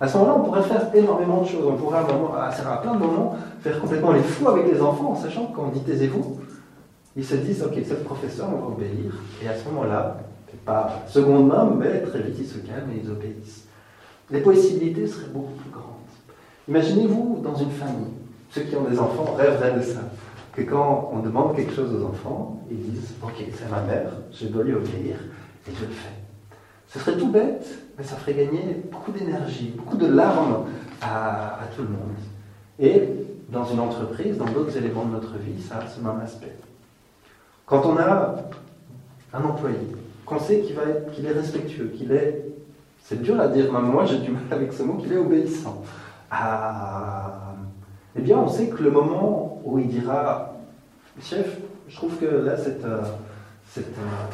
À 0.00 0.08
ce 0.08 0.18
moment-là, 0.18 0.36
on 0.38 0.44
pourrait 0.44 0.62
faire 0.62 0.90
énormément 0.94 1.42
de 1.42 1.46
choses. 1.46 1.64
On 1.64 1.76
pourrait 1.76 1.98
à, 1.98 2.48
à 2.48 2.76
plein 2.78 2.94
de 2.94 2.98
moments 2.98 3.36
faire 3.60 3.80
complètement 3.80 4.12
les 4.12 4.20
fous 4.20 4.48
avec 4.48 4.70
les 4.70 4.80
enfants 4.82 5.12
en 5.12 5.16
sachant 5.16 5.46
que 5.46 5.56
quand 5.56 5.66
on 5.68 5.70
dit 5.70 5.80
taisez-vous, 5.80 6.40
ils 7.16 7.24
se 7.24 7.36
disent, 7.36 7.62
ok, 7.62 7.74
ce 7.88 7.94
professeur, 7.94 8.48
on 8.54 8.58
va 8.58 8.66
obéir. 8.66 9.12
Et 9.42 9.48
à 9.48 9.56
ce 9.56 9.64
moment-là, 9.68 10.18
pas 10.66 11.04
seconde 11.06 11.48
main, 11.48 11.72
mais 11.78 12.02
très 12.02 12.20
vite, 12.20 12.36
ils 12.38 12.46
se 12.46 12.58
calment 12.58 12.90
et 12.92 13.00
ils 13.02 13.10
obéissent. 13.10 13.64
Les 14.30 14.40
possibilités 14.40 15.06
seraient 15.06 15.28
beaucoup 15.28 15.52
plus 15.52 15.70
grandes. 15.70 15.84
Imaginez-vous 16.68 17.40
dans 17.42 17.54
une 17.54 17.70
famille, 17.70 18.12
ceux 18.50 18.62
qui 18.62 18.74
ont 18.76 18.84
des 18.84 18.98
enfants 18.98 19.34
rêveraient 19.38 19.78
de 19.78 19.82
ça, 19.82 20.00
que 20.52 20.62
quand 20.62 21.10
on 21.14 21.20
demande 21.20 21.54
quelque 21.54 21.72
chose 21.72 21.94
aux 21.94 22.04
enfants, 22.04 22.60
ils 22.70 22.78
disent, 22.78 23.14
ok, 23.22 23.44
c'est 23.54 23.70
ma 23.70 23.82
mère, 23.82 24.10
je 24.32 24.48
dois 24.48 24.64
lui 24.64 24.74
obéir, 24.74 25.16
et 25.68 25.72
je 25.74 25.84
le 25.84 25.92
fais. 25.92 26.10
Ce 26.88 26.98
serait 26.98 27.16
tout 27.16 27.28
bête, 27.28 27.66
mais 27.96 28.04
ça 28.04 28.16
ferait 28.16 28.34
gagner 28.34 28.82
beaucoup 28.90 29.12
d'énergie, 29.12 29.72
beaucoup 29.76 29.96
de 29.96 30.06
larmes 30.06 30.64
à, 31.00 31.62
à 31.62 31.66
tout 31.74 31.82
le 31.82 31.88
monde. 31.88 32.16
Et 32.78 33.08
dans 33.48 33.64
une 33.64 33.78
entreprise, 33.78 34.36
dans 34.36 34.46
d'autres 34.46 34.76
éléments 34.76 35.04
de 35.04 35.12
notre 35.12 35.36
vie, 35.38 35.62
ça 35.62 35.78
a 35.78 35.86
ce 35.86 36.00
même 36.00 36.20
aspect. 36.22 36.56
Quand 37.64 37.84
on 37.86 37.96
a 37.98 38.36
un 39.32 39.44
employé, 39.44 39.76
qu'on 40.26 40.40
sait 40.40 40.60
qu'il 40.60 41.26
est 41.26 41.32
respectueux, 41.32 41.92
qu'il 41.96 42.12
est, 42.12 42.44
c'est 43.02 43.22
dur 43.22 43.40
à 43.40 43.48
dire, 43.48 43.72
même 43.72 43.84
moi 43.84 44.04
j'ai 44.04 44.18
du 44.18 44.32
mal 44.32 44.42
avec 44.50 44.72
ce 44.72 44.82
mot, 44.82 44.94
qu'il 44.94 45.12
est 45.12 45.18
obéissant. 45.18 45.82
Ah, 46.30 47.54
eh 48.16 48.20
bien, 48.20 48.36
on 48.38 48.48
sait 48.48 48.68
que 48.68 48.82
le 48.82 48.90
moment 48.90 49.62
où 49.64 49.78
il 49.78 49.86
dira, 49.88 50.54
chef, 51.22 51.58
je 51.88 51.96
trouve 51.96 52.16
que 52.16 52.26
là, 52.26 52.56
cette, 52.56 52.84
euh, 52.84 53.02
euh, 53.78 53.80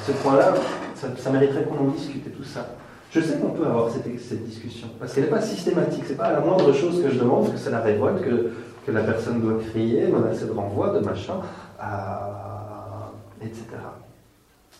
ce 0.07 0.13
point-là, 0.13 0.55
ça, 0.95 1.31
mériterait 1.31 1.65
qu'on 1.65 1.87
en 1.87 1.91
discute 1.91 2.27
et 2.27 2.31
tout 2.31 2.45
ça. 2.45 2.67
Je 3.11 3.21
sais 3.21 3.37
qu'on 3.39 3.51
peut 3.51 3.67
avoir 3.67 3.91
cette, 3.91 4.05
cette 4.21 4.45
discussion, 4.45 4.89
parce 4.99 5.13
qu'elle 5.13 5.25
n'est 5.25 5.31
pas 5.31 5.43
systématique. 5.43 6.05
C'est 6.07 6.17
pas 6.17 6.33
la 6.33 6.41
moindre 6.41 6.73
chose 6.73 7.03
que 7.03 7.11
je 7.11 7.19
demande, 7.19 7.53
que 7.53 7.59
c'est 7.59 7.71
la 7.71 7.81
révolte, 7.81 8.23
que, 8.23 8.91
la 8.91 9.03
personne 9.03 9.41
doit 9.41 9.61
crier, 9.71 10.09
menacer 10.09 10.47
de 10.47 10.53
renvoi, 10.53 10.99
de 10.99 11.05
machin. 11.05 11.35
Ah, 11.79 13.11
etc. 13.41 13.65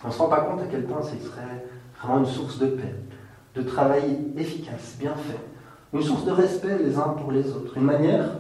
On 0.05 0.09
ne 0.09 0.13
se 0.13 0.19
rend 0.19 0.29
pas 0.29 0.41
compte 0.41 0.61
à 0.61 0.67
quel 0.71 0.85
point 0.85 1.01
ce 1.03 1.11
serait 1.25 1.67
vraiment 2.01 2.19
une 2.19 2.27
source 2.27 2.59
de 2.59 2.67
paix, 2.67 2.95
de 3.55 3.63
travail 3.63 4.19
efficace, 4.37 4.97
bien 4.99 5.15
fait, 5.15 5.39
une 5.93 6.03
source 6.03 6.25
de 6.25 6.33
respect 6.33 6.79
les 6.79 6.97
uns 6.97 7.15
pour 7.21 7.31
les 7.31 7.53
autres, 7.53 7.77
une 7.77 7.85
manière 7.85 8.31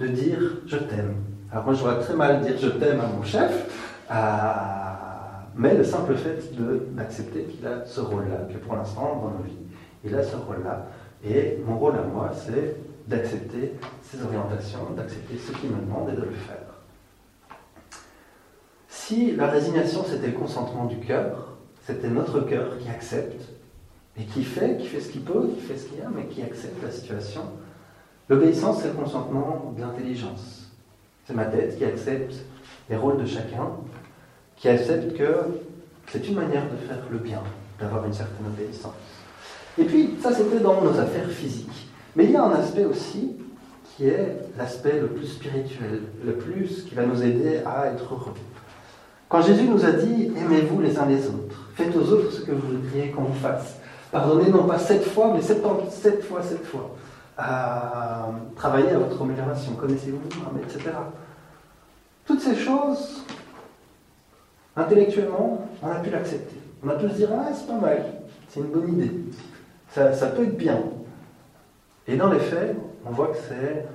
de 0.00 0.06
dire 0.06 0.38
je 0.66 0.76
t'aime. 0.76 1.16
Alors 1.52 1.64
moi 1.64 1.74
je 1.74 1.82
vois 1.82 1.96
très 1.96 2.14
mal 2.14 2.40
dire 2.40 2.56
je 2.58 2.68
t'aime 2.68 3.00
à 3.00 3.06
mon 3.06 3.22
chef, 3.22 3.70
mais 5.54 5.74
le 5.74 5.84
simple 5.84 6.14
fait 6.14 6.38
d'accepter 6.94 7.44
qu'il 7.44 7.66
a 7.66 7.84
ce 7.84 8.00
rôle-là, 8.00 8.46
que 8.52 8.58
pour 8.58 8.76
l'instant 8.76 9.20
dans 9.22 9.30
nos 9.38 9.44
vies, 9.44 9.66
il 10.04 10.14
a 10.14 10.22
ce 10.22 10.36
rôle-là, 10.36 10.86
et 11.24 11.58
mon 11.66 11.78
rôle 11.78 11.96
à 11.96 12.02
moi 12.02 12.30
c'est 12.32 12.76
d'accepter 13.06 13.74
ses 14.02 14.22
orientations, 14.22 14.90
d'accepter 14.96 15.36
ce 15.38 15.52
qu'il 15.52 15.70
me 15.70 15.80
demande 15.80 16.08
et 16.08 16.16
de 16.16 16.22
le 16.22 16.32
faire. 16.32 16.75
Si 19.06 19.30
la 19.36 19.46
résignation 19.46 20.04
c'était 20.04 20.26
le 20.26 20.32
consentement 20.32 20.86
du 20.86 20.98
cœur, 20.98 21.52
c'était 21.86 22.08
notre 22.08 22.40
cœur 22.40 22.76
qui 22.80 22.88
accepte 22.88 23.40
et 24.18 24.24
qui 24.24 24.42
fait, 24.42 24.78
qui 24.78 24.88
fait 24.88 24.98
ce 24.98 25.10
qu'il 25.10 25.20
peut, 25.20 25.48
qui 25.54 25.60
fait 25.60 25.76
ce 25.76 25.86
qu'il 25.86 26.02
a, 26.02 26.08
mais 26.12 26.24
qui 26.24 26.42
accepte 26.42 26.82
la 26.82 26.90
situation, 26.90 27.42
l'obéissance 28.28 28.80
c'est 28.82 28.88
le 28.88 28.94
consentement 28.94 29.72
de 29.76 29.80
l'intelligence. 29.80 30.72
C'est 31.24 31.34
ma 31.34 31.44
tête 31.44 31.78
qui 31.78 31.84
accepte 31.84 32.34
les 32.90 32.96
rôles 32.96 33.18
de 33.18 33.26
chacun, 33.26 33.74
qui 34.56 34.68
accepte 34.68 35.16
que 35.16 35.36
c'est 36.08 36.26
une 36.26 36.34
manière 36.34 36.64
de 36.64 36.76
faire 36.76 36.98
le 37.08 37.18
bien, 37.18 37.44
d'avoir 37.78 38.04
une 38.06 38.12
certaine 38.12 38.46
obéissance. 38.46 38.92
Et 39.78 39.84
puis, 39.84 40.16
ça 40.20 40.32
c'était 40.32 40.58
dans 40.58 40.82
nos 40.82 40.98
affaires 40.98 41.30
physiques. 41.30 41.90
Mais 42.16 42.24
il 42.24 42.32
y 42.32 42.36
a 42.36 42.42
un 42.42 42.54
aspect 42.54 42.86
aussi 42.86 43.36
qui 43.96 44.08
est 44.08 44.36
l'aspect 44.58 44.98
le 44.98 45.06
plus 45.06 45.28
spirituel, 45.28 46.00
le 46.24 46.32
plus 46.32 46.82
qui 46.82 46.96
va 46.96 47.06
nous 47.06 47.22
aider 47.22 47.60
à 47.64 47.86
être 47.86 48.12
heureux. 48.12 48.34
Quand 49.28 49.42
Jésus 49.42 49.68
nous 49.68 49.84
a 49.84 49.90
dit 49.90 50.30
aimez-vous 50.36 50.80
les 50.80 50.96
uns 50.98 51.06
les 51.06 51.26
autres, 51.26 51.70
faites 51.74 51.94
aux 51.96 52.12
autres 52.12 52.30
ce 52.30 52.40
que 52.42 52.52
vous 52.52 52.78
voudriez 52.78 53.10
qu'on 53.10 53.22
vous 53.22 53.40
fasse. 53.40 53.76
Pardonnez 54.12 54.50
non 54.50 54.64
pas 54.64 54.78
sept 54.78 55.04
fois, 55.04 55.32
mais 55.34 55.42
sept 55.42 55.60
fois, 55.62 56.42
sept 56.42 56.64
fois. 56.64 56.94
Euh, 57.38 58.32
travaillez 58.54 58.90
à 58.90 58.98
votre 58.98 59.20
amélioration, 59.20 59.72
connaissez-vous, 59.74 60.20
etc. 60.62 60.90
Toutes 62.24 62.40
ces 62.40 62.54
choses, 62.54 63.24
intellectuellement, 64.76 65.66
on 65.82 65.88
a 65.88 65.96
pu 65.96 66.10
l'accepter. 66.10 66.56
On 66.84 66.88
a 66.88 66.94
pu 66.94 67.08
se 67.08 67.14
dire 67.14 67.28
ah 67.32 67.48
c'est 67.52 67.66
pas 67.66 67.80
mal, 67.80 68.04
c'est 68.48 68.60
une 68.60 68.66
bonne 68.66 68.92
idée, 68.94 69.12
ça, 69.90 70.12
ça 70.12 70.28
peut 70.28 70.44
être 70.44 70.56
bien. 70.56 70.78
Et 72.06 72.16
dans 72.16 72.30
les 72.30 72.38
faits, 72.38 72.76
on 73.04 73.10
voit 73.10 73.28
que 73.28 73.38
c'est 73.48 73.86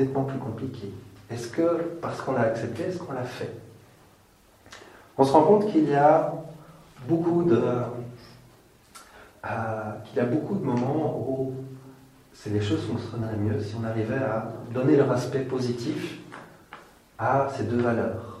nettement 0.00 0.24
plus 0.24 0.38
compliqué. 0.38 0.90
Est-ce 1.30 1.48
que, 1.48 1.96
parce 2.00 2.22
qu'on 2.22 2.32
l'a 2.32 2.42
accepté, 2.42 2.84
est-ce 2.84 2.98
qu'on 2.98 3.12
l'a 3.12 3.24
fait? 3.24 3.52
On 5.18 5.24
se 5.24 5.32
rend 5.32 5.42
compte 5.42 5.66
qu'il 5.72 5.90
y 5.90 5.94
a 5.96 6.32
beaucoup 7.08 7.42
de, 7.42 7.60
euh, 9.44 9.92
qu'il 10.04 10.16
y 10.16 10.20
a 10.20 10.24
beaucoup 10.24 10.54
de 10.54 10.64
moments 10.64 11.26
où 11.28 11.54
c'est 12.32 12.50
les 12.50 12.60
choses 12.60 12.84
fonctionneraient 12.84 13.36
mieux 13.36 13.60
si 13.60 13.74
on 13.80 13.84
arrivait 13.84 14.14
à 14.14 14.52
donner 14.72 14.96
leur 14.96 15.10
aspect 15.10 15.40
positif 15.40 16.20
à 17.18 17.48
ces 17.56 17.64
deux 17.64 17.80
valeurs, 17.80 18.38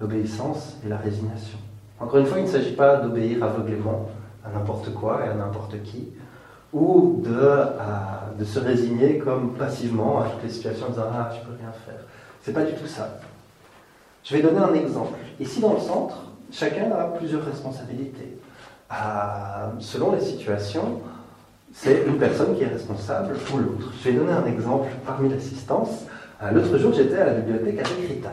l'obéissance 0.00 0.76
et 0.84 0.88
la 0.88 0.96
résignation. 0.96 1.58
Encore 2.00 2.18
une 2.18 2.26
fois, 2.26 2.38
il 2.38 2.46
ne 2.46 2.50
s'agit 2.50 2.74
pas 2.74 2.96
d'obéir 2.96 3.44
aveuglément 3.44 4.10
à 4.44 4.50
n'importe 4.50 4.92
quoi 4.94 5.24
et 5.24 5.28
à 5.28 5.34
n'importe 5.34 5.80
qui, 5.84 6.08
ou 6.72 7.22
de, 7.24 7.30
euh, 7.38 7.74
de, 8.36 8.44
se 8.44 8.58
résigner 8.58 9.18
comme 9.18 9.54
passivement 9.54 10.22
à 10.22 10.28
toutes 10.30 10.42
les 10.42 10.50
situations 10.50 10.86
en 10.86 10.90
disant 10.90 11.06
Ah, 11.14 11.30
je 11.32 11.46
peux 11.46 11.56
rien 11.56 11.70
faire. 11.86 12.00
C'est 12.42 12.52
pas 12.52 12.64
du 12.64 12.72
tout 12.74 12.86
ça. 12.86 13.20
Je 14.28 14.34
vais 14.34 14.42
donner 14.42 14.58
un 14.58 14.74
exemple. 14.74 15.16
Ici 15.38 15.60
dans 15.60 15.74
le 15.74 15.78
centre, 15.78 16.16
chacun 16.50 16.90
a 16.90 17.04
plusieurs 17.16 17.44
responsabilités. 17.44 18.36
Euh, 18.90 18.94
selon 19.78 20.16
les 20.16 20.20
situations, 20.20 21.00
c'est 21.72 22.02
une 22.04 22.18
personne 22.18 22.56
qui 22.56 22.64
est 22.64 22.68
responsable 22.68 23.36
ou 23.54 23.58
l'autre. 23.58 23.92
Je 24.02 24.10
vais 24.10 24.16
donner 24.16 24.32
un 24.32 24.46
exemple 24.46 24.88
parmi 25.06 25.28
l'assistance. 25.28 26.06
Euh, 26.42 26.50
l'autre 26.50 26.76
jour, 26.76 26.92
j'étais 26.92 27.18
à 27.18 27.26
la 27.26 27.34
bibliothèque 27.34 27.78
avec 27.78 28.08
Rita. 28.08 28.32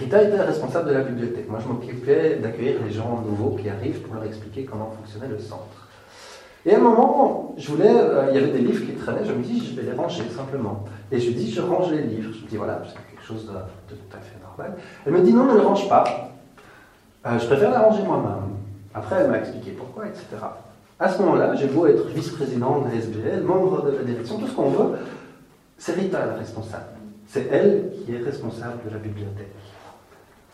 Rita 0.00 0.22
était 0.22 0.40
responsable 0.40 0.88
de 0.88 0.94
la 0.94 1.02
bibliothèque. 1.02 1.48
Moi, 1.48 1.60
je 1.62 1.68
m'occupais 1.68 2.36
d'accueillir 2.42 2.82
les 2.84 2.92
gens 2.92 3.22
nouveaux 3.24 3.56
qui 3.56 3.68
arrivent 3.68 4.00
pour 4.00 4.16
leur 4.16 4.24
expliquer 4.24 4.64
comment 4.64 4.90
fonctionnait 4.90 5.28
le 5.28 5.38
centre. 5.38 5.86
Et 6.64 6.74
à 6.74 6.78
un 6.78 6.80
moment, 6.80 7.54
je 7.56 7.70
voulais, 7.70 7.94
euh, 7.94 8.30
il 8.30 8.34
y 8.34 8.42
avait 8.42 8.50
des 8.50 8.58
livres 8.58 8.84
qui 8.84 8.94
traînaient, 8.94 9.24
je 9.24 9.32
me 9.32 9.44
dis, 9.44 9.64
je 9.64 9.80
vais 9.80 9.88
les 9.88 9.96
ranger 9.96 10.24
simplement. 10.28 10.84
Et 11.12 11.20
je 11.20 11.30
dis, 11.30 11.52
je 11.52 11.60
range 11.60 11.92
les 11.92 12.02
livres. 12.02 12.32
Je 12.36 12.44
me 12.44 12.48
dis, 12.48 12.56
voilà, 12.56 12.82
c'est 12.84 12.94
quelque 12.94 13.24
chose 13.24 13.46
de, 13.46 13.52
tout 13.88 14.16
à 14.16 14.18
fait. 14.18 14.45
Elle 15.06 15.12
me 15.12 15.20
dit, 15.20 15.32
non, 15.32 15.44
ne 15.44 15.54
le 15.54 15.60
range 15.60 15.88
pas. 15.88 16.04
Euh, 17.26 17.38
je 17.38 17.46
préfère 17.46 17.70
la 17.70 17.80
ranger 17.80 18.02
moi-même. 18.02 18.56
Après, 18.94 19.16
elle 19.16 19.30
m'a 19.30 19.38
expliqué 19.38 19.72
pourquoi, 19.72 20.06
etc. 20.06 20.24
À 20.98 21.08
ce 21.08 21.20
moment-là, 21.20 21.54
j'ai 21.56 21.66
beau 21.66 21.86
être 21.86 22.06
vice-président 22.06 22.80
de 22.80 22.96
SBL, 22.96 23.42
membre 23.42 23.84
de 23.84 23.96
la 23.96 24.02
direction, 24.02 24.38
tout 24.38 24.46
ce 24.46 24.54
qu'on 24.54 24.70
veut, 24.70 24.96
c'est 25.76 25.92
Rita 25.92 26.24
la 26.24 26.34
responsable. 26.34 26.84
C'est 27.28 27.48
elle 27.50 27.92
qui 28.04 28.14
est 28.14 28.18
responsable 28.18 28.78
de 28.88 28.94
la 28.94 28.98
bibliothèque. 28.98 29.52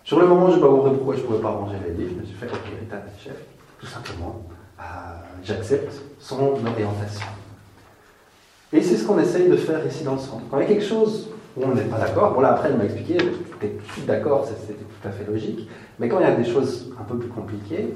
Sur 0.05 0.19
le 0.19 0.27
moment, 0.27 0.51
je 0.51 0.57
n'ai 0.57 0.61
pas 0.61 0.69
compris 0.69 0.95
pourquoi 0.95 1.15
je 1.15 1.21
ne 1.21 1.27
pouvais 1.27 1.39
pas 1.39 1.51
ranger 1.51 1.77
les 1.87 1.95
livres. 1.95 2.15
Je 2.17 2.21
me 2.21 2.27
suis 2.27 2.35
fait, 2.35 2.47
ok, 2.47 2.81
Rita, 2.81 2.97
chef, 3.23 3.37
tout 3.79 3.87
simplement. 3.87 4.43
Euh, 4.81 4.83
j'accepte 5.45 5.93
son 6.19 6.41
orientation. 6.41 7.27
Et 8.73 8.83
c'est 8.83 8.97
ce 8.97 9.07
qu'on 9.07 9.19
essaye 9.19 9.49
de 9.49 9.57
faire 9.57 9.87
ici 9.87 10.03
dans 10.03 10.15
le 10.15 10.19
centre. 10.19 10.43
Quand 10.51 10.59
il 10.59 10.63
y 10.63 10.65
a 10.65 10.69
quelque 10.69 10.85
chose 10.85 11.29
où 11.57 11.65
on 11.65 11.75
n'est 11.75 11.83
pas 11.83 11.99
d'accord, 11.99 12.33
bon 12.33 12.41
là 12.41 12.53
après 12.53 12.69
elle 12.71 12.77
m'a 12.77 12.85
expliqué, 12.85 13.19
je 13.19 13.93
suis 13.93 14.03
d'accord, 14.03 14.47
c'était 14.47 14.79
tout 14.79 15.09
à 15.09 15.11
fait 15.11 15.25
logique, 15.31 15.69
mais 15.99 16.09
quand 16.09 16.19
il 16.19 16.23
y 16.23 16.31
a 16.31 16.35
des 16.35 16.45
choses 16.45 16.91
un 17.01 17.05
peu 17.05 17.17
plus 17.17 17.29
compliquées, 17.29 17.95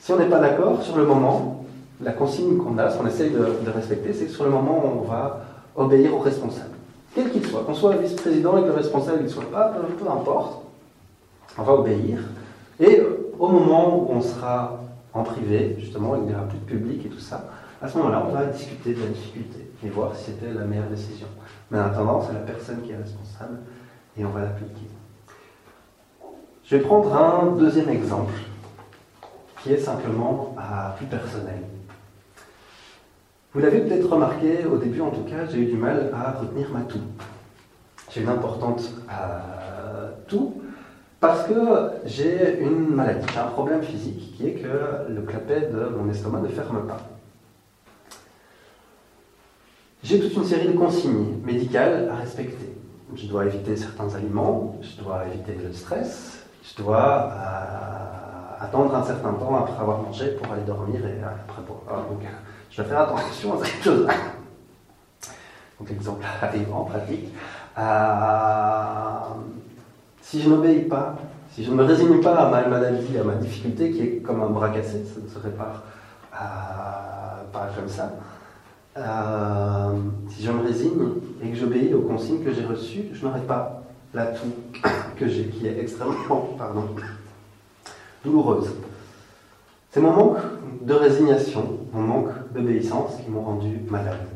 si 0.00 0.12
on 0.12 0.18
n'est 0.18 0.28
pas 0.28 0.40
d'accord, 0.40 0.82
sur 0.82 0.96
le 0.96 1.04
moment, 1.04 1.64
la 2.02 2.12
consigne 2.12 2.58
qu'on 2.58 2.76
a, 2.78 2.90
ce 2.90 2.98
qu'on 2.98 3.06
essaye 3.06 3.30
de, 3.30 3.70
respecter, 3.70 4.12
c'est 4.12 4.26
que 4.26 4.32
sur 4.32 4.44
le 4.44 4.50
moment, 4.50 4.82
on 4.84 5.08
va 5.08 5.44
obéir 5.76 6.14
au 6.14 6.18
responsable. 6.18 6.74
Quel 7.14 7.30
qu'il 7.30 7.46
soit, 7.46 7.62
qu'on 7.62 7.74
soit 7.74 7.96
vice-président 7.96 8.58
et 8.58 8.62
que 8.62 8.66
le 8.66 8.72
responsable 8.72 9.22
ne 9.22 9.28
soit 9.28 9.50
pas, 9.50 9.72
peu 9.72 10.10
importe, 10.10 10.64
on 11.56 11.62
va 11.62 11.72
obéir. 11.72 12.18
Et 12.80 13.00
au 13.38 13.48
moment 13.48 13.96
où 13.96 14.12
on 14.12 14.20
sera 14.20 14.80
en 15.12 15.22
privé, 15.22 15.76
justement, 15.78 16.16
il 16.16 16.22
n'y 16.24 16.34
aura 16.34 16.44
plus 16.44 16.58
de 16.58 16.64
public 16.64 17.06
et 17.06 17.08
tout 17.08 17.20
ça, 17.20 17.44
à 17.80 17.88
ce 17.88 17.96
moment-là, 17.98 18.26
on 18.28 18.32
va 18.32 18.46
discuter 18.46 18.94
de 18.94 19.00
la 19.00 19.06
difficulté 19.06 19.70
et 19.84 19.88
voir 19.88 20.14
si 20.16 20.32
c'était 20.32 20.52
la 20.52 20.64
meilleure 20.64 20.88
décision. 20.88 21.26
Mais 21.74 21.80
en 21.80 21.86
attendant, 21.86 22.22
c'est 22.24 22.34
la 22.34 22.38
personne 22.38 22.82
qui 22.82 22.92
est 22.92 22.96
responsable 22.96 23.58
et 24.16 24.24
on 24.24 24.28
va 24.28 24.42
l'appliquer. 24.42 24.86
Je 26.64 26.76
vais 26.76 26.82
prendre 26.82 27.12
un 27.12 27.56
deuxième 27.56 27.88
exemple 27.88 28.32
qui 29.60 29.72
est 29.72 29.78
simplement 29.78 30.54
à 30.56 30.94
plus 30.96 31.06
personnel. 31.06 31.64
Vous 33.52 33.58
l'avez 33.58 33.80
peut-être 33.80 34.08
remarqué, 34.08 34.64
au 34.64 34.76
début 34.76 35.00
en 35.00 35.10
tout 35.10 35.24
cas, 35.24 35.46
j'ai 35.50 35.58
eu 35.58 35.66
du 35.66 35.76
mal 35.76 36.12
à 36.14 36.38
retenir 36.38 36.70
ma 36.70 36.82
toux. 36.82 37.00
J'ai 38.08 38.22
une 38.22 38.28
importante 38.28 38.92
euh, 39.10 40.10
toux 40.28 40.62
parce 41.18 41.44
que 41.48 41.54
j'ai 42.04 42.60
une 42.60 42.94
maladie, 42.94 43.26
un 43.36 43.48
problème 43.48 43.82
physique 43.82 44.36
qui 44.36 44.46
est 44.46 44.52
que 44.52 45.12
le 45.12 45.22
clapet 45.22 45.70
de 45.72 45.86
mon 45.86 46.08
estomac 46.08 46.38
ne 46.38 46.48
ferme 46.48 46.86
pas. 46.86 47.13
J'ai 50.04 50.20
toute 50.20 50.34
une 50.34 50.44
série 50.44 50.68
de 50.68 50.76
consignes 50.76 51.40
médicales 51.42 52.10
à 52.12 52.16
respecter. 52.16 52.76
Je 53.16 53.26
dois 53.26 53.46
éviter 53.46 53.74
certains 53.74 54.14
aliments, 54.14 54.76
je 54.82 55.02
dois 55.02 55.22
éviter 55.26 55.54
le 55.54 55.72
stress, 55.72 56.44
je 56.62 56.82
dois 56.82 57.32
euh, 57.32 58.64
attendre 58.64 58.94
un 58.94 59.02
certain 59.02 59.32
temps 59.32 59.56
après 59.56 59.80
avoir 59.80 60.02
mangé 60.02 60.32
pour 60.32 60.52
aller 60.52 60.64
dormir 60.64 61.00
et 61.06 61.22
après 61.22 61.62
boire. 61.62 62.04
Donc, 62.10 62.20
je 62.70 62.76
dois 62.76 62.84
faire 62.84 63.00
attention 63.00 63.54
à 63.54 63.64
cette 63.64 63.82
chose-là. 63.82 64.12
Donc, 65.80 65.90
exemple 65.90 66.22
en 66.74 66.84
pratique. 66.84 67.32
Euh, 67.78 69.40
si 70.20 70.42
je 70.42 70.50
n'obéis 70.50 70.82
pas, 70.82 71.16
si 71.52 71.64
je 71.64 71.70
ne 71.70 71.76
me 71.76 71.84
résigne 71.84 72.20
pas 72.20 72.34
à 72.34 72.50
ma 72.50 72.68
maladie, 72.68 73.16
à 73.16 73.24
ma 73.24 73.36
difficulté, 73.36 73.90
qui 73.90 74.02
est 74.02 74.16
comme 74.18 74.42
un 74.42 74.50
bras 74.50 74.68
cassé, 74.68 75.02
ça 75.06 75.20
ne 75.24 75.28
se 75.30 75.38
répare 75.38 75.82
euh, 76.34 77.44
pas 77.50 77.68
comme 77.74 77.88
ça, 77.88 78.12
euh, 78.96 79.92
si 80.30 80.44
je 80.44 80.50
me 80.50 80.62
résigne 80.64 81.08
et 81.42 81.50
que 81.50 81.56
j'obéis 81.56 81.92
aux 81.94 82.02
consignes 82.02 82.44
que 82.44 82.52
j'ai 82.52 82.64
reçues, 82.64 83.06
je 83.12 83.24
n'aurai 83.24 83.40
pas 83.40 83.82
la 84.12 84.26
toux 84.26 84.52
que 85.16 85.28
j'ai, 85.28 85.46
qui 85.46 85.66
est 85.66 85.80
extrêmement 85.80 86.54
pardon, 86.56 86.86
douloureuse. 88.24 88.70
C'est 89.90 90.00
mon 90.00 90.12
manque 90.12 90.38
de 90.82 90.94
résignation, 90.94 91.78
mon 91.92 92.02
manque 92.02 92.52
d'obéissance 92.52 93.16
qui 93.22 93.30
m'ont 93.30 93.42
rendu 93.42 93.80
malade. 93.88 94.26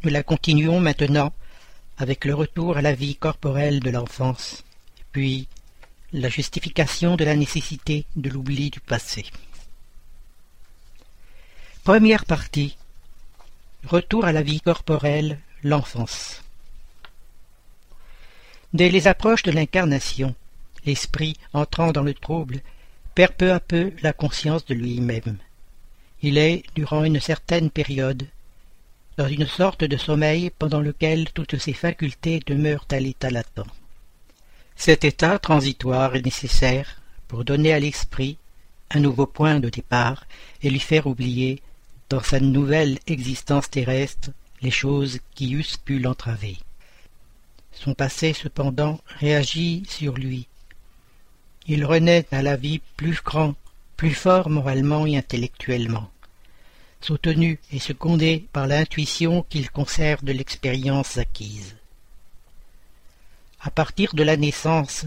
Nous 0.03 0.11
la 0.11 0.23
continuons 0.23 0.81
maintenant 0.81 1.33
avec 1.97 2.25
le 2.25 2.35
retour 2.35 2.77
à 2.77 2.83
la 2.83 2.93
vie 2.93 3.17
corporelle 3.17 3.81
de 3.81 3.91
l'enfance, 3.91 4.65
puis 5.13 5.49
la 6.15 6.29
justification 6.29 7.17
de 7.17 7.25
la 7.25 7.35
nécessité 7.35 8.07
de 8.15 8.31
l'oubli 8.31 8.71
du 8.71 8.79
passé. 8.79 9.25
Première 11.83 12.25
partie. 12.25 12.77
Retour 13.85 14.25
à 14.25 14.31
la 14.31 14.43
vie 14.43 14.61
corporelle, 14.61 15.41
l'enfance. 15.65 16.43
Dès 18.73 18.91
les 18.91 19.09
approches 19.09 19.43
de 19.43 19.51
l'incarnation, 19.51 20.37
l'esprit, 20.87 21.37
entrant 21.53 21.91
dans 21.91 22.03
le 22.03 22.15
trouble, 22.15 22.61
perd 23.17 23.33
peu 23.35 23.53
à 23.53 23.59
peu 23.59 23.93
la 24.01 24.13
conscience 24.13 24.65
de 24.67 24.75
lui-même. 24.75 25.39
Il 26.23 26.39
est, 26.39 26.63
durant 26.77 27.03
une 27.03 27.21
certaine 27.21 27.71
période, 27.71 28.27
dans 29.17 29.29
une 29.29 29.49
sorte 29.49 29.83
de 29.83 29.97
sommeil 29.97 30.51
pendant 30.59 30.81
lequel 30.81 31.33
toutes 31.33 31.59
ses 31.59 31.75
facultés 31.75 32.41
demeurent 32.47 32.87
à 32.93 33.01
l'état 33.01 33.31
latent. 33.31 33.67
Cet 34.77 35.05
état 35.05 35.39
transitoire 35.39 36.15
est 36.17 36.25
nécessaire 36.25 37.01
pour 37.29 37.45
donner 37.45 37.73
à 37.73 37.81
l'esprit 37.81 38.37
un 38.91 39.01
nouveau 39.01 39.27
point 39.27 39.61
de 39.61 39.69
départ 39.69 40.27
et 40.63 40.71
lui 40.71 40.81
faire 40.81 41.07
oublier, 41.07 41.63
dans 42.11 42.23
sa 42.23 42.39
nouvelle 42.39 42.99
existence 43.07 43.71
terrestre, 43.71 44.31
les 44.61 44.71
choses 44.71 45.19
qui 45.35 45.53
eussent 45.55 45.79
pu 45.79 45.99
l'entraver. 45.99 46.59
Son 47.73 47.95
passé, 47.95 48.33
cependant, 48.33 49.01
réagit 49.19 49.85
sur 49.89 50.15
lui. 50.15 50.47
Il 51.67 51.85
renaît 51.85 52.27
à 52.31 52.43
la 52.43 52.57
vie 52.57 52.81
plus 52.97 53.21
grand, 53.25 53.55
plus 53.97 54.15
fort 54.15 54.51
moralement 54.51 55.07
et 55.07 55.17
intellectuellement 55.17 56.11
soutenu 57.05 57.59
et 57.71 57.79
secondé 57.79 58.47
par 58.53 58.67
l'intuition 58.67 59.45
qu'il 59.51 59.71
conserve 59.71 60.25
de 60.25 60.33
l'expérience 60.33 61.19
acquise. 61.19 61.77
À 63.65 63.71
partir 63.71 64.15
de 64.15 64.23
la 64.23 64.37
naissance, 64.37 65.07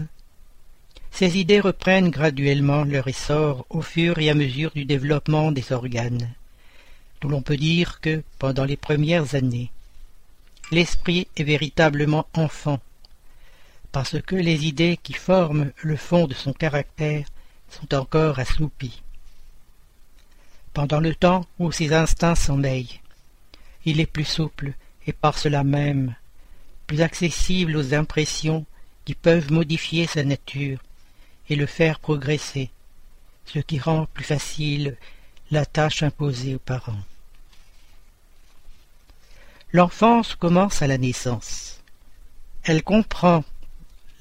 ces 1.10 1.38
idées 1.38 1.60
reprennent 1.60 2.10
graduellement 2.10 2.84
leur 2.84 3.08
essor 3.08 3.64
au 3.70 3.80
fur 3.80 4.18
et 4.18 4.28
à 4.28 4.34
mesure 4.34 4.72
du 4.72 4.84
développement 4.84 5.52
des 5.52 5.72
organes, 5.72 6.28
d'où 7.20 7.28
l'on 7.28 7.40
peut 7.40 7.56
dire 7.56 8.00
que, 8.00 8.22
pendant 8.38 8.64
les 8.64 8.76
premières 8.76 9.34
années, 9.34 9.70
l'esprit 10.70 11.28
est 11.36 11.44
véritablement 11.44 12.26
enfant, 12.34 12.80
parce 13.92 14.20
que 14.20 14.36
les 14.36 14.66
idées 14.66 14.98
qui 15.02 15.14
forment 15.14 15.72
le 15.82 15.96
fond 15.96 16.26
de 16.26 16.34
son 16.34 16.52
caractère 16.52 17.26
sont 17.70 17.94
encore 17.94 18.38
assoupies 18.38 19.00
pendant 20.78 21.00
le 21.00 21.12
temps 21.12 21.44
où 21.58 21.72
ses 21.72 21.92
instincts 21.92 22.36
sommeillent. 22.36 23.00
Il 23.84 23.98
est 23.98 24.06
plus 24.06 24.24
souple 24.24 24.74
et 25.08 25.12
par 25.12 25.36
cela 25.36 25.64
même 25.64 26.14
plus 26.88 27.02
accessible 27.02 27.76
aux 27.76 27.94
impressions 27.94 28.64
qui 29.04 29.14
peuvent 29.14 29.52
modifier 29.52 30.06
sa 30.08 30.24
nature 30.24 30.80
et 31.48 31.54
le 31.54 31.66
faire 31.66 32.00
progresser, 32.00 32.70
ce 33.44 33.60
qui 33.60 33.78
rend 33.78 34.06
plus 34.12 34.24
facile 34.24 34.96
la 35.50 35.64
tâche 35.64 36.02
imposée 36.02 36.56
aux 36.56 36.58
parents. 36.58 37.04
L'enfance 39.72 40.34
commence 40.34 40.80
à 40.80 40.86
la 40.86 40.98
naissance. 40.98 41.80
Elle 42.64 42.82
comprend 42.82 43.44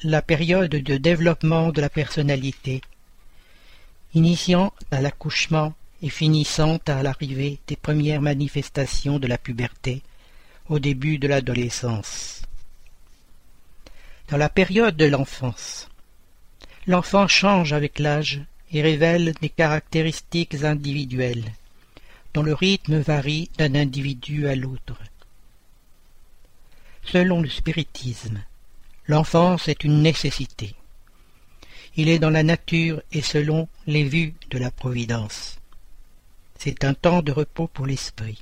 la 0.04 0.22
période 0.22 0.72
de 0.72 0.98
développement 0.98 1.72
de 1.72 1.80
la 1.82 1.90
personnalité, 1.90 2.82
initiant 4.14 4.74
à 4.92 5.02
l'accouchement 5.02 5.74
et 6.02 6.10
finissant 6.10 6.80
à 6.88 7.02
l'arrivée 7.02 7.60
des 7.68 7.78
premières 7.78 8.22
manifestations 8.22 9.20
de 9.20 9.28
la 9.28 9.38
puberté, 9.38 10.02
au 10.68 10.80
début 10.80 11.18
de 11.18 11.30
l'adolescence. 11.30 12.37
Dans 14.30 14.38
la 14.38 14.50
période 14.50 14.98
de 14.98 15.06
l'enfance, 15.06 15.88
l'enfant 16.86 17.30
change 17.30 17.72
avec 17.72 17.98
l'âge 17.98 18.42
et 18.74 18.82
révèle 18.82 19.34
des 19.40 19.48
caractéristiques 19.48 20.64
individuelles, 20.66 21.54
dont 22.34 22.44
le 22.44 22.54
rythme 22.54 23.00
varie 23.00 23.50
d'un 23.58 23.74
individu 23.74 24.50
à 24.50 24.56
l'autre. 24.56 24.98
Selon 27.06 27.42
le 27.42 27.48
spiritisme, 27.48 28.44
l'enfance 29.08 29.70
est 29.70 29.86
une 29.86 30.02
nécessité. 30.02 30.76
Il 31.96 32.10
est 32.10 32.20
dans 32.20 32.30
la 32.30 32.44
nature 32.44 33.02
et 33.14 33.22
selon 33.22 33.70
les 33.86 34.04
vues 34.04 34.34
de 34.50 34.58
la 34.58 34.72
Providence. 34.72 35.58
C'est 36.60 36.84
un 36.84 36.94
temps 36.94 37.22
de 37.22 37.32
repos 37.32 37.68
pour 37.68 37.86
l'esprit. 37.86 38.42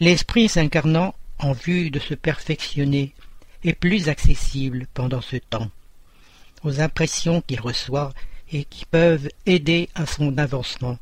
L'esprit 0.00 0.50
s'incarnant 0.50 1.14
en 1.38 1.52
vue 1.52 1.90
de 1.90 1.98
se 1.98 2.12
perfectionner 2.12 3.14
est 3.64 3.74
plus 3.74 4.08
accessible 4.08 4.86
pendant 4.94 5.20
ce 5.20 5.36
temps 5.36 5.70
aux 6.64 6.80
impressions 6.80 7.40
qu'il 7.40 7.60
reçoit 7.60 8.12
et 8.52 8.64
qui 8.64 8.84
peuvent 8.84 9.28
aider 9.46 9.88
à 9.94 10.06
son 10.06 10.38
avancement, 10.38 10.98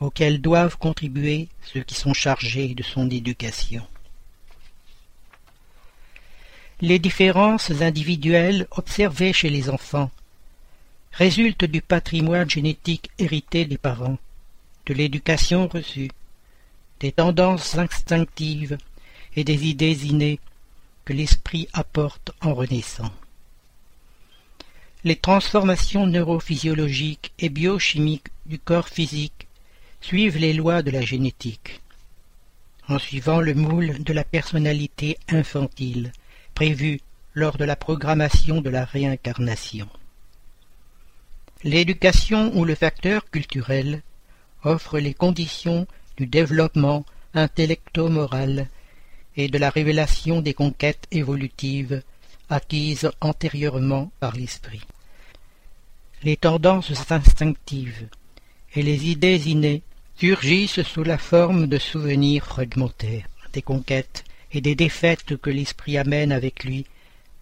auxquelles 0.00 0.40
doivent 0.40 0.76
contribuer 0.76 1.48
ceux 1.62 1.82
qui 1.82 1.94
sont 1.94 2.12
chargés 2.12 2.74
de 2.74 2.82
son 2.82 3.10
éducation. 3.10 3.86
Les 6.80 6.98
différences 6.98 7.70
individuelles 7.70 8.66
observées 8.70 9.32
chez 9.32 9.48
les 9.48 9.70
enfants 9.70 10.10
résultent 11.12 11.64
du 11.64 11.80
patrimoine 11.80 12.50
génétique 12.50 13.10
hérité 13.18 13.64
des 13.64 13.78
parents 13.78 14.18
de 14.84 14.92
l'éducation 14.92 15.66
reçue, 15.68 16.10
des 17.00 17.12
tendances 17.12 17.78
instinctives 17.78 18.76
et 19.34 19.42
des 19.42 19.66
idées 19.66 20.06
innées 20.06 20.38
l'esprit 21.12 21.68
apporte 21.72 22.32
en 22.40 22.54
renaissant. 22.54 23.12
Les 25.04 25.16
transformations 25.16 26.06
neurophysiologiques 26.06 27.32
et 27.38 27.48
biochimiques 27.48 28.28
du 28.46 28.58
corps 28.58 28.88
physique 28.88 29.46
suivent 30.00 30.38
les 30.38 30.52
lois 30.52 30.82
de 30.82 30.90
la 30.90 31.02
génétique, 31.02 31.80
en 32.88 32.98
suivant 32.98 33.40
le 33.40 33.54
moule 33.54 34.02
de 34.02 34.12
la 34.12 34.24
personnalité 34.24 35.18
infantile 35.28 36.12
prévue 36.54 37.00
lors 37.34 37.58
de 37.58 37.64
la 37.64 37.76
programmation 37.76 38.60
de 38.60 38.70
la 38.70 38.84
réincarnation. 38.84 39.88
L'éducation 41.62 42.56
ou 42.56 42.64
le 42.64 42.74
facteur 42.74 43.30
culturel 43.30 44.02
offre 44.64 44.98
les 44.98 45.14
conditions 45.14 45.86
du 46.16 46.26
développement 46.26 47.04
intellecto-moral 47.34 48.68
et 49.36 49.48
de 49.48 49.58
la 49.58 49.70
révélation 49.70 50.40
des 50.40 50.54
conquêtes 50.54 51.06
évolutives 51.10 52.02
acquises 52.48 53.10
antérieurement 53.20 54.10
par 54.20 54.36
l'esprit. 54.36 54.82
Les 56.22 56.36
tendances 56.36 57.10
instinctives 57.10 58.08
et 58.74 58.82
les 58.82 59.06
idées 59.06 59.48
innées 59.48 59.82
surgissent 60.18 60.82
sous 60.82 61.04
la 61.04 61.18
forme 61.18 61.66
de 61.66 61.78
souvenirs 61.78 62.46
fragmentaires 62.46 63.28
des 63.52 63.62
conquêtes 63.62 64.24
et 64.52 64.60
des 64.60 64.74
défaites 64.74 65.36
que 65.36 65.50
l'esprit 65.50 65.98
amène 65.98 66.32
avec 66.32 66.64
lui 66.64 66.86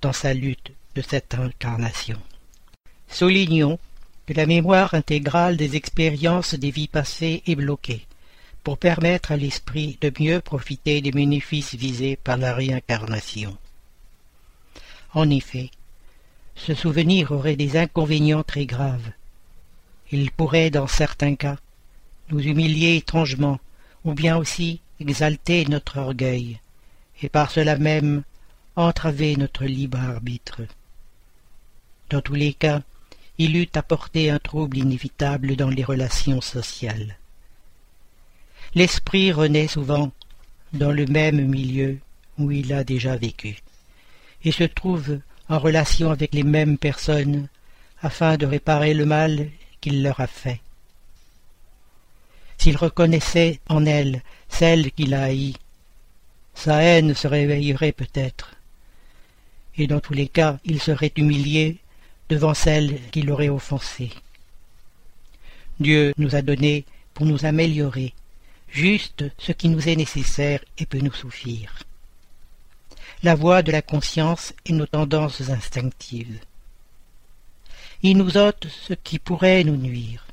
dans 0.00 0.12
sa 0.12 0.34
lutte 0.34 0.72
de 0.94 1.02
cette 1.02 1.34
incarnation. 1.34 2.18
Soulignons 3.08 3.78
que 4.26 4.32
la 4.32 4.46
mémoire 4.46 4.94
intégrale 4.94 5.56
des 5.56 5.76
expériences 5.76 6.54
des 6.54 6.70
vies 6.70 6.88
passées 6.88 7.42
est 7.46 7.56
bloquée, 7.56 8.06
pour 8.64 8.78
permettre 8.78 9.30
à 9.30 9.36
l'esprit 9.36 9.98
de 10.00 10.10
mieux 10.18 10.40
profiter 10.40 11.02
des 11.02 11.10
bénéfices 11.10 11.74
visés 11.74 12.16
par 12.16 12.38
la 12.38 12.54
réincarnation. 12.54 13.56
En 15.12 15.28
effet, 15.30 15.70
ce 16.56 16.74
souvenir 16.74 17.30
aurait 17.30 17.56
des 17.56 17.76
inconvénients 17.76 18.42
très 18.42 18.64
graves. 18.64 19.10
Il 20.10 20.30
pourrait, 20.30 20.70
dans 20.70 20.86
certains 20.86 21.36
cas, 21.36 21.58
nous 22.30 22.40
humilier 22.40 22.96
étrangement, 22.96 23.60
ou 24.04 24.14
bien 24.14 24.36
aussi 24.36 24.80
exalter 24.98 25.66
notre 25.66 25.98
orgueil, 25.98 26.58
et 27.22 27.28
par 27.28 27.50
cela 27.50 27.76
même 27.76 28.22
entraver 28.76 29.36
notre 29.36 29.66
libre 29.66 29.98
arbitre. 29.98 30.62
Dans 32.08 32.22
tous 32.22 32.34
les 32.34 32.54
cas, 32.54 32.80
il 33.36 33.56
eût 33.56 33.68
apporté 33.74 34.30
un 34.30 34.38
trouble 34.38 34.78
inévitable 34.78 35.54
dans 35.54 35.70
les 35.70 35.84
relations 35.84 36.40
sociales. 36.40 37.18
L'esprit 38.76 39.30
renaît 39.30 39.68
souvent 39.68 40.10
dans 40.72 40.90
le 40.90 41.06
même 41.06 41.46
milieu 41.46 41.98
où 42.38 42.50
il 42.50 42.72
a 42.72 42.82
déjà 42.82 43.16
vécu, 43.16 43.58
et 44.42 44.50
se 44.50 44.64
trouve 44.64 45.20
en 45.48 45.60
relation 45.60 46.10
avec 46.10 46.34
les 46.34 46.42
mêmes 46.42 46.76
personnes 46.76 47.48
afin 48.02 48.36
de 48.36 48.46
réparer 48.46 48.92
le 48.92 49.06
mal 49.06 49.48
qu'il 49.80 50.02
leur 50.02 50.18
a 50.18 50.26
fait. 50.26 50.60
S'il 52.58 52.76
reconnaissait 52.76 53.60
en 53.68 53.86
elle 53.86 54.22
celle 54.48 54.90
qu'il 54.90 55.14
a 55.14 55.22
haïe, 55.22 55.54
sa 56.54 56.82
haine 56.82 57.14
se 57.14 57.28
réveillerait 57.28 57.92
peut-être, 57.92 58.56
et 59.76 59.86
dans 59.86 60.00
tous 60.00 60.14
les 60.14 60.28
cas 60.28 60.58
il 60.64 60.80
serait 60.80 61.12
humilié 61.16 61.78
devant 62.28 62.54
celle 62.54 62.98
qui 63.12 63.22
l'aurait 63.22 63.48
offensé. 63.50 64.10
Dieu 65.78 66.12
nous 66.18 66.34
a 66.34 66.42
donné 66.42 66.84
pour 67.12 67.26
nous 67.26 67.44
améliorer 67.44 68.14
juste 68.74 69.24
ce 69.38 69.52
qui 69.52 69.68
nous 69.68 69.88
est 69.88 69.94
nécessaire 69.94 70.60
et 70.78 70.84
peut 70.84 70.98
nous 70.98 71.12
suffire. 71.12 71.84
La 73.22 73.36
voix 73.36 73.62
de 73.62 73.70
la 73.70 73.82
conscience 73.82 74.52
et 74.66 74.72
nos 74.72 74.86
tendances 74.86 75.48
instinctives. 75.48 76.40
Il 78.02 78.18
nous 78.18 78.36
ôte 78.36 78.66
ce 78.68 78.92
qui 78.92 79.18
pourrait 79.20 79.62
nous 79.62 79.76
nuire. 79.76 80.26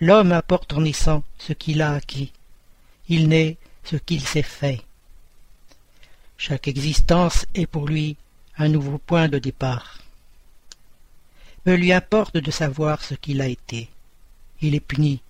L'homme 0.00 0.32
apporte 0.32 0.74
en 0.74 0.82
naissant 0.82 1.24
ce 1.38 1.54
qu'il 1.54 1.80
a 1.80 1.94
acquis. 1.94 2.30
Il 3.08 3.28
naît 3.28 3.56
ce 3.84 3.96
qu'il 3.96 4.20
s'est 4.20 4.42
fait. 4.42 4.82
Chaque 6.36 6.68
existence 6.68 7.46
est 7.54 7.66
pour 7.66 7.88
lui 7.88 8.16
un 8.58 8.68
nouveau 8.68 8.98
point 8.98 9.28
de 9.28 9.38
départ. 9.38 9.98
Peu 11.64 11.74
lui 11.74 11.92
importe 11.92 12.36
de 12.36 12.50
savoir 12.50 13.02
ce 13.02 13.14
qu'il 13.14 13.40
a 13.40 13.48
été. 13.48 13.88
Il 14.60 14.74
est 14.74 14.80
puni, 14.80 15.22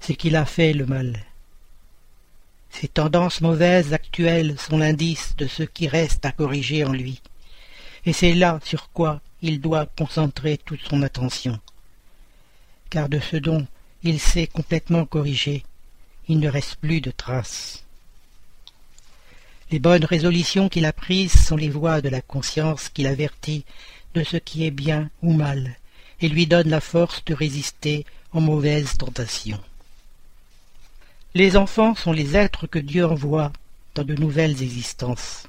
c'est 0.00 0.16
qu'il 0.16 0.36
a 0.36 0.44
fait 0.44 0.72
le 0.72 0.86
mal. 0.86 1.18
Ces 2.70 2.88
tendances 2.88 3.40
mauvaises 3.40 3.92
actuelles 3.92 4.58
sont 4.58 4.78
l'indice 4.78 5.34
de 5.36 5.46
ce 5.46 5.62
qui 5.62 5.88
reste 5.88 6.24
à 6.24 6.32
corriger 6.32 6.84
en 6.84 6.92
lui, 6.92 7.20
et 8.06 8.12
c'est 8.12 8.34
là 8.34 8.60
sur 8.64 8.90
quoi 8.90 9.20
il 9.42 9.60
doit 9.60 9.86
concentrer 9.86 10.58
toute 10.58 10.82
son 10.82 11.02
attention. 11.02 11.58
Car 12.88 13.08
de 13.08 13.20
ce 13.20 13.36
dont 13.36 13.66
il 14.02 14.18
s'est 14.18 14.46
complètement 14.46 15.04
corrigé, 15.04 15.64
il 16.28 16.38
ne 16.38 16.48
reste 16.48 16.76
plus 16.76 17.00
de 17.00 17.10
traces. 17.10 17.84
Les 19.70 19.78
bonnes 19.78 20.04
résolutions 20.04 20.68
qu'il 20.68 20.84
a 20.84 20.92
prises 20.92 21.44
sont 21.46 21.56
les 21.56 21.68
voies 21.68 22.00
de 22.00 22.08
la 22.08 22.22
conscience 22.22 22.88
qui 22.88 23.02
l'avertit 23.02 23.64
de 24.14 24.24
ce 24.24 24.36
qui 24.36 24.66
est 24.66 24.72
bien 24.72 25.10
ou 25.22 25.32
mal, 25.32 25.76
et 26.20 26.28
lui 26.28 26.46
donne 26.46 26.68
la 26.68 26.80
force 26.80 27.24
de 27.24 27.34
résister 27.34 28.04
aux 28.32 28.40
mauvaises 28.40 28.96
tentations. 28.96 29.60
Les 31.34 31.56
enfants 31.56 31.94
sont 31.94 32.12
les 32.12 32.36
êtres 32.36 32.66
que 32.66 32.80
Dieu 32.80 33.06
envoie 33.06 33.52
dans 33.94 34.02
de 34.02 34.14
nouvelles 34.14 34.62
existences. 34.62 35.46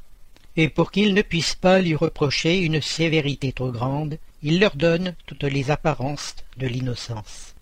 Et 0.55 0.69
pour 0.69 0.91
qu'ils 0.91 1.15
ne 1.15 1.23
puissent 1.23 1.55
pas 1.55 1.79
lui 1.79 1.95
reprocher 1.95 2.59
une 2.59 2.81
sévérité 2.81 3.51
trop 3.51 3.71
grande, 3.71 4.19
il 4.43 4.59
leur 4.59 4.75
donne 4.75 5.15
toutes 5.25 5.43
les 5.43 5.71
apparences 5.71 6.35
de 6.57 6.67
l'innocence. 6.67 7.55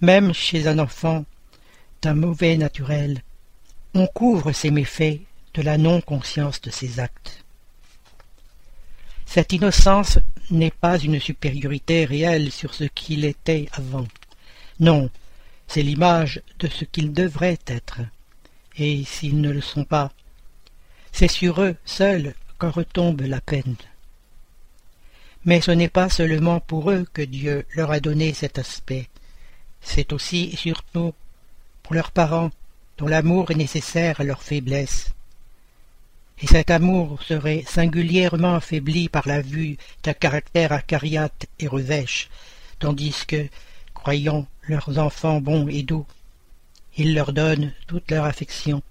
Même 0.00 0.32
chez 0.32 0.68
un 0.68 0.78
enfant 0.78 1.24
d'un 2.02 2.14
mauvais 2.14 2.56
naturel, 2.56 3.22
on 3.94 4.06
couvre 4.06 4.52
ses 4.52 4.70
méfaits 4.70 5.20
de 5.54 5.62
la 5.62 5.78
non-conscience 5.78 6.60
de 6.60 6.70
ses 6.70 7.00
actes. 7.00 7.44
Cette 9.24 9.52
innocence 9.52 10.20
n'est 10.50 10.70
pas 10.70 10.98
une 10.98 11.18
supériorité 11.18 12.04
réelle 12.04 12.52
sur 12.52 12.72
ce 12.74 12.84
qu'il 12.84 13.24
était 13.24 13.68
avant. 13.72 14.06
Non, 14.78 15.10
c'est 15.66 15.82
l'image 15.82 16.42
de 16.58 16.68
ce 16.68 16.84
qu'ils 16.84 17.12
devraient 17.12 17.58
être. 17.66 18.00
Et 18.76 19.04
s'ils 19.04 19.40
ne 19.40 19.50
le 19.50 19.60
sont 19.60 19.84
pas, 19.84 20.12
c'est 21.12 21.30
sur 21.30 21.62
eux 21.62 21.76
seuls 21.84 22.34
qu'en 22.58 22.70
retombe 22.70 23.22
la 23.22 23.40
peine. 23.40 23.76
Mais 25.44 25.60
ce 25.60 25.70
n'est 25.70 25.88
pas 25.88 26.08
seulement 26.08 26.60
pour 26.60 26.90
eux 26.90 27.06
que 27.12 27.22
Dieu 27.22 27.64
leur 27.74 27.90
a 27.90 28.00
donné 28.00 28.34
cet 28.34 28.58
aspect, 28.58 29.08
c'est 29.80 30.12
aussi 30.12 30.50
et 30.52 30.56
surtout 30.56 31.14
pour 31.82 31.94
leurs 31.94 32.10
parents, 32.10 32.50
dont 32.98 33.06
l'amour 33.06 33.50
est 33.50 33.56
nécessaire 33.56 34.20
à 34.20 34.24
leur 34.24 34.42
faiblesse. 34.42 35.12
Et 36.42 36.46
cet 36.46 36.70
amour 36.70 37.22
serait 37.22 37.64
singulièrement 37.66 38.56
affaibli 38.56 39.08
par 39.08 39.26
la 39.26 39.40
vue 39.40 39.76
d'un 40.02 40.12
caractère 40.12 40.72
acariate 40.72 41.46
et 41.60 41.68
revêche, 41.68 42.28
tandis 42.78 43.24
que, 43.26 43.46
croyant 43.94 44.46
leurs 44.68 44.98
enfants 44.98 45.40
bons 45.40 45.68
et 45.68 45.82
doux. 45.82 46.06
Ils 46.96 47.14
leur 47.14 47.32
donnent 47.32 47.72
toute 47.86 48.10
leur 48.10 48.24
affection 48.24 48.82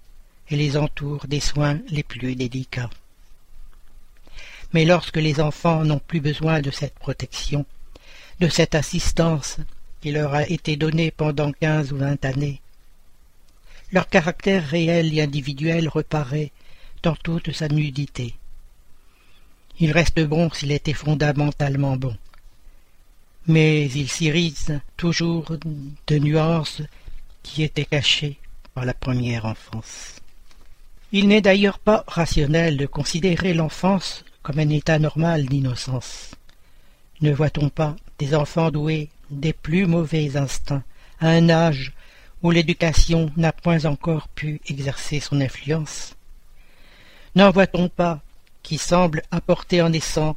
et 0.48 0.56
les 0.56 0.76
entourent 0.76 1.26
des 1.26 1.40
soins 1.40 1.78
les 1.88 2.02
plus 2.02 2.34
délicats. 2.34 2.90
Mais 4.72 4.84
lorsque 4.84 5.16
les 5.16 5.40
enfants 5.40 5.84
n'ont 5.84 6.00
plus 6.00 6.20
besoin 6.20 6.60
de 6.60 6.70
cette 6.70 6.94
protection, 6.94 7.66
de 8.40 8.48
cette 8.48 8.74
assistance 8.74 9.58
qui 10.00 10.12
leur 10.12 10.34
a 10.34 10.46
été 10.48 10.76
donnée 10.76 11.10
pendant 11.10 11.52
quinze 11.52 11.92
ou 11.92 11.96
vingt 11.96 12.24
années, 12.24 12.60
leur 13.92 14.08
caractère 14.08 14.66
réel 14.66 15.16
et 15.16 15.22
individuel 15.22 15.88
reparaît 15.88 16.50
dans 17.02 17.16
toute 17.16 17.52
sa 17.52 17.68
nudité. 17.68 18.34
Il 19.78 19.92
reste 19.92 20.20
bon 20.20 20.50
s'il 20.50 20.72
était 20.72 20.92
fondamentalement 20.92 21.96
bon 21.96 22.16
mais 23.46 23.86
il 23.86 24.08
s'irise 24.08 24.80
toujours 24.96 25.52
de 26.06 26.18
nuances 26.18 26.82
qui 27.42 27.62
étaient 27.62 27.84
cachées 27.84 28.38
par 28.74 28.84
la 28.84 28.94
première 28.94 29.44
enfance. 29.44 30.16
Il 31.12 31.28
n'est 31.28 31.40
d'ailleurs 31.40 31.78
pas 31.78 32.04
rationnel 32.08 32.76
de 32.76 32.86
considérer 32.86 33.54
l'enfance 33.54 34.24
comme 34.42 34.58
un 34.58 34.68
état 34.68 34.98
normal 34.98 35.46
d'innocence. 35.46 36.32
Ne 37.20 37.32
voit-on 37.32 37.68
pas 37.68 37.96
des 38.18 38.34
enfants 38.34 38.70
doués 38.70 39.08
des 39.30 39.52
plus 39.52 39.86
mauvais 39.86 40.36
instincts 40.36 40.84
à 41.20 41.28
un 41.28 41.48
âge 41.48 41.92
où 42.42 42.50
l'éducation 42.50 43.30
n'a 43.36 43.52
point 43.52 43.84
encore 43.84 44.28
pu 44.28 44.60
exercer 44.68 45.20
son 45.20 45.40
influence? 45.40 46.14
N'en 47.34 47.50
voit-on 47.50 47.88
pas 47.88 48.20
qui 48.62 48.78
semblent 48.78 49.22
apporter 49.30 49.80
en 49.80 49.90
naissance 49.90 50.36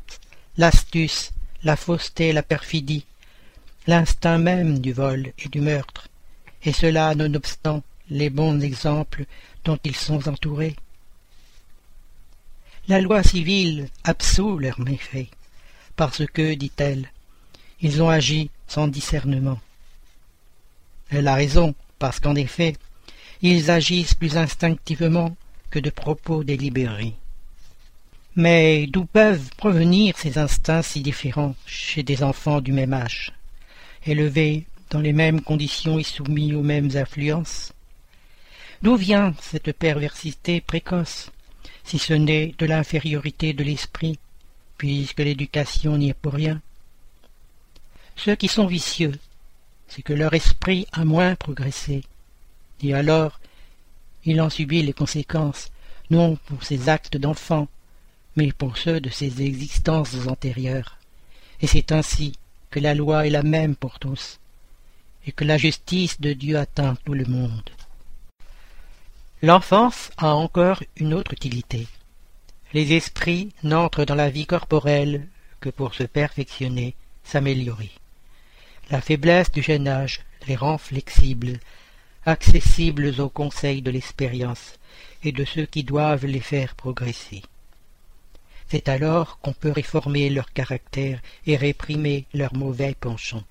l'astuce 0.57 1.31
la 1.63 1.75
fausseté, 1.75 2.33
la 2.33 2.43
perfidie, 2.43 3.05
l'instinct 3.87 4.37
même 4.37 4.79
du 4.79 4.93
vol 4.93 5.33
et 5.39 5.49
du 5.49 5.61
meurtre, 5.61 6.07
et 6.63 6.73
cela 6.73 7.15
nonobstant 7.15 7.83
les 8.09 8.29
bons 8.29 8.59
exemples 8.61 9.25
dont 9.65 9.79
ils 9.83 9.95
sont 9.95 10.27
entourés. 10.27 10.75
La 12.87 13.01
loi 13.01 13.23
civile 13.23 13.87
absout 14.03 14.57
leurs 14.57 14.79
méfaits, 14.79 15.29
parce 15.95 16.25
que, 16.25 16.53
dit-elle, 16.53 17.11
ils 17.81 18.01
ont 18.01 18.09
agi 18.09 18.49
sans 18.67 18.87
discernement. 18.87 19.59
Elle 21.09 21.27
a 21.27 21.35
raison, 21.35 21.75
parce 21.97 22.19
qu'en 22.19 22.35
effet, 22.35 22.75
ils 23.41 23.71
agissent 23.71 24.15
plus 24.15 24.37
instinctivement 24.37 25.35
que 25.69 25.79
de 25.79 25.89
propos 25.89 26.43
délibérés. 26.43 27.15
Mais 28.35 28.87
d'où 28.87 29.05
peuvent 29.05 29.49
provenir 29.57 30.17
ces 30.17 30.37
instincts 30.37 30.83
si 30.83 31.01
différents 31.01 31.55
chez 31.65 32.03
des 32.03 32.23
enfants 32.23 32.61
du 32.61 32.71
même 32.71 32.93
âge, 32.93 33.33
élevés 34.05 34.65
dans 34.91 34.99
les 34.99 35.13
mêmes 35.13 35.41
conditions 35.41 35.99
et 35.99 36.03
soumis 36.03 36.53
aux 36.53 36.63
mêmes 36.63 36.91
influences? 36.95 37.73
D'où 38.81 38.95
vient 38.95 39.33
cette 39.41 39.73
perversité 39.73 40.61
précoce, 40.61 41.31
si 41.83 41.99
ce 41.99 42.13
n'est 42.13 42.53
de 42.57 42.65
l'infériorité 42.65 43.53
de 43.53 43.63
l'esprit, 43.63 44.19
puisque 44.77 45.19
l'éducation 45.19 45.97
n'y 45.97 46.09
est 46.09 46.13
pour 46.13 46.33
rien? 46.33 46.61
Ceux 48.15 48.35
qui 48.35 48.47
sont 48.47 48.67
vicieux, 48.67 49.13
c'est 49.87 50.01
que 50.01 50.13
leur 50.13 50.33
esprit 50.33 50.87
a 50.91 51.03
moins 51.03 51.35
progressé, 51.35 52.03
et 52.81 52.93
alors 52.93 53.39
il 54.23 54.39
en 54.39 54.49
subit 54.49 54.83
les 54.83 54.93
conséquences, 54.93 55.71
non 56.09 56.37
pour 56.45 56.63
ses 56.63 56.89
actes 56.89 57.17
d'enfant, 57.17 57.67
pour 58.47 58.77
ceux 58.77 58.99
de 58.99 59.09
ses 59.09 59.41
existences 59.41 60.27
antérieures. 60.27 60.97
Et 61.61 61.67
c'est 61.67 61.91
ainsi 61.91 62.33
que 62.71 62.79
la 62.79 62.93
loi 62.93 63.27
est 63.27 63.31
la 63.31 63.43
même 63.43 63.75
pour 63.75 63.99
tous, 63.99 64.39
et 65.25 65.31
que 65.31 65.43
la 65.43 65.57
justice 65.57 66.19
de 66.21 66.33
Dieu 66.33 66.57
atteint 66.57 66.95
tout 67.03 67.13
le 67.13 67.25
monde. 67.25 67.69
L'enfance 69.41 70.11
a 70.17 70.33
encore 70.35 70.83
une 70.97 71.13
autre 71.13 71.33
utilité. 71.33 71.87
Les 72.73 72.93
esprits 72.93 73.51
n'entrent 73.63 74.05
dans 74.05 74.15
la 74.15 74.29
vie 74.29 74.45
corporelle 74.45 75.27
que 75.59 75.69
pour 75.69 75.93
se 75.95 76.03
perfectionner, 76.03 76.95
s'améliorer. 77.23 77.91
La 78.89 79.01
faiblesse 79.01 79.51
du 79.51 79.61
jeune 79.61 79.87
âge 79.87 80.21
les 80.47 80.55
rend 80.55 80.77
flexibles, 80.77 81.59
accessibles 82.25 83.19
aux 83.19 83.29
conseils 83.29 83.81
de 83.81 83.91
l'expérience, 83.91 84.79
et 85.23 85.31
de 85.31 85.45
ceux 85.45 85.65
qui 85.65 85.83
doivent 85.83 86.25
les 86.25 86.39
faire 86.39 86.75
progresser. 86.75 87.41
C'est 88.69 88.87
alors 88.87 89.39
qu'on 89.39 89.53
peut 89.53 89.71
réformer 89.71 90.29
leur 90.29 90.53
caractère 90.53 91.19
et 91.47 91.55
réprimer 91.55 92.25
leurs 92.33 92.55
mauvais 92.55 92.95
penchants. 92.99 93.43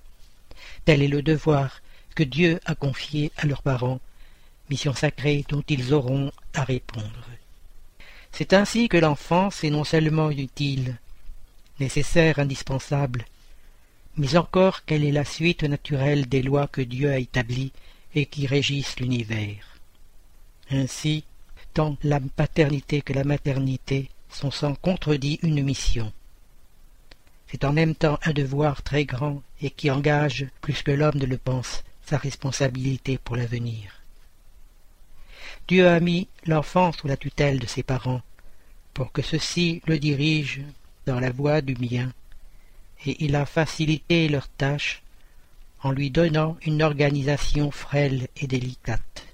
Tel 0.85 1.03
est 1.03 1.09
le 1.09 1.23
devoir 1.23 1.81
que 2.15 2.23
Dieu 2.23 2.61
a 2.66 2.74
confié 2.74 3.32
à 3.36 3.47
leurs 3.47 3.62
parents, 3.62 4.01
mission 4.70 4.95
sacrée 4.95 5.45
dont 5.49 5.65
ils 5.69 5.93
auront 5.93 6.31
à 6.55 6.62
répondre. 6.62 7.27
C'est 8.31 8.53
ainsi 8.53 8.89
que 8.89 8.97
l'enfance 8.97 9.65
est 9.65 9.70
non 9.70 9.85
seulement 9.85 10.31
utile, 10.31 10.97
nécessaire, 11.81 12.39
indispensable, 12.39 13.24
mais 14.16 14.36
encore 14.36 14.85
qu'elle 14.85 15.05
est 15.05 15.12
la 15.12 15.24
suite 15.24 15.65
naturelle 15.65 16.28
des 16.28 16.43
lois 16.43 16.69
que 16.69 16.81
Dieu 16.81 17.11
a 17.11 17.19
établies 17.19 17.73
et 18.15 18.27
qui 18.27 18.47
régissent 18.47 19.01
l'univers. 19.01 19.78
Ainsi, 20.70 21.24
tant 21.74 21.97
la 22.03 22.20
paternité 22.20 23.01
que 23.01 23.12
la 23.12 23.24
maternité 23.24 24.11
sont 24.30 24.50
sans 24.50 24.74
contredit 24.74 25.38
une 25.42 25.62
mission. 25.62 26.12
C'est 27.50 27.64
en 27.64 27.72
même 27.72 27.94
temps 27.94 28.18
un 28.24 28.32
devoir 28.32 28.82
très 28.82 29.05
grand 29.05 29.42
et 29.62 29.70
qui 29.70 29.90
engage, 29.90 30.46
plus 30.60 30.82
que 30.82 30.90
l'homme 30.90 31.16
ne 31.16 31.26
le 31.26 31.38
pense, 31.38 31.82
sa 32.05 32.18
responsabilité 32.18 33.18
pour 33.18 33.36
l'avenir. 33.36 34.02
Dieu 35.66 35.88
a 35.88 36.00
mis 36.00 36.28
l'enfant 36.46 36.92
sous 36.92 37.09
la 37.09 37.16
tutelle 37.16 37.59
de 37.59 37.66
ses 37.66 37.82
parents, 37.82 38.22
pour 38.94 39.12
que 39.12 39.22
ceux-ci 39.22 39.82
le 39.86 39.98
dirigent 39.98 40.62
dans 41.06 41.20
la 41.20 41.30
voie 41.30 41.60
du 41.60 41.74
bien, 41.74 42.12
et 43.06 43.24
il 43.24 43.36
a 43.36 43.46
facilité 43.46 44.28
leur 44.28 44.48
tâche 44.48 45.02
en 45.82 45.92
lui 45.92 46.10
donnant 46.10 46.56
une 46.62 46.82
organisation 46.82 47.70
frêle 47.70 48.28
et 48.36 48.46
délicate, 48.46 49.26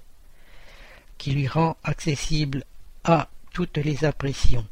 qui 1.17 1.31
lui 1.31 1.47
rend 1.47 1.75
accessible 1.83 2.63
à 3.03 3.29
toutes 3.51 3.77
les 3.77 4.05
impressions, 4.05 4.67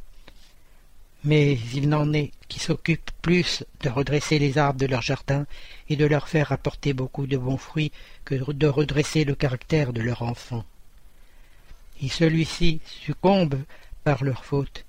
mais 1.23 1.53
il 1.73 1.89
n'en 1.89 2.11
est 2.13 2.31
qui 2.47 2.59
s'occupent 2.59 3.11
plus 3.21 3.63
de 3.81 3.89
redresser 3.89 4.39
les 4.39 4.57
arbres 4.57 4.79
de 4.79 4.85
leur 4.85 5.01
jardin 5.01 5.45
et 5.89 5.95
de 5.95 6.05
leur 6.05 6.27
faire 6.27 6.51
apporter 6.51 6.93
beaucoup 6.93 7.27
de 7.27 7.37
bons 7.37 7.57
fruits 7.57 7.91
que 8.25 8.35
de 8.35 8.67
redresser 8.67 9.23
le 9.23 9.35
caractère 9.35 9.93
de 9.93 10.01
leur 10.01 10.21
enfant. 10.21 10.65
Et 12.01 12.09
celui-ci 12.09 12.81
succombe 12.85 13.61
par 14.03 14.23
leur 14.23 14.43
faute, 14.43 14.85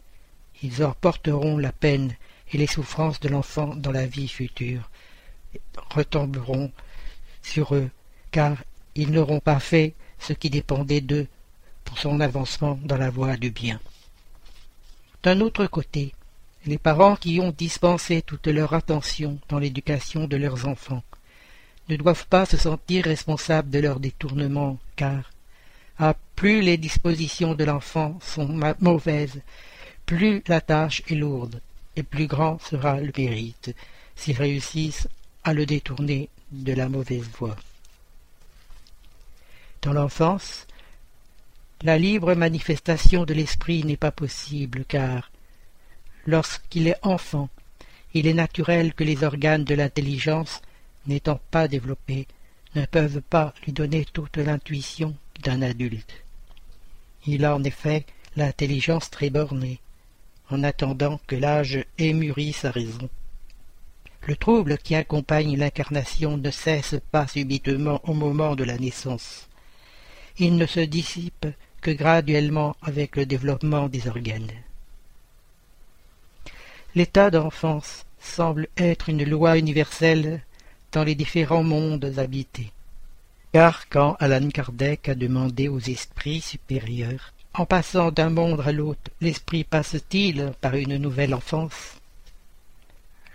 ils 0.63 0.85
en 0.85 0.93
porteront 0.93 1.59
la 1.59 1.73
peine 1.73 2.15
et 2.53 2.59
les 2.59 2.67
souffrances 2.67 3.21
de 3.21 3.29
l'enfant 3.29 3.75
dans 3.77 3.93
la 3.93 4.07
vie 4.07 4.29
future 4.29 4.91
retomberont 5.91 6.73
sur 7.43 7.75
eux, 7.75 7.91
car 8.31 8.57
ils 8.95 9.11
n'auront 9.11 9.41
pas 9.41 9.61
fait 9.61 9.95
ce 10.19 10.33
qui 10.33 10.51
dépendait 10.51 11.01
d'eux 11.01 11.27
pour 11.85 11.99
son 11.99 12.21
avancement 12.21 12.79
dans 12.85 12.97
la 12.97 13.11
voie 13.11 13.37
du 13.37 13.51
bien. 13.51 13.81
D'un 15.23 15.41
autre 15.41 15.67
côté, 15.67 16.13
les 16.67 16.79
parents 16.79 17.17
qui 17.17 17.41
ont 17.41 17.55
dispensé 17.57 18.23
toute 18.23 18.47
leur 18.47 18.73
attention 18.73 19.39
dans 19.49 19.59
l'éducation 19.59 20.27
de 20.27 20.37
leurs 20.37 20.67
enfants 20.67 21.03
ne 21.89 21.97
doivent 21.97 22.27
pas 22.27 22.47
se 22.47 22.57
sentir 22.57 23.05
responsables 23.05 23.71
de 23.71 23.79
leur 23.79 24.01
détournement, 24.01 24.79
car 24.97 25.31
à 25.99 26.15
plus 26.35 26.63
les 26.63 26.79
dispositions 26.79 27.55
de 27.55 27.65
l'enfant 27.65 28.19
sont 28.23 28.49
mauvaises, 28.81 29.43
plus 30.07 30.43
la 30.49 30.61
tâche 30.61 31.03
est 31.09 31.15
lourde, 31.15 31.61
et 31.97 32.03
plus 32.03 32.27
grand 32.27 32.59
sera 32.61 33.01
le 33.01 33.13
mérite 33.17 33.75
s'ils 34.17 34.37
réussissent 34.37 35.09
à 35.45 35.53
le 35.53 35.67
détourner 35.67 36.31
de 36.51 36.73
la 36.73 36.89
mauvaise 36.89 37.29
voie. 37.39 37.57
Dans 39.83 39.93
l'enfance, 39.93 40.67
la 41.83 41.99
libre 41.99 42.35
manifestation 42.35 43.25
de 43.25 43.35
l'esprit 43.35 43.85
n'est 43.85 43.99
pas 43.99 44.13
possible, 44.13 44.85
car 44.89 45.31
lorsqu'il 46.27 46.89
est 46.89 46.99
enfant, 47.03 47.49
il 48.15 48.27
est 48.27 48.35
naturel 48.35 48.95
que 48.95 49.05
les 49.05 49.25
organes 49.25 49.65
de 49.65 49.75
l'intelligence, 49.75 50.63
n'étant 51.07 51.41
pas 51.51 51.69
développés, 51.69 52.27
ne 52.75 52.87
peuvent 52.87 53.21
pas 53.21 53.55
lui 53.65 53.73
donner 53.73 54.05
toute 54.05 54.37
l'intuition 54.37 55.15
d'un 55.43 55.63
adulte. 55.63 56.25
Il 57.27 57.45
a 57.45 57.55
en 57.55 57.65
effet 57.65 58.07
l'intelligence 58.37 59.11
très 59.11 59.31
bornée, 59.31 59.81
en 60.51 60.63
attendant 60.63 61.21
que 61.27 61.37
l'âge 61.37 61.85
ait 61.99 62.13
mûri 62.13 62.53
sa 62.53 62.71
raison. 62.71 63.09
Le 64.27 64.37
trouble 64.37 64.79
qui 64.79 64.95
accompagne 64.95 65.57
l'incarnation 65.57 66.39
ne 66.39 66.51
cesse 66.51 66.97
pas 67.11 67.27
subitement 67.27 68.01
au 68.05 68.15
moment 68.15 68.57
de 68.57 68.65
la 68.65 68.79
naissance. 68.79 69.49
Il 70.39 70.57
ne 70.57 70.67
se 70.67 70.81
dissipe 70.81 71.47
que 71.81 71.91
graduellement 71.91 72.75
avec 72.83 73.17
le 73.17 73.27
développement 73.27 73.89
des 73.89 74.09
organes. 74.09 74.51
L'état 76.95 77.31
d'enfance 77.31 78.05
semble 78.21 78.69
être 78.77 79.09
une 79.09 79.25
loi 79.25 79.59
universelle 79.59 80.43
dans 80.93 81.03
les 81.03 81.17
différents 81.17 81.65
mondes 81.65 82.19
habités. 82.19 82.71
Car 83.53 83.89
quand 83.89 84.17
Alan 84.21 84.49
Kardec 84.49 85.09
a 85.09 85.15
demandé 85.15 85.69
aux 85.69 85.81
esprits 85.81 86.41
supérieurs, 86.41 87.33
en 87.53 87.67
passant 87.67 88.11
d'un 88.11 88.31
monde 88.31 88.63
à 88.65 88.73
l'autre, 88.73 89.11
l'esprit 89.21 89.65
passe-t-il 89.65 90.53
par 90.61 90.75
une 90.75 90.97
nouvelle 90.97 91.35
enfance? 91.35 91.97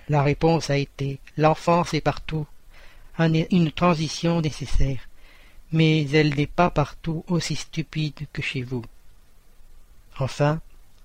La 0.07 0.23
réponse 0.23 0.69
a 0.69 0.77
été 0.77 1.19
l'enfance 1.37 1.93
est 1.93 2.01
partout, 2.01 2.47
une 3.17 3.71
transition 3.71 4.41
nécessaire, 4.41 5.07
mais 5.71 6.09
elle 6.11 6.33
n'est 6.35 6.47
pas 6.47 6.69
partout 6.69 7.23
aussi 7.27 7.55
stupide 7.55 8.25
que 8.31 8.41
chez 8.41 8.61
vous. 8.61 8.83
Enfin, 10.17 10.61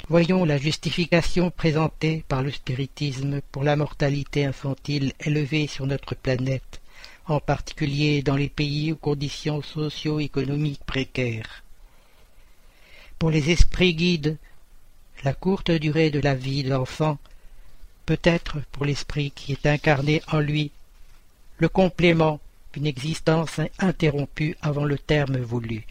Voyons 0.07 0.45
la 0.45 0.59
justification 0.59 1.51
présentée 1.51 2.27
par 2.29 2.43
le 2.43 2.51
spiritisme 2.51 3.41
pour 3.51 3.65
la 3.65 3.75
mortalité 3.75 4.45
infantile 4.45 5.15
élevée 5.19 5.67
sur 5.67 5.87
notre 5.87 6.15
planète, 6.15 6.83
en 7.27 7.41
particulier 7.41 8.23
dans 8.23 8.37
les 8.37 8.51
pays 8.51 8.93
aux 8.93 8.97
conditions 8.97 9.63
socio-économiques 9.63 10.85
précaires. 10.85 11.65
Pour 13.19 13.31
les 13.31 13.49
esprits 13.51 13.95
guides, 13.95 14.37
la 15.23 15.33
courte 15.33 15.71
durée 15.71 16.11
de 16.11 16.21
la 16.21 16.35
vie 16.35 16.65
de 16.65 16.69
l'enfant 16.69 17.17
peut 18.05 18.21
être 18.25 18.59
pour 18.73 18.85
l'esprit 18.85 19.31
qui 19.31 19.53
est 19.53 19.65
incarné 19.65 20.21
en 20.31 20.39
lui 20.39 20.71
le 21.57 21.71
complément 21.71 22.41
d'une 22.75 22.87
existence 22.87 23.59
interrompue 23.79 24.55
avant 24.61 24.85
le 24.85 24.99
terme 24.99 25.39
voulu, 25.39 25.87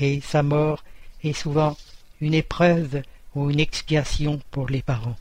et 0.00 0.20
sa 0.22 0.42
mort 0.42 0.82
est 1.22 1.34
souvent 1.34 1.76
une 2.20 2.34
épreuve 2.34 3.02
ou 3.34 3.50
une 3.50 3.60
expiation 3.60 4.40
pour 4.50 4.68
les 4.68 4.82
parents. 4.82 5.16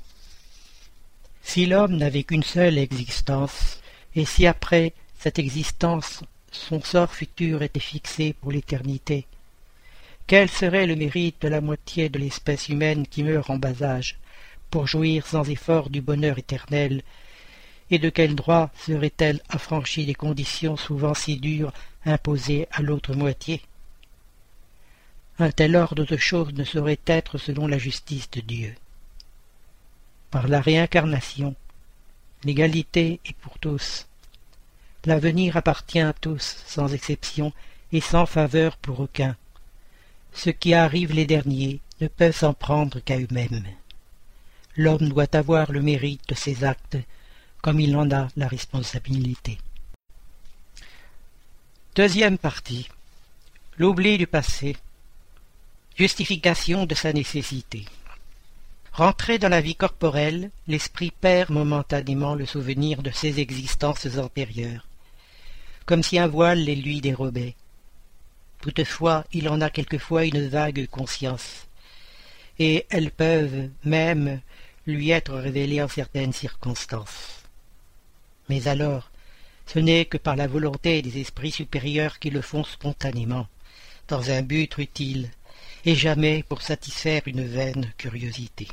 Si 1.41 1.65
l'homme 1.65 1.97
n'avait 1.97 2.23
qu'une 2.23 2.43
seule 2.43 2.77
existence, 2.77 3.79
et 4.15 4.25
si 4.25 4.47
après 4.47 4.93
cette 5.19 5.39
existence 5.39 6.23
son 6.51 6.81
sort 6.81 7.13
futur 7.13 7.63
était 7.63 7.79
fixé 7.79 8.33
pour 8.33 8.51
l'éternité, 8.51 9.25
quel 10.27 10.49
serait 10.49 10.87
le 10.87 10.95
mérite 10.95 11.41
de 11.41 11.47
la 11.47 11.59
moitié 11.59 12.09
de 12.09 12.19
l'espèce 12.19 12.69
humaine 12.69 13.05
qui 13.07 13.23
meurt 13.23 13.49
en 13.49 13.57
bas 13.57 13.83
âge, 13.83 14.17
pour 14.69 14.87
jouir 14.87 15.27
sans 15.27 15.49
effort 15.49 15.89
du 15.89 16.01
bonheur 16.01 16.37
éternel, 16.37 17.01
et 17.91 17.99
de 17.99 18.09
quel 18.09 18.33
droit 18.33 18.71
serait-elle 18.85 19.41
affranchie 19.49 20.05
des 20.05 20.15
conditions 20.15 20.77
souvent 20.77 21.13
si 21.13 21.37
dures 21.37 21.73
imposées 22.05 22.67
à 22.71 22.81
l'autre 22.81 23.13
moitié? 23.13 23.61
Un 25.39 25.51
tel 25.51 25.75
ordre 25.75 26.05
de 26.05 26.17
choses 26.17 26.53
ne 26.53 26.63
saurait 26.63 26.99
être 27.07 27.37
selon 27.37 27.67
la 27.67 27.77
justice 27.77 28.29
de 28.31 28.41
Dieu. 28.41 28.75
Par 30.31 30.47
la 30.47 30.61
réincarnation, 30.61 31.55
l'égalité 32.43 33.19
est 33.25 33.35
pour 33.37 33.59
tous. 33.59 34.07
L'avenir 35.05 35.57
appartient 35.57 35.99
à 35.99 36.13
tous, 36.13 36.57
sans 36.65 36.93
exception, 36.93 37.51
et 37.91 38.01
sans 38.01 38.25
faveur 38.25 38.77
pour 38.77 38.99
aucun. 38.99 39.35
Ceux 40.33 40.51
qui 40.51 40.73
arrivent 40.73 41.13
les 41.13 41.27
derniers 41.27 41.79
ne 42.01 42.07
peuvent 42.07 42.35
s'en 42.35 42.53
prendre 42.53 42.99
qu'à 42.99 43.19
eux-mêmes. 43.19 43.63
L'homme 44.75 45.09
doit 45.09 45.35
avoir 45.35 45.71
le 45.71 45.81
mérite 45.81 46.27
de 46.29 46.35
ses 46.35 46.63
actes, 46.63 46.97
comme 47.61 47.79
il 47.79 47.95
en 47.95 48.09
a 48.11 48.27
la 48.35 48.47
responsabilité. 48.47 49.59
Deuxième 51.95 52.39
partie. 52.39 52.89
L'oubli 53.77 54.17
du 54.17 54.25
passé. 54.25 54.75
Justification 55.95 56.87
de 56.87 56.95
sa 56.95 57.13
nécessité. 57.13 57.85
Rentré 58.93 59.37
dans 59.37 59.49
la 59.49 59.61
vie 59.61 59.75
corporelle, 59.75 60.49
l'esprit 60.67 61.11
perd 61.11 61.51
momentanément 61.51 62.33
le 62.33 62.47
souvenir 62.47 63.03
de 63.03 63.11
ses 63.11 63.39
existences 63.39 64.17
antérieures, 64.17 64.87
comme 65.85 66.01
si 66.01 66.17
un 66.17 66.25
voile 66.25 66.63
les 66.63 66.75
lui 66.75 66.99
dérobait. 66.99 67.53
Toutefois, 68.59 69.23
il 69.33 69.47
en 69.49 69.61
a 69.61 69.69
quelquefois 69.69 70.25
une 70.25 70.47
vague 70.47 70.87
conscience, 70.87 71.67
et 72.57 72.87
elles 72.89 73.11
peuvent 73.11 73.69
même 73.83 74.41
lui 74.87 75.11
être 75.11 75.35
révélées 75.35 75.83
en 75.83 75.87
certaines 75.87 76.33
circonstances. 76.33 77.43
Mais 78.49 78.67
alors, 78.67 79.11
ce 79.67 79.77
n'est 79.77 80.05
que 80.05 80.17
par 80.17 80.37
la 80.37 80.47
volonté 80.47 81.03
des 81.03 81.19
esprits 81.21 81.51
supérieurs 81.51 82.17
qui 82.17 82.31
le 82.31 82.41
font 82.41 82.63
spontanément, 82.63 83.47
dans 84.07 84.31
un 84.31 84.41
but 84.41 84.75
utile, 84.79 85.29
et 85.85 85.95
jamais 85.95 86.43
pour 86.43 86.61
satisfaire 86.61 87.23
une 87.25 87.45
vaine 87.45 87.91
curiosité. 87.97 88.67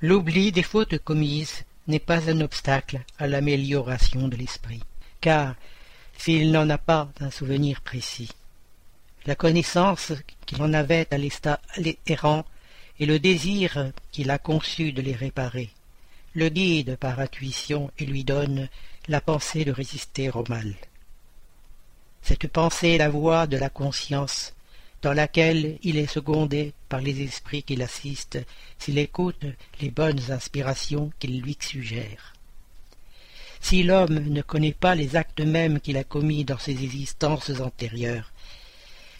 L'oubli 0.00 0.52
des 0.52 0.62
fautes 0.62 0.98
commises 0.98 1.64
n'est 1.86 1.98
pas 1.98 2.30
un 2.30 2.40
obstacle 2.40 3.00
à 3.18 3.26
l'amélioration 3.26 4.28
de 4.28 4.36
l'esprit, 4.36 4.82
car 5.20 5.54
s'il 6.16 6.52
n'en 6.52 6.68
a 6.70 6.78
pas 6.78 7.10
un 7.20 7.30
souvenir 7.30 7.80
précis, 7.80 8.30
la 9.26 9.34
connaissance 9.34 10.12
qu'il 10.46 10.62
en 10.62 10.72
avait 10.72 11.06
à 11.10 11.18
l'état 11.18 11.60
errant 12.06 12.44
et 13.00 13.06
le 13.06 13.18
désir 13.18 13.92
qu'il 14.12 14.30
a 14.30 14.38
conçu 14.38 14.92
de 14.92 15.02
les 15.02 15.14
réparer 15.14 15.70
le 16.34 16.48
guide 16.48 16.96
par 16.96 17.20
intuition 17.20 17.90
et 17.98 18.06
lui 18.06 18.24
donne 18.24 18.68
la 19.08 19.20
pensée 19.20 19.64
de 19.64 19.70
résister 19.70 20.30
au 20.30 20.44
mal. 20.48 20.74
Cette 22.22 22.48
pensée 22.48 22.90
est 22.90 22.98
la 22.98 23.08
voix 23.08 23.46
de 23.46 23.56
la 23.56 23.70
conscience, 23.70 24.54
dans 25.04 25.12
laquelle 25.12 25.78
il 25.82 25.98
est 25.98 26.06
secondé 26.06 26.72
par 26.88 27.02
les 27.02 27.20
esprits 27.20 27.62
qui 27.62 27.76
l'assistent 27.76 28.38
s'il 28.78 28.96
écoute 28.96 29.44
les 29.82 29.90
bonnes 29.90 30.30
inspirations 30.30 31.12
qu'il 31.18 31.42
lui 31.42 31.58
suggère. 31.60 32.32
Si 33.60 33.82
l'homme 33.82 34.18
ne 34.18 34.40
connaît 34.40 34.72
pas 34.72 34.94
les 34.94 35.14
actes 35.14 35.42
mêmes 35.42 35.78
qu'il 35.78 35.98
a 35.98 36.04
commis 36.04 36.46
dans 36.46 36.56
ses 36.56 36.82
existences 36.82 37.50
antérieures, 37.60 38.32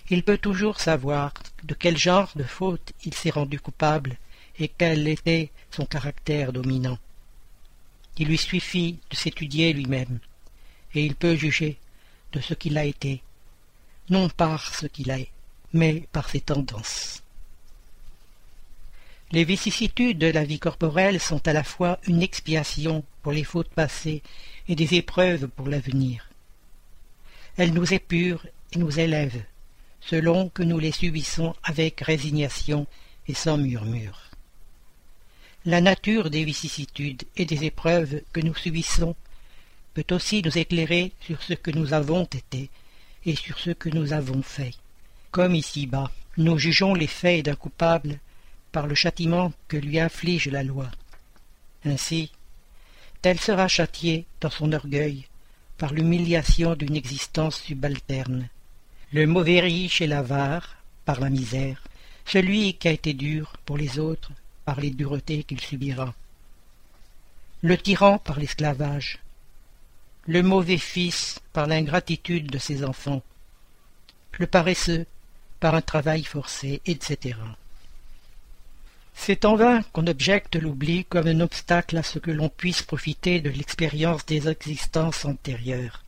il 0.08 0.22
peut 0.22 0.38
toujours 0.38 0.80
savoir 0.80 1.34
de 1.64 1.74
quel 1.74 1.98
genre 1.98 2.32
de 2.34 2.44
faute 2.44 2.92
il 3.04 3.12
s'est 3.12 3.28
rendu 3.28 3.60
coupable 3.60 4.16
et 4.58 4.68
quel 4.68 5.06
était 5.06 5.50
son 5.70 5.84
caractère 5.84 6.54
dominant. 6.54 6.98
Il 8.16 8.28
lui 8.28 8.38
suffit 8.38 9.00
de 9.10 9.16
s'étudier 9.16 9.74
lui-même, 9.74 10.18
et 10.94 11.04
il 11.04 11.14
peut 11.14 11.36
juger 11.36 11.76
de 12.32 12.40
ce 12.40 12.54
qu'il 12.54 12.78
a 12.78 12.86
été, 12.86 13.22
non 14.08 14.30
par 14.30 14.74
ce 14.74 14.86
qu'il 14.86 15.10
est, 15.10 15.28
mais 15.74 16.08
par 16.12 16.30
ses 16.30 16.40
tendances. 16.40 17.22
Les 19.32 19.44
vicissitudes 19.44 20.18
de 20.18 20.28
la 20.28 20.44
vie 20.44 20.60
corporelle 20.60 21.20
sont 21.20 21.46
à 21.48 21.52
la 21.52 21.64
fois 21.64 21.98
une 22.06 22.22
expiation 22.22 23.04
pour 23.22 23.32
les 23.32 23.42
fautes 23.42 23.74
passées 23.74 24.22
et 24.68 24.76
des 24.76 24.94
épreuves 24.94 25.48
pour 25.48 25.68
l'avenir. 25.68 26.30
Elles 27.56 27.74
nous 27.74 27.92
épurent 27.92 28.46
et 28.72 28.78
nous 28.78 29.00
élèvent, 29.00 29.42
selon 30.00 30.48
que 30.48 30.62
nous 30.62 30.78
les 30.78 30.92
subissons 30.92 31.54
avec 31.64 32.00
résignation 32.00 32.86
et 33.26 33.34
sans 33.34 33.58
murmure. 33.58 34.30
La 35.66 35.80
nature 35.80 36.30
des 36.30 36.44
vicissitudes 36.44 37.24
et 37.36 37.46
des 37.46 37.64
épreuves 37.64 38.20
que 38.32 38.40
nous 38.40 38.54
subissons 38.54 39.16
peut 39.94 40.06
aussi 40.10 40.42
nous 40.42 40.56
éclairer 40.56 41.12
sur 41.20 41.42
ce 41.42 41.54
que 41.54 41.70
nous 41.70 41.92
avons 41.92 42.24
été 42.24 42.70
et 43.26 43.34
sur 43.34 43.58
ce 43.58 43.70
que 43.70 43.88
nous 43.88 44.12
avons 44.12 44.42
fait. 44.42 44.74
Comme 45.34 45.56
ici-bas, 45.56 46.12
nous 46.36 46.58
jugeons 46.58 46.94
les 46.94 47.08
faits 47.08 47.46
d'un 47.46 47.56
coupable 47.56 48.20
par 48.70 48.86
le 48.86 48.94
châtiment 48.94 49.52
que 49.66 49.76
lui 49.76 49.98
inflige 49.98 50.46
la 50.46 50.62
loi. 50.62 50.88
Ainsi, 51.84 52.30
tel 53.20 53.40
sera 53.40 53.66
châtié 53.66 54.26
dans 54.40 54.50
son 54.50 54.72
orgueil 54.72 55.26
par 55.76 55.92
l'humiliation 55.92 56.76
d'une 56.76 56.94
existence 56.94 57.60
subalterne. 57.60 58.48
Le 59.12 59.26
mauvais 59.26 59.58
riche 59.58 60.00
et 60.00 60.06
l'avare 60.06 60.76
par 61.04 61.18
la 61.18 61.30
misère, 61.30 61.82
celui 62.24 62.74
qui 62.74 62.86
a 62.86 62.92
été 62.92 63.12
dur 63.12 63.54
pour 63.66 63.76
les 63.76 63.98
autres 63.98 64.30
par 64.64 64.80
les 64.80 64.90
duretés 64.90 65.42
qu'il 65.42 65.60
subira. 65.60 66.14
Le 67.60 67.76
tyran 67.76 68.18
par 68.18 68.38
l'esclavage, 68.38 69.18
le 70.28 70.44
mauvais 70.44 70.78
fils 70.78 71.40
par 71.52 71.66
l'ingratitude 71.66 72.52
de 72.52 72.58
ses 72.58 72.84
enfants, 72.84 73.24
le 74.38 74.46
paresseux 74.46 75.06
par 75.64 75.74
un 75.74 75.80
travail 75.80 76.24
forcé, 76.24 76.82
etc. 76.84 77.38
C'est 79.14 79.46
en 79.46 79.56
vain 79.56 79.80
qu'on 79.94 80.06
objecte 80.06 80.56
l'oubli 80.56 81.06
comme 81.06 81.26
un 81.26 81.40
obstacle 81.40 81.96
à 81.96 82.02
ce 82.02 82.18
que 82.18 82.30
l'on 82.30 82.50
puisse 82.50 82.82
profiter 82.82 83.40
de 83.40 83.48
l'expérience 83.48 84.26
des 84.26 84.46
existences 84.46 85.24
antérieures. 85.24 86.04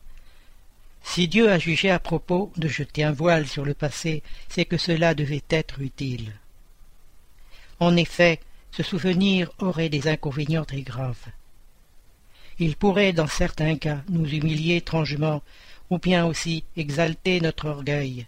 Si 1.01 1.27
Dieu 1.27 1.49
a 1.49 1.57
jugé 1.57 1.89
à 1.89 1.97
propos 1.97 2.51
de 2.55 2.67
jeter 2.67 3.03
un 3.03 3.11
voile 3.11 3.47
sur 3.47 3.65
le 3.65 3.73
passé, 3.73 4.21
c'est 4.47 4.65
que 4.65 4.77
cela 4.77 5.15
devait 5.15 5.49
être 5.49 5.81
utile. 5.81 6.33
En 7.79 7.97
effet, 7.97 8.39
ce 8.69 8.83
souvenir 8.83 9.49
aurait 9.57 9.89
des 9.89 10.07
inconvénients 10.07 10.65
très 10.65 10.83
graves. 10.83 11.25
Il 12.59 12.75
pourrait, 12.75 13.11
dans 13.11 13.25
certains 13.25 13.77
cas, 13.77 14.03
nous 14.07 14.27
humilier 14.27 14.75
étrangement, 14.75 15.41
ou 15.89 15.97
bien 15.97 16.27
aussi 16.27 16.63
exalter 16.75 17.41
notre 17.41 17.65
orgueil, 17.69 18.27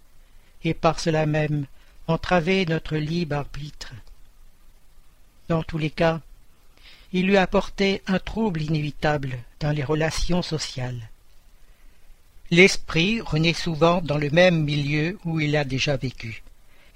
et 0.64 0.73
par 0.73 0.99
cela 0.99 1.26
même 1.26 1.65
entraver 2.07 2.65
notre 2.65 2.98
libre 2.98 3.36
arbitre. 3.36 3.94
Dans 5.48 5.64
tous 5.64 5.77
les 5.77 5.90
cas, 5.90 6.22
il 7.11 7.26
lui 7.26 7.38
apportait 7.38 8.02
un 8.07 8.19
trouble 8.19 8.61
inévitable 8.61 9.40
dans 9.60 9.72
les 9.72 9.84
relations 9.84 10.41
sociales. 10.41 11.10
L'esprit 12.52 13.22
renaît 13.22 13.53
souvent 13.53 14.02
dans 14.02 14.18
le 14.18 14.30
même 14.30 14.64
milieu 14.64 15.19
où 15.26 15.40
il 15.40 15.56
a 15.56 15.64
déjà 15.64 15.98
vécu, 15.98 16.44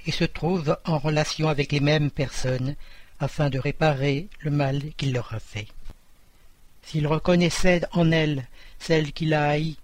et 0.05 0.11
se 0.11 0.23
trouve 0.23 0.77
en 0.85 0.97
relation 0.97 1.47
avec 1.47 1.71
les 1.71 1.79
mêmes 1.79 2.11
personnes, 2.11 2.75
afin 3.19 3.49
de 3.49 3.59
réparer 3.59 4.27
le 4.39 4.51
mal 4.51 4.81
qu'il 4.97 5.13
leur 5.13 5.33
a 5.33 5.39
fait. 5.39 5.67
S'il 6.83 7.07
reconnaissait 7.07 7.83
en 7.93 8.11
elle 8.11 8.45
celle 8.79 9.13
qu'il 9.13 9.33
a 9.33 9.47
haïe, 9.47 9.77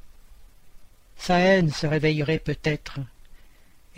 sa 1.18 1.38
haine 1.40 1.72
se 1.72 1.88
réveillerait 1.88 2.40
peut-être, 2.40 3.00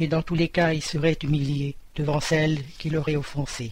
et 0.02 0.07
dans 0.07 0.23
tous 0.23 0.34
les 0.36 0.49
cas 0.49 0.73
il 0.73 0.82
serait 0.82 1.18
humilié 1.22 1.76
devant 1.95 2.19
celle 2.19 2.64
qui 2.80 2.90
l'aurait 2.90 3.15
offensé. 3.15 3.72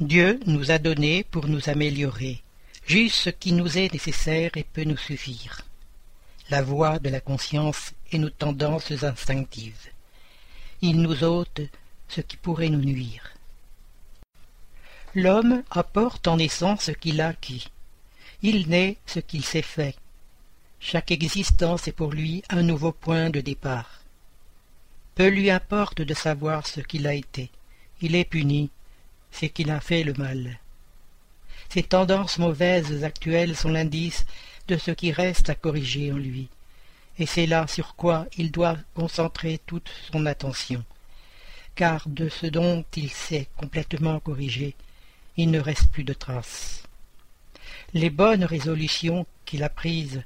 Dieu 0.00 0.40
nous 0.46 0.72
a 0.72 0.78
donné 0.78 1.22
pour 1.22 1.46
nous 1.46 1.68
améliorer, 1.68 2.42
juste 2.86 3.16
ce 3.16 3.30
qui 3.30 3.52
nous 3.52 3.78
est 3.78 3.92
nécessaire 3.92 4.50
et 4.56 4.64
peut 4.64 4.82
nous 4.82 4.96
suffire. 4.96 5.60
La 6.50 6.60
voix 6.60 6.98
de 6.98 7.08
la 7.08 7.20
conscience 7.20 7.92
et 8.10 8.18
nos 8.18 8.30
tendances 8.30 9.04
instinctives. 9.04 9.90
Il 10.80 11.00
nous 11.00 11.22
ôte 11.22 11.60
ce 12.08 12.20
qui 12.20 12.36
pourrait 12.36 12.68
nous 12.68 12.84
nuire. 12.84 13.32
L'homme 15.14 15.62
apporte 15.70 16.26
en 16.26 16.38
essence 16.38 16.84
ce 16.84 16.90
qu'il 16.90 17.20
a 17.20 17.28
acquis. 17.28 17.68
Il 18.42 18.68
naît 18.68 18.96
ce 19.06 19.20
qu'il 19.20 19.44
s'est 19.44 19.62
fait. 19.62 19.94
Chaque 20.80 21.12
existence 21.12 21.86
est 21.86 21.92
pour 21.92 22.10
lui 22.10 22.42
un 22.50 22.62
nouveau 22.62 22.90
point 22.90 23.30
de 23.30 23.40
départ. 23.40 24.01
Peu 25.14 25.28
lui 25.28 25.50
importe 25.50 26.00
de 26.00 26.14
savoir 26.14 26.66
ce 26.66 26.80
qu'il 26.80 27.06
a 27.06 27.14
été. 27.14 27.50
Il 28.00 28.14
est 28.14 28.24
puni, 28.24 28.70
c'est 29.30 29.48
qu'il 29.48 29.70
a 29.70 29.80
fait 29.80 30.04
le 30.04 30.14
mal. 30.14 30.58
Ces 31.68 31.82
tendances 31.82 32.38
mauvaises 32.38 33.04
actuelles 33.04 33.56
sont 33.56 33.70
l'indice 33.70 34.26
de 34.68 34.76
ce 34.76 34.90
qui 34.90 35.12
reste 35.12 35.50
à 35.50 35.54
corriger 35.54 36.12
en 36.12 36.16
lui, 36.16 36.48
et 37.18 37.26
c'est 37.26 37.46
là 37.46 37.66
sur 37.66 37.94
quoi 37.94 38.26
il 38.38 38.50
doit 38.50 38.76
concentrer 38.94 39.60
toute 39.66 39.90
son 40.10 40.26
attention, 40.26 40.84
car 41.74 42.08
de 42.08 42.28
ce 42.28 42.46
dont 42.46 42.84
il 42.96 43.10
s'est 43.10 43.48
complètement 43.56 44.20
corrigé, 44.20 44.74
il 45.36 45.50
ne 45.50 45.60
reste 45.60 45.90
plus 45.90 46.04
de 46.04 46.12
traces. 46.12 46.82
Les 47.94 48.10
bonnes 48.10 48.44
résolutions 48.44 49.26
qu'il 49.44 49.62
a 49.62 49.68
prises 49.68 50.22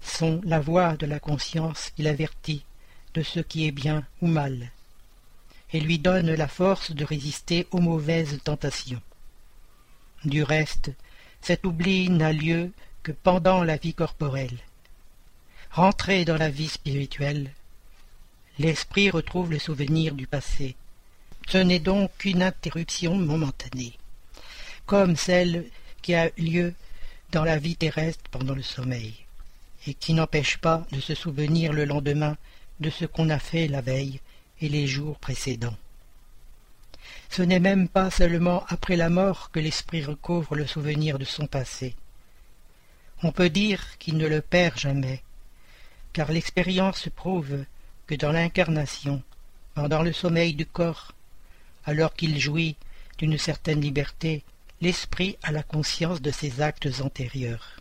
sont 0.00 0.40
la 0.44 0.60
voix 0.60 0.96
de 0.96 1.06
la 1.06 1.20
conscience 1.20 1.90
qui 1.96 2.02
l'avertit 2.02 2.64
de 3.14 3.22
ce 3.22 3.40
qui 3.40 3.66
est 3.66 3.72
bien 3.72 4.04
ou 4.20 4.26
mal, 4.26 4.70
et 5.72 5.80
lui 5.80 5.98
donne 5.98 6.32
la 6.34 6.48
force 6.48 6.92
de 6.92 7.04
résister 7.04 7.66
aux 7.70 7.80
mauvaises 7.80 8.38
tentations. 8.42 9.02
Du 10.24 10.42
reste, 10.42 10.90
cet 11.40 11.64
oubli 11.64 12.10
n'a 12.10 12.32
lieu 12.32 12.72
que 13.02 13.12
pendant 13.12 13.62
la 13.62 13.76
vie 13.76 13.94
corporelle. 13.94 14.58
Rentré 15.70 16.24
dans 16.24 16.36
la 16.36 16.50
vie 16.50 16.68
spirituelle, 16.68 17.52
l'esprit 18.58 19.10
retrouve 19.10 19.50
le 19.50 19.58
souvenir 19.58 20.14
du 20.14 20.26
passé. 20.26 20.76
Ce 21.48 21.58
n'est 21.58 21.78
donc 21.78 22.10
qu'une 22.18 22.42
interruption 22.42 23.14
momentanée 23.16 23.98
comme 24.88 25.16
celle 25.16 25.66
qui 26.00 26.14
a 26.14 26.30
lieu 26.38 26.72
dans 27.30 27.44
la 27.44 27.58
vie 27.58 27.76
terrestre 27.76 28.24
pendant 28.30 28.54
le 28.54 28.62
sommeil, 28.62 29.12
et 29.86 29.92
qui 29.92 30.14
n'empêche 30.14 30.56
pas 30.56 30.86
de 30.92 31.00
se 31.00 31.14
souvenir 31.14 31.74
le 31.74 31.84
lendemain 31.84 32.38
de 32.80 32.90
ce 32.90 33.04
qu'on 33.04 33.30
a 33.30 33.38
fait 33.38 33.68
la 33.68 33.80
veille 33.80 34.20
et 34.60 34.68
les 34.68 34.86
jours 34.86 35.18
précédents. 35.18 35.76
Ce 37.30 37.42
n'est 37.42 37.60
même 37.60 37.88
pas 37.88 38.10
seulement 38.10 38.64
après 38.68 38.96
la 38.96 39.10
mort 39.10 39.50
que 39.50 39.60
l'esprit 39.60 40.04
recouvre 40.04 40.54
le 40.54 40.66
souvenir 40.66 41.18
de 41.18 41.24
son 41.24 41.46
passé. 41.46 41.94
On 43.22 43.32
peut 43.32 43.50
dire 43.50 43.98
qu'il 43.98 44.16
ne 44.16 44.26
le 44.26 44.40
perd 44.40 44.78
jamais, 44.78 45.22
car 46.12 46.30
l'expérience 46.32 47.08
prouve 47.14 47.64
que 48.06 48.14
dans 48.14 48.32
l'incarnation, 48.32 49.22
pendant 49.74 50.02
le 50.02 50.12
sommeil 50.12 50.54
du 50.54 50.66
corps, 50.66 51.12
alors 51.84 52.14
qu'il 52.14 52.38
jouit 52.38 52.76
d'une 53.18 53.38
certaine 53.38 53.80
liberté, 53.80 54.44
l'esprit 54.80 55.36
a 55.42 55.52
la 55.52 55.62
conscience 55.62 56.22
de 56.22 56.30
ses 56.30 56.60
actes 56.60 57.00
antérieurs. 57.00 57.80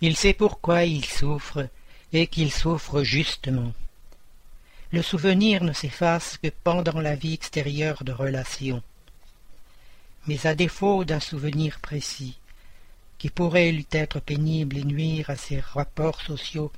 Il 0.00 0.16
sait 0.16 0.34
pourquoi 0.34 0.84
il 0.84 1.04
souffre, 1.04 1.68
et 2.14 2.28
qu'il 2.28 2.52
souffre 2.52 3.02
justement. 3.02 3.72
le 4.92 5.02
souvenir 5.02 5.64
ne 5.64 5.72
s'efface 5.72 6.38
que 6.40 6.48
pendant 6.62 7.00
la 7.00 7.16
vie 7.16 7.34
extérieure 7.34 8.04
de 8.04 8.12
relations. 8.12 8.80
Mais 10.28 10.46
à 10.46 10.54
défaut 10.54 11.04
d'un 11.04 11.18
souvenir 11.18 11.80
précis, 11.80 12.38
qui 13.18 13.28
pourrait 13.28 13.72
lui 13.72 13.86
être 13.90 14.20
pénible 14.20 14.78
et 14.78 14.84
nuire 14.84 15.30
à 15.30 15.36
ses 15.36 15.58
rapports 15.58 16.20
sociaux, 16.20 16.70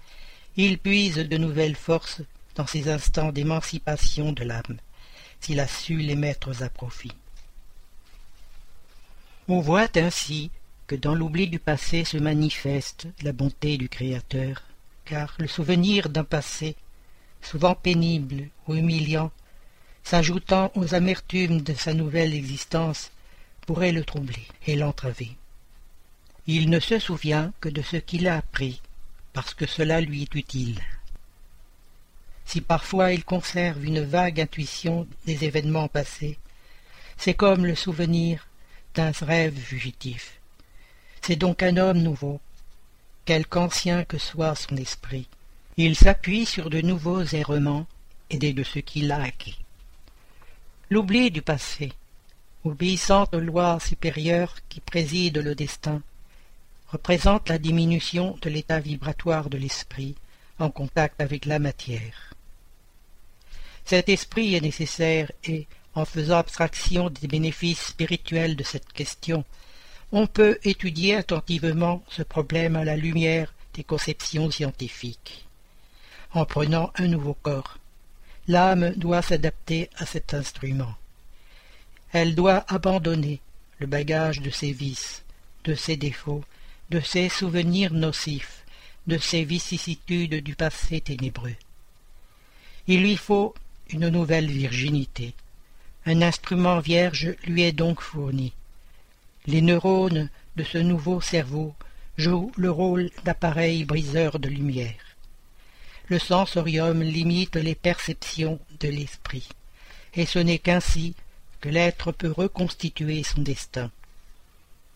il 0.57 0.79
puise 0.79 1.17
de 1.17 1.37
nouvelles 1.37 1.77
forces 1.77 2.23
dans 2.55 2.67
ces 2.67 2.89
instants 2.89 3.33
d'émancipation 3.33 4.33
de 4.33 4.45
l'âme, 4.45 4.79
s'il 5.41 5.61
a 5.61 5.69
su 5.69 5.99
les 5.99 6.17
mettre 6.17 6.63
à 6.63 6.71
profit. 6.71 7.13
On 9.49 9.61
voit 9.61 9.95
ainsi 9.97 10.51
que 10.87 10.97
dans 10.97 11.15
l'oubli 11.15 11.49
du 11.49 11.59
passé 11.59 12.05
se 12.05 12.17
manifeste 12.17 13.09
la 13.23 13.33
bonté 13.33 13.77
du 13.77 13.91
Créateur, 13.91 14.63
car 15.07 15.35
le 15.39 15.47
souvenir 15.47 16.11
d'un 16.11 16.25
passé, 16.25 16.77
souvent 17.41 17.75
pénible 17.75 18.49
ou 18.67 18.75
humiliant, 18.75 19.31
s'ajoutant 20.05 20.71
aux 20.75 20.95
amertumes 20.95 21.63
de 21.63 21.73
sa 21.73 21.95
nouvelle 21.95 22.35
existence, 22.35 23.11
pourrait 23.63 23.93
le 23.93 24.05
troubler 24.05 24.47
et 24.67 24.77
l'entraver. 24.77 25.37
Il 26.47 26.71
ne 26.71 26.79
se 26.81 26.99
souvient 26.99 27.53
que 27.61 27.69
de 27.69 27.83
ce 27.83 27.97
qu'il 27.97 28.29
a 28.29 28.37
appris, 28.37 28.83
parce 29.33 29.55
que 29.55 29.67
cela 29.67 30.01
lui 30.01 30.23
est 30.23 30.35
utile. 30.35 30.81
Si 32.45 32.61
parfois 32.61 33.13
il 33.13 33.25
conserve 33.25 33.85
une 33.85 34.05
vague 34.05 34.41
intuition 34.41 35.09
des 35.25 35.45
événements 35.45 35.89
passés, 35.89 36.39
c'est 37.17 37.35
comme 37.35 37.67
le 37.67 37.75
souvenir 37.75 38.47
d'un 38.95 39.11
rêve 39.11 39.59
fugitif. 39.59 40.39
C'est 41.23 41.37
donc 41.37 41.63
un 41.63 41.77
homme 41.77 41.99
nouveau, 41.99 42.41
quelque 43.27 43.59
ancien 43.59 44.05
que 44.05 44.19
soit 44.19 44.55
son 44.55 44.77
esprit. 44.77 45.29
Il 45.77 45.97
s'appuie 45.97 46.47
sur 46.47 46.71
de 46.71 46.81
nouveaux 46.81 47.25
errements, 47.25 47.87
aidé 48.31 48.55
de 48.55 48.63
ce 48.63 48.79
qu'il 48.79 49.13
a 49.13 49.21
acquis. 49.21 49.59
L'oubli 50.89 51.31
du 51.31 51.43
passé, 51.43 51.93
obéissant 52.65 53.27
aux 53.33 53.41
lois 53.41 53.79
supérieures 53.81 54.57
qui 54.69 54.81
président 54.81 55.43
le 55.43 55.55
destin, 55.55 56.01
représente 56.89 57.49
la 57.49 57.59
diminution 57.59 58.39
de 58.41 58.49
l'état 58.49 58.81
vibratoire 58.81 59.51
de 59.51 59.59
l'esprit 59.59 60.15
en 60.59 60.71
contact 60.71 61.21
avec 61.21 61.45
la 61.45 61.59
matière. 61.59 62.33
Cet 63.85 64.09
esprit 64.09 64.55
est 64.55 64.61
nécessaire 64.61 65.31
et, 65.45 65.67
en 65.95 66.05
faisant 66.05 66.39
abstraction 66.39 67.11
des 67.11 67.27
bénéfices 67.27 67.87
spirituels 67.87 68.57
de 68.57 68.65
cette 68.65 68.93
question, 68.93 69.45
on 70.19 70.27
peut 70.27 70.59
étudier 70.65 71.15
attentivement 71.15 72.03
ce 72.09 72.23
problème 72.23 72.75
à 72.75 72.87
la 72.87 72.97
lumière 72.97 73.53
des 73.75 73.85
conceptions 73.85 74.51
scientifiques. 74.51 75.45
En 76.33 76.47
prenant 76.47 76.91
un 76.97 77.07
nouveau 77.07 77.35
corps, 77.35 77.77
l'âme 78.49 78.95
doit 78.97 79.21
s'adapter 79.21 79.91
à 79.99 80.07
cet 80.07 80.33
instrument. 80.33 80.95
Elle 82.13 82.35
doit 82.35 82.65
abandonner 82.69 83.41
le 83.79 83.87
bagage 83.87 84.41
de 84.41 84.49
ses 84.49 84.73
vices, 84.73 85.23
de 85.65 85.75
ses 85.75 85.99
défauts, 85.99 86.45
de 86.89 87.01
ses 87.01 87.29
souvenirs 87.29 87.93
nocifs, 87.93 88.65
de 89.07 89.19
ses 89.19 89.45
vicissitudes 89.45 90.43
du 90.43 90.55
passé 90.55 91.03
ténébreux. 91.03 91.57
Il 92.87 93.03
lui 93.03 93.19
faut 93.19 93.55
une 93.91 94.09
nouvelle 94.09 94.51
virginité. 94.51 95.35
Un 96.07 96.23
instrument 96.23 96.79
vierge 96.79 97.35
lui 97.45 97.65
est 97.65 97.73
donc 97.73 98.01
fourni. 98.01 98.55
Les 99.47 99.63
neurones 99.63 100.29
de 100.57 100.65
ce 100.65 100.79
nouveau 100.79 101.21
cerveau 101.21 101.75
jouent 102.19 102.51
le 102.57 102.71
rôle 102.71 103.11
d'appareil 103.25 103.85
briseur 103.85 104.41
de 104.41 104.49
lumière. 104.49 105.17
Le 106.09 106.19
sensorium 106.19 107.01
limite 107.03 107.55
les 107.55 107.77
perceptions 107.77 108.59
de 108.81 108.89
l'esprit, 108.89 109.49
et 110.15 110.27
ce 110.27 110.41
n'est 110.41 110.59
qu'ainsi 110.59 111.15
que 111.61 111.69
l'être 111.69 112.11
peut 112.11 112.33
reconstituer 112.33 113.23
son 113.23 113.43
destin. 113.43 113.91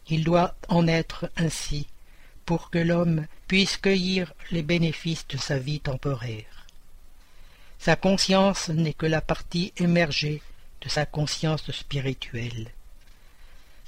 Il 0.09 0.25
doit 0.25 0.57
en 0.69 0.89
être 0.89 1.31
ainsi 1.37 1.87
pour 2.45 2.71
que 2.71 2.79
l'homme 2.79 3.27
puisse 3.47 3.77
cueillir 3.77 4.33
les 4.51 4.63
bénéfices 4.63 5.29
de 5.29 5.37
sa 5.37 5.59
vie 5.59 5.79
temporaire. 5.79 6.67
Sa 7.79 7.95
conscience 7.95 8.69
n'est 8.69 8.95
que 8.95 9.07
la 9.07 9.21
partie 9.21 9.73
émergée 9.77 10.43
de 10.81 10.89
sa 10.89 11.07
conscience 11.07 11.71
spirituelle. 11.71 12.73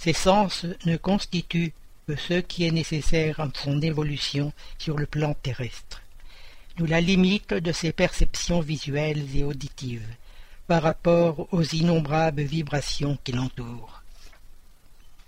Ses 0.02 0.14
sens 0.14 0.66
ne 0.84 0.96
constituent 0.96 1.72
que 2.08 2.16
ce 2.16 2.34
qui 2.34 2.66
est 2.66 2.72
nécessaire 2.72 3.38
à 3.38 3.48
son 3.54 3.80
évolution 3.80 4.52
sur 4.76 4.98
le 4.98 5.06
plan 5.06 5.32
terrestre, 5.32 6.02
nous 6.76 6.86
la 6.86 7.00
limite 7.00 7.54
de 7.54 7.70
ses 7.70 7.92
perceptions 7.92 8.58
visuelles 8.58 9.24
et 9.36 9.44
auditives 9.44 10.08
par 10.66 10.82
rapport 10.82 11.46
aux 11.52 11.62
innombrables 11.62 12.42
vibrations 12.42 13.16
qui 13.22 13.30
l'entourent. 13.30 14.02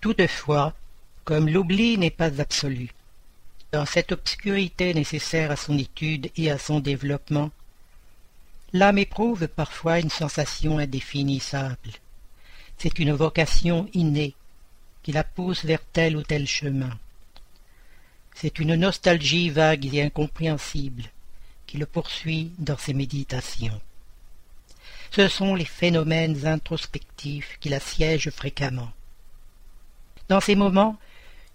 Toutefois, 0.00 0.74
comme 1.22 1.48
l'oubli 1.48 1.96
n'est 1.96 2.10
pas 2.10 2.40
absolu, 2.40 2.90
dans 3.70 3.86
cette 3.86 4.10
obscurité 4.10 4.92
nécessaire 4.92 5.52
à 5.52 5.56
son 5.56 5.78
étude 5.78 6.32
et 6.36 6.50
à 6.50 6.58
son 6.58 6.80
développement, 6.80 7.52
l'âme 8.72 8.98
éprouve 8.98 9.46
parfois 9.46 10.00
une 10.00 10.10
sensation 10.10 10.78
indéfinissable. 10.78 11.92
C'est 12.76 12.98
une 12.98 13.12
vocation 13.12 13.88
innée 13.92 14.34
qui 15.04 15.12
la 15.12 15.22
pousse 15.22 15.64
vers 15.64 15.84
tel 15.92 16.16
ou 16.16 16.22
tel 16.22 16.48
chemin. 16.48 16.98
C'est 18.34 18.58
une 18.58 18.74
nostalgie 18.74 19.50
vague 19.50 19.94
et 19.94 20.02
incompréhensible 20.02 21.04
qui 21.66 21.78
le 21.78 21.86
poursuit 21.86 22.50
dans 22.58 22.78
ses 22.78 22.94
méditations. 22.94 23.80
Ce 25.12 25.28
sont 25.28 25.54
les 25.54 25.64
phénomènes 25.64 26.46
introspectifs 26.46 27.58
qui 27.60 27.68
l'assiègent 27.68 28.30
fréquemment. 28.30 28.90
Dans 30.28 30.40
ces 30.40 30.56
moments, 30.56 30.96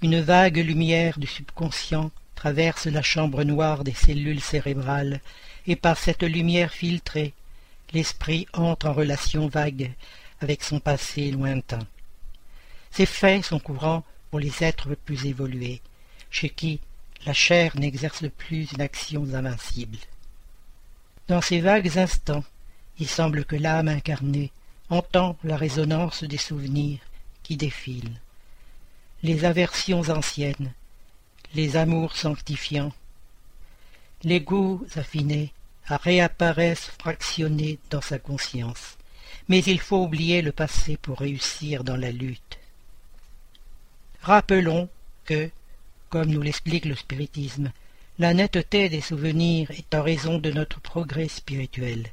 une 0.02 0.22
vague 0.22 0.58
lumière 0.58 1.20
du 1.20 1.28
subconscient 1.28 2.12
traverse 2.36 2.86
la 2.86 3.02
chambre 3.02 3.44
noire 3.44 3.84
des 3.84 3.94
cellules 3.94 4.40
cérébrales, 4.40 5.20
et 5.68 5.76
par 5.76 5.98
cette 5.98 6.24
lumière 6.24 6.72
filtrée, 6.72 7.34
l'esprit 7.92 8.48
entre 8.54 8.88
en 8.88 8.94
relation 8.94 9.48
vague 9.48 9.92
avec 10.40 10.64
son 10.64 10.80
passé 10.80 11.32
lointain. 11.32 11.80
Ces 12.92 13.06
faits 13.06 13.46
sont 13.46 13.60
courants 13.60 14.04
pour 14.30 14.40
les 14.40 14.64
êtres 14.64 14.96
plus 14.96 15.26
évolués, 15.26 15.82
chez 16.30 16.50
qui 16.50 16.80
la 17.26 17.34
chair 17.34 17.78
n'exerce 17.78 18.26
plus 18.38 18.72
une 18.72 18.82
action 18.82 19.24
invincible. 19.34 19.98
Dans 21.28 21.42
ces 21.42 21.60
vagues 21.60 21.98
instants, 21.98 22.44
il 22.98 23.08
semble 23.08 23.46
que 23.46 23.56
l'âme 23.56 23.88
incarnée 23.88 24.52
entend 24.90 25.38
la 25.44 25.58
résonance 25.58 26.24
des 26.24 26.38
souvenirs 26.38 27.00
qui 27.44 27.58
défilent, 27.58 28.20
les 29.24 29.46
aversions 29.46 30.02
anciennes, 30.10 30.74
les 31.54 31.78
amours 31.78 32.16
sanctifiants, 32.16 32.94
les 34.24 34.42
goûts 34.42 34.86
affinés 34.96 35.52
réapparaissent 35.88 36.92
fractionnés 37.00 37.80
dans 37.90 38.02
sa 38.02 38.20
conscience. 38.20 38.98
Mais 39.48 39.60
il 39.60 39.80
faut 39.80 40.04
oublier 40.04 40.42
le 40.42 40.52
passé 40.52 40.98
pour 40.98 41.20
réussir 41.20 41.84
dans 41.84 41.98
la 41.98 42.12
lutte. 42.12 42.59
Rappelons 44.22 44.90
que, 45.26 45.50
comme 46.10 46.30
nous 46.30 46.42
l'explique 46.42 46.86
le 46.86 46.96
spiritisme, 46.96 47.72
la 48.20 48.34
netteté 48.34 48.90
des 48.90 49.00
souvenirs 49.00 49.72
est 49.72 49.96
en 49.96 50.04
raison 50.04 50.40
de 50.40 50.52
notre 50.52 50.82
progrès 50.82 51.30
spirituel. 51.30 52.08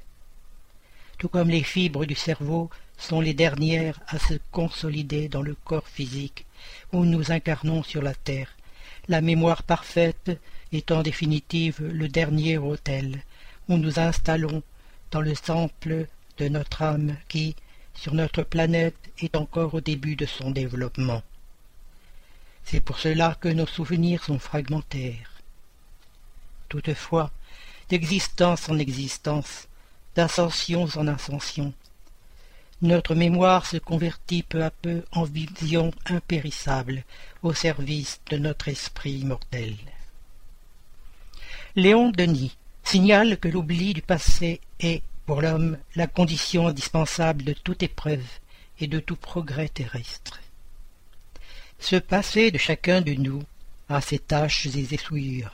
Tout 1.18 1.28
comme 1.28 1.50
les 1.50 1.64
fibres 1.64 2.06
du 2.06 2.14
cerveau 2.14 2.70
sont 2.96 3.20
les 3.20 3.34
dernières 3.34 4.00
à 4.06 4.20
se 4.20 4.34
consolider 4.52 5.28
dans 5.28 5.42
le 5.42 5.56
corps 5.64 5.88
physique 5.88 6.46
où 6.92 7.04
nous 7.04 7.32
incarnons 7.32 7.82
sur 7.82 8.02
la 8.02 8.14
terre, 8.14 8.54
la 9.08 9.20
mémoire 9.20 9.64
parfaite 9.64 10.30
est 10.72 10.92
en 10.92 11.02
définitive 11.02 11.82
le 11.82 12.08
dernier 12.08 12.56
autel 12.56 13.22
où 13.68 13.76
nous 13.76 13.98
installons 13.98 14.62
dans 15.10 15.20
le 15.20 15.34
temple 15.34 16.06
de 16.38 16.48
notre 16.48 16.82
âme 16.82 17.16
qui, 17.28 17.56
sur 17.94 18.14
notre 18.14 18.42
planète, 18.42 18.96
est 19.18 19.36
encore 19.36 19.74
au 19.74 19.80
début 19.80 20.14
de 20.14 20.26
son 20.26 20.50
développement. 20.50 21.22
C'est 22.66 22.80
pour 22.80 22.98
cela 22.98 23.36
que 23.40 23.48
nos 23.48 23.66
souvenirs 23.66 24.24
sont 24.24 24.40
fragmentaires. 24.40 25.30
Toutefois, 26.68 27.30
d'existence 27.88 28.68
en 28.68 28.76
existence, 28.78 29.68
d'ascension 30.16 30.88
en 30.96 31.06
ascension, 31.06 31.72
notre 32.82 33.14
mémoire 33.14 33.66
se 33.66 33.76
convertit 33.76 34.42
peu 34.42 34.64
à 34.64 34.72
peu 34.72 35.04
en 35.12 35.22
vision 35.22 35.92
impérissable 36.06 37.04
au 37.44 37.54
service 37.54 38.20
de 38.30 38.36
notre 38.36 38.66
esprit 38.66 39.12
immortel. 39.12 39.76
Léon 41.76 42.10
Denis 42.10 42.56
signale 42.82 43.38
que 43.38 43.48
l'oubli 43.48 43.94
du 43.94 44.02
passé 44.02 44.60
est, 44.80 45.02
pour 45.24 45.40
l'homme, 45.40 45.78
la 45.94 46.08
condition 46.08 46.66
indispensable 46.66 47.44
de 47.44 47.52
toute 47.52 47.84
épreuve 47.84 48.26
et 48.80 48.88
de 48.88 48.98
tout 48.98 49.16
progrès 49.16 49.68
terrestre. 49.68 50.40
Ce 51.78 51.96
passé 51.96 52.50
de 52.50 52.58
chacun 52.58 53.00
de 53.00 53.12
nous 53.12 53.42
a 53.88 54.00
ses 54.00 54.18
tâches 54.18 54.66
et 54.66 54.84
ses 54.84 54.96
souillures. 54.96 55.52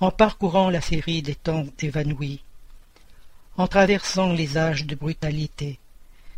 En 0.00 0.10
parcourant 0.10 0.70
la 0.70 0.80
série 0.80 1.22
des 1.22 1.34
temps 1.34 1.66
évanouis, 1.80 2.42
En 3.56 3.66
traversant 3.66 4.32
les 4.32 4.56
âges 4.56 4.86
de 4.86 4.94
brutalité, 4.94 5.78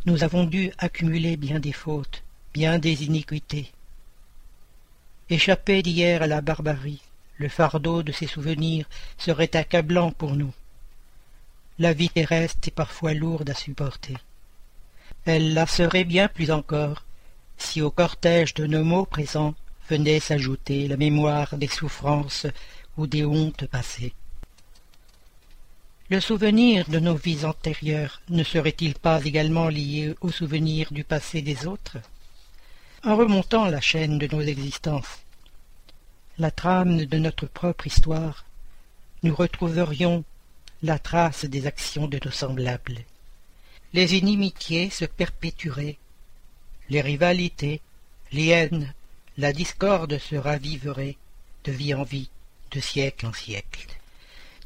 nous 0.06 0.24
avons 0.24 0.44
dû 0.44 0.72
accumuler 0.78 1.36
bien 1.36 1.60
des 1.60 1.72
fautes, 1.72 2.22
bien 2.55 2.78
des 2.78 3.05
iniquités. 3.05 3.70
Échappé 5.28 5.82
d'hier 5.82 6.22
à 6.22 6.27
la 6.27 6.40
barbarie, 6.40 7.02
le 7.36 7.48
fardeau 7.48 8.02
de 8.02 8.12
ces 8.12 8.27
souvenirs 8.27 8.89
serait 9.18 9.55
accablant 9.56 10.10
pour 10.10 10.35
nous. 10.35 10.55
La 11.78 11.93
vie 11.93 12.10
terrestre 12.10 12.68
est 12.68 12.70
parfois 12.74 13.14
lourde 13.14 13.51
à 13.51 13.55
supporter. 13.55 14.16
Elle 15.24 15.55
la 15.55 15.66
serait 15.66 16.05
bien 16.05 16.28
plus 16.28 16.51
encore 16.51 17.05
si 17.62 17.82
au 17.82 17.91
cortège 17.91 18.55
de 18.55 18.66
nos 18.66 18.85
mots 18.85 19.07
présents 19.07 19.55
venait 19.89 20.20
s'ajouter 20.20 20.89
la 20.89 20.97
mémoire 20.97 21.57
des 21.57 21.69
souffrances 21.69 22.47
ou 22.97 23.07
des 23.07 23.24
hontes 23.24 23.66
passées. 23.66 24.15
Le 26.09 26.20
souvenir 26.20 26.89
de 26.89 26.99
nos 26.99 27.15
vies 27.15 27.45
antérieures 27.45 28.20
ne 28.28 28.43
serait-il 28.43 28.95
pas 28.95 29.24
également 29.24 29.69
lié 29.69 30.15
au 30.20 30.31
souvenir 30.31 30.93
du 30.93 31.05
passé 31.05 31.41
des 31.43 31.66
autres? 31.66 31.99
En 33.05 33.16
remontant 33.16 33.66
la 33.66 33.81
chaîne 33.81 34.19
de 34.19 34.27
nos 34.27 34.41
existences, 34.41 35.20
la 36.39 36.51
trame 36.51 37.05
de 37.05 37.19
notre 37.19 37.47
propre 37.47 37.87
histoire, 37.87 38.45
nous 39.23 39.35
retrouverions 39.35 40.24
la 40.82 40.99
trace 40.99 41.45
des 41.45 41.66
actions 41.66 42.09
de 42.09 42.19
nos 42.24 42.31
semblables. 42.31 43.05
Les 43.93 44.15
inimitiés 44.16 44.91
se 44.91 45.05
perpétueraient, 45.05 45.99
les 46.91 47.01
rivalités, 47.01 47.81
les 48.33 48.49
haines, 48.49 48.93
la 49.39 49.53
discorde 49.53 50.19
se 50.19 50.35
raviveraient 50.35 51.17
de 51.65 51.73
vie 51.73 51.95
en 51.95 52.03
vie, 52.03 52.29
de 52.73 52.81
siècle 52.81 53.27
en 53.27 53.33
siècle. 53.33 53.87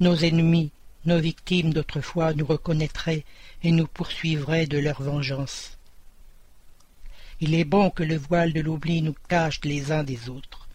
Nos 0.00 0.16
ennemis, 0.16 0.70
nos 1.04 1.20
victimes 1.20 1.72
d'autrefois 1.72 2.32
nous 2.32 2.46
reconnaîtraient 2.46 3.24
et 3.62 3.70
nous 3.70 3.86
poursuivraient 3.86 4.66
de 4.66 4.78
leur 4.78 5.02
vengeance. 5.02 5.76
Il 7.40 7.54
est 7.54 7.64
bon 7.64 7.90
que 7.90 8.02
le 8.02 8.16
voile 8.16 8.52
de 8.52 8.60
l'oubli 8.60 9.02
nous 9.02 9.14
cache 9.28 9.60
les 9.64 9.92
uns 9.92 10.02
des 10.02 10.30
autres 10.30 10.66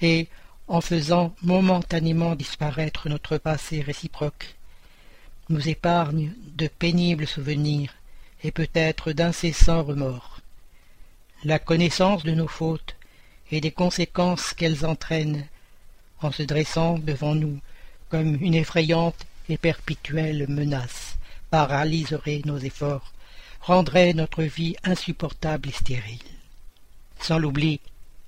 et, 0.00 0.28
en 0.68 0.80
faisant 0.80 1.34
momentanément 1.42 2.34
disparaître 2.34 3.08
notre 3.10 3.36
passé 3.36 3.82
réciproque, 3.82 4.54
nous 5.50 5.68
épargne 5.68 6.32
de 6.56 6.66
pénibles 6.66 7.26
souvenirs 7.26 7.94
et 8.42 8.52
peut-être 8.52 9.12
d'incessants 9.12 9.82
remords. 9.82 10.31
La 11.44 11.58
connaissance 11.58 12.22
de 12.22 12.32
nos 12.32 12.48
fautes 12.48 12.94
et 13.50 13.60
des 13.60 13.72
conséquences 13.72 14.54
qu'elles 14.54 14.86
entraînent, 14.86 15.46
en 16.20 16.30
se 16.30 16.42
dressant 16.42 16.98
devant 16.98 17.34
nous 17.34 17.58
comme 18.08 18.36
une 18.40 18.54
effrayante 18.54 19.26
et 19.48 19.58
perpétuelle 19.58 20.46
menace, 20.48 21.16
paralyserait 21.50 22.42
nos 22.44 22.58
efforts, 22.58 23.12
rendrait 23.60 24.12
notre 24.12 24.42
vie 24.42 24.76
insupportable 24.84 25.68
et 25.68 25.72
stérile. 25.72 26.18
Sans 27.20 27.38
l'oubli, 27.38 27.80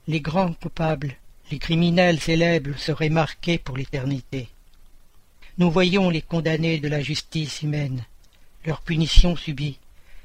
les 0.09 0.21
grands 0.21 0.53
coupables 0.53 1.17
les 1.51 1.59
criminels 1.59 2.21
célèbres 2.21 2.77
seraient 2.79 3.11
marqués 3.11 3.59
pour 3.59 3.77
l'éternité. 3.77 4.49
Nous 5.59 5.71
voyons 5.71 6.11
les 6.11 6.23
condamnés 6.23 6.79
de 6.79 6.89
la 6.89 7.01
justice 7.01 7.63
humaine, 7.63 8.05
leur 8.65 8.81
punition 8.81 9.37
subie, 9.37 9.79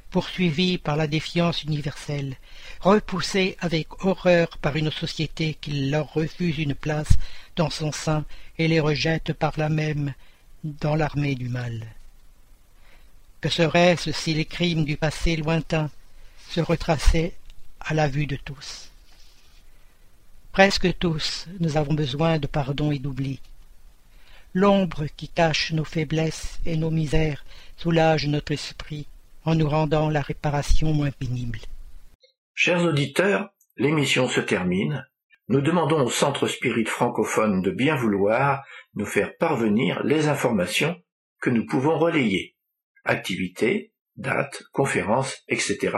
poursuivis 0.10 0.78
par 0.78 0.96
la 0.96 1.08
défiance 1.08 1.64
universelle, 1.64 2.36
repoussés 2.82 3.58
avec 3.60 4.04
horreur 4.04 4.58
par 4.58 4.76
une 4.76 4.92
société 4.92 5.58
qui 5.60 5.90
leur 5.90 6.14
refuse 6.14 6.58
une 6.58 6.76
place 6.76 7.14
dans 7.56 7.70
son 7.70 7.92
sein 7.92 8.26
et 8.58 8.68
les 8.68 8.80
rejette 8.80 9.34
par 9.34 9.58
là 9.58 9.70
même 9.70 10.14
dans 10.64 10.96
l'armée 10.96 11.36
du 11.36 11.50
mal. 11.50 11.88
Que 13.42 13.50
serait-ce 13.50 14.12
si 14.12 14.34
les 14.34 14.46
crimes 14.46 14.84
du 14.84 14.98
passé 14.98 15.36
lointain 15.36 15.90
se 16.50 16.60
retraçaient 16.60 17.34
à 17.80 17.94
la 17.94 18.08
vue 18.08 18.28
de 18.28 18.36
tous? 18.36 18.90
Presque 20.52 20.98
tous, 20.98 21.46
nous 21.60 21.78
avons 21.78 21.94
besoin 21.94 22.40
de 22.40 22.48
pardon 22.48 22.92
et 22.92 23.00
d'oubli. 23.00 23.40
L'ombre 24.54 25.06
qui 25.16 25.30
cache 25.30 25.72
nos 25.72 25.86
faiblesses 25.86 26.60
et 26.66 26.76
nos 26.76 26.90
misères 26.90 27.46
soulage 27.78 28.26
notre 28.26 28.52
esprit 28.52 29.06
en 29.46 29.56
nous 29.56 29.70
rendant 29.70 30.10
la 30.10 30.22
réparation 30.22 30.94
moins 30.94 31.12
pénible. 31.12 31.60
Chers 32.54 32.84
auditeurs, 32.84 33.50
l'émission 33.78 34.28
se 34.28 34.42
termine. 34.42 35.06
Nous 35.48 35.62
demandons 35.62 36.06
au 36.06 36.10
Centre 36.10 36.48
Spirit 36.48 36.86
francophone 36.86 37.62
de 37.62 37.72
bien 37.72 37.96
vouloir 37.96 38.64
nous 38.96 39.06
faire 39.06 39.36
parvenir 39.38 40.04
les 40.04 40.28
informations 40.28 41.02
que 41.42 41.50
nous 41.50 41.66
pouvons 41.66 41.98
relayer. 41.98 42.56
Activités, 43.06 43.94
dates, 44.16 44.64
conférences, 44.74 45.44
etc. 45.48 45.98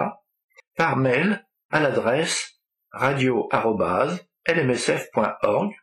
par 0.78 0.96
mail 0.98 1.46
à 1.70 1.80
l'adresse 1.80 2.62
radio 2.92 3.50
lmsf.org. 4.48 5.74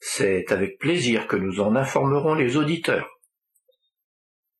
C'est 0.00 0.52
avec 0.52 0.78
plaisir 0.78 1.26
que 1.26 1.36
nous 1.36 1.60
en 1.60 1.76
informerons 1.76 2.34
les 2.34 2.56
auditeurs. 2.56 3.13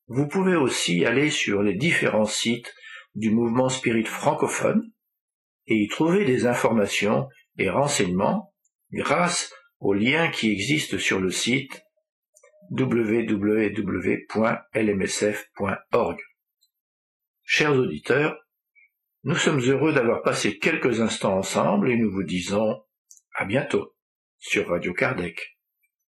Vous 0.07 0.29
pouvez 0.29 0.57
aussi 0.57 1.05
aller 1.05 1.31
sur 1.31 1.63
les 1.63 1.75
différents 1.75 2.27
sites 2.27 2.75
du 3.15 3.31
mouvement 3.31 3.69
spirit 3.69 4.05
francophone 4.05 4.91
et 5.67 5.77
y 5.77 5.89
trouver 5.89 6.25
des 6.25 6.47
informations 6.47 7.29
et 7.57 7.71
renseignements 7.71 8.53
grâce 8.93 9.53
aux 9.79 9.95
liens 9.95 10.29
qui 10.31 10.51
existent 10.51 10.99
sur 10.99 11.21
le 11.21 11.31
site 11.31 11.83
www.lmsf.org. 12.71 14.29
Chers 17.43 17.73
auditeurs, 17.73 18.39
nous 19.23 19.37
sommes 19.37 19.61
heureux 19.61 19.93
d'avoir 19.93 20.23
passé 20.23 20.59
quelques 20.59 21.01
instants 21.01 21.39
ensemble 21.39 21.91
et 21.91 21.97
nous 21.97 22.11
vous 22.11 22.25
disons 22.25 22.83
à 23.35 23.45
bientôt 23.45 23.95
sur 24.39 24.69
Radio 24.69 24.93
Kardec. 24.93 25.54